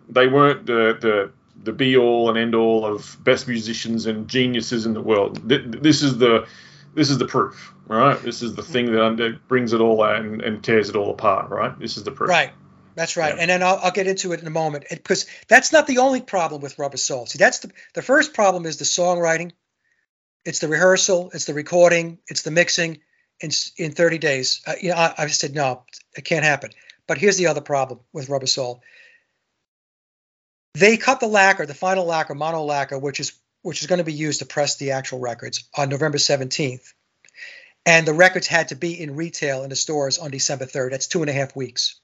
they 0.09 0.27
weren't 0.27 0.67
the 0.67 0.97
the 1.01 1.33
the 1.65 1.73
be 1.73 1.97
all 1.97 2.29
and 2.29 2.39
end 2.39 2.55
all 2.55 2.85
of 2.85 3.17
best 3.25 3.49
musicians 3.49 4.07
and 4.07 4.29
geniuses 4.29 4.87
in 4.87 4.95
the 4.95 5.01
world. 5.01 5.37
This 5.49 6.03
is 6.03 6.19
the 6.19 6.47
this 6.95 7.11
is 7.11 7.19
the 7.19 7.27
proof, 7.27 7.75
right? 7.87 8.21
This 8.23 8.43
is 8.43 8.55
the 8.55 8.63
mm-hmm. 8.63 8.73
thing 8.73 8.93
that 8.93 9.39
brings 9.49 9.73
it 9.73 9.81
all 9.81 10.03
out 10.03 10.21
and, 10.21 10.41
and 10.43 10.63
tears 10.63 10.89
it 10.89 10.97
all 10.97 11.11
apart, 11.11 11.51
right? 11.51 11.79
This 11.79 11.97
is 11.97 12.05
the 12.05 12.11
proof. 12.11 12.31
Right. 12.31 12.53
That's 12.95 13.17
right. 13.17 13.35
Yeah. 13.35 13.43
And 13.43 13.51
then 13.51 13.63
I'll, 13.63 13.79
I'll, 13.81 13.93
get 13.93 14.09
into 14.09 14.33
it 14.33 14.41
in 14.41 14.47
a 14.49 14.51
moment 14.51 14.87
because 14.91 15.27
that's 15.47 15.73
not 15.73 15.87
the 15.87 15.99
only 15.99 16.21
problem 16.21 16.61
with 16.61 16.81
Rubber 16.81 16.97
Soul. 16.97 17.27
See, 17.27 17.39
that's 17.39 17.61
the, 17.61 17.71
the 17.95 18.03
first 18.03 18.35
problem 18.35 18.67
is 18.67 18.79
the 18.79 18.85
songwriting, 18.85 19.53
it's 20.45 20.59
the 20.59 20.67
rehearsal, 20.67 21.31
it's 21.33 21.45
the 21.45 21.55
recording, 21.55 22.19
it's 22.27 22.43
the 22.43 22.51
mixing 22.51 22.99
in, 23.41 23.51
in 23.77 23.93
30 23.93 24.19
days. 24.19 24.61
Uh, 24.67 24.75
you 24.81 24.91
know, 24.91 24.97
I, 24.97 25.15
I 25.19 25.27
said, 25.29 25.55
no, 25.55 25.85
it 26.17 26.25
can't 26.25 26.45
happen. 26.45 26.71
But 27.07 27.19
here's 27.19 27.37
the 27.37 27.47
other 27.47 27.61
problem 27.61 28.01
with 28.13 28.29
Rubber 28.29 28.47
Soul. 28.47 28.83
They 30.75 30.97
cut 30.97 31.21
the 31.21 31.27
lacquer, 31.27 31.67
the 31.67 31.75
final 31.75 32.05
lacquer, 32.05 32.35
mono 32.35 32.63
lacquer, 32.63 32.99
which 32.99 33.21
is 33.21 33.33
which 33.63 33.81
is 33.81 33.89
going 33.89 33.99
to 33.99 34.05
be 34.05 34.13
used 34.13 34.39
to 34.39 34.47
press 34.47 34.77
the 34.77 34.93
actual 34.93 35.19
records 35.19 35.69
on 35.77 35.89
November 35.89 36.19
17th. 36.19 36.93
And 37.85 38.07
the 38.07 38.15
records 38.15 38.47
had 38.47 38.69
to 38.69 38.77
be 38.77 39.01
in 39.01 39.17
retail 39.17 39.65
in 39.65 39.71
the 39.71 39.77
stores 39.77 40.19
on 40.19 40.31
December 40.31 40.67
3rd. 40.67 40.93
That's 40.93 41.09
two 41.09 41.23
and 41.23 41.31
a 41.31 41.33
half 41.33 41.57
weeks. 41.57 42.01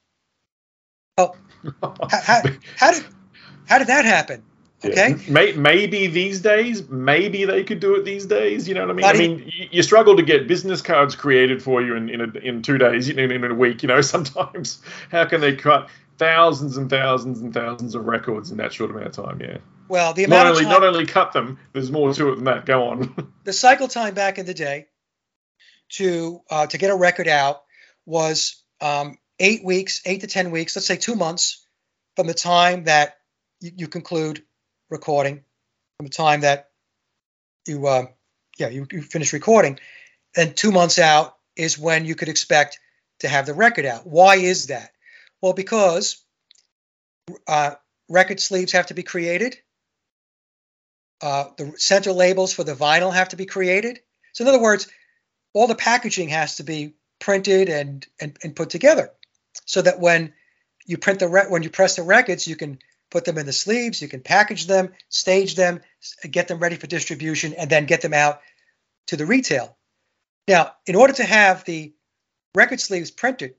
Oh, 1.17 1.33
how, 1.81 2.41
how, 2.75 2.91
did 2.91 3.05
how 3.67 3.77
did 3.77 3.87
that 3.87 4.03
happen? 4.03 4.43
Okay. 4.83 5.15
Yeah. 5.27 5.55
Maybe 5.55 6.07
these 6.07 6.41
days, 6.41 6.87
maybe 6.89 7.45
they 7.45 7.63
could 7.63 7.79
do 7.79 7.95
it 7.95 8.03
these 8.03 8.25
days. 8.25 8.67
You 8.67 8.75
know 8.75 8.81
what 8.81 8.91
I 8.91 8.93
mean? 8.93 9.05
I 9.05 9.13
mean, 9.13 9.51
you 9.71 9.81
struggle 9.81 10.15
to 10.17 10.23
get 10.23 10.47
business 10.47 10.81
cards 10.81 11.15
created 11.15 11.63
for 11.63 11.81
you 11.81 11.95
in 11.95 12.09
in, 12.09 12.21
a, 12.21 12.39
in 12.39 12.61
two 12.61 12.77
days, 12.77 13.09
in, 13.09 13.19
in 13.19 13.43
a 13.43 13.53
week. 13.53 13.83
You 13.83 13.87
know, 13.87 14.01
sometimes 14.01 14.81
how 15.09 15.25
can 15.25 15.41
they 15.41 15.55
cut 15.55 15.89
thousands 16.17 16.77
and 16.77 16.89
thousands 16.89 17.41
and 17.41 17.53
thousands 17.53 17.95
of 17.95 18.05
records 18.05 18.51
in 18.51 18.57
that 18.57 18.73
short 18.73 18.91
amount 18.91 19.07
of 19.07 19.25
time? 19.25 19.41
Yeah. 19.41 19.57
Well, 19.87 20.13
the 20.13 20.23
amount 20.23 20.45
not 20.45 20.51
only 20.51 20.63
time, 20.63 20.71
not 20.71 20.83
only 20.83 21.05
cut 21.05 21.31
them, 21.31 21.59
there's 21.73 21.91
more 21.91 22.13
to 22.13 22.31
it 22.31 22.35
than 22.35 22.45
that. 22.45 22.65
Go 22.65 22.89
on. 22.89 23.31
the 23.43 23.53
cycle 23.53 23.87
time 23.87 24.13
back 24.13 24.37
in 24.39 24.45
the 24.45 24.53
day 24.53 24.87
to 25.89 26.41
uh, 26.49 26.67
to 26.67 26.77
get 26.77 26.91
a 26.91 26.95
record 26.95 27.27
out 27.27 27.63
was 28.05 28.61
um, 28.81 29.17
eight 29.39 29.63
weeks, 29.63 30.01
eight 30.05 30.21
to 30.21 30.27
ten 30.27 30.51
weeks, 30.51 30.75
let's 30.75 30.87
say 30.87 30.97
two 30.97 31.15
months 31.15 31.65
from 32.15 32.27
the 32.27 32.33
time 32.33 32.85
that 32.85 33.17
you, 33.61 33.71
you 33.75 33.87
conclude 33.87 34.43
recording, 34.89 35.43
from 35.97 36.07
the 36.07 36.11
time 36.11 36.41
that 36.41 36.69
you 37.67 37.87
uh, 37.87 38.05
yeah 38.57 38.69
you, 38.69 38.87
you 38.91 39.01
finish 39.01 39.33
recording, 39.33 39.79
and 40.35 40.55
two 40.55 40.71
months 40.71 40.99
out 40.99 41.37
is 41.55 41.79
when 41.79 42.05
you 42.05 42.15
could 42.15 42.29
expect 42.29 42.79
to 43.19 43.27
have 43.27 43.45
the 43.45 43.53
record 43.53 43.85
out. 43.85 44.05
Why 44.05 44.35
is 44.35 44.67
that? 44.67 44.91
Well, 45.41 45.53
because 45.53 46.23
uh, 47.47 47.75
record 48.09 48.39
sleeves 48.39 48.73
have 48.73 48.87
to 48.87 48.93
be 48.93 49.03
created. 49.03 49.57
Uh, 51.21 51.45
the 51.57 51.73
center 51.77 52.11
labels 52.11 52.53
for 52.53 52.63
the 52.63 52.75
vinyl 52.75 53.13
have 53.13 53.29
to 53.29 53.35
be 53.35 53.45
created. 53.45 53.99
So, 54.33 54.43
in 54.43 54.49
other 54.49 54.61
words, 54.61 54.87
all 55.53 55.67
the 55.67 55.75
packaging 55.75 56.29
has 56.29 56.57
to 56.57 56.63
be 56.63 56.95
printed 57.19 57.69
and, 57.69 58.05
and, 58.19 58.37
and 58.43 58.55
put 58.55 58.69
together 58.69 59.11
so 59.65 59.81
that 59.81 59.99
when 59.99 60.33
you 60.85 60.97
print 60.97 61.19
the 61.19 61.27
re- 61.27 61.47
when 61.47 61.63
you 61.63 61.69
press 61.69 61.95
the 61.95 62.03
records, 62.03 62.47
you 62.47 62.55
can 62.55 62.79
put 63.15 63.23
them 63.23 63.37
in 63.37 63.45
the 63.45 63.53
sleeves, 63.53 64.01
you 64.01 64.09
can 64.09 64.19
package 64.19 64.67
them, 64.67 64.91
stage 65.07 65.55
them, 65.55 65.79
get 66.29 66.49
them 66.49 66.59
ready 66.59 66.75
for 66.75 66.85
distribution, 66.85 67.53
and 67.53 67.69
then 67.69 67.85
get 67.85 68.01
them 68.01 68.13
out 68.13 68.41
to 69.07 69.15
the 69.15 69.25
retail. 69.25 69.77
Now, 70.49 70.73
in 70.85 70.95
order 70.95 71.13
to 71.13 71.23
have 71.23 71.63
the 71.63 71.93
record 72.55 72.81
sleeves 72.81 73.11
printed 73.11 73.55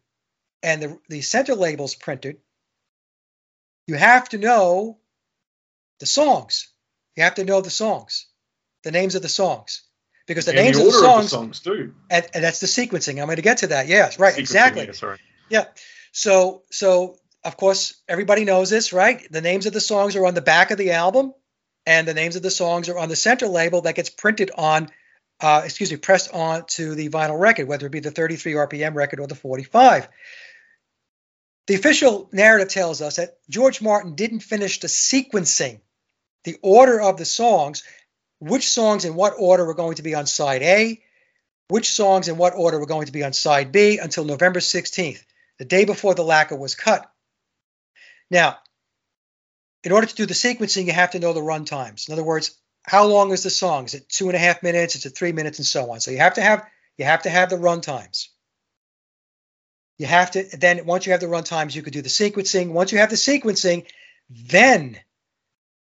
and 0.62 0.82
the, 0.82 0.98
the 1.08 1.22
center 1.22 1.54
labels 1.54 1.94
printed, 1.94 2.36
you 3.86 3.94
have 3.94 4.28
to 4.28 4.36
know 4.36 4.98
the 6.00 6.06
songs. 6.06 6.68
You 7.16 7.22
have 7.22 7.36
to 7.36 7.44
know 7.44 7.62
the 7.62 7.70
songs, 7.70 8.26
the 8.84 8.90
names 8.90 9.14
of 9.14 9.22
the 9.22 9.28
songs, 9.30 9.84
because 10.26 10.44
the 10.44 10.50
and 10.50 10.60
names 10.60 10.76
the 10.76 10.82
of 10.82 10.92
the 10.92 10.98
songs, 10.98 11.24
of 11.24 11.30
the 11.30 11.36
songs 11.46 11.60
too. 11.60 11.94
And, 12.10 12.26
and, 12.34 12.44
that's 12.44 12.60
the 12.60 12.66
sequencing. 12.66 13.22
I'm 13.22 13.26
going 13.26 13.36
to 13.36 13.42
get 13.42 13.58
to 13.58 13.68
that. 13.68 13.88
Yes, 13.88 14.18
right, 14.18 14.34
sequencing, 14.34 14.38
exactly. 14.40 14.84
Yeah, 14.84 14.92
sorry. 14.92 15.18
Yeah. 15.48 15.64
So, 16.12 16.62
so 16.70 17.16
of 17.46 17.56
course, 17.56 17.94
everybody 18.08 18.44
knows 18.44 18.70
this, 18.70 18.92
right? 18.92 19.26
The 19.30 19.40
names 19.40 19.66
of 19.66 19.72
the 19.72 19.80
songs 19.80 20.16
are 20.16 20.26
on 20.26 20.34
the 20.34 20.42
back 20.42 20.72
of 20.72 20.78
the 20.78 20.90
album, 20.92 21.32
and 21.86 22.06
the 22.06 22.14
names 22.14 22.34
of 22.34 22.42
the 22.42 22.50
songs 22.50 22.88
are 22.88 22.98
on 22.98 23.08
the 23.08 23.14
center 23.16 23.46
label 23.46 23.82
that 23.82 23.94
gets 23.94 24.10
printed 24.10 24.50
on, 24.56 24.90
uh, 25.40 25.62
excuse 25.64 25.92
me, 25.92 25.96
pressed 25.96 26.34
onto 26.34 26.96
the 26.96 27.08
vinyl 27.08 27.38
record, 27.38 27.68
whether 27.68 27.86
it 27.86 27.92
be 27.92 28.00
the 28.00 28.10
33 28.10 28.54
RPM 28.54 28.94
record 28.94 29.20
or 29.20 29.28
the 29.28 29.36
45. 29.36 30.08
The 31.68 31.74
official 31.76 32.28
narrative 32.32 32.68
tells 32.68 33.00
us 33.00 33.16
that 33.16 33.38
George 33.48 33.80
Martin 33.80 34.16
didn't 34.16 34.40
finish 34.40 34.80
the 34.80 34.88
sequencing, 34.88 35.80
the 36.42 36.56
order 36.62 37.00
of 37.00 37.16
the 37.16 37.24
songs, 37.24 37.84
which 38.40 38.68
songs 38.68 39.04
in 39.04 39.14
what 39.14 39.34
order 39.38 39.64
were 39.64 39.74
going 39.74 39.96
to 39.96 40.02
be 40.02 40.16
on 40.16 40.26
side 40.26 40.62
A, 40.62 41.00
which 41.68 41.92
songs 41.92 42.26
in 42.26 42.36
what 42.36 42.54
order 42.56 42.78
were 42.78 42.86
going 42.86 43.06
to 43.06 43.12
be 43.12 43.22
on 43.22 43.32
side 43.32 43.70
B 43.70 43.98
until 43.98 44.24
November 44.24 44.58
16th, 44.58 45.24
the 45.58 45.64
day 45.64 45.84
before 45.84 46.14
the 46.14 46.24
lacquer 46.24 46.56
was 46.56 46.74
cut. 46.74 47.08
Now, 48.30 48.58
in 49.84 49.92
order 49.92 50.06
to 50.06 50.14
do 50.14 50.26
the 50.26 50.34
sequencing, 50.34 50.86
you 50.86 50.92
have 50.92 51.12
to 51.12 51.18
know 51.18 51.32
the 51.32 51.42
run 51.42 51.64
times. 51.64 52.08
In 52.08 52.12
other 52.12 52.24
words, 52.24 52.56
how 52.82 53.06
long 53.06 53.32
is 53.32 53.42
the 53.42 53.50
song? 53.50 53.84
Is 53.84 53.94
it 53.94 54.08
two 54.08 54.28
and 54.28 54.36
a 54.36 54.38
half 54.38 54.62
minutes? 54.62 54.96
Is 54.96 55.06
it 55.06 55.16
three 55.16 55.32
minutes, 55.32 55.58
and 55.58 55.66
so 55.66 55.90
on? 55.90 56.00
So 56.00 56.10
you 56.10 56.18
have 56.18 56.34
to 56.34 56.42
have 56.42 56.66
you 56.96 57.04
have 57.04 57.22
to 57.22 57.30
have 57.30 57.50
the 57.50 57.58
run 57.58 57.80
times. 57.80 58.30
You 59.98 60.06
have 60.06 60.32
to 60.32 60.44
then 60.56 60.86
once 60.86 61.06
you 61.06 61.12
have 61.12 61.20
the 61.20 61.28
run 61.28 61.44
times, 61.44 61.74
you 61.74 61.82
could 61.82 61.92
do 61.92 62.02
the 62.02 62.08
sequencing. 62.08 62.72
Once 62.72 62.92
you 62.92 62.98
have 62.98 63.10
the 63.10 63.16
sequencing, 63.16 63.86
then 64.30 64.98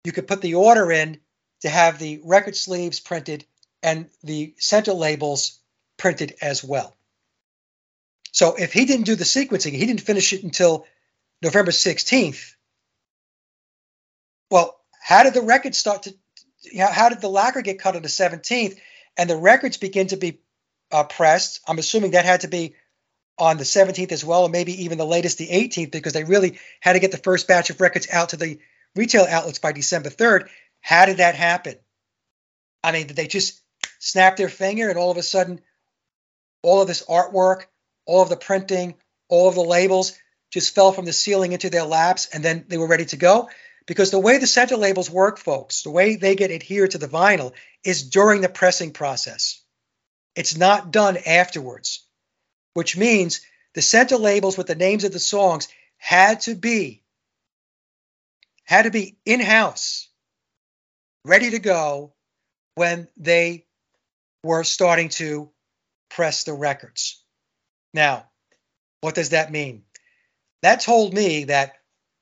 you 0.05 0.13
could 0.13 0.29
put 0.29 0.41
the 0.41 0.55
order 0.55 0.93
in 0.93 1.21
to 1.63 1.69
have 1.69 1.99
the 1.99 2.21
record 2.25 2.57
sleeves 2.57 3.01
printed 3.01 3.45
and 3.83 4.09
the 4.23 4.55
center 4.59 4.93
labels 4.93 5.59
printed 5.97 6.35
as 6.41 6.63
well. 6.63 6.97
So 8.33 8.55
if 8.55 8.73
he 8.73 8.85
didn't 8.85 9.07
do 9.07 9.15
the 9.15 9.25
sequencing, 9.25 9.73
he 9.73 9.87
didn't 9.87 10.01
finish 10.01 10.33
it 10.33 10.43
until 10.43 10.87
November 11.45 11.71
16th. 11.71 12.55
Well, 14.51 14.77
how 15.01 15.23
did 15.23 15.35
the 15.35 15.43
record 15.43 15.75
start 15.75 16.05
to 16.05 16.15
how 16.79 17.11
did 17.11 17.21
the 17.21 17.29
lacquer 17.29 17.61
get 17.61 17.79
cut 17.79 17.95
on 17.95 18.03
the 18.03 18.09
17th 18.09 18.79
and 19.19 19.29
the 19.29 19.37
records 19.37 19.77
begin 19.77 20.07
to 20.09 20.17
be 20.17 20.41
uh, 20.91 21.05
pressed? 21.05 21.61
I'm 21.69 21.79
assuming 21.79 22.13
that 22.13 22.25
had 22.25 22.41
to 22.41 22.49
be 22.49 22.75
on 23.39 23.59
the 23.59 23.65
17th 23.65 24.13
as 24.13 24.25
well, 24.25 24.45
or 24.45 24.49
maybe 24.49 24.85
even 24.85 24.97
the 24.97 25.05
latest, 25.05 25.39
the 25.39 25.49
18th, 25.49 25.91
because 25.91 26.15
they 26.15 26.25
really 26.25 26.59
had 26.81 26.95
to 26.95 27.01
get 27.01 27.11
the 27.11 27.19
first 27.19 27.47
batch 27.47 27.69
of 27.69 27.81
records 27.81 28.09
out 28.11 28.31
to 28.31 28.37
the 28.37 28.59
retail 28.95 29.27
outlets 29.29 29.59
by 29.59 29.73
December 29.73 30.09
3rd. 30.09 30.49
How 30.81 31.05
did 31.05 31.19
that 31.19 31.35
happen? 31.35 31.75
I 32.83 32.93
mean, 32.93 33.09
did 33.09 33.17
they 33.17 33.27
just 33.27 33.61
snap 33.99 34.37
their 34.37 34.49
finger 34.49 34.89
and 34.89 34.99
all 34.99 35.11
of 35.11 35.17
a 35.17 35.23
sudden, 35.23 35.61
all 36.63 36.81
of 36.81 36.89
this 36.89 37.05
artwork, 37.07 37.65
all 38.07 38.23
of 38.23 38.29
the 38.29 38.37
printing, 38.37 38.95
all 39.29 39.49
of 39.49 39.55
the 39.55 39.63
labels 39.63 40.17
just 40.55 40.75
fell 40.75 40.93
from 40.93 41.05
the 41.05 41.13
ceiling 41.13 41.53
into 41.53 41.69
their 41.69 41.85
laps 41.85 42.29
and 42.33 42.43
then 42.43 42.65
they 42.69 42.79
were 42.79 42.89
ready 42.89 43.05
to 43.07 43.19
go? 43.19 43.51
Because 43.87 44.11
the 44.11 44.19
way 44.19 44.39
the 44.39 44.47
center 44.47 44.79
labels 44.79 45.11
work, 45.11 45.39
folks, 45.39 45.83
the 45.83 45.91
way 45.91 46.17
they 46.17 46.35
get 46.35 46.51
adhered 46.51 46.93
to 46.93 46.99
the 46.99 47.09
vinyl 47.09 47.53
is 47.85 48.09
during 48.09 48.41
the 48.41 48.49
pressing 48.49 48.93
process. 48.93 49.61
It's 50.35 50.57
not 50.57 50.91
done 50.91 51.19
afterwards 51.27 52.07
which 52.75 52.97
means 52.97 53.41
the 53.73 53.83
center 53.83 54.17
labels 54.17 54.59
with 54.59 54.67
the 54.67 54.75
names 54.75 55.05
of 55.05 55.13
the 55.13 55.19
songs 55.21 55.69
had 55.97 56.41
to 56.41 56.55
be 56.55 57.03
had 58.65 58.83
to 58.83 58.91
be 58.91 59.17
in-house 59.25 60.09
ready 61.25 61.51
to 61.51 61.59
go 61.59 62.13
when 62.75 63.09
they 63.17 63.67
were 64.43 64.65
starting 64.65 65.09
to 65.09 65.51
press 66.11 66.45
the 66.45 66.53
records 66.53 67.23
now 67.95 68.25
what 69.01 69.15
does 69.15 69.31
that 69.31 69.53
mean 69.53 69.83
that 70.65 70.81
told 70.81 71.15
me 71.15 71.45
that 71.45 71.75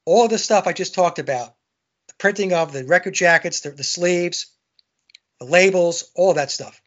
all 0.04 0.24
of 0.24 0.30
the 0.30 0.38
stuff 0.38 0.66
i 0.66 0.72
just 0.72 0.94
talked 0.94 1.18
about 1.18 1.54
the 2.08 2.14
printing 2.18 2.52
of 2.52 2.72
the 2.72 2.84
record 2.84 3.14
jackets 3.14 3.60
the, 3.60 3.70
the 3.70 3.84
sleeves 3.84 4.52
the 5.40 5.46
labels 5.46 6.10
all 6.14 6.34
that 6.34 6.50
stuff 6.50 6.80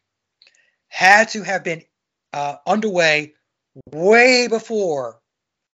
had 0.88 1.28
to 1.28 1.42
have 1.42 1.64
been 1.64 1.82
uh, 2.32 2.56
underway 2.66 3.34
way 3.92 4.48
before 4.48 5.20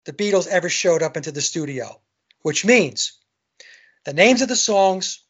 the 0.05 0.13
Beatles 0.13 0.49
ever 0.49 0.69
showed 0.69 1.03
up 1.03 1.17
into 1.17 1.33
the 1.33 1.41
studio, 1.41 2.01
which 2.43 2.65
means 2.65 3.19
the 4.05 4.13
names 4.13 4.43
of 4.43 4.49
the 4.49 4.57
songs 4.57 5.23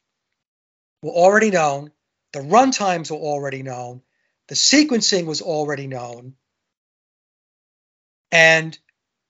were 1.03 1.13
already 1.13 1.51
known, 1.51 1.93
the 2.33 2.41
run 2.41 2.71
times 2.71 3.11
were 3.11 3.19
already 3.19 3.63
known, 3.63 4.03
the 4.49 4.55
sequencing 4.55 5.27
was 5.27 5.43
already 5.43 5.87
known, 5.87 6.35
and 8.31 8.79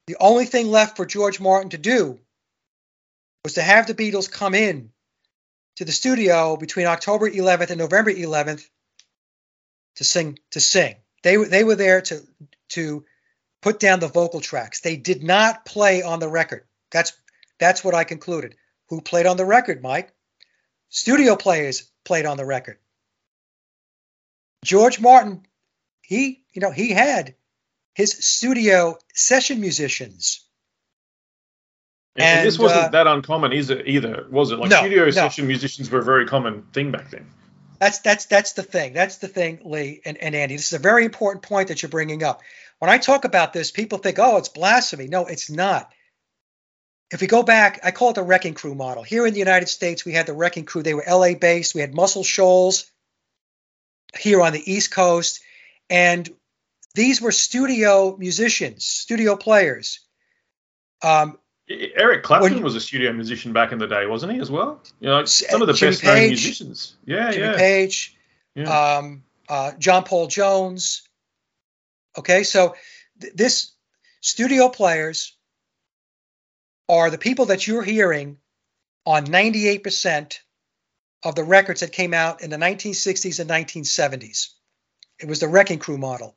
the 0.07 0.17
only 0.19 0.47
thing 0.47 0.71
left 0.71 0.97
for 0.97 1.07
George 1.07 1.41
Martin 1.41 1.71
to 1.71 1.79
do 1.79 2.19
was 3.45 3.55
to 3.55 3.63
have 3.63 3.87
the 3.87 3.95
Beatles 3.95 4.31
come 4.31 4.55
in 4.55 4.91
to 5.77 5.85
the 5.85 5.93
studio 5.93 6.57
between 6.57 6.87
October 6.87 7.31
11th 7.31 7.71
and 7.71 7.79
November 7.79 8.13
11th 8.13 8.69
to 9.97 10.05
sing 10.05 10.39
to 10.51 10.61
sing. 10.61 10.97
They 11.23 11.37
they 11.37 11.65
were 11.65 11.77
there 11.77 12.01
to 12.03 12.23
to 12.71 13.05
put 13.61 13.79
down 13.79 14.01
the 14.01 14.09
vocal 14.09 14.41
tracks. 14.41 14.81
They 14.81 14.97
did 14.97 15.23
not 15.23 15.65
play 15.65 16.03
on 16.03 16.19
the 16.19 16.29
record. 16.29 16.65
That's 16.91 17.13
that's 17.59 17.85
what 17.85 17.95
I 17.95 18.05
concluded. 18.05 18.57
Who 18.89 19.01
played 19.01 19.27
on 19.27 19.37
the 19.37 19.47
record, 19.47 19.83
Mike? 19.83 20.13
Studio 20.89 21.37
players 21.37 21.91
played 22.05 22.27
on 22.27 22.37
the 22.37 22.45
record. 22.45 22.79
George 24.65 25.01
Martin, 25.01 25.47
he 26.03 26.43
you 26.53 26.61
know 26.61 26.71
he 26.71 26.91
had 26.91 27.35
his 27.95 28.13
studio 28.13 28.97
session 29.15 29.61
musicians. 29.61 30.45
And, 32.17 32.41
and 32.41 32.47
this 32.47 32.59
wasn't 32.59 32.87
uh, 32.87 32.89
that 32.89 33.07
uncommon, 33.07 33.53
it? 33.53 33.89
Either 33.89 34.27
was 34.31 34.53
it? 34.53 34.59
Like 34.59 34.71
no, 34.71 34.79
studio 34.79 35.05
no. 35.07 35.11
session 35.11 35.47
musicians 35.47 35.91
were 35.91 36.01
a 36.01 36.05
very 36.05 36.27
common 36.27 36.63
thing 36.73 36.91
back 36.91 37.11
then. 37.11 37.27
That's 37.79 38.01
that's 38.01 38.27
that's 38.27 38.53
the 38.53 38.63
thing. 38.63 38.93
That's 38.93 39.17
the 39.17 39.29
thing, 39.29 39.61
Lee 39.65 40.03
and, 40.05 40.19
and 40.19 40.35
Andy. 40.35 40.57
This 40.57 40.67
is 40.67 40.73
a 40.75 40.79
very 40.79 41.05
important 41.05 41.43
point 41.43 41.69
that 41.69 41.83
you're 41.83 41.89
bringing 41.89 42.23
up. 42.23 42.43
When 42.79 42.91
I 42.91 42.99
talk 42.99 43.25
about 43.25 43.53
this, 43.53 43.71
people 43.71 43.99
think, 43.99 44.19
"Oh, 44.19 44.37
it's 44.37 44.51
blasphemy." 44.51 45.09
No, 45.09 45.27
it's 45.27 45.51
not. 45.51 45.91
If 47.11 47.21
we 47.21 47.27
go 47.27 47.43
back, 47.43 47.81
I 47.83 47.91
call 47.91 48.11
it 48.11 48.15
the 48.15 48.23
Wrecking 48.23 48.55
Crew 48.55 48.75
model. 48.75 49.03
Here 49.03 49.27
in 49.27 49.33
the 49.33 49.39
United 49.39 49.69
States, 49.69 50.05
we 50.05 50.13
had 50.13 50.27
the 50.27 50.33
Wrecking 50.33 50.65
Crew. 50.65 50.83
They 50.83 50.95
were 50.95 51.05
LA 51.09 51.35
based. 51.35 51.75
We 51.75 51.81
had 51.81 51.95
Muscle 51.95 52.25
Shoals 52.25 52.91
here 54.19 54.41
on 54.43 54.53
the 54.53 54.73
East 54.73 54.91
Coast, 54.91 55.41
and 55.89 56.29
these 56.95 57.21
were 57.21 57.33
studio 57.33 58.17
musicians, 58.17 58.85
studio 58.85 59.37
players. 59.37 60.01
Um, 61.03 61.39
Eric 61.69 62.23
Clapton 62.23 62.55
when, 62.55 62.63
was 62.63 62.75
a 62.75 62.81
studio 62.81 63.13
musician 63.13 63.53
back 63.53 63.73
in 63.73 63.79
the 63.79 63.87
day, 63.87 64.07
wasn't 64.07 64.33
he, 64.33 64.41
as 64.41 64.51
well? 64.51 64.81
You 65.01 65.09
know, 65.09 65.25
some 65.25 65.63
of 65.63 65.69
the 65.69 65.75
Jimmy 65.75 65.93
best 65.93 66.05
known 66.05 66.29
musicians. 66.29 66.95
Yeah, 67.07 67.31
Jimmy 67.31 67.47
yeah. 67.47 67.57
Page, 67.57 68.17
yeah. 68.55 68.97
Um, 68.99 69.23
uh, 69.49 69.73
John 69.79 70.05
Paul 70.05 70.27
Jones. 70.27 71.03
Okay, 72.19 72.43
so 72.43 72.75
th- 73.21 73.33
this 73.35 73.73
studio 74.21 74.69
players 74.69 75.35
are 76.89 77.11
the 77.11 77.19
people 77.19 77.47
that 77.47 77.67
you're 77.67 77.83
hearing 77.83 78.39
on 79.07 79.27
98% 79.27 80.39
of 81.25 81.35
the 81.35 81.45
records 81.45 81.81
that 81.81 81.93
came 81.93 82.13
out 82.13 82.43
in 82.43 82.51
the 82.51 82.57
1960s 82.57 83.41
and 83.41 83.49
1970s. 83.49 84.49
It 85.21 85.29
was 85.29 85.41
the 85.41 85.49
Wrecking 85.49 85.79
Crew 85.79 85.99
model. 85.99 86.37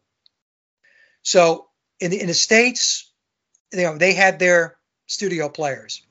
So 1.25 1.67
in 1.99 2.11
the 2.11 2.21
in 2.21 2.27
the 2.27 2.33
states, 2.33 3.11
you 3.73 3.81
know, 3.81 3.97
they 3.97 4.13
had 4.13 4.39
their 4.39 4.77
studio 5.07 5.49
players. 5.49 6.01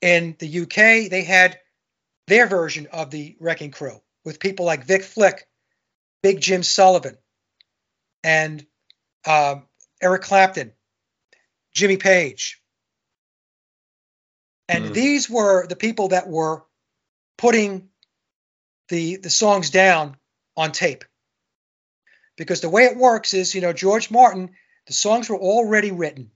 In 0.00 0.36
the 0.38 0.60
UK, 0.60 1.10
they 1.10 1.24
had 1.24 1.58
their 2.26 2.46
version 2.46 2.86
of 2.92 3.10
the 3.10 3.36
Wrecking 3.40 3.70
Crew 3.70 4.00
with 4.24 4.38
people 4.38 4.64
like 4.64 4.84
Vic 4.84 5.02
Flick, 5.02 5.48
Big 6.22 6.40
Jim 6.40 6.62
Sullivan, 6.62 7.16
and 8.22 8.64
um, 9.26 9.64
Eric 10.00 10.22
Clapton, 10.22 10.72
Jimmy 11.74 11.96
Page. 11.96 12.62
And 14.68 14.86
mm. 14.86 14.94
these 14.94 15.28
were 15.28 15.66
the 15.66 15.76
people 15.76 16.08
that 16.08 16.28
were 16.28 16.64
putting 17.38 17.88
the 18.90 19.16
the 19.16 19.30
songs 19.30 19.70
down 19.70 20.16
on 20.56 20.72
tape 20.72 21.04
because 22.40 22.62
the 22.62 22.70
way 22.70 22.84
it 22.84 22.96
works 22.96 23.34
is, 23.34 23.54
you 23.54 23.60
know, 23.60 23.74
George 23.74 24.10
Martin, 24.10 24.48
the 24.86 24.94
songs 24.94 25.28
were 25.28 25.36
already 25.36 25.92
written. 25.92 26.30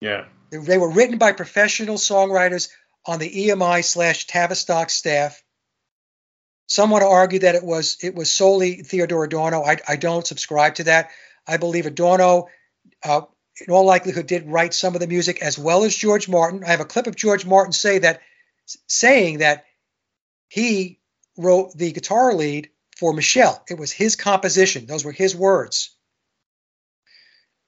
Yeah. 0.00 0.24
They, 0.50 0.58
they 0.58 0.76
were 0.76 0.90
written 0.90 1.18
by 1.18 1.32
professional 1.32 1.98
songwriters 1.98 2.68
on 3.06 3.20
the 3.20 3.30
EMI 3.30 3.84
slash 3.84 4.26
Tavistock 4.26 4.90
staff. 4.90 5.40
Some 6.66 6.90
want 6.90 7.02
to 7.02 7.08
argue 7.08 7.38
that 7.38 7.54
it 7.54 7.62
was 7.62 7.98
it 8.02 8.16
was 8.16 8.32
solely 8.32 8.82
Theodor 8.82 9.22
Adorno. 9.22 9.62
I, 9.62 9.76
I 9.86 9.94
don't 9.94 10.26
subscribe 10.26 10.74
to 10.76 10.84
that. 10.84 11.10
I 11.46 11.58
believe 11.58 11.86
Adorno, 11.86 12.48
uh, 13.04 13.20
in 13.64 13.72
all 13.72 13.86
likelihood, 13.86 14.26
did 14.26 14.48
write 14.48 14.74
some 14.74 14.94
of 14.94 15.00
the 15.00 15.06
music 15.06 15.42
as 15.42 15.56
well 15.56 15.84
as 15.84 15.94
George 15.94 16.28
Martin. 16.28 16.64
I 16.64 16.70
have 16.70 16.80
a 16.80 16.84
clip 16.84 17.06
of 17.06 17.14
George 17.14 17.46
Martin 17.46 17.72
say 17.72 18.00
that, 18.00 18.20
saying 18.88 19.38
that 19.38 19.64
he 20.48 20.98
wrote 21.38 21.72
the 21.76 21.92
guitar 21.92 22.34
lead 22.34 22.68
for 22.96 23.12
Michelle. 23.12 23.62
It 23.68 23.78
was 23.78 23.92
his 23.92 24.16
composition, 24.16 24.86
those 24.86 25.04
were 25.04 25.12
his 25.12 25.36
words. 25.36 25.94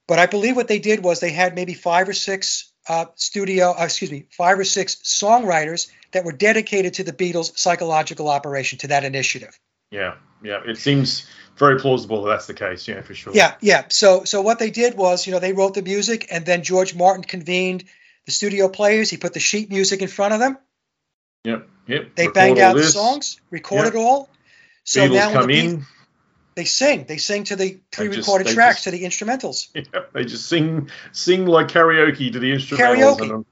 But 0.07 0.17
I 0.17 0.25
believe 0.25 0.55
what 0.55 0.67
they 0.67 0.79
did 0.79 1.03
was 1.03 1.19
they 1.19 1.31
had 1.31 1.53
maybe 1.53 1.75
five 1.75 2.09
or 2.09 2.13
six 2.13 2.71
uh, 2.87 3.05
studio, 3.15 3.75
uh, 3.79 3.83
excuse 3.83 4.11
me, 4.11 4.25
five 4.31 4.57
or 4.57 4.63
six 4.63 4.95
songwriters 4.95 5.91
that 6.11 6.25
were 6.25 6.31
dedicated 6.31 6.95
to 6.95 7.03
the 7.03 7.13
Beatles' 7.13 7.55
psychological 7.55 8.27
operation, 8.27 8.79
to 8.79 8.87
that 8.87 9.03
initiative. 9.03 9.57
Yeah, 9.91 10.15
yeah, 10.41 10.61
it 10.65 10.77
seems 10.77 11.27
very 11.57 11.79
plausible 11.79 12.23
that 12.23 12.31
that's 12.31 12.47
the 12.47 12.55
case. 12.55 12.87
Yeah, 12.87 13.01
for 13.01 13.13
sure. 13.13 13.33
Yeah, 13.35 13.53
yeah. 13.61 13.85
So, 13.89 14.23
so 14.23 14.41
what 14.41 14.57
they 14.57 14.71
did 14.71 14.97
was, 14.97 15.27
you 15.27 15.33
know, 15.33 15.39
they 15.39 15.53
wrote 15.53 15.75
the 15.75 15.83
music, 15.83 16.27
and 16.31 16.43
then 16.43 16.63
George 16.63 16.95
Martin 16.95 17.23
convened 17.23 17.83
the 18.25 18.31
studio 18.31 18.67
players. 18.67 19.11
He 19.11 19.17
put 19.17 19.35
the 19.35 19.39
sheet 19.39 19.69
music 19.69 20.01
in 20.01 20.07
front 20.07 20.33
of 20.33 20.39
them. 20.39 20.57
Yep, 21.43 21.69
yep. 21.85 22.15
They 22.15 22.23
Record 22.23 22.33
banged 22.33 22.59
out 22.59 22.75
the 22.75 22.83
songs, 22.83 23.39
recorded 23.51 23.93
yep. 23.93 24.01
all, 24.01 24.29
so 24.83 25.01
Beatles 25.01 25.13
now 25.13 25.31
come 25.33 25.47
the 25.47 25.59
in. 25.59 25.85
They 26.55 26.65
sing. 26.65 27.05
They 27.05 27.17
sing 27.17 27.45
to 27.45 27.55
the 27.55 27.79
pre-recorded 27.91 28.45
just, 28.45 28.55
tracks, 28.55 28.75
just, 28.75 28.83
to 28.85 28.91
the 28.91 29.03
instrumentals. 29.03 29.69
Yeah, 29.93 30.01
they 30.13 30.25
just 30.25 30.47
sing 30.47 30.89
sing 31.11 31.45
like 31.45 31.69
karaoke 31.69 32.33
to 32.33 32.39
the 32.39 32.51
instrumentals. 32.51 32.77
Karaoke. 32.77 33.33
And, 33.33 33.45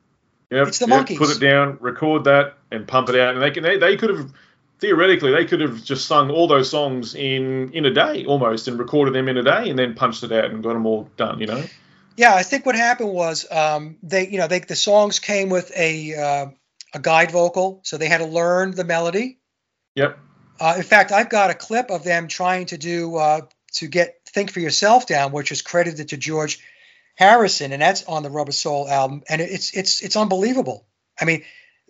yep, 0.49 0.67
it's 0.67 0.79
the 0.79 0.87
yep, 0.87 1.05
Monkees. 1.05 1.17
Put 1.17 1.29
it 1.29 1.39
down, 1.39 1.77
record 1.79 2.25
that, 2.25 2.57
and 2.71 2.87
pump 2.87 3.09
it 3.09 3.15
out. 3.15 3.35
And 3.35 3.41
they 3.41 3.51
can 3.51 3.63
they, 3.63 3.77
they 3.77 3.95
could 3.95 4.09
have 4.09 4.33
theoretically 4.79 5.31
they 5.31 5.45
could 5.45 5.61
have 5.61 5.83
just 5.83 6.05
sung 6.05 6.29
all 6.29 6.47
those 6.47 6.69
songs 6.69 7.15
in 7.15 7.71
in 7.71 7.85
a 7.85 7.91
day 7.91 8.25
almost 8.25 8.67
and 8.67 8.77
recorded 8.77 9.13
them 9.13 9.27
in 9.27 9.37
a 9.37 9.43
day 9.43 9.69
and 9.69 9.79
then 9.79 9.95
punched 9.95 10.23
it 10.23 10.31
out 10.31 10.45
and 10.45 10.61
got 10.61 10.73
them 10.73 10.85
all 10.85 11.09
done. 11.17 11.39
You 11.39 11.47
know. 11.47 11.63
Yeah, 12.17 12.33
I 12.33 12.43
think 12.43 12.65
what 12.65 12.75
happened 12.75 13.11
was 13.11 13.49
um, 13.51 13.97
they 14.03 14.27
you 14.27 14.37
know 14.37 14.47
they 14.47 14.59
the 14.59 14.75
songs 14.75 15.19
came 15.19 15.49
with 15.49 15.71
a 15.77 16.15
uh, 16.15 16.47
a 16.93 16.99
guide 16.99 17.31
vocal, 17.31 17.79
so 17.83 17.97
they 17.97 18.07
had 18.07 18.17
to 18.17 18.25
learn 18.25 18.71
the 18.71 18.83
melody. 18.83 19.39
Yep. 19.95 20.19
Uh, 20.59 20.75
in 20.77 20.83
fact, 20.83 21.11
I've 21.11 21.29
got 21.29 21.49
a 21.49 21.55
clip 21.55 21.89
of 21.91 22.03
them 22.03 22.27
trying 22.27 22.67
to 22.67 22.77
do 22.77 23.15
uh, 23.15 23.41
to 23.73 23.87
get 23.87 24.21
"Think 24.25 24.51
for 24.51 24.59
Yourself" 24.59 25.07
down, 25.07 25.31
which 25.31 25.51
is 25.51 25.61
credited 25.61 26.09
to 26.09 26.17
George 26.17 26.59
Harrison, 27.15 27.71
and 27.73 27.81
that's 27.81 28.03
on 28.05 28.23
the 28.23 28.29
Rubber 28.29 28.51
Soul 28.51 28.87
album, 28.87 29.23
and 29.29 29.41
it's 29.41 29.75
it's 29.75 30.01
it's 30.01 30.15
unbelievable. 30.15 30.85
I 31.19 31.25
mean, 31.25 31.43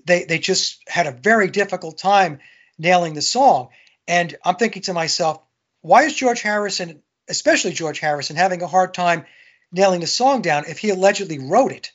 they 0.05 0.25
they 0.25 0.39
just 0.39 0.81
had 0.87 1.07
a 1.07 1.11
very 1.11 1.49
difficult 1.49 1.97
time 1.97 2.39
nailing 2.77 3.13
the 3.13 3.21
song, 3.21 3.69
and 4.07 4.35
I'm 4.43 4.55
thinking 4.55 4.83
to 4.83 4.93
myself, 4.93 5.41
why 5.81 6.03
is 6.03 6.15
George 6.15 6.41
Harrison, 6.41 7.01
especially 7.27 7.73
George 7.73 7.99
Harrison, 7.99 8.35
having 8.35 8.61
a 8.61 8.67
hard 8.67 8.93
time 8.93 9.25
nailing 9.71 10.01
the 10.01 10.07
song 10.07 10.41
down 10.41 10.65
if 10.67 10.77
he 10.77 10.89
allegedly 10.89 11.39
wrote 11.39 11.71
it? 11.71 11.91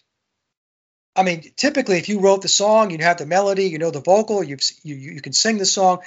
I 1.14 1.22
mean, 1.22 1.42
typically, 1.56 1.98
if 1.98 2.08
you 2.08 2.20
wrote 2.20 2.40
the 2.40 2.48
song, 2.48 2.90
you 2.90 2.98
have 2.98 3.18
the 3.18 3.26
melody, 3.26 3.64
you 3.64 3.78
know 3.78 3.90
the 3.90 4.00
vocal, 4.00 4.42
you 4.42 4.56
you 4.82 4.94
you 4.94 5.20
can 5.20 5.32
sing 5.32 5.58
the 5.58 5.66
song 5.66 6.00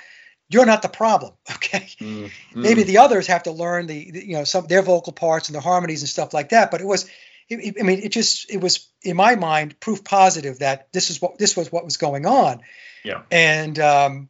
you're 0.50 0.66
not 0.66 0.82
the 0.82 0.90
problem 0.90 1.34
okay? 1.52 1.88
Mm, 2.00 2.32
maybe 2.54 2.84
the 2.84 3.00
others 3.00 3.28
have 3.28 3.44
to 3.44 3.52
learn 3.52 3.88
the, 3.88 4.12
the, 4.12 4.28
you 4.28 4.38
know 4.38 4.44
some 4.44 4.66
their 4.68 4.82
vocal 4.82 5.14
parts 5.14 5.50
and 5.50 5.56
the 5.56 5.62
harmonies 5.62 6.02
and 6.02 6.10
stuff 6.10 6.34
like 6.34 6.50
that 6.50 6.72
but 6.72 6.82
it 6.82 6.88
was 6.88 7.10
it, 7.50 7.60
it, 7.60 7.76
i 7.80 7.84
mean 7.84 8.00
it 8.00 8.12
just 8.12 8.50
it 8.52 8.62
was 8.62 8.88
in 9.06 9.16
my 9.16 9.36
mind 9.36 9.80
proof 9.80 10.04
positive 10.04 10.60
that 10.60 10.92
this 10.92 11.10
is 11.10 11.22
what 11.22 11.38
this 11.38 11.56
was 11.56 11.72
what 11.72 11.86
was 11.86 11.98
going 11.98 12.26
on. 12.26 12.62
Yeah. 13.04 13.22
And 13.32 13.78
um 13.80 14.30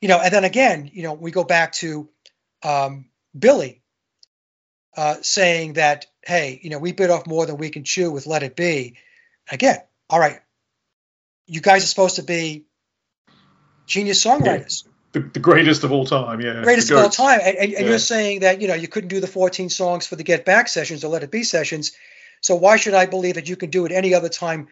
you 0.00 0.08
know 0.08 0.20
and 0.20 0.32
then 0.32 0.44
again 0.44 0.90
you 0.92 1.02
know 1.02 1.14
we 1.14 1.30
go 1.30 1.44
back 1.44 1.72
to 1.72 2.08
um 2.62 3.06
billy 3.36 3.82
uh 4.96 5.16
saying 5.22 5.74
that 5.74 6.06
hey 6.22 6.60
you 6.62 6.70
know 6.70 6.78
we 6.78 6.92
bit 6.92 7.10
off 7.10 7.26
more 7.26 7.46
than 7.46 7.56
we 7.56 7.70
can 7.70 7.84
chew 7.84 8.10
with 8.10 8.26
let 8.26 8.42
it 8.42 8.56
be. 8.56 8.96
Again 9.50 9.78
all 10.08 10.20
right 10.20 10.40
you 11.46 11.60
guys 11.60 11.82
are 11.82 11.88
supposed 11.88 12.16
to 12.16 12.22
be 12.22 12.66
genius 13.86 14.24
songwriters 14.24 14.84
the, 15.12 15.20
the 15.20 15.40
greatest 15.40 15.82
of 15.82 15.92
all 15.92 16.04
time, 16.04 16.40
yeah. 16.40 16.62
Greatest 16.62 16.90
of 16.90 16.98
all 16.98 17.08
time. 17.08 17.40
And, 17.42 17.56
and, 17.56 17.72
yeah. 17.72 17.80
you're 17.80 17.98
saying 17.98 18.40
that, 18.40 18.60
you 18.60 18.68
know, 18.68 18.74
you 18.74 18.88
couldn't 18.88 19.08
do 19.08 19.20
the 19.20 19.26
14 19.26 19.68
songs 19.68 20.06
for 20.06 20.16
the 20.16 20.22
Get 20.22 20.44
Back 20.44 20.68
sessions 20.68 21.02
or 21.02 21.08
Let 21.08 21.22
It 21.22 21.30
Be 21.30 21.42
sessions. 21.42 21.92
So 22.40 22.54
why 22.54 22.76
should 22.76 22.94
I 22.94 23.06
believe 23.06 23.34
that 23.34 23.48
you 23.48 23.56
can 23.56 23.70
do 23.70 23.84
it 23.86 23.92
any 23.92 24.14
other 24.14 24.28
time 24.28 24.68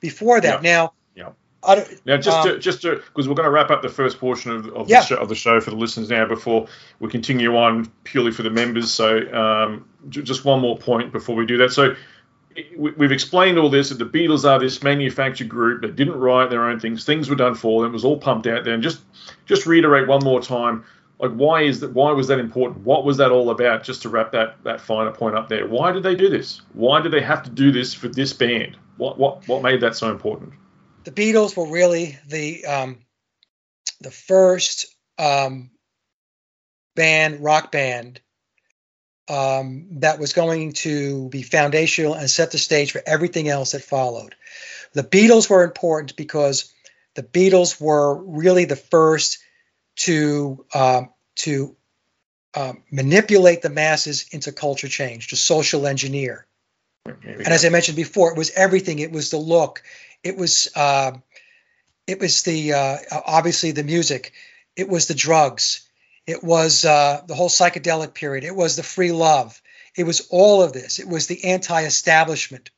before 0.00 0.40
that? 0.40 0.64
Yeah. 0.64 0.72
Now, 0.72 0.92
yeah. 1.14 1.84
now, 2.06 2.16
just 2.16 2.28
um, 2.36 2.48
to, 2.48 2.58
just 2.58 2.82
because 2.82 3.28
we're 3.28 3.34
going 3.34 3.44
to 3.44 3.50
wrap 3.50 3.70
up 3.70 3.82
the 3.82 3.88
first 3.88 4.18
portion 4.18 4.50
of, 4.52 4.66
of, 4.68 4.88
yeah. 4.88 5.00
the 5.00 5.06
show, 5.06 5.16
of 5.16 5.28
the 5.28 5.34
show 5.34 5.60
for 5.60 5.70
the 5.70 5.76
listeners 5.76 6.08
now 6.08 6.26
before 6.26 6.68
we 6.98 7.10
continue 7.10 7.56
on 7.56 7.86
purely 8.04 8.32
for 8.32 8.42
the 8.42 8.50
members. 8.50 8.90
So, 8.90 9.32
um, 9.32 9.88
j- 10.08 10.22
just 10.22 10.44
one 10.44 10.60
more 10.60 10.78
point 10.78 11.12
before 11.12 11.36
we 11.36 11.46
do 11.46 11.58
that. 11.58 11.70
So, 11.72 11.94
we've 12.76 13.12
explained 13.12 13.58
all 13.58 13.70
this 13.70 13.88
that 13.90 13.98
the 13.98 14.04
Beatles 14.04 14.48
are 14.48 14.58
this 14.58 14.82
manufactured 14.82 15.48
group 15.48 15.82
that 15.82 15.96
didn't 15.96 16.18
write 16.18 16.50
their 16.50 16.64
own 16.64 16.80
things. 16.80 17.04
Things 17.04 17.28
were 17.28 17.36
done 17.36 17.54
for 17.54 17.82
them. 17.82 17.90
It 17.90 17.94
was 17.94 18.04
all 18.04 18.18
pumped 18.18 18.46
out 18.46 18.64
there. 18.64 18.74
And 18.74 18.82
just 18.82 19.00
just 19.46 19.66
reiterate 19.66 20.08
one 20.08 20.24
more 20.24 20.40
time, 20.40 20.84
like 21.18 21.32
why 21.32 21.62
is 21.62 21.80
that? 21.80 21.92
Why 21.92 22.12
was 22.12 22.28
that 22.28 22.38
important? 22.38 22.84
What 22.84 23.04
was 23.04 23.16
that 23.18 23.30
all 23.30 23.50
about? 23.50 23.84
Just 23.84 24.02
to 24.02 24.08
wrap 24.08 24.32
that 24.32 24.62
that 24.64 24.80
finer 24.80 25.12
point 25.12 25.36
up 25.36 25.48
there. 25.48 25.66
Why 25.66 25.92
did 25.92 26.02
they 26.02 26.14
do 26.14 26.28
this? 26.28 26.62
Why 26.72 27.00
did 27.00 27.12
they 27.12 27.22
have 27.22 27.42
to 27.44 27.50
do 27.50 27.72
this 27.72 27.94
for 27.94 28.08
this 28.08 28.32
band? 28.32 28.76
What 28.96 29.18
what 29.18 29.46
what 29.48 29.62
made 29.62 29.80
that 29.80 29.96
so 29.96 30.10
important? 30.10 30.52
the 31.04 31.10
Beatles 31.10 31.56
were 31.56 31.66
really 31.66 32.18
the 32.26 32.64
um, 32.64 32.98
the 34.00 34.10
first 34.10 34.86
um, 35.18 35.70
band, 36.94 37.42
rock 37.42 37.72
band, 37.72 38.20
um, 39.28 40.00
that 40.00 40.18
was 40.18 40.32
going 40.32 40.72
to 40.72 41.28
be 41.28 41.42
foundational 41.42 42.14
and 42.14 42.28
set 42.28 42.50
the 42.50 42.58
stage 42.58 42.92
for 42.92 43.02
everything 43.06 43.48
else 43.48 43.72
that 43.72 43.82
followed. 43.82 44.34
The 44.92 45.04
Beatles 45.04 45.48
were 45.48 45.64
important 45.64 46.16
because 46.16 46.72
the 47.14 47.22
Beatles 47.22 47.80
were 47.80 48.14
really 48.14 48.64
the 48.64 48.76
first 48.76 49.38
to 49.96 50.64
uh, 50.74 51.02
to 51.36 51.76
uh, 52.54 52.74
manipulate 52.90 53.62
the 53.62 53.70
masses 53.70 54.26
into 54.32 54.52
culture 54.52 54.88
change, 54.88 55.28
to 55.28 55.36
social 55.36 55.86
engineer. 55.86 56.46
And 57.04 57.48
as 57.48 57.64
I 57.64 57.68
mentioned 57.70 57.96
before, 57.96 58.30
it 58.30 58.38
was 58.38 58.50
everything. 58.50 58.98
It 58.98 59.10
was 59.10 59.30
the 59.30 59.38
look. 59.38 59.82
It 60.22 60.36
was 60.36 60.68
uh, 60.76 61.12
it 62.06 62.20
was 62.20 62.42
the 62.42 62.74
uh, 62.74 62.98
obviously 63.26 63.72
the 63.72 63.84
music. 63.84 64.32
It 64.76 64.88
was 64.88 65.06
the 65.06 65.14
drugs. 65.14 65.88
It 66.26 66.42
was 66.44 66.84
uh, 66.84 67.22
the 67.26 67.34
whole 67.34 67.48
psychedelic 67.48 68.14
period. 68.14 68.44
It 68.44 68.54
was 68.54 68.76
the 68.76 68.82
free 68.82 69.12
love. 69.12 69.60
It 69.96 70.04
was 70.04 70.28
all 70.30 70.62
of 70.62 70.72
this. 70.72 70.98
It 70.98 71.08
was 71.08 71.26
the 71.26 71.44
anti-establishment. 71.44 72.70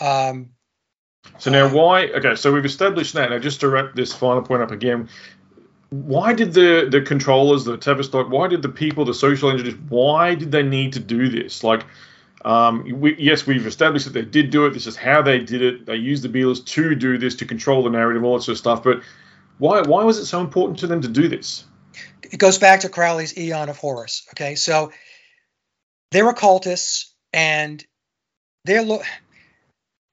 Um, 0.00 0.50
so 1.38 1.50
now, 1.50 1.68
why? 1.68 2.06
Okay, 2.06 2.34
so 2.34 2.52
we've 2.52 2.64
established 2.64 3.14
that. 3.14 3.30
Now, 3.30 3.38
just 3.38 3.60
to 3.60 3.68
wrap 3.68 3.94
this 3.94 4.12
final 4.12 4.42
point 4.42 4.62
up 4.62 4.70
again, 4.70 5.08
why 5.90 6.32
did 6.32 6.52
the 6.52 6.88
the 6.90 7.02
controllers, 7.02 7.64
the 7.64 7.76
Tavistock, 7.76 8.30
why 8.30 8.48
did 8.48 8.62
the 8.62 8.68
people, 8.68 9.04
the 9.04 9.14
social 9.14 9.50
engineers, 9.50 9.76
why 9.88 10.34
did 10.34 10.50
they 10.50 10.62
need 10.62 10.94
to 10.94 11.00
do 11.00 11.28
this? 11.28 11.62
Like, 11.62 11.84
um, 12.44 12.84
we, 13.00 13.14
yes, 13.18 13.46
we've 13.46 13.66
established 13.66 14.06
that 14.06 14.14
they 14.14 14.24
did 14.24 14.50
do 14.50 14.66
it. 14.66 14.70
This 14.70 14.86
is 14.86 14.96
how 14.96 15.22
they 15.22 15.38
did 15.38 15.62
it. 15.62 15.86
They 15.86 15.96
used 15.96 16.24
the 16.24 16.28
Beatles 16.28 16.64
to 16.64 16.94
do 16.94 17.18
this, 17.18 17.36
to 17.36 17.44
control 17.44 17.82
the 17.82 17.90
narrative, 17.90 18.24
all 18.24 18.36
that 18.36 18.42
sort 18.42 18.54
of 18.54 18.58
stuff. 18.58 18.82
But 18.82 19.02
why 19.58 19.82
why 19.82 20.02
was 20.04 20.18
it 20.18 20.26
so 20.26 20.40
important 20.40 20.78
to 20.80 20.86
them 20.86 21.02
to 21.02 21.08
do 21.08 21.28
this? 21.28 21.64
It 22.22 22.38
goes 22.38 22.58
back 22.58 22.80
to 22.80 22.88
Crowley's 22.88 23.36
Aeon 23.36 23.68
of 23.68 23.78
Horus. 23.78 24.26
Okay, 24.30 24.54
so 24.54 24.92
they're 26.10 26.28
occultists, 26.28 27.12
and 27.32 27.84
they're 28.64 28.82
look 28.82 29.04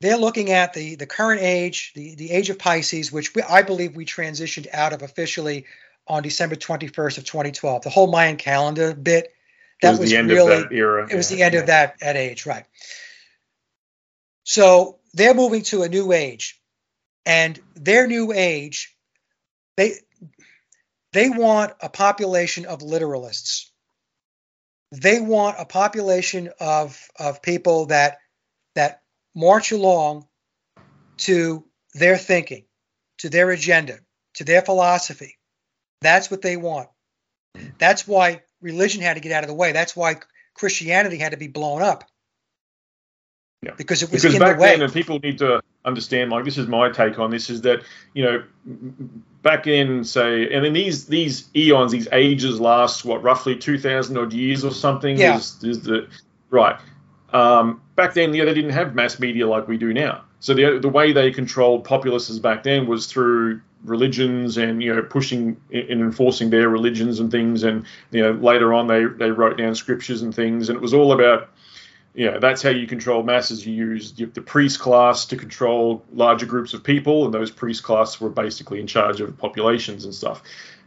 they're 0.02 0.18
looking 0.18 0.52
at 0.52 0.74
the 0.74 0.96
the 0.96 1.06
current 1.06 1.42
age, 1.42 1.92
the 1.94 2.16
the 2.16 2.32
age 2.32 2.50
of 2.50 2.58
Pisces, 2.58 3.12
which 3.12 3.36
we, 3.36 3.42
I 3.42 3.62
believe 3.62 3.96
we 3.96 4.06
transitioned 4.06 4.68
out 4.74 4.94
of 4.94 5.02
officially 5.02 5.66
on 6.08 6.24
December 6.24 6.56
21st 6.56 7.20
of 7.20 7.26
2012. 7.26 7.84
The 7.84 7.90
whole 7.90 8.08
Mayan 8.08 8.38
calendar 8.38 8.96
bit 8.96 9.34
that 9.82 9.92
was, 9.92 10.00
was 10.00 10.14
really 10.14 10.66
era. 10.72 11.08
It 11.10 11.16
was 11.16 11.30
the 11.30 11.44
end 11.44 11.54
yeah. 11.54 11.62
of 11.62 11.68
that 11.68 12.00
that 12.00 12.16
age, 12.16 12.46
right? 12.46 12.66
So 14.44 15.00
they're 15.14 15.34
moving 15.34 15.64
to 15.64 15.84
a 15.84 15.90
new 15.90 16.12
age, 16.12 16.60
and 17.26 17.60
their 17.76 18.08
new 18.08 18.32
age, 18.34 18.96
they 19.78 19.94
they 21.14 21.30
want 21.30 21.74
a 21.82 21.90
population 21.90 22.66
of 22.66 22.80
literalists. 22.80 23.70
They 24.92 25.20
want 25.20 25.58
a 25.60 25.66
population 25.66 26.50
of 26.60 27.00
of 27.18 27.42
people 27.42 27.88
that 27.88 28.20
that 28.76 29.02
march 29.36 29.72
along 29.72 30.28
to 31.18 31.66
their 31.94 32.18
thinking, 32.18 32.66
to 33.20 33.30
their 33.30 33.52
agenda, 33.52 34.00
to 34.36 34.44
their 34.44 34.62
philosophy. 34.62 35.38
That's 36.02 36.32
what 36.32 36.42
they 36.42 36.58
want. 36.58 36.90
That's 37.78 38.08
why 38.08 38.44
religion 38.62 39.02
had 39.02 39.16
to 39.16 39.20
get 39.20 39.32
out 39.32 39.44
of 39.44 39.50
the 39.50 39.56
way. 39.56 39.72
That's 39.72 39.96
why 39.96 40.18
Christianity 40.54 41.18
had 41.18 41.32
to 41.32 41.38
be 41.38 41.48
blown 41.48 41.82
up. 41.82 42.04
Yeah. 43.62 43.74
Because 43.76 44.02
it 44.02 44.12
was 44.12 44.22
because 44.22 44.40
back 44.40 44.58
the 44.58 44.64
then, 44.64 44.82
and 44.82 44.94
people 44.94 45.20
need 45.20 45.40
to 45.40 45.62
understand. 45.84 46.32
Like 46.32 46.46
this 46.46 46.58
is 46.58 46.68
my 46.68 46.90
take 46.90 47.20
on 47.20 47.30
this: 47.30 47.50
is 47.50 47.62
that 47.62 47.84
you 48.14 48.24
know, 48.24 48.44
back 49.42 49.68
in 49.68 50.06
say, 50.06 50.54
and 50.54 50.66
in 50.66 50.72
these 50.72 51.08
these 51.08 51.50
eons, 51.56 51.92
these 51.92 52.08
ages 52.14 52.62
last 52.62 53.04
what 53.04 53.22
roughly 53.22 53.58
two 53.58 53.78
thousand 53.78 54.18
odd 54.18 54.32
years 54.32 54.64
or 54.64 54.72
something. 54.72 55.18
Yeah. 55.18 55.38
Is, 55.38 55.62
is 55.64 55.82
the 55.82 56.08
right? 56.50 56.80
Um, 57.34 57.82
back 57.96 58.14
then, 58.14 58.34
yeah, 58.34 58.46
they 58.46 58.54
didn't 58.54 58.72
have 58.72 58.96
mass 58.96 59.20
media 59.20 59.48
like 59.48 59.68
we 59.68 59.78
do 59.78 59.94
now. 59.94 60.24
So 60.40 60.54
the 60.54 60.80
the 60.80 60.90
way 60.90 61.12
they 61.12 61.30
controlled 61.30 61.84
populaces 61.84 62.40
back 62.40 62.64
then 62.64 62.88
was 62.88 63.08
through 63.08 63.60
religions 63.84 64.58
and 64.58 64.82
you 64.82 64.94
know 64.94 65.02
pushing 65.02 65.58
and 65.72 66.02
enforcing 66.02 66.50
their 66.50 66.70
religions 66.70 67.20
and 67.20 67.32
things 67.32 67.64
and 67.64 67.86
you 68.12 68.22
know 68.22 68.32
later 68.32 68.74
on 68.74 68.88
they 68.88 69.06
they 69.06 69.32
wrote 69.32 69.58
down 69.58 69.74
scriptures 69.74 70.22
and 70.22 70.36
things 70.36 70.68
and 70.68 70.76
it 70.76 70.82
was 70.82 70.94
all 70.94 71.14
about 71.14 71.50
you 72.14 72.30
know 72.30 72.40
that's 72.40 72.62
how 72.62 72.70
you 72.70 72.88
control 72.88 73.24
masses 73.24 73.66
you 73.66 73.74
use 73.74 74.14
the 74.14 74.42
priest 74.42 74.80
class 74.80 75.26
to 75.26 75.36
control 75.36 76.04
larger 76.12 76.46
groups 76.46 76.74
of 76.74 76.84
people 76.84 77.26
and 77.26 77.34
those 77.34 77.52
priest 77.52 77.84
classes 77.84 78.20
were 78.20 78.30
basically 78.30 78.80
in 78.80 78.88
charge 78.88 79.22
of 79.22 79.38
populations 79.38 80.06
and 80.06 80.14
stuff 80.14 80.42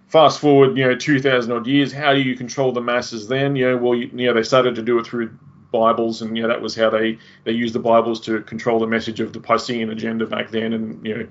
fast 0.09 0.41
forward 0.41 0.77
you 0.77 0.85
know 0.85 0.95
2000 0.95 1.53
odd 1.53 1.67
years 1.67 1.93
how 1.93 2.13
do 2.13 2.21
you 2.21 2.37
control 2.37 2.73
the 2.73 2.81
masses 2.81 3.29
then 3.29 3.57
you 3.57 3.71
know 3.71 3.77
well 3.77 3.95
you, 3.95 4.11
you 4.15 4.27
know 4.27 4.35
they 4.35 4.43
started 4.43 4.75
to 4.75 4.83
do 4.83 4.99
it 4.99 5.07
through 5.07 5.31
Bibles, 5.73 6.21
and 6.21 6.37
you 6.37 6.43
know 6.43 6.49
that 6.49 6.61
was 6.61 6.77
how 6.77 6.91
they 6.91 7.19
they 7.45 7.53
used 7.53 7.75
the 7.75 7.79
Bibles 7.79 8.21
to 8.27 8.43
control 8.43 8.79
the 8.79 8.87
message 8.87 9.21
of 9.21 9.33
the 9.33 9.41
Piscean 9.41 9.91
agenda 9.91 10.27
back 10.27 10.51
then, 10.51 10.75
and 10.75 11.07
you 11.07 11.15
know 11.15 11.27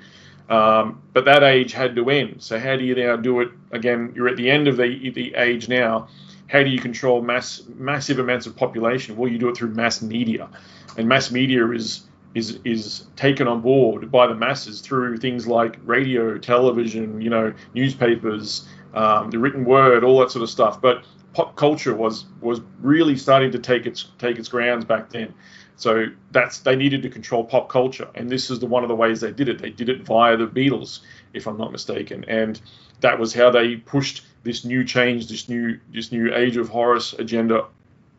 um, 0.52 1.02
but 1.14 1.24
that 1.26 1.44
age 1.44 1.72
had 1.72 1.96
to 1.96 2.10
end. 2.10 2.44
So 2.44 2.60
how 2.60 2.76
do 2.76 2.84
you 2.84 2.94
now 2.94 3.16
do 3.16 3.40
it 3.40 3.50
again? 3.72 4.12
You're 4.14 4.28
at 4.28 4.36
the 4.36 4.52
end 4.52 4.68
of 4.68 4.76
the 4.76 5.10
the 5.12 5.34
age 5.36 5.70
now. 5.70 6.10
How 6.52 6.64
do 6.64 6.70
you 6.70 6.80
control 6.80 7.22
mass 7.22 7.64
massive 7.78 8.20
amounts 8.20 8.46
of 8.46 8.58
population? 8.58 9.16
Well, 9.16 9.32
you 9.32 9.38
do 9.38 9.48
it 9.48 9.56
through 9.56 9.70
mass 9.70 10.02
media, 10.02 10.50
and 10.98 11.08
mass 11.08 11.32
media 11.32 11.66
is 11.72 12.02
is 12.36 12.60
is 12.66 13.06
taken 13.16 13.48
on 13.48 13.62
board 13.62 14.12
by 14.12 14.28
the 14.28 14.36
masses 14.36 14.82
through 14.82 15.18
things 15.18 15.48
like 15.48 15.80
radio, 15.86 16.38
television, 16.38 17.22
you 17.22 17.30
know, 17.30 17.54
newspapers, 17.74 18.68
um, 18.94 19.32
the 19.32 19.40
written 19.40 19.64
word, 19.64 20.04
all 20.04 20.20
that 20.20 20.32
sort 20.32 20.44
of 20.44 20.50
stuff. 20.50 20.82
But 20.82 21.06
pop 21.34 21.56
culture 21.56 21.96
was 21.96 22.26
was 22.42 22.60
really 22.82 23.16
starting 23.16 23.52
to 23.52 23.60
take 23.60 23.86
its 23.86 24.10
take 24.20 24.38
its 24.38 24.50
grounds 24.50 24.84
back 24.84 25.10
then. 25.10 25.34
So 25.78 26.08
that's 26.32 26.60
they 26.60 26.76
needed 26.76 27.02
to 27.04 27.10
control 27.10 27.46
pop 27.46 27.70
culture, 27.70 28.10
and 28.14 28.30
this 28.30 28.50
is 28.50 28.60
the 28.60 28.66
one 28.66 28.84
of 28.84 28.90
the 28.90 28.96
ways 28.96 29.22
they 29.22 29.32
did 29.32 29.48
it. 29.48 29.60
They 29.60 29.70
did 29.70 29.88
it 29.88 30.04
via 30.04 30.36
the 30.36 30.48
Beatles, 30.48 31.00
if 31.34 31.48
I'm 31.48 31.58
not 31.58 31.72
mistaken, 31.72 32.26
and 32.28 32.60
that 33.00 33.18
was 33.18 33.34
how 33.34 33.52
they 33.52 33.78
pushed 33.78 34.24
this 34.44 34.66
new 34.66 34.84
change, 34.84 35.28
this 35.28 35.50
new 35.50 35.80
this 35.94 36.12
new 36.12 36.34
Age 36.34 36.58
of 36.58 36.70
Horus 36.70 37.14
agenda 37.14 37.66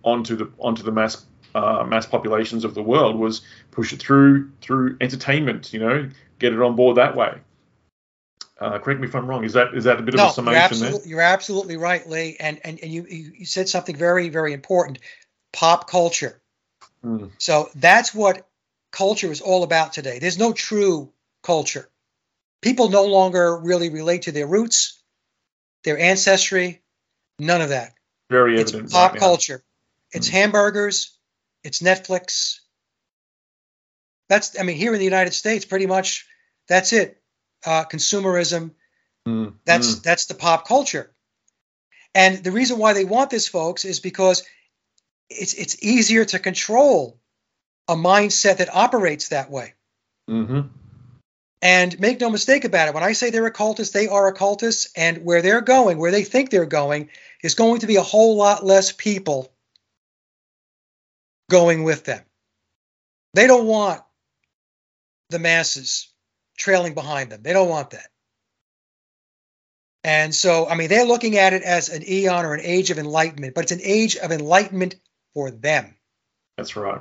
onto 0.03 0.37
the 0.37 0.51
onto 0.59 0.83
the 0.83 0.93
mass 0.93 1.25
uh, 1.55 1.85
mass 1.85 2.07
populations 2.07 2.65
of 2.65 2.75
the 2.75 2.83
world 2.83 3.17
was 3.17 3.43
push 3.71 3.93
it 3.93 4.01
through 4.01 4.51
through 4.61 4.97
entertainment. 5.01 5.73
You 5.73 5.81
know, 5.81 6.11
get 6.39 6.53
it 6.53 6.61
on 6.61 6.77
board 6.77 6.97
that 6.97 7.17
way. 7.17 7.39
Uh, 8.59 8.79
correct 8.79 9.01
me 9.01 9.09
if 9.09 9.15
I'm 9.15 9.27
wrong. 9.27 9.45
Is 9.45 9.55
that 9.55 9.75
is 9.75 9.85
that 9.85 9.99
a 9.99 10.03
bit 10.03 10.15
no, 10.15 10.27
of 10.27 10.31
a 10.31 10.35
summation 10.35 10.79
you're? 10.79 11.07
You're 11.07 11.21
absolutely 11.21 11.77
right, 11.77 12.09
Lee. 12.09 12.37
And 12.39 12.61
and, 12.63 12.79
and 12.81 12.93
you 12.93 13.07
you 13.09 13.45
said 13.45 13.69
something 13.69 13.97
very 13.97 14.29
very 14.29 14.53
important. 14.53 14.99
Pop 15.53 15.91
culture. 15.91 16.41
Mm. 17.05 17.33
So 17.39 17.71
that's 17.75 18.15
what 18.15 18.49
culture 18.93 19.33
is 19.33 19.41
all 19.41 19.65
about 19.65 19.93
today. 19.93 20.19
There's 20.21 20.39
no 20.39 20.53
true 20.53 21.13
culture. 21.43 21.89
People 22.61 22.89
no 22.89 23.07
longer 23.07 23.59
really 23.59 23.91
relate 23.91 24.23
to 24.23 24.33
their 24.33 24.47
roots, 24.47 25.02
their 25.85 25.99
ancestry, 25.99 26.83
none 27.39 27.61
of 27.61 27.71
that. 27.71 27.95
Very 28.31 28.61
evident. 28.61 28.85
It's 28.85 28.93
pop 28.93 29.17
culture. 29.17 29.63
It's 30.13 30.29
mm. 30.29 30.33
hamburgers, 30.33 31.17
it's 31.65 31.81
Netflix. 31.81 32.61
That's 34.29 34.59
I 34.59 34.63
mean 34.63 34.77
here 34.77 34.93
in 34.93 34.99
the 34.99 35.05
United 35.05 35.35
States 35.35 35.65
pretty 35.65 35.87
much 35.87 36.27
that's 36.69 36.93
it. 36.93 37.21
Uh, 37.65 37.85
consumerism. 37.85 38.73
Mm. 39.27 39.55
That's 39.65 39.97
mm. 39.97 40.03
that's 40.03 40.27
the 40.27 40.35
pop 40.35 40.67
culture. 40.67 41.13
And 42.15 42.43
the 42.43 42.53
reason 42.53 42.79
why 42.79 42.93
they 42.93 43.05
want 43.05 43.31
this 43.31 43.49
folks 43.49 43.85
is 43.85 44.01
because 44.01 44.43
it's 45.31 45.55
it's 45.55 45.83
easier 45.83 46.25
to 46.25 46.39
control 46.39 47.19
a 47.89 47.95
mindset 47.95 48.59
that 48.59 48.75
operates 48.75 49.29
that 49.29 49.51
way. 49.51 49.75
Mm-hmm. 50.29 50.69
And 51.63 51.99
make 52.01 52.21
no 52.21 52.29
mistake 52.29 52.65
about 52.65 52.89
it, 52.89 52.95
when 52.95 53.05
I 53.05 53.13
say 53.13 53.31
they're 53.31 53.47
occultists, 53.47 53.95
they 53.95 54.09
are 54.09 54.27
occultists, 54.27 54.93
and 54.97 55.25
where 55.25 55.43
they're 55.43 55.61
going, 55.61 55.97
where 55.97 56.11
they 56.11 56.25
think 56.25 56.51
they're 56.51 56.67
going, 56.67 57.09
is 57.43 57.55
going 57.55 57.81
to 57.81 57.87
be 57.87 57.97
a 57.97 58.03
whole 58.03 58.37
lot 58.37 58.65
less 58.65 58.91
people 58.91 59.53
going 61.49 61.85
with 61.85 62.05
them. 62.05 62.21
They 63.35 63.47
don't 63.47 63.67
want 63.67 64.03
the 65.31 65.39
masses 65.39 66.09
trailing 66.59 66.95
behind 66.95 67.31
them. 67.31 67.43
They 67.43 67.53
don't 67.53 67.69
want 67.69 67.91
that. 67.91 68.09
And 70.05 70.35
so, 70.35 70.67
I 70.69 70.75
mean, 70.75 70.89
they're 70.89 71.07
looking 71.07 71.39
at 71.39 71.53
it 71.53 71.63
as 71.63 71.89
an 71.89 72.03
eon 72.07 72.45
or 72.45 72.55
an 72.55 72.61
age 72.61 72.91
of 72.91 72.99
enlightenment, 72.99 73.55
but 73.55 73.63
it's 73.63 73.73
an 73.73 73.81
age 73.83 74.17
of 74.17 74.33
enlightenment 74.33 74.97
for 75.33 75.53
them. 75.53 75.95
That's 76.57 76.75
right. 76.75 77.01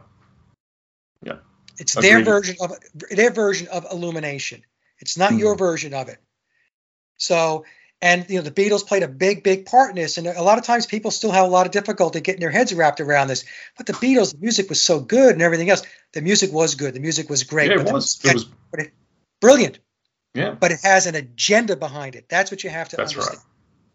Yeah. 1.23 1.37
It's 1.81 1.97
Agreed. 1.97 2.09
their 2.09 2.23
version 2.23 2.55
of 2.61 2.77
their 3.09 3.31
version 3.31 3.67
of 3.67 3.87
illumination. 3.91 4.61
It's 4.99 5.17
not 5.17 5.31
mm. 5.31 5.39
your 5.39 5.55
version 5.57 5.95
of 5.95 6.09
it. 6.09 6.19
So, 7.17 7.65
and 8.03 8.23
you 8.29 8.35
know, 8.35 8.43
the 8.43 8.51
Beatles 8.51 8.85
played 8.85 9.01
a 9.01 9.07
big, 9.07 9.43
big 9.43 9.65
part 9.65 9.89
in 9.89 9.95
this. 9.95 10.19
And 10.19 10.27
a 10.27 10.43
lot 10.43 10.59
of 10.59 10.63
times 10.63 10.85
people 10.85 11.09
still 11.09 11.31
have 11.31 11.43
a 11.43 11.49
lot 11.49 11.65
of 11.65 11.71
difficulty 11.71 12.21
getting 12.21 12.39
their 12.39 12.51
heads 12.51 12.71
wrapped 12.71 13.01
around 13.01 13.29
this. 13.29 13.45
But 13.77 13.87
the 13.87 13.93
Beatles, 13.93 14.31
the 14.31 14.37
music 14.37 14.69
was 14.69 14.79
so 14.79 14.99
good 14.99 15.33
and 15.33 15.41
everything 15.41 15.71
else. 15.71 15.81
The 16.13 16.21
music 16.21 16.53
was 16.53 16.75
good. 16.75 16.93
The 16.93 16.99
music 16.99 17.31
was 17.31 17.43
great. 17.45 17.71
Yeah, 17.71 17.79
it 17.79 17.91
was. 17.91 18.21
It 18.23 18.33
was 18.35 18.45
it, 18.73 18.91
brilliant. 19.39 19.79
Yeah. 20.35 20.51
But 20.51 20.71
it 20.71 20.81
has 20.83 21.07
an 21.07 21.15
agenda 21.15 21.75
behind 21.75 22.13
it. 22.13 22.29
That's 22.29 22.51
what 22.51 22.63
you 22.63 22.69
have 22.69 22.89
to 22.89 22.95
That's 22.95 23.11
understand. 23.11 23.39
right. 23.39 23.45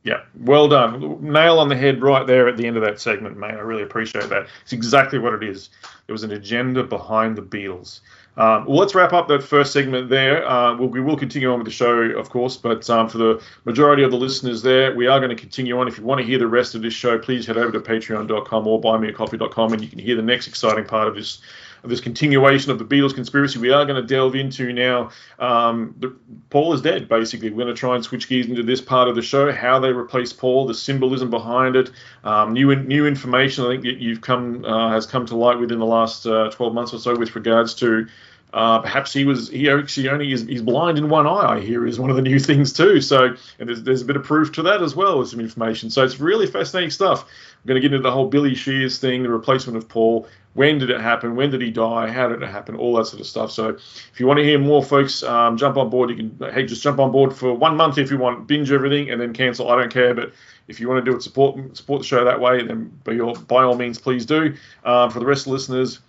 Yeah, 0.07 0.21
well 0.39 0.69
done. 0.69 1.21
Nail 1.21 1.59
on 1.59 1.69
the 1.69 1.75
head 1.75 2.01
right 2.01 2.25
there 2.29 2.47
at 2.47 2.57
the 2.57 2.65
end 2.65 2.77
of 2.77 2.85
that 2.85 3.01
segment, 3.01 3.37
mate. 3.37 3.51
I 3.51 3.59
really 3.59 3.83
appreciate 3.83 4.29
that. 4.29 4.47
It's 4.63 4.73
exactly 4.73 5.19
what 5.19 5.35
it 5.35 5.43
is. 5.43 5.69
There 6.07 6.15
was 6.15 6.23
an 6.23 6.31
agenda 6.31 6.85
behind 6.85 7.35
the 7.35 7.43
Beatles. 7.43 8.03
Um, 8.37 8.67
well, 8.67 8.77
let's 8.77 8.95
wrap 8.95 9.13
up 9.13 9.27
that 9.27 9.43
first 9.43 9.73
segment 9.73 10.09
there. 10.09 10.49
Uh, 10.49 10.77
we'll, 10.77 10.91
we 10.91 11.01
will 11.01 11.17
continue 11.17 11.51
on 11.51 11.59
with 11.59 11.65
the 11.65 11.73
show, 11.73 12.03
of 12.03 12.31
course, 12.31 12.57
but 12.57 12.89
um, 12.89 13.09
for 13.09 13.19
the 13.19 13.43
majority 13.65 14.05
of 14.05 14.13
the 14.13 14.17
listeners 14.17 14.63
there, 14.63 14.95
we 14.95 15.09
are 15.09 15.19
going 15.19 15.31
to 15.31 15.37
continue 15.37 15.77
on. 15.77 15.89
If 15.89 15.99
you 15.99 16.05
want 16.05 16.21
to 16.21 16.27
hear 16.27 16.39
the 16.39 16.47
rest 16.47 16.77
of 16.77 16.83
this 16.83 16.95
show, 16.95 17.19
please 17.19 17.45
head 17.45 17.57
over 17.57 17.73
to 17.73 17.81
patreon.com 17.81 18.67
or 18.69 18.81
buymeacoffee.com 18.81 19.73
and 19.73 19.83
you 19.83 19.89
can 19.89 19.99
hear 19.99 20.15
the 20.15 20.23
next 20.23 20.47
exciting 20.47 20.85
part 20.85 21.09
of 21.09 21.17
this 21.17 21.41
this 21.89 22.01
continuation 22.01 22.71
of 22.71 22.79
the 22.79 22.85
Beatles 22.85 23.15
conspiracy. 23.15 23.59
We 23.59 23.71
are 23.71 23.85
going 23.85 24.01
to 24.01 24.07
delve 24.07 24.35
into 24.35 24.73
now. 24.73 25.11
Um, 25.39 25.95
the, 25.99 26.15
Paul 26.51 26.73
is 26.73 26.83
dead, 26.83 27.09
basically. 27.09 27.51
We're 27.51 27.65
going 27.65 27.75
to 27.75 27.79
try 27.79 27.95
and 27.95 28.05
switch 28.05 28.29
gears 28.29 28.47
into 28.47 28.63
this 28.63 28.81
part 28.81 29.09
of 29.09 29.15
the 29.15 29.23
show, 29.23 29.53
how 29.53 29.79
they 29.79 29.93
replaced 29.93 30.39
Paul, 30.39 30.67
the 30.67 30.75
symbolism 30.75 31.31
behind 31.31 31.77
it, 31.77 31.91
um, 32.25 32.53
new 32.53 32.75
new 32.75 33.07
information. 33.07 33.65
I 33.65 33.69
think 33.69 33.83
that 33.85 33.99
you've 33.99 34.21
come 34.21 34.65
uh, 34.65 34.91
has 34.91 35.07
come 35.07 35.27
to 35.27 35.37
light 35.37 35.59
within 35.59 35.79
the 35.79 35.87
last 35.87 36.27
uh, 36.27 36.51
12 36.51 36.75
months 36.75 36.93
or 36.95 36.99
so 36.99 37.17
with 37.17 37.35
regards 37.35 37.75
to 37.77 38.07
uh, 38.53 38.79
perhaps 38.79 39.13
he 39.13 39.25
was 39.25 39.49
he 39.49 39.69
actually 39.69 40.09
only 40.09 40.33
is 40.33 40.47
he's 40.47 40.63
blind 40.63 40.99
in 40.99 41.09
one 41.09 41.27
eye. 41.27 41.57
I 41.57 41.61
hear 41.61 41.87
is 41.87 41.99
one 41.99 42.11
of 42.11 42.17
the 42.17 42.23
new 42.23 42.39
things 42.51 42.73
too. 42.73 43.01
So 43.01 43.35
and 43.59 43.69
there's, 43.69 43.83
there's 43.83 44.03
a 44.03 44.05
bit 44.05 44.17
of 44.17 44.25
proof 44.25 44.53
to 44.53 44.63
that 44.63 44.83
as 44.83 44.95
well 44.95 45.21
as 45.21 45.31
some 45.31 45.41
information. 45.41 45.91
So 45.91 46.05
it's 46.05 46.21
really 46.21 46.47
fascinating 46.47 46.91
stuff. 46.91 47.25
We're 47.65 47.69
going 47.69 47.83
to 47.83 47.89
get 47.89 47.95
into 47.95 48.03
the 48.03 48.13
whole 48.13 48.29
Billy 48.29 48.55
Shears 48.55 48.99
thing, 48.99 49.23
the 49.23 49.29
replacement 49.29 49.77
of 49.77 49.89
Paul. 49.89 50.29
When 50.55 50.79
did 50.79 50.89
it 50.89 51.01
happen? 51.01 51.37
When 51.37 51.51
did 51.51 51.61
he 51.61 51.71
die? 51.71 52.11
How 52.11 52.29
did 52.29 52.43
it 52.43 52.49
happen? 52.49 52.77
All 52.77 52.97
that 52.97 53.07
sort 53.07 53.21
of 53.21 53.27
stuff. 53.27 53.51
So 53.51 53.71
if 53.71 54.13
you 54.19 54.27
want 54.27 54.39
to 54.39 54.45
hear 54.45 54.59
more, 54.59 54.83
folks, 54.83 55.23
um, 55.23 55.59
jump 55.59 55.77
on 55.77 55.91
board. 55.91 56.09
You 56.09 56.17
can 56.17 56.55
hey 56.55 56.65
just 56.65 56.83
jump 56.83 56.99
on 56.99 57.13
board 57.13 57.35
for 57.35 57.53
one 57.53 57.77
month 57.77 57.99
if 57.99 58.11
you 58.11 58.17
want, 58.17 58.47
binge 58.47 58.73
everything 58.73 59.11
and 59.11 59.21
then 59.21 59.35
cancel. 59.35 59.69
I 59.69 59.77
don't 59.77 59.93
care, 59.93 60.15
but 60.15 60.33
if 60.69 60.81
you 60.81 60.89
want 60.89 61.05
to 61.05 61.11
do 61.11 61.17
it, 61.17 61.23
support 61.23 61.77
support 61.77 62.01
the 62.01 62.07
show 62.07 62.25
that 62.25 62.41
way, 62.41 62.63
then 62.63 62.99
by, 63.05 63.19
all, 63.19 63.35
by 63.35 63.65
all 63.65 63.77
means, 63.77 63.99
please 63.99 64.25
do. 64.25 64.55
Um, 64.85 65.11
for 65.11 65.21
the 65.21 65.27
rest 65.27 65.43
of 65.43 65.51
the 65.51 65.53
listeners, 65.53 66.01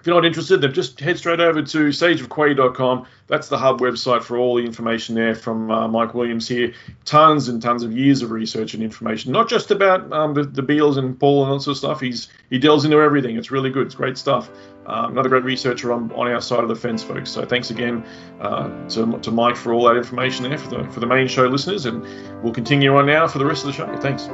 if 0.00 0.06
you're 0.06 0.16
not 0.16 0.24
interested, 0.24 0.62
then 0.62 0.72
just 0.72 0.98
head 0.98 1.18
straight 1.18 1.40
over 1.40 1.60
to 1.60 1.78
sageofquay.com. 1.88 3.06
That's 3.26 3.48
the 3.48 3.58
hub 3.58 3.80
website 3.80 4.22
for 4.22 4.38
all 4.38 4.56
the 4.56 4.64
information 4.64 5.14
there 5.14 5.34
from 5.34 5.70
uh, 5.70 5.88
Mike 5.88 6.14
Williams 6.14 6.48
here. 6.48 6.72
Tons 7.04 7.48
and 7.48 7.60
tons 7.60 7.82
of 7.82 7.92
years 7.92 8.22
of 8.22 8.30
research 8.30 8.72
and 8.72 8.82
information, 8.82 9.30
not 9.30 9.50
just 9.50 9.70
about 9.70 10.10
um, 10.10 10.32
the, 10.32 10.44
the 10.44 10.62
Beatles 10.62 10.96
and 10.96 11.20
Paul 11.20 11.44
and 11.44 11.54
that 11.54 11.62
sort 11.62 11.74
of 11.74 11.78
stuff. 11.78 12.00
He's 12.00 12.30
he 12.48 12.58
delves 12.58 12.86
into 12.86 12.98
everything. 12.98 13.36
It's 13.36 13.50
really 13.50 13.68
good. 13.68 13.86
It's 13.86 13.94
great 13.94 14.16
stuff. 14.16 14.48
Um, 14.86 15.12
another 15.12 15.28
great 15.28 15.44
researcher 15.44 15.92
on, 15.92 16.10
on 16.12 16.28
our 16.28 16.40
side 16.40 16.60
of 16.60 16.68
the 16.68 16.76
fence, 16.76 17.02
folks. 17.02 17.30
So 17.30 17.44
thanks 17.44 17.70
again 17.70 18.02
uh, 18.40 18.88
to, 18.88 19.18
to 19.18 19.30
Mike 19.30 19.56
for 19.56 19.74
all 19.74 19.84
that 19.84 19.96
information 19.98 20.48
there 20.48 20.56
for 20.56 20.70
the 20.70 20.84
for 20.90 21.00
the 21.00 21.06
main 21.06 21.28
show 21.28 21.46
listeners, 21.46 21.84
and 21.84 22.02
we'll 22.42 22.54
continue 22.54 22.96
on 22.96 23.04
now 23.04 23.28
for 23.28 23.38
the 23.38 23.44
rest 23.44 23.66
of 23.66 23.66
the 23.66 23.74
show. 23.74 23.96
Thanks. 23.98 24.28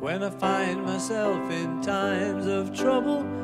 When 0.00 0.22
I 0.22 0.28
find 0.28 0.84
myself 0.84 1.50
in 1.50 1.80
times 1.80 2.46
of 2.46 2.76
trouble 2.76 3.43